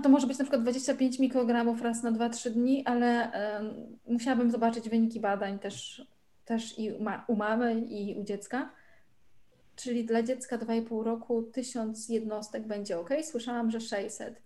to 0.03 0.09
może 0.09 0.27
być 0.27 0.39
na 0.39 0.45
przykład 0.45 0.63
25 0.63 1.19
mikrogramów 1.19 1.83
raz 1.83 2.03
na 2.03 2.13
2-3 2.13 2.51
dni, 2.51 2.87
ale 2.87 3.33
musiałabym 4.07 4.51
zobaczyć 4.51 4.89
wyniki 4.89 5.21
badań 5.21 5.59
też, 5.59 6.07
też 6.45 6.79
i 6.79 6.93
u 7.29 7.37
mamy 7.37 7.81
i 7.81 8.15
u 8.21 8.25
dziecka. 8.25 8.71
Czyli 9.83 10.05
dla 10.05 10.23
dziecka 10.23 10.59
2,5 10.59 11.03
roku 11.03 11.43
1000 11.43 12.09
jednostek 12.09 12.67
będzie 12.67 12.99
ok. 12.99 13.11
Słyszałam, 13.23 13.71
że 13.71 13.81
600. 13.81 14.43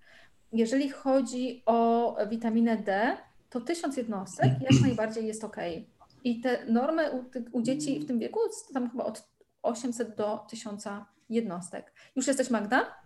Jeżeli 0.52 0.90
chodzi 0.90 1.62
o 1.66 2.16
witaminę 2.30 2.76
D, 2.76 3.16
to 3.50 3.60
1000 3.60 3.96
jednostek 3.96 4.50
jak 4.70 4.80
najbardziej 4.82 5.26
jest 5.26 5.44
ok. 5.44 5.56
I 6.24 6.40
te 6.40 6.66
normy 6.66 7.12
u, 7.12 7.24
u 7.52 7.62
dzieci 7.62 8.00
w 8.00 8.06
tym 8.06 8.18
wieku 8.18 8.40
tam 8.72 8.90
chyba 8.90 9.04
od 9.04 9.28
800 9.62 10.16
do 10.16 10.46
1000 10.48 10.84
jednostek. 11.28 11.92
Już 12.16 12.26
jesteś 12.26 12.50
Magda? 12.50 13.02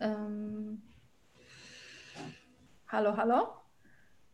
Um, 0.00 0.80
halo, 2.86 3.12
halo? 3.12 3.59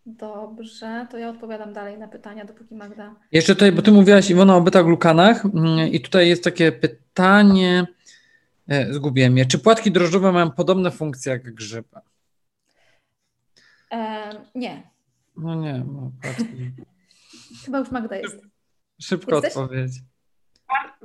Dobrze, 0.06 1.06
to 1.10 1.18
ja 1.18 1.28
odpowiadam 1.28 1.72
dalej 1.72 1.98
na 1.98 2.08
pytania, 2.08 2.44
dopóki 2.44 2.74
Magda. 2.74 3.14
Jeszcze 3.32 3.54
tutaj, 3.54 3.72
bo 3.72 3.82
ty 3.82 3.92
mówiłaś 3.92 4.30
Iwona 4.30 4.56
o 4.56 4.60
beta-glukanach 4.60 5.44
mm, 5.44 5.88
i 5.88 6.00
tutaj 6.00 6.28
jest 6.28 6.44
takie 6.44 6.72
pytanie, 6.72 7.86
e, 8.68 8.92
zgubiłem 8.92 9.38
je. 9.38 9.46
Czy 9.46 9.58
płatki 9.58 9.92
drożdżowe 9.92 10.32
mają 10.32 10.50
podobne 10.50 10.90
funkcje 10.90 11.32
jak 11.32 11.54
grzyby? 11.54 11.98
E, 13.92 14.30
nie. 14.54 14.90
No 15.36 15.54
nie, 15.54 15.84
no 15.92 16.12
płatki. 16.22 16.70
Chyba 17.64 17.78
już 17.78 17.90
Magda 17.90 18.16
jest. 18.16 18.42
Szybko 19.00 19.34
Jesteś? 19.34 19.56
odpowiedź. 19.56 19.92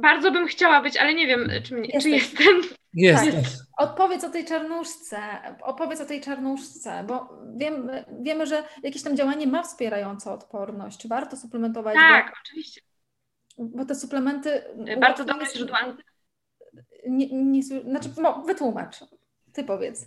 Bardzo 0.01 0.31
bym 0.31 0.47
chciała 0.47 0.81
być, 0.81 0.97
ale 0.97 1.13
nie 1.13 1.27
wiem, 1.27 1.49
czy, 1.63 1.75
mnie, 1.75 2.01
czy 2.01 2.09
jestem. 2.09 2.61
Jest. 2.93 3.23
Tak. 3.25 3.89
Odpowiedz 3.89 4.23
o 4.23 4.29
tej 4.29 4.45
czarnuszce. 4.45 5.17
Opowiedz 5.61 6.01
o 6.01 6.05
tej 6.05 6.21
czarnuszce, 6.21 7.03
bo 7.07 7.29
wiem, 7.55 7.91
wiemy, 8.21 8.47
że 8.47 8.63
jakieś 8.83 9.03
tam 9.03 9.17
działanie 9.17 9.47
ma 9.47 9.63
wspierające 9.63 10.31
odporność. 10.31 10.97
Czy 10.97 11.07
warto 11.07 11.37
suplementować? 11.37 11.95
Tak, 11.95 12.25
bo, 12.25 12.33
oczywiście. 12.41 12.81
Bo 13.57 13.85
te 13.85 13.95
suplementy. 13.95 14.63
Bardzo 14.99 15.25
dobre 15.25 15.45
źródła. 15.55 15.95
Nie, 17.07 17.27
nie, 17.31 17.63
znaczy, 17.63 18.09
no, 18.21 18.43
wytłumacz. 18.47 18.99
Ty 19.53 19.63
powiedz. 19.63 20.05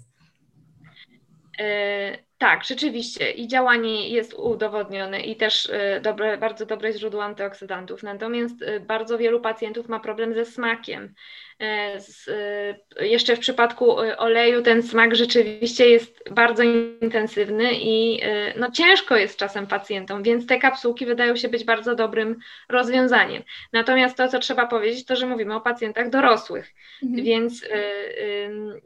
E, 1.59 2.19
tak, 2.39 2.65
rzeczywiście 2.65 3.31
i 3.31 3.49
działanie 3.49 4.09
jest 4.09 4.35
udowodnione 4.35 5.21
i 5.21 5.37
też 5.37 5.67
y, 5.67 6.01
dobre, 6.03 6.39
bardzo 6.39 6.67
dobre 6.67 6.93
źródło 6.93 7.25
antyoksydantów. 7.25 8.03
Natomiast 8.03 8.63
y, 8.63 8.81
bardzo 8.81 9.19
wielu 9.19 9.41
pacjentów 9.41 9.89
ma 9.89 10.01
problem 10.01 10.35
ze 10.35 10.45
smakiem. 10.45 11.15
E, 11.59 12.01
z, 12.01 12.29
y, 12.29 13.07
jeszcze 13.07 13.37
w 13.37 13.39
przypadku 13.39 13.97
oleju 14.19 14.63
ten 14.63 14.83
smak 14.83 15.15
rzeczywiście 15.15 15.89
jest 15.89 16.31
bardzo 16.31 16.63
intensywny 16.63 17.71
i 17.73 18.21
no, 18.57 18.71
ciężko 18.71 19.17
jest 19.17 19.39
czasem 19.39 19.67
pacjentom, 19.67 20.23
więc 20.23 20.47
te 20.47 20.59
kapsułki 20.59 21.07
wydają 21.07 21.37
się 21.37 21.49
być 21.49 21.65
bardzo 21.65 21.95
dobrym 21.95 22.37
rozwiązaniem. 22.69 23.43
Natomiast 23.73 24.17
to, 24.17 24.29
co 24.29 24.39
trzeba 24.39 24.67
powiedzieć, 24.67 25.05
to, 25.05 25.17
że 25.17 25.27
mówimy 25.27 25.55
o 25.55 25.61
pacjentach 25.61 26.11
dorosłych, 26.11 26.75
mhm. 27.03 27.25
więc 27.25 27.65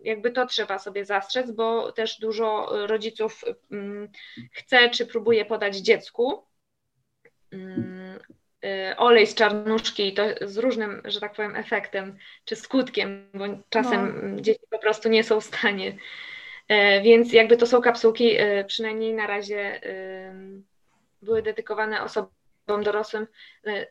jakby 0.05 0.31
to 0.31 0.47
trzeba 0.47 0.79
sobie 0.79 1.05
zastrzec, 1.05 1.51
bo 1.51 1.93
też 1.93 2.19
dużo 2.21 2.69
rodziców 2.87 3.45
Mm, 3.71 4.09
chce 4.53 4.91
czy 4.91 5.07
próbuje 5.07 5.45
podać 5.45 5.77
dziecku 5.77 6.47
mm, 7.53 8.19
olej 8.97 9.27
z 9.27 9.35
czarnuszki 9.35 10.09
i 10.09 10.15
to 10.15 10.23
z 10.41 10.59
różnym, 10.59 11.03
że 11.05 11.21
tak 11.21 11.35
powiem, 11.35 11.57
efektem 11.57 12.19
czy 12.45 12.57
skutkiem, 12.57 13.31
bo 13.35 13.45
czasem 13.69 14.31
no. 14.35 14.41
dzieci 14.41 14.61
po 14.71 14.79
prostu 14.79 15.09
nie 15.09 15.25
są 15.25 15.41
w 15.41 15.45
stanie. 15.45 15.93
E, 16.69 17.01
więc 17.01 17.33
jakby 17.33 17.57
to 17.57 17.67
są 17.67 17.81
kapsułki, 17.81 18.37
e, 18.39 18.65
przynajmniej 18.65 19.15
na 19.15 19.27
razie 19.27 19.81
były 21.23 21.43
dedykowane 21.43 22.03
osobom 22.03 22.83
dorosłym. 22.83 23.27
E, 23.67 23.87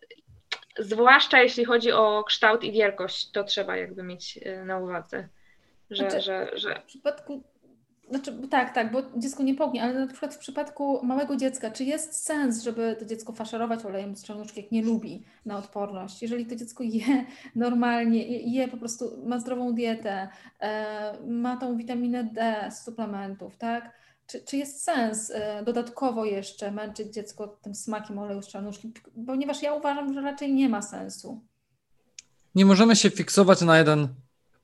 zwłaszcza 0.80 1.42
jeśli 1.42 1.66
chodzi 1.66 1.92
o 1.92 2.24
kształt 2.24 2.64
i 2.64 2.72
wielkość, 2.72 3.32
to 3.32 3.44
trzeba 3.44 3.78
jakby 3.78 4.04
mieć 4.04 4.40
na 4.66 4.78
uwadze, 4.78 5.28
że, 5.90 6.10
znaczy, 6.10 6.22
że, 6.22 6.52
że... 6.54 6.82
W 6.82 6.86
przypadku 6.86 7.44
znaczy, 8.10 8.48
tak, 8.50 8.74
tak, 8.74 8.92
bo 8.92 9.02
dziecko 9.16 9.44
nie 9.44 9.56
pognie, 9.56 9.84
ale 9.84 9.94
na 9.94 10.08
przykład 10.08 10.36
w 10.36 10.38
przypadku 10.38 11.06
małego 11.06 11.36
dziecka, 11.36 11.72
czy 11.72 11.84
jest 11.84 12.26
sens, 12.26 12.64
żeby 12.64 12.96
to 13.00 13.06
dziecko 13.06 13.34
faszerować 13.34 13.86
olejem 13.86 14.16
z 14.16 14.24
czarnuszki, 14.24 14.62
jak 14.62 14.72
nie 14.72 14.82
lubi 14.82 15.24
na 15.46 15.58
odporność? 15.58 16.22
Jeżeli 16.22 16.46
to 16.46 16.56
dziecko 16.56 16.84
je 16.84 17.26
normalnie, 17.56 18.24
je 18.28 18.68
po 18.68 18.78
prostu, 18.78 19.12
ma 19.26 19.40
zdrową 19.40 19.74
dietę, 19.74 20.30
e, 20.60 21.18
ma 21.28 21.58
tą 21.58 21.78
witaminę 21.78 22.24
D 22.24 22.70
z 22.72 22.84
suplementów, 22.84 23.58
tak? 23.58 23.92
Czy, 24.28 24.42
czy 24.42 24.58
jest 24.58 24.84
sens 24.84 25.32
e, 25.32 25.64
dodatkowo 25.64 26.26
jeszcze 26.26 26.72
męczyć 26.72 27.14
dziecko 27.14 27.48
tym 27.48 27.76
smakiem 27.76 28.20
oleju 28.20 28.42
z 28.42 28.48
czarnuszki? 28.48 28.92
Ponieważ 29.26 29.62
ja 29.62 29.74
uważam, 29.74 30.14
że 30.14 30.22
raczej 30.22 30.54
nie 30.54 30.70
ma 30.70 30.82
sensu. 30.82 31.42
Nie 32.56 32.66
możemy 32.66 32.96
się 32.96 33.10
fiksować 33.10 33.62
na 33.62 33.78
jeden 33.78 34.08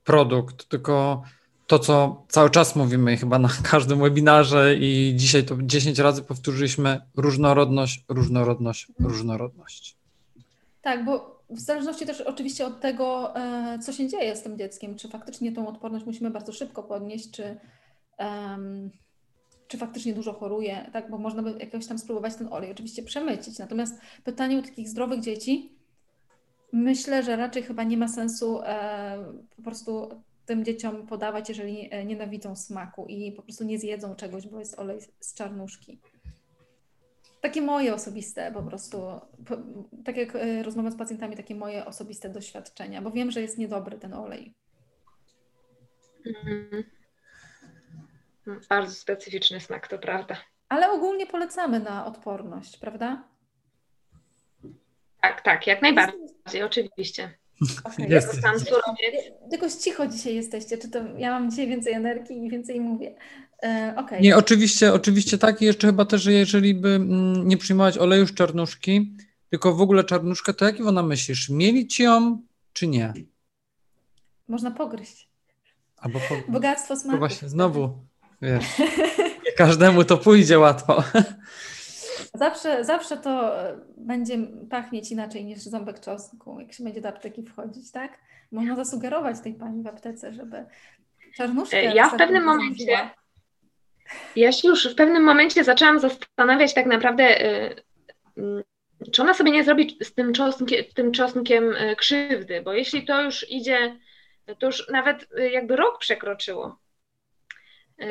produkt, 0.04 0.68
tylko 0.68 1.22
to, 1.66 1.78
co 1.78 2.24
cały 2.28 2.50
czas 2.50 2.76
mówimy 2.76 3.16
chyba 3.16 3.38
na 3.38 3.48
każdym 3.70 4.00
webinarze 4.00 4.74
i 4.76 5.12
dzisiaj 5.16 5.44
to 5.44 5.56
10 5.62 5.98
razy 5.98 6.22
powtórzyliśmy, 6.22 7.00
różnorodność, 7.16 8.04
różnorodność, 8.08 8.86
różnorodność. 9.00 9.96
Tak, 10.82 11.04
bo 11.04 11.34
w 11.50 11.60
zależności 11.60 12.06
też 12.06 12.20
oczywiście 12.20 12.66
od 12.66 12.80
tego, 12.80 13.36
e, 13.36 13.78
co 13.78 13.92
się 13.92 14.08
dzieje 14.08 14.36
z 14.36 14.42
tym 14.42 14.58
dzieckiem, 14.58 14.96
czy 14.96 15.08
faktycznie 15.08 15.52
tą 15.52 15.68
odporność 15.68 16.06
musimy 16.06 16.30
bardzo 16.30 16.52
szybko 16.52 16.82
podnieść, 16.82 17.30
czy, 17.30 17.56
um, 18.18 18.90
czy 19.68 19.78
faktycznie 19.78 20.14
dużo 20.14 20.32
choruje, 20.32 20.90
tak, 20.92 21.10
bo 21.10 21.18
można 21.18 21.42
by 21.42 21.58
jakoś 21.60 21.86
tam 21.86 21.98
spróbować 21.98 22.34
ten 22.34 22.52
olej 22.52 22.70
oczywiście 22.70 23.02
przemycić. 23.02 23.58
Natomiast 23.58 24.00
pytanie 24.24 24.58
u 24.58 24.62
takich 24.62 24.88
zdrowych 24.88 25.20
dzieci, 25.20 25.72
myślę, 26.72 27.22
że 27.22 27.36
raczej 27.36 27.62
chyba 27.62 27.82
nie 27.82 27.96
ma 27.96 28.08
sensu 28.08 28.60
e, 28.62 29.24
po 29.56 29.62
prostu 29.62 30.08
tym 30.46 30.64
dzieciom 30.64 31.06
podawać, 31.06 31.48
jeżeli 31.48 31.88
e, 31.90 32.04
nienawidzą 32.04 32.56
smaku 32.56 33.06
i 33.08 33.32
po 33.32 33.42
prostu 33.42 33.64
nie 33.64 33.78
zjedzą 33.78 34.14
czegoś, 34.14 34.46
bo 34.46 34.58
jest 34.58 34.78
olej 34.78 34.98
z 35.20 35.34
czarnuszki. 35.34 36.00
Takie 37.40 37.62
moje 37.62 37.94
osobiste 37.94 38.52
po 38.52 38.62
prostu, 38.62 39.02
tak 40.04 40.16
jak 40.16 40.36
e, 40.36 40.62
rozmawiam 40.62 40.92
z 40.92 40.96
pacjentami, 40.96 41.36
takie 41.36 41.54
moje 41.54 41.86
osobiste 41.86 42.28
doświadczenia, 42.28 43.02
bo 43.02 43.10
wiem, 43.10 43.30
że 43.30 43.40
jest 43.40 43.58
niedobry 43.58 43.98
ten 43.98 44.14
olej. 44.14 44.54
Mm. 46.26 46.84
Bardzo 48.68 48.94
specyficzny 48.94 49.60
smak, 49.60 49.88
to 49.88 49.98
prawda. 49.98 50.36
Ale 50.68 50.90
ogólnie 50.90 51.26
polecamy 51.26 51.80
na 51.80 52.06
odporność, 52.06 52.76
prawda? 52.76 53.28
Tak, 55.22 55.40
tak, 55.40 55.66
jak 55.66 55.82
najbardziej, 55.82 56.62
oczywiście. 56.64 57.38
Okay. 57.62 58.20
Surowiec. 58.22 59.32
Jakoś 59.52 59.72
cicho 59.72 60.06
dzisiaj 60.06 60.34
jesteście, 60.34 60.78
czy 60.78 60.88
to 60.90 60.98
ja 61.18 61.30
mam 61.30 61.50
dzisiaj 61.50 61.68
więcej 61.68 61.92
energii 61.92 62.46
i 62.46 62.50
więcej 62.50 62.80
mówię. 62.80 63.14
E, 63.62 63.94
okay. 63.96 64.20
Nie, 64.20 64.36
oczywiście, 64.36 64.92
oczywiście 64.92 65.38
tak 65.38 65.62
i 65.62 65.64
jeszcze 65.64 65.86
chyba 65.86 66.04
też, 66.04 66.26
jeżeli 66.26 66.74
by 66.74 66.88
mm, 66.88 67.48
nie 67.48 67.56
przyjmować 67.56 67.98
oleju 67.98 68.26
z 68.26 68.34
czarnuszki, 68.34 69.16
tylko 69.50 69.74
w 69.74 69.80
ogóle 69.80 70.04
czarnuszkę, 70.04 70.54
to 70.54 70.64
jak 70.64 70.80
ona 70.80 71.02
myślisz, 71.02 71.48
mielić 71.48 72.00
ją 72.00 72.42
czy 72.72 72.86
nie? 72.86 73.12
Można 74.48 74.70
pogryźć. 74.70 75.28
Albo 75.96 76.20
po... 76.20 76.52
Bogactwo 76.52 76.96
smaku. 76.96 77.12
To 77.12 77.18
właśnie 77.18 77.48
znowu, 77.48 77.98
wiesz, 78.42 78.64
każdemu 79.56 80.04
to 80.04 80.18
pójdzie 80.18 80.58
łatwo. 80.58 81.02
Zawsze, 82.34 82.84
zawsze 82.84 83.16
to 83.16 83.60
e, 83.60 83.78
będzie 83.96 84.38
pachnieć 84.70 85.10
inaczej 85.10 85.44
niż 85.44 85.58
ząbek 85.58 86.00
czosnku, 86.00 86.60
jak 86.60 86.72
się 86.72 86.84
będzie 86.84 87.00
do 87.00 87.08
apteki 87.08 87.42
wchodzić, 87.42 87.92
tak? 87.92 88.18
Można 88.52 88.76
zasugerować 88.76 89.40
tej 89.40 89.54
pani 89.54 89.82
w 89.82 89.86
aptece, 89.86 90.32
żeby 90.32 90.64
czarnuszkę... 91.36 91.76
E, 91.76 91.94
ja 91.94 92.10
w 92.10 92.16
pewnym 92.16 92.44
momencie... 92.44 93.10
Ja 94.36 94.52
się 94.52 94.68
już 94.68 94.92
w 94.92 94.94
pewnym 94.94 95.24
momencie 95.24 95.64
zaczęłam 95.64 96.00
zastanawiać 96.00 96.74
tak 96.74 96.86
naprawdę, 96.86 97.24
e, 97.24 97.74
mm, 98.36 98.62
czy 99.12 99.22
ona 99.22 99.34
sobie 99.34 99.50
nie 99.50 99.64
zrobi 99.64 99.98
z 100.02 100.14
tym 100.14 100.32
czosnkiem, 100.32 100.84
tym 100.94 101.12
czosnkiem 101.12 101.74
krzywdy, 101.96 102.62
bo 102.62 102.72
jeśli 102.72 103.04
to 103.04 103.22
już 103.22 103.50
idzie, 103.50 103.96
to 104.58 104.66
już 104.66 104.88
nawet 104.88 105.28
jakby 105.52 105.76
rok 105.76 105.98
przekroczyło. 105.98 106.78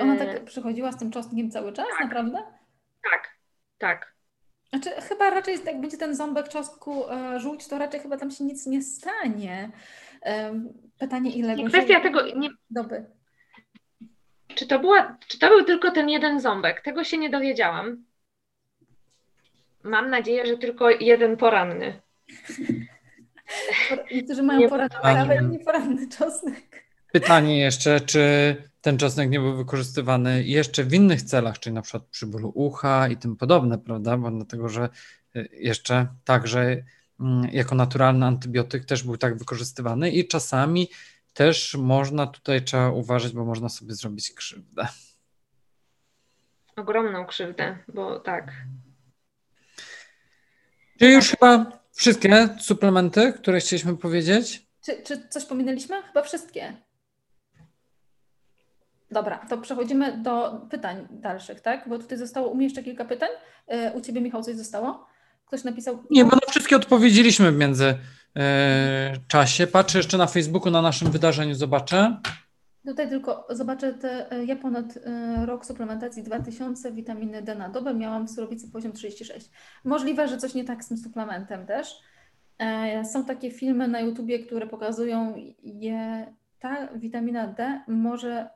Ona 0.02 0.18
tak 0.18 0.46
przychodziła 0.46 0.92
z 0.92 0.98
tym 0.98 1.12
czosnkiem 1.12 1.52
cały 1.52 1.74
czas, 1.74 1.88
tak. 1.98 2.06
naprawdę? 2.06 2.44
Tak, 3.12 3.38
tak. 3.78 4.13
Znaczy, 4.74 5.02
chyba 5.02 5.30
raczej 5.30 5.58
jak 5.66 5.82
będzie 5.82 5.98
ten 5.98 6.16
ząbek 6.16 6.50
czosnku 6.50 7.10
e, 7.10 7.40
żółć, 7.40 7.68
to 7.68 7.78
raczej 7.78 8.00
chyba 8.00 8.18
tam 8.18 8.32
się 8.32 8.44
nic 8.44 8.66
nie 8.66 8.82
stanie. 8.82 9.72
Pytanie, 11.00 11.32
ile 11.32 11.56
nie 11.56 11.68
Kwestia 11.68 12.00
tego. 12.00 12.36
Nie... 12.36 12.50
Doby. 12.70 13.06
Czy 14.48 14.68
to, 14.68 14.80
była, 14.80 15.18
czy 15.28 15.40
to 15.40 15.48
był 15.48 15.64
tylko 15.64 15.92
ten 15.92 16.10
jeden 16.10 16.40
ząbek? 16.40 16.82
Tego 16.82 17.04
się 17.04 17.18
nie 17.18 17.30
dowiedziałam. 17.30 18.04
Mam 19.84 20.10
nadzieję, 20.10 20.46
że 20.46 20.58
tylko 20.58 20.90
jeden 20.90 21.38
poranny. 21.38 22.02
Niektórzy 24.12 24.44
mają 24.44 24.70
poranny 24.70 24.96
kawę 25.02 25.50
i 25.62 25.66
poranny 25.66 26.08
czosnek. 26.08 26.84
Pytanie 27.12 27.60
jeszcze, 27.60 28.00
czy 28.00 28.56
ten 28.84 28.98
czosnek 28.98 29.30
nie 29.30 29.40
był 29.40 29.56
wykorzystywany 29.56 30.44
jeszcze 30.44 30.84
w 30.84 30.94
innych 30.94 31.22
celach, 31.22 31.60
czyli 31.60 31.74
na 31.74 31.82
przykład 31.82 32.04
przy 32.04 32.28
bólu 32.28 32.52
ucha 32.56 33.08
i 33.08 33.18
tym 33.18 33.36
podobne, 33.36 33.78
prawda? 33.78 34.18
Bo 34.18 34.32
dlatego, 34.32 34.70
że 34.70 34.90
y, 35.36 35.50
jeszcze 35.52 36.08
także 36.24 36.84
mm, 37.20 37.50
jako 37.52 37.76
naturalny 37.76 38.26
antybiotyk 38.26 38.86
też 38.86 39.04
był 39.04 39.18
tak 39.18 39.38
wykorzystywany 39.38 40.12
i 40.12 40.28
czasami 40.28 40.90
też 41.34 41.76
można 41.76 42.28
tutaj 42.28 42.64
trzeba 42.64 42.90
uważać, 42.90 43.32
bo 43.32 43.46
można 43.46 43.70
sobie 43.70 43.96
zrobić 43.96 44.32
krzywdę. 44.32 44.88
Ogromną 46.76 47.26
krzywdę, 47.26 47.78
bo 47.88 48.20
tak. 48.20 48.52
Czyli 51.00 51.14
już 51.14 51.30
chyba 51.30 51.80
wszystkie 51.92 52.50
suplementy, 52.60 53.34
które 53.34 53.60
chcieliśmy 53.60 53.98
powiedzieć? 53.98 54.68
Czy, 54.86 55.04
czy 55.04 55.28
coś 55.30 55.46
pominęliśmy? 55.46 56.04
Chyba 56.04 56.22
wszystkie. 56.22 56.78
Dobra, 59.14 59.38
to 59.50 59.58
przechodzimy 59.58 60.18
do 60.18 60.62
pytań 60.70 61.08
dalszych, 61.12 61.62
tak? 61.62 61.90
Bo 61.90 62.00
tutaj 62.00 62.18
zostało 62.18 62.48
u 62.48 62.56
mnie 62.56 62.64
jeszcze 62.64 62.84
kilka 62.84 63.06
pytań. 63.06 63.30
E, 63.68 63.94
u 63.94 64.02
Ciebie, 64.02 64.22
Michał, 64.22 64.44
coś 64.44 64.56
zostało? 64.56 65.06
Ktoś 65.46 65.64
napisał... 65.64 66.04
Nie, 66.12 66.26
bo 66.26 66.32
na 66.32 66.42
wszystkie 66.50 66.76
odpowiedzieliśmy 66.76 67.52
w 67.52 67.58
międzyczasie. 67.58 68.00
czasie. 69.28 69.68
Patrzę 69.68 69.98
jeszcze 69.98 70.18
na 70.18 70.28
Facebooku, 70.28 70.72
na 70.72 70.82
naszym 70.82 71.12
wydarzeniu, 71.12 71.56
zobaczę. 71.56 72.18
Tutaj 72.88 73.10
tylko 73.10 73.48
zobaczę, 73.50 73.94
te, 73.94 74.32
e, 74.32 74.46
ja 74.46 74.56
ponad 74.56 74.86
e, 75.06 75.46
rok 75.46 75.66
suplementacji 75.66 76.24
2000 76.24 76.92
witaminy 76.92 77.42
D 77.42 77.56
na 77.56 77.70
dobę 77.70 77.94
miałam 77.94 78.28
w 78.28 78.32
surowicy 78.32 78.72
poziom 78.72 78.92
36. 78.92 79.50
Możliwe, 79.84 80.28
że 80.28 80.38
coś 80.38 80.54
nie 80.54 80.64
tak 80.64 80.84
z 80.84 80.88
tym 80.88 80.98
suplementem 80.98 81.66
też. 81.66 82.00
Są 83.14 83.26
takie 83.26 83.52
filmy 83.52 83.88
na 83.88 84.00
YouTubie, 84.00 84.40
które 84.40 84.68
pokazują 84.68 85.34
je, 85.64 86.34
ta 86.60 86.88
witamina 86.96 87.48
D 87.48 87.82
może 87.88 88.50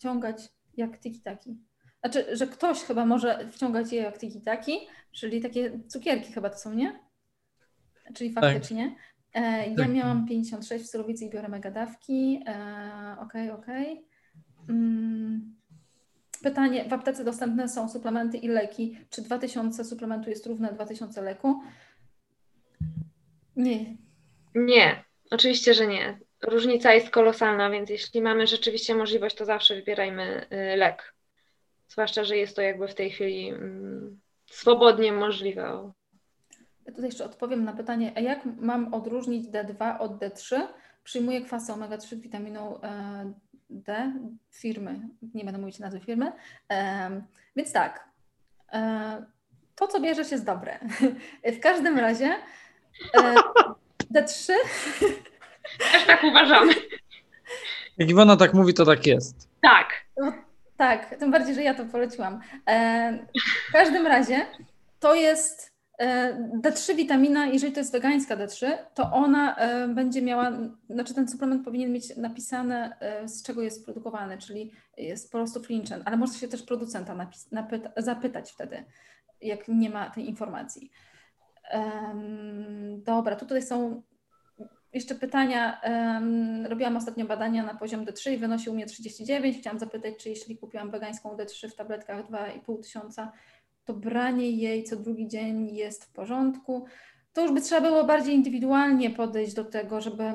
wciągać 0.00 0.48
jak 0.76 1.00
tiki-taki. 1.00 1.56
Znaczy, 2.00 2.36
że 2.36 2.46
ktoś 2.46 2.78
chyba 2.78 3.06
może 3.06 3.48
wciągać 3.52 3.92
je 3.92 4.02
jak 4.02 4.18
tiki-taki, 4.18 4.72
czyli 5.12 5.40
takie 5.40 5.80
cukierki 5.88 6.32
chyba 6.32 6.50
to 6.50 6.58
są, 6.58 6.74
nie? 6.74 7.00
Czyli 8.14 8.34
tak. 8.34 8.44
faktycznie. 8.44 8.96
Tak. 9.32 9.42
E, 9.42 9.70
ja 9.70 9.76
tak. 9.76 9.90
miałam 9.90 10.26
56 10.26 10.84
w 10.84 10.88
surowicy 10.88 11.24
i 11.24 11.30
biorę 11.30 11.48
mega 11.48 11.70
dawki. 11.70 12.42
E, 12.46 13.16
okej, 13.20 13.50
okej. 13.50 13.92
Okay. 13.92 14.76
Mm. 14.76 15.56
Pytanie, 16.42 16.88
w 16.88 16.92
aptece 16.92 17.24
dostępne 17.24 17.68
są 17.68 17.88
suplementy 17.88 18.38
i 18.38 18.48
leki. 18.48 18.98
Czy 19.10 19.22
2000 19.22 19.84
suplementu 19.84 20.30
jest 20.30 20.46
równe 20.46 20.72
2000 20.72 21.22
leku? 21.22 21.62
Nie. 23.56 23.96
Nie, 24.54 25.04
oczywiście, 25.30 25.74
że 25.74 25.86
nie 25.86 26.18
różnica 26.42 26.92
jest 26.92 27.10
kolosalna, 27.10 27.70
więc 27.70 27.90
jeśli 27.90 28.22
mamy 28.22 28.46
rzeczywiście 28.46 28.94
możliwość, 28.94 29.36
to 29.36 29.44
zawsze 29.44 29.74
wybierajmy 29.74 30.46
y, 30.52 30.76
lek. 30.76 31.14
Zwłaszcza, 31.88 32.24
że 32.24 32.36
jest 32.36 32.56
to 32.56 32.62
jakby 32.62 32.88
w 32.88 32.94
tej 32.94 33.10
chwili 33.10 33.48
mm, 33.48 34.20
swobodnie 34.46 35.12
możliwe. 35.12 35.92
Ja 36.86 36.92
tutaj 36.92 37.04
jeszcze 37.04 37.24
odpowiem 37.24 37.64
na 37.64 37.72
pytanie, 37.72 38.12
a 38.16 38.20
jak 38.20 38.40
mam 38.60 38.94
odróżnić 38.94 39.46
D2 39.46 39.98
od 39.98 40.12
D3? 40.12 40.60
Przyjmuję 41.04 41.40
kwasy 41.40 41.72
omega-3 41.72 42.00
z 42.00 42.14
witaminą 42.14 42.80
e, 42.80 43.32
D 43.70 44.12
firmy, 44.50 45.00
nie 45.34 45.44
będę 45.44 45.60
mówić 45.60 45.78
nazwy 45.78 46.00
firmy, 46.00 46.32
więc 47.56 47.72
tak, 47.72 48.08
e, 48.72 49.26
to 49.76 49.86
co 49.86 50.00
bierzesz 50.00 50.30
jest 50.30 50.44
dobre. 50.44 50.78
W 51.56 51.60
każdym 51.60 51.98
razie 51.98 52.34
e, 53.14 53.34
D3 54.14 54.52
Też 55.92 56.04
tak 56.06 56.24
uważamy. 56.24 56.74
Jak 57.98 58.10
Iwona 58.10 58.36
tak 58.36 58.54
mówi, 58.54 58.74
to 58.74 58.84
tak 58.86 59.06
jest. 59.06 59.48
Tak. 59.62 59.88
No, 60.16 60.32
tak, 60.76 61.16
tym 61.18 61.30
bardziej, 61.30 61.54
że 61.54 61.62
ja 61.62 61.74
to 61.74 61.84
poleciłam. 61.84 62.40
E, 62.66 63.26
w 63.68 63.72
każdym 63.72 64.06
razie 64.06 64.46
to 65.00 65.14
jest 65.14 65.70
D3 66.62 66.96
witamina, 66.96 67.46
jeżeli 67.46 67.72
to 67.72 67.80
jest 67.80 67.92
wegańska 67.92 68.36
D3, 68.36 68.66
to 68.94 69.12
ona 69.12 69.56
będzie 69.88 70.22
miała, 70.22 70.52
znaczy 70.90 71.14
ten 71.14 71.28
suplement 71.28 71.64
powinien 71.64 71.92
mieć 71.92 72.16
napisane, 72.16 72.96
z 73.24 73.42
czego 73.42 73.62
jest 73.62 73.84
produkowany, 73.84 74.38
czyli 74.38 74.72
jest 74.96 75.32
po 75.32 75.38
prostu 75.38 75.62
flinchen, 75.62 76.02
ale 76.04 76.16
można 76.16 76.38
się 76.38 76.48
też 76.48 76.62
producenta 76.62 77.14
napis, 77.14 77.52
napyta, 77.52 77.90
zapytać 77.96 78.52
wtedy, 78.52 78.84
jak 79.40 79.68
nie 79.68 79.90
ma 79.90 80.10
tej 80.10 80.28
informacji. 80.28 80.90
Um, 81.72 83.02
dobra, 83.02 83.36
tutaj 83.36 83.62
są 83.62 84.02
jeszcze 84.92 85.14
pytania. 85.14 85.80
Robiłam 86.68 86.96
ostatnio 86.96 87.26
badania 87.26 87.62
na 87.62 87.74
poziom 87.74 88.04
D3 88.04 88.32
i 88.32 88.38
wynosił 88.38 88.74
mnie 88.74 88.86
39. 88.86 89.58
Chciałam 89.58 89.78
zapytać, 89.78 90.14
czy 90.16 90.28
jeśli 90.28 90.58
kupiłam 90.58 90.90
wegańską 90.90 91.36
D3 91.36 91.68
w 91.68 91.74
tabletkach 91.74 92.30
2,5 92.30 92.82
tysiąca, 92.82 93.32
to 93.84 93.94
branie 93.94 94.50
jej 94.50 94.84
co 94.84 94.96
drugi 94.96 95.28
dzień 95.28 95.74
jest 95.74 96.04
w 96.04 96.12
porządku. 96.12 96.84
To 97.32 97.42
już 97.42 97.52
by 97.52 97.60
trzeba 97.60 97.80
było 97.80 98.04
bardziej 98.04 98.34
indywidualnie 98.34 99.10
podejść 99.10 99.54
do 99.54 99.64
tego, 99.64 100.00
żeby 100.00 100.32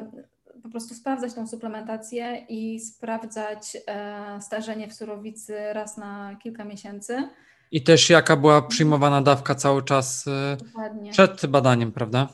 po 0.64 0.70
prostu 0.70 0.94
sprawdzać 0.94 1.34
tą 1.34 1.48
suplementację 1.48 2.46
i 2.50 2.80
sprawdzać 2.80 3.78
e, 3.88 4.42
starzenie 4.42 4.88
w 4.88 4.94
surowicy 4.94 5.74
raz 5.74 5.98
na 5.98 6.38
kilka 6.44 6.66
miesięcy. 6.66 7.30
I 7.72 7.84
też 7.84 8.10
jaka 8.10 8.36
była 8.36 8.62
przyjmowana 8.62 9.22
dawka 9.22 9.56
cały 9.56 9.84
czas 9.84 10.28
e, 10.28 10.58
Dokładnie. 10.66 11.12
przed 11.12 11.46
badaniem, 11.46 11.92
prawda? 11.92 12.28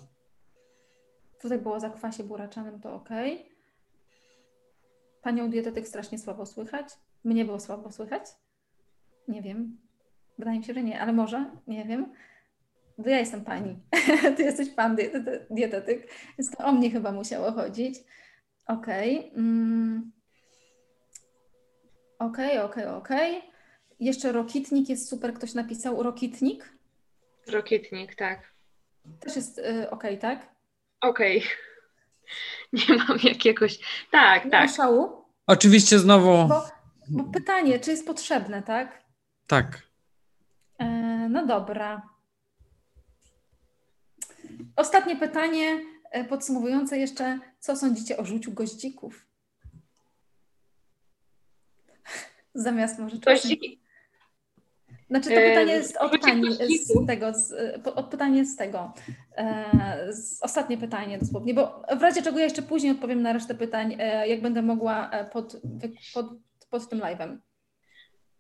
Tutaj 1.41 1.57
było 1.57 1.79
zakwasie 1.79 2.23
buraczanym, 2.23 2.79
to 2.79 2.95
ok. 2.95 3.09
Panią 5.21 5.49
dietetyk 5.49 5.87
strasznie 5.87 6.19
słabo 6.19 6.45
słychać. 6.45 6.87
Mnie 7.23 7.45
było 7.45 7.59
słabo 7.59 7.91
słychać? 7.91 8.23
Nie 9.27 9.41
wiem. 9.41 9.77
Wydaje 10.37 10.59
mi 10.59 10.65
się, 10.65 10.73
że 10.73 10.83
nie, 10.83 11.01
ale 11.01 11.13
może, 11.13 11.51
nie 11.67 11.85
wiem. 11.85 12.13
To 13.03 13.09
ja 13.09 13.19
jestem 13.19 13.43
pani. 13.43 13.79
Ty 14.37 14.43
jesteś 14.43 14.69
pan 14.69 14.97
dietetyk, 15.49 16.07
więc 16.37 16.51
to 16.51 16.65
o 16.65 16.71
mnie 16.71 16.91
chyba 16.91 17.11
musiało 17.11 17.51
chodzić. 17.51 17.99
Okej. 18.67 19.19
Okay. 19.19 19.31
Mm. 19.37 20.11
Okej, 22.19 22.57
okay, 22.57 22.63
okej, 22.63 22.85
okay, 22.85 22.95
okej. 22.95 23.41
Jeszcze 23.99 24.31
rokitnik 24.31 24.89
jest 24.89 25.09
super. 25.09 25.33
Ktoś 25.33 25.53
napisał 25.53 26.03
rokitnik? 26.03 26.77
Rokitnik, 27.47 28.15
tak. 28.15 28.53
Też 29.19 29.35
jest 29.35 29.57
y, 29.59 29.89
ok, 29.89 30.03
tak? 30.19 30.55
Okej. 31.01 31.37
Okay. 31.37 31.49
Nie 32.89 32.95
mam 32.95 33.17
jakiegoś. 33.23 33.79
Tak, 34.11 34.45
Nie 34.45 34.51
tak. 34.51 34.69
szału? 34.75 35.25
Oczywiście 35.47 35.99
znowu. 35.99 36.47
Bo, 36.47 36.67
bo, 37.09 37.23
pytanie, 37.23 37.79
czy 37.79 37.91
jest 37.91 38.07
potrzebne, 38.07 38.63
tak? 38.63 39.03
Tak. 39.47 39.81
E, 40.79 40.85
no 41.29 41.45
dobra. 41.45 42.09
Ostatnie 44.75 45.15
pytanie 45.15 45.79
e, 46.11 46.23
podsumowujące 46.23 46.97
jeszcze. 46.97 47.39
Co 47.59 47.75
sądzicie 47.75 48.17
o 48.17 48.25
rzuciu 48.25 48.51
goździków? 48.51 49.25
Zamiast 52.53 52.99
może 52.99 53.17
Goździki, 53.17 53.80
znaczy 55.11 55.29
to 55.29 55.35
pytanie 55.35 55.73
jest 55.73 55.97
od 55.97 56.19
pani, 56.21 56.53
z 56.53 57.07
tego, 57.07 57.33
z, 57.33 57.53
od 57.95 58.05
pytanie 58.05 58.45
z 58.45 58.55
tego, 58.55 58.93
e, 59.37 60.13
z 60.13 60.43
ostatnie 60.43 60.77
pytanie 60.77 61.17
dosłownie, 61.17 61.53
bo 61.53 61.83
w 61.97 62.01
razie 62.01 62.21
czego 62.21 62.37
ja 62.37 62.43
jeszcze 62.43 62.61
później 62.61 62.91
odpowiem 62.91 63.21
na 63.21 63.33
resztę 63.33 63.55
pytań, 63.55 63.95
e, 63.99 64.27
jak 64.27 64.41
będę 64.41 64.61
mogła 64.61 65.09
e, 65.09 65.25
pod, 65.25 65.61
pod, 66.13 66.25
pod 66.69 66.89
tym 66.89 66.99
live'em. 66.99 67.37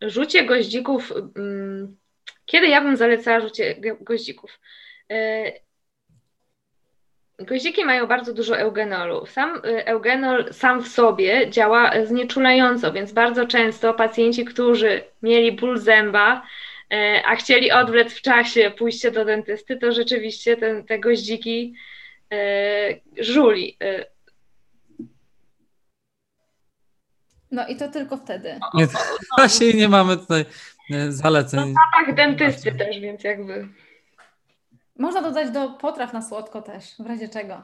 Rzucie 0.01 0.45
goździków, 0.45 1.13
mm, 1.35 1.97
kiedy 2.45 2.67
ja 2.67 2.81
bym 2.81 2.97
zalecała 2.97 3.39
rzucie 3.39 3.75
goździków? 4.01 4.59
Goździki 7.45 7.85
mają 7.85 8.07
bardzo 8.07 8.33
dużo 8.33 8.57
eugenolu. 8.57 9.25
Sam 9.25 9.61
eugenol 9.63 10.53
sam 10.53 10.83
w 10.83 10.87
sobie 10.87 11.49
działa 11.49 11.91
znieczulająco, 12.05 12.93
więc 12.93 13.11
bardzo 13.11 13.47
często 13.47 13.93
pacjenci, 13.93 14.45
którzy 14.45 15.03
mieli 15.21 15.51
ból 15.51 15.77
zęba, 15.77 16.43
e, 16.91 17.21
a 17.25 17.35
chcieli 17.35 17.71
odwlec 17.71 18.13
w 18.13 18.21
czasie 18.21 18.71
pójście 18.77 19.11
do 19.11 19.25
dentysty, 19.25 19.77
to 19.77 19.91
rzeczywiście 19.91 20.57
ten, 20.57 20.85
te 20.85 20.99
goździki 20.99 21.73
żuli. 23.17 23.77
No 27.51 27.67
i 27.67 27.75
to 27.75 27.87
tylko 27.87 28.17
wtedy. 28.17 28.59
Nie, 28.73 28.87
właśnie 29.37 29.73
nie 29.73 29.89
mamy 29.89 30.17
tutaj 30.17 30.45
zaleceń. 31.09 31.59
No, 31.59 31.65
zapach 31.65 32.15
dentysty 32.15 32.71
też, 32.71 32.99
więc 32.99 33.23
jakby... 33.23 33.67
Można 35.01 35.21
dodać 35.21 35.51
do 35.51 35.69
potraw 35.69 36.13
na 36.13 36.21
słodko 36.21 36.61
też, 36.61 36.95
w 36.99 37.05
razie 37.05 37.29
czego. 37.29 37.61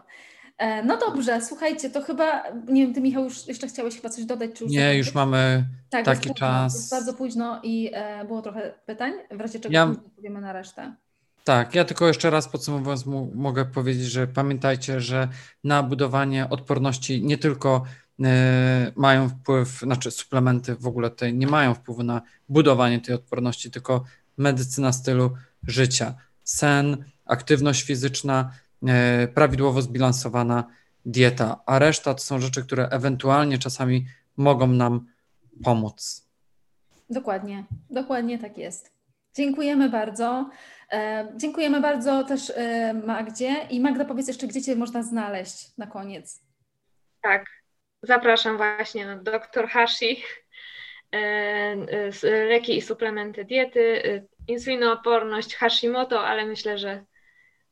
E, 0.58 0.84
no 0.84 0.98
dobrze, 0.98 1.42
słuchajcie, 1.42 1.90
to 1.90 2.02
chyba, 2.02 2.44
nie 2.68 2.86
wiem, 2.86 2.94
ty 2.94 3.02
Michał 3.02 3.24
już 3.24 3.48
jeszcze 3.48 3.68
chciałeś 3.68 3.96
chyba 3.96 4.10
coś 4.10 4.26
dodać? 4.26 4.52
Czy 4.54 4.64
już 4.64 4.74
nie, 4.74 4.98
już 4.98 5.14
mamy 5.14 5.66
tak, 5.90 6.06
taki 6.06 6.30
jest 6.30 6.40
czas. 6.40 6.76
Jest 6.76 6.92
bardzo 6.92 7.14
późno 7.14 7.60
i 7.64 7.92
e, 7.94 8.26
było 8.26 8.42
trochę 8.42 8.74
pytań, 8.86 9.14
w 9.32 9.42
razie 9.42 9.60
czego 9.60 9.74
ja... 9.74 9.96
powiemy 10.16 10.42
na 10.42 10.54
resztę. 10.54 10.96
Tak, 11.44 11.76
ja 11.76 11.86
tylko 11.86 12.08
jeszcze 12.08 12.30
raz 12.30 12.48
podsumowując 12.50 13.06
mogę 13.34 13.66
powiedzieć, 13.66 14.06
że 14.06 14.28
pamiętajcie, 14.28 15.02
że 15.02 15.28
na 15.64 15.84
budowanie 15.84 16.50
odporności 16.50 17.24
nie 17.24 17.38
tylko 17.38 17.84
y, 18.20 18.24
mają 18.96 19.30
wpływ, 19.30 19.80
znaczy 19.80 20.12
suplementy 20.12 20.76
w 20.76 20.88
ogóle 20.88 21.10
tutaj 21.10 21.34
nie 21.34 21.48
mają 21.48 21.74
wpływu 21.74 22.04
na 22.04 22.22
budowanie 22.50 23.02
tej 23.02 23.16
odporności, 23.16 23.72
tylko 23.72 24.04
medycyna 24.38 24.94
stylu 24.94 25.32
życia, 25.68 26.16
sen, 26.44 27.06
aktywność 27.28 27.84
fizyczna, 27.84 28.52
e, 28.88 29.28
prawidłowo 29.28 29.82
zbilansowana 29.82 30.68
dieta, 31.06 31.62
a 31.66 31.80
reszta 31.80 32.14
to 32.14 32.20
są 32.20 32.40
rzeczy, 32.40 32.64
które 32.64 32.90
ewentualnie 32.90 33.58
czasami 33.58 34.06
mogą 34.38 34.68
nam 34.68 35.08
pomóc. 35.64 36.28
Dokładnie, 37.10 37.64
dokładnie 37.90 38.40
tak 38.40 38.58
jest. 38.58 38.92
Dziękujemy 39.36 39.90
bardzo. 39.90 40.50
E, 40.92 41.28
dziękujemy 41.36 41.82
bardzo 41.82 42.24
też 42.24 42.50
e, 42.56 42.94
Magdzie. 42.94 43.68
I 43.70 43.80
Magda, 43.80 44.06
powiedz 44.06 44.28
jeszcze, 44.28 44.48
gdzie 44.48 44.62
Cię 44.62 44.76
można 44.76 45.04
znaleźć 45.04 45.78
na 45.78 45.88
koniec. 45.88 46.42
Tak, 47.22 47.46
zapraszam 48.04 48.58
właśnie 48.58 49.06
na 49.06 49.18
dr 49.18 49.68
Hashi, 49.68 50.24
leki 52.24 52.78
i 52.78 52.82
suplementy 52.82 53.46
diety, 53.46 54.02
insulinooporność 54.48 55.56
Hashimoto, 55.56 56.28
ale 56.28 56.46
myślę, 56.46 56.78
że 56.78 57.06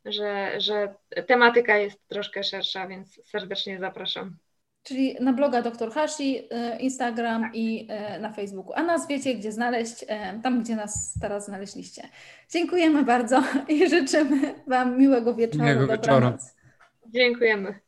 że, 0.05 0.61
że 0.61 0.95
tematyka 1.27 1.77
jest 1.77 2.07
troszkę 2.07 2.43
szersza, 2.43 2.87
więc 2.87 3.21
serdecznie 3.25 3.79
zapraszam. 3.79 4.37
Czyli 4.83 5.15
na 5.19 5.33
bloga 5.33 5.61
Dr. 5.61 5.91
Hashi, 5.91 6.47
e, 6.51 6.79
Instagram 6.79 7.41
tak. 7.41 7.55
i 7.55 7.87
e, 7.89 8.19
na 8.19 8.33
Facebooku. 8.33 8.73
A 8.75 8.83
nas 8.83 9.07
wiecie, 9.07 9.35
gdzie 9.35 9.51
znaleźć, 9.51 10.05
e, 10.07 10.39
tam 10.43 10.63
gdzie 10.63 10.75
nas 10.75 11.17
teraz 11.21 11.45
znaleźliście. 11.45 12.09
Dziękujemy 12.49 13.03
bardzo 13.03 13.43
i 13.67 13.87
życzymy 13.89 14.55
Wam 14.67 14.99
miłego 14.99 15.35
wieczoru. 15.35 15.63
Miłego 15.63 15.87
wieczoru. 15.87 16.31
Dziękujemy. 17.07 17.84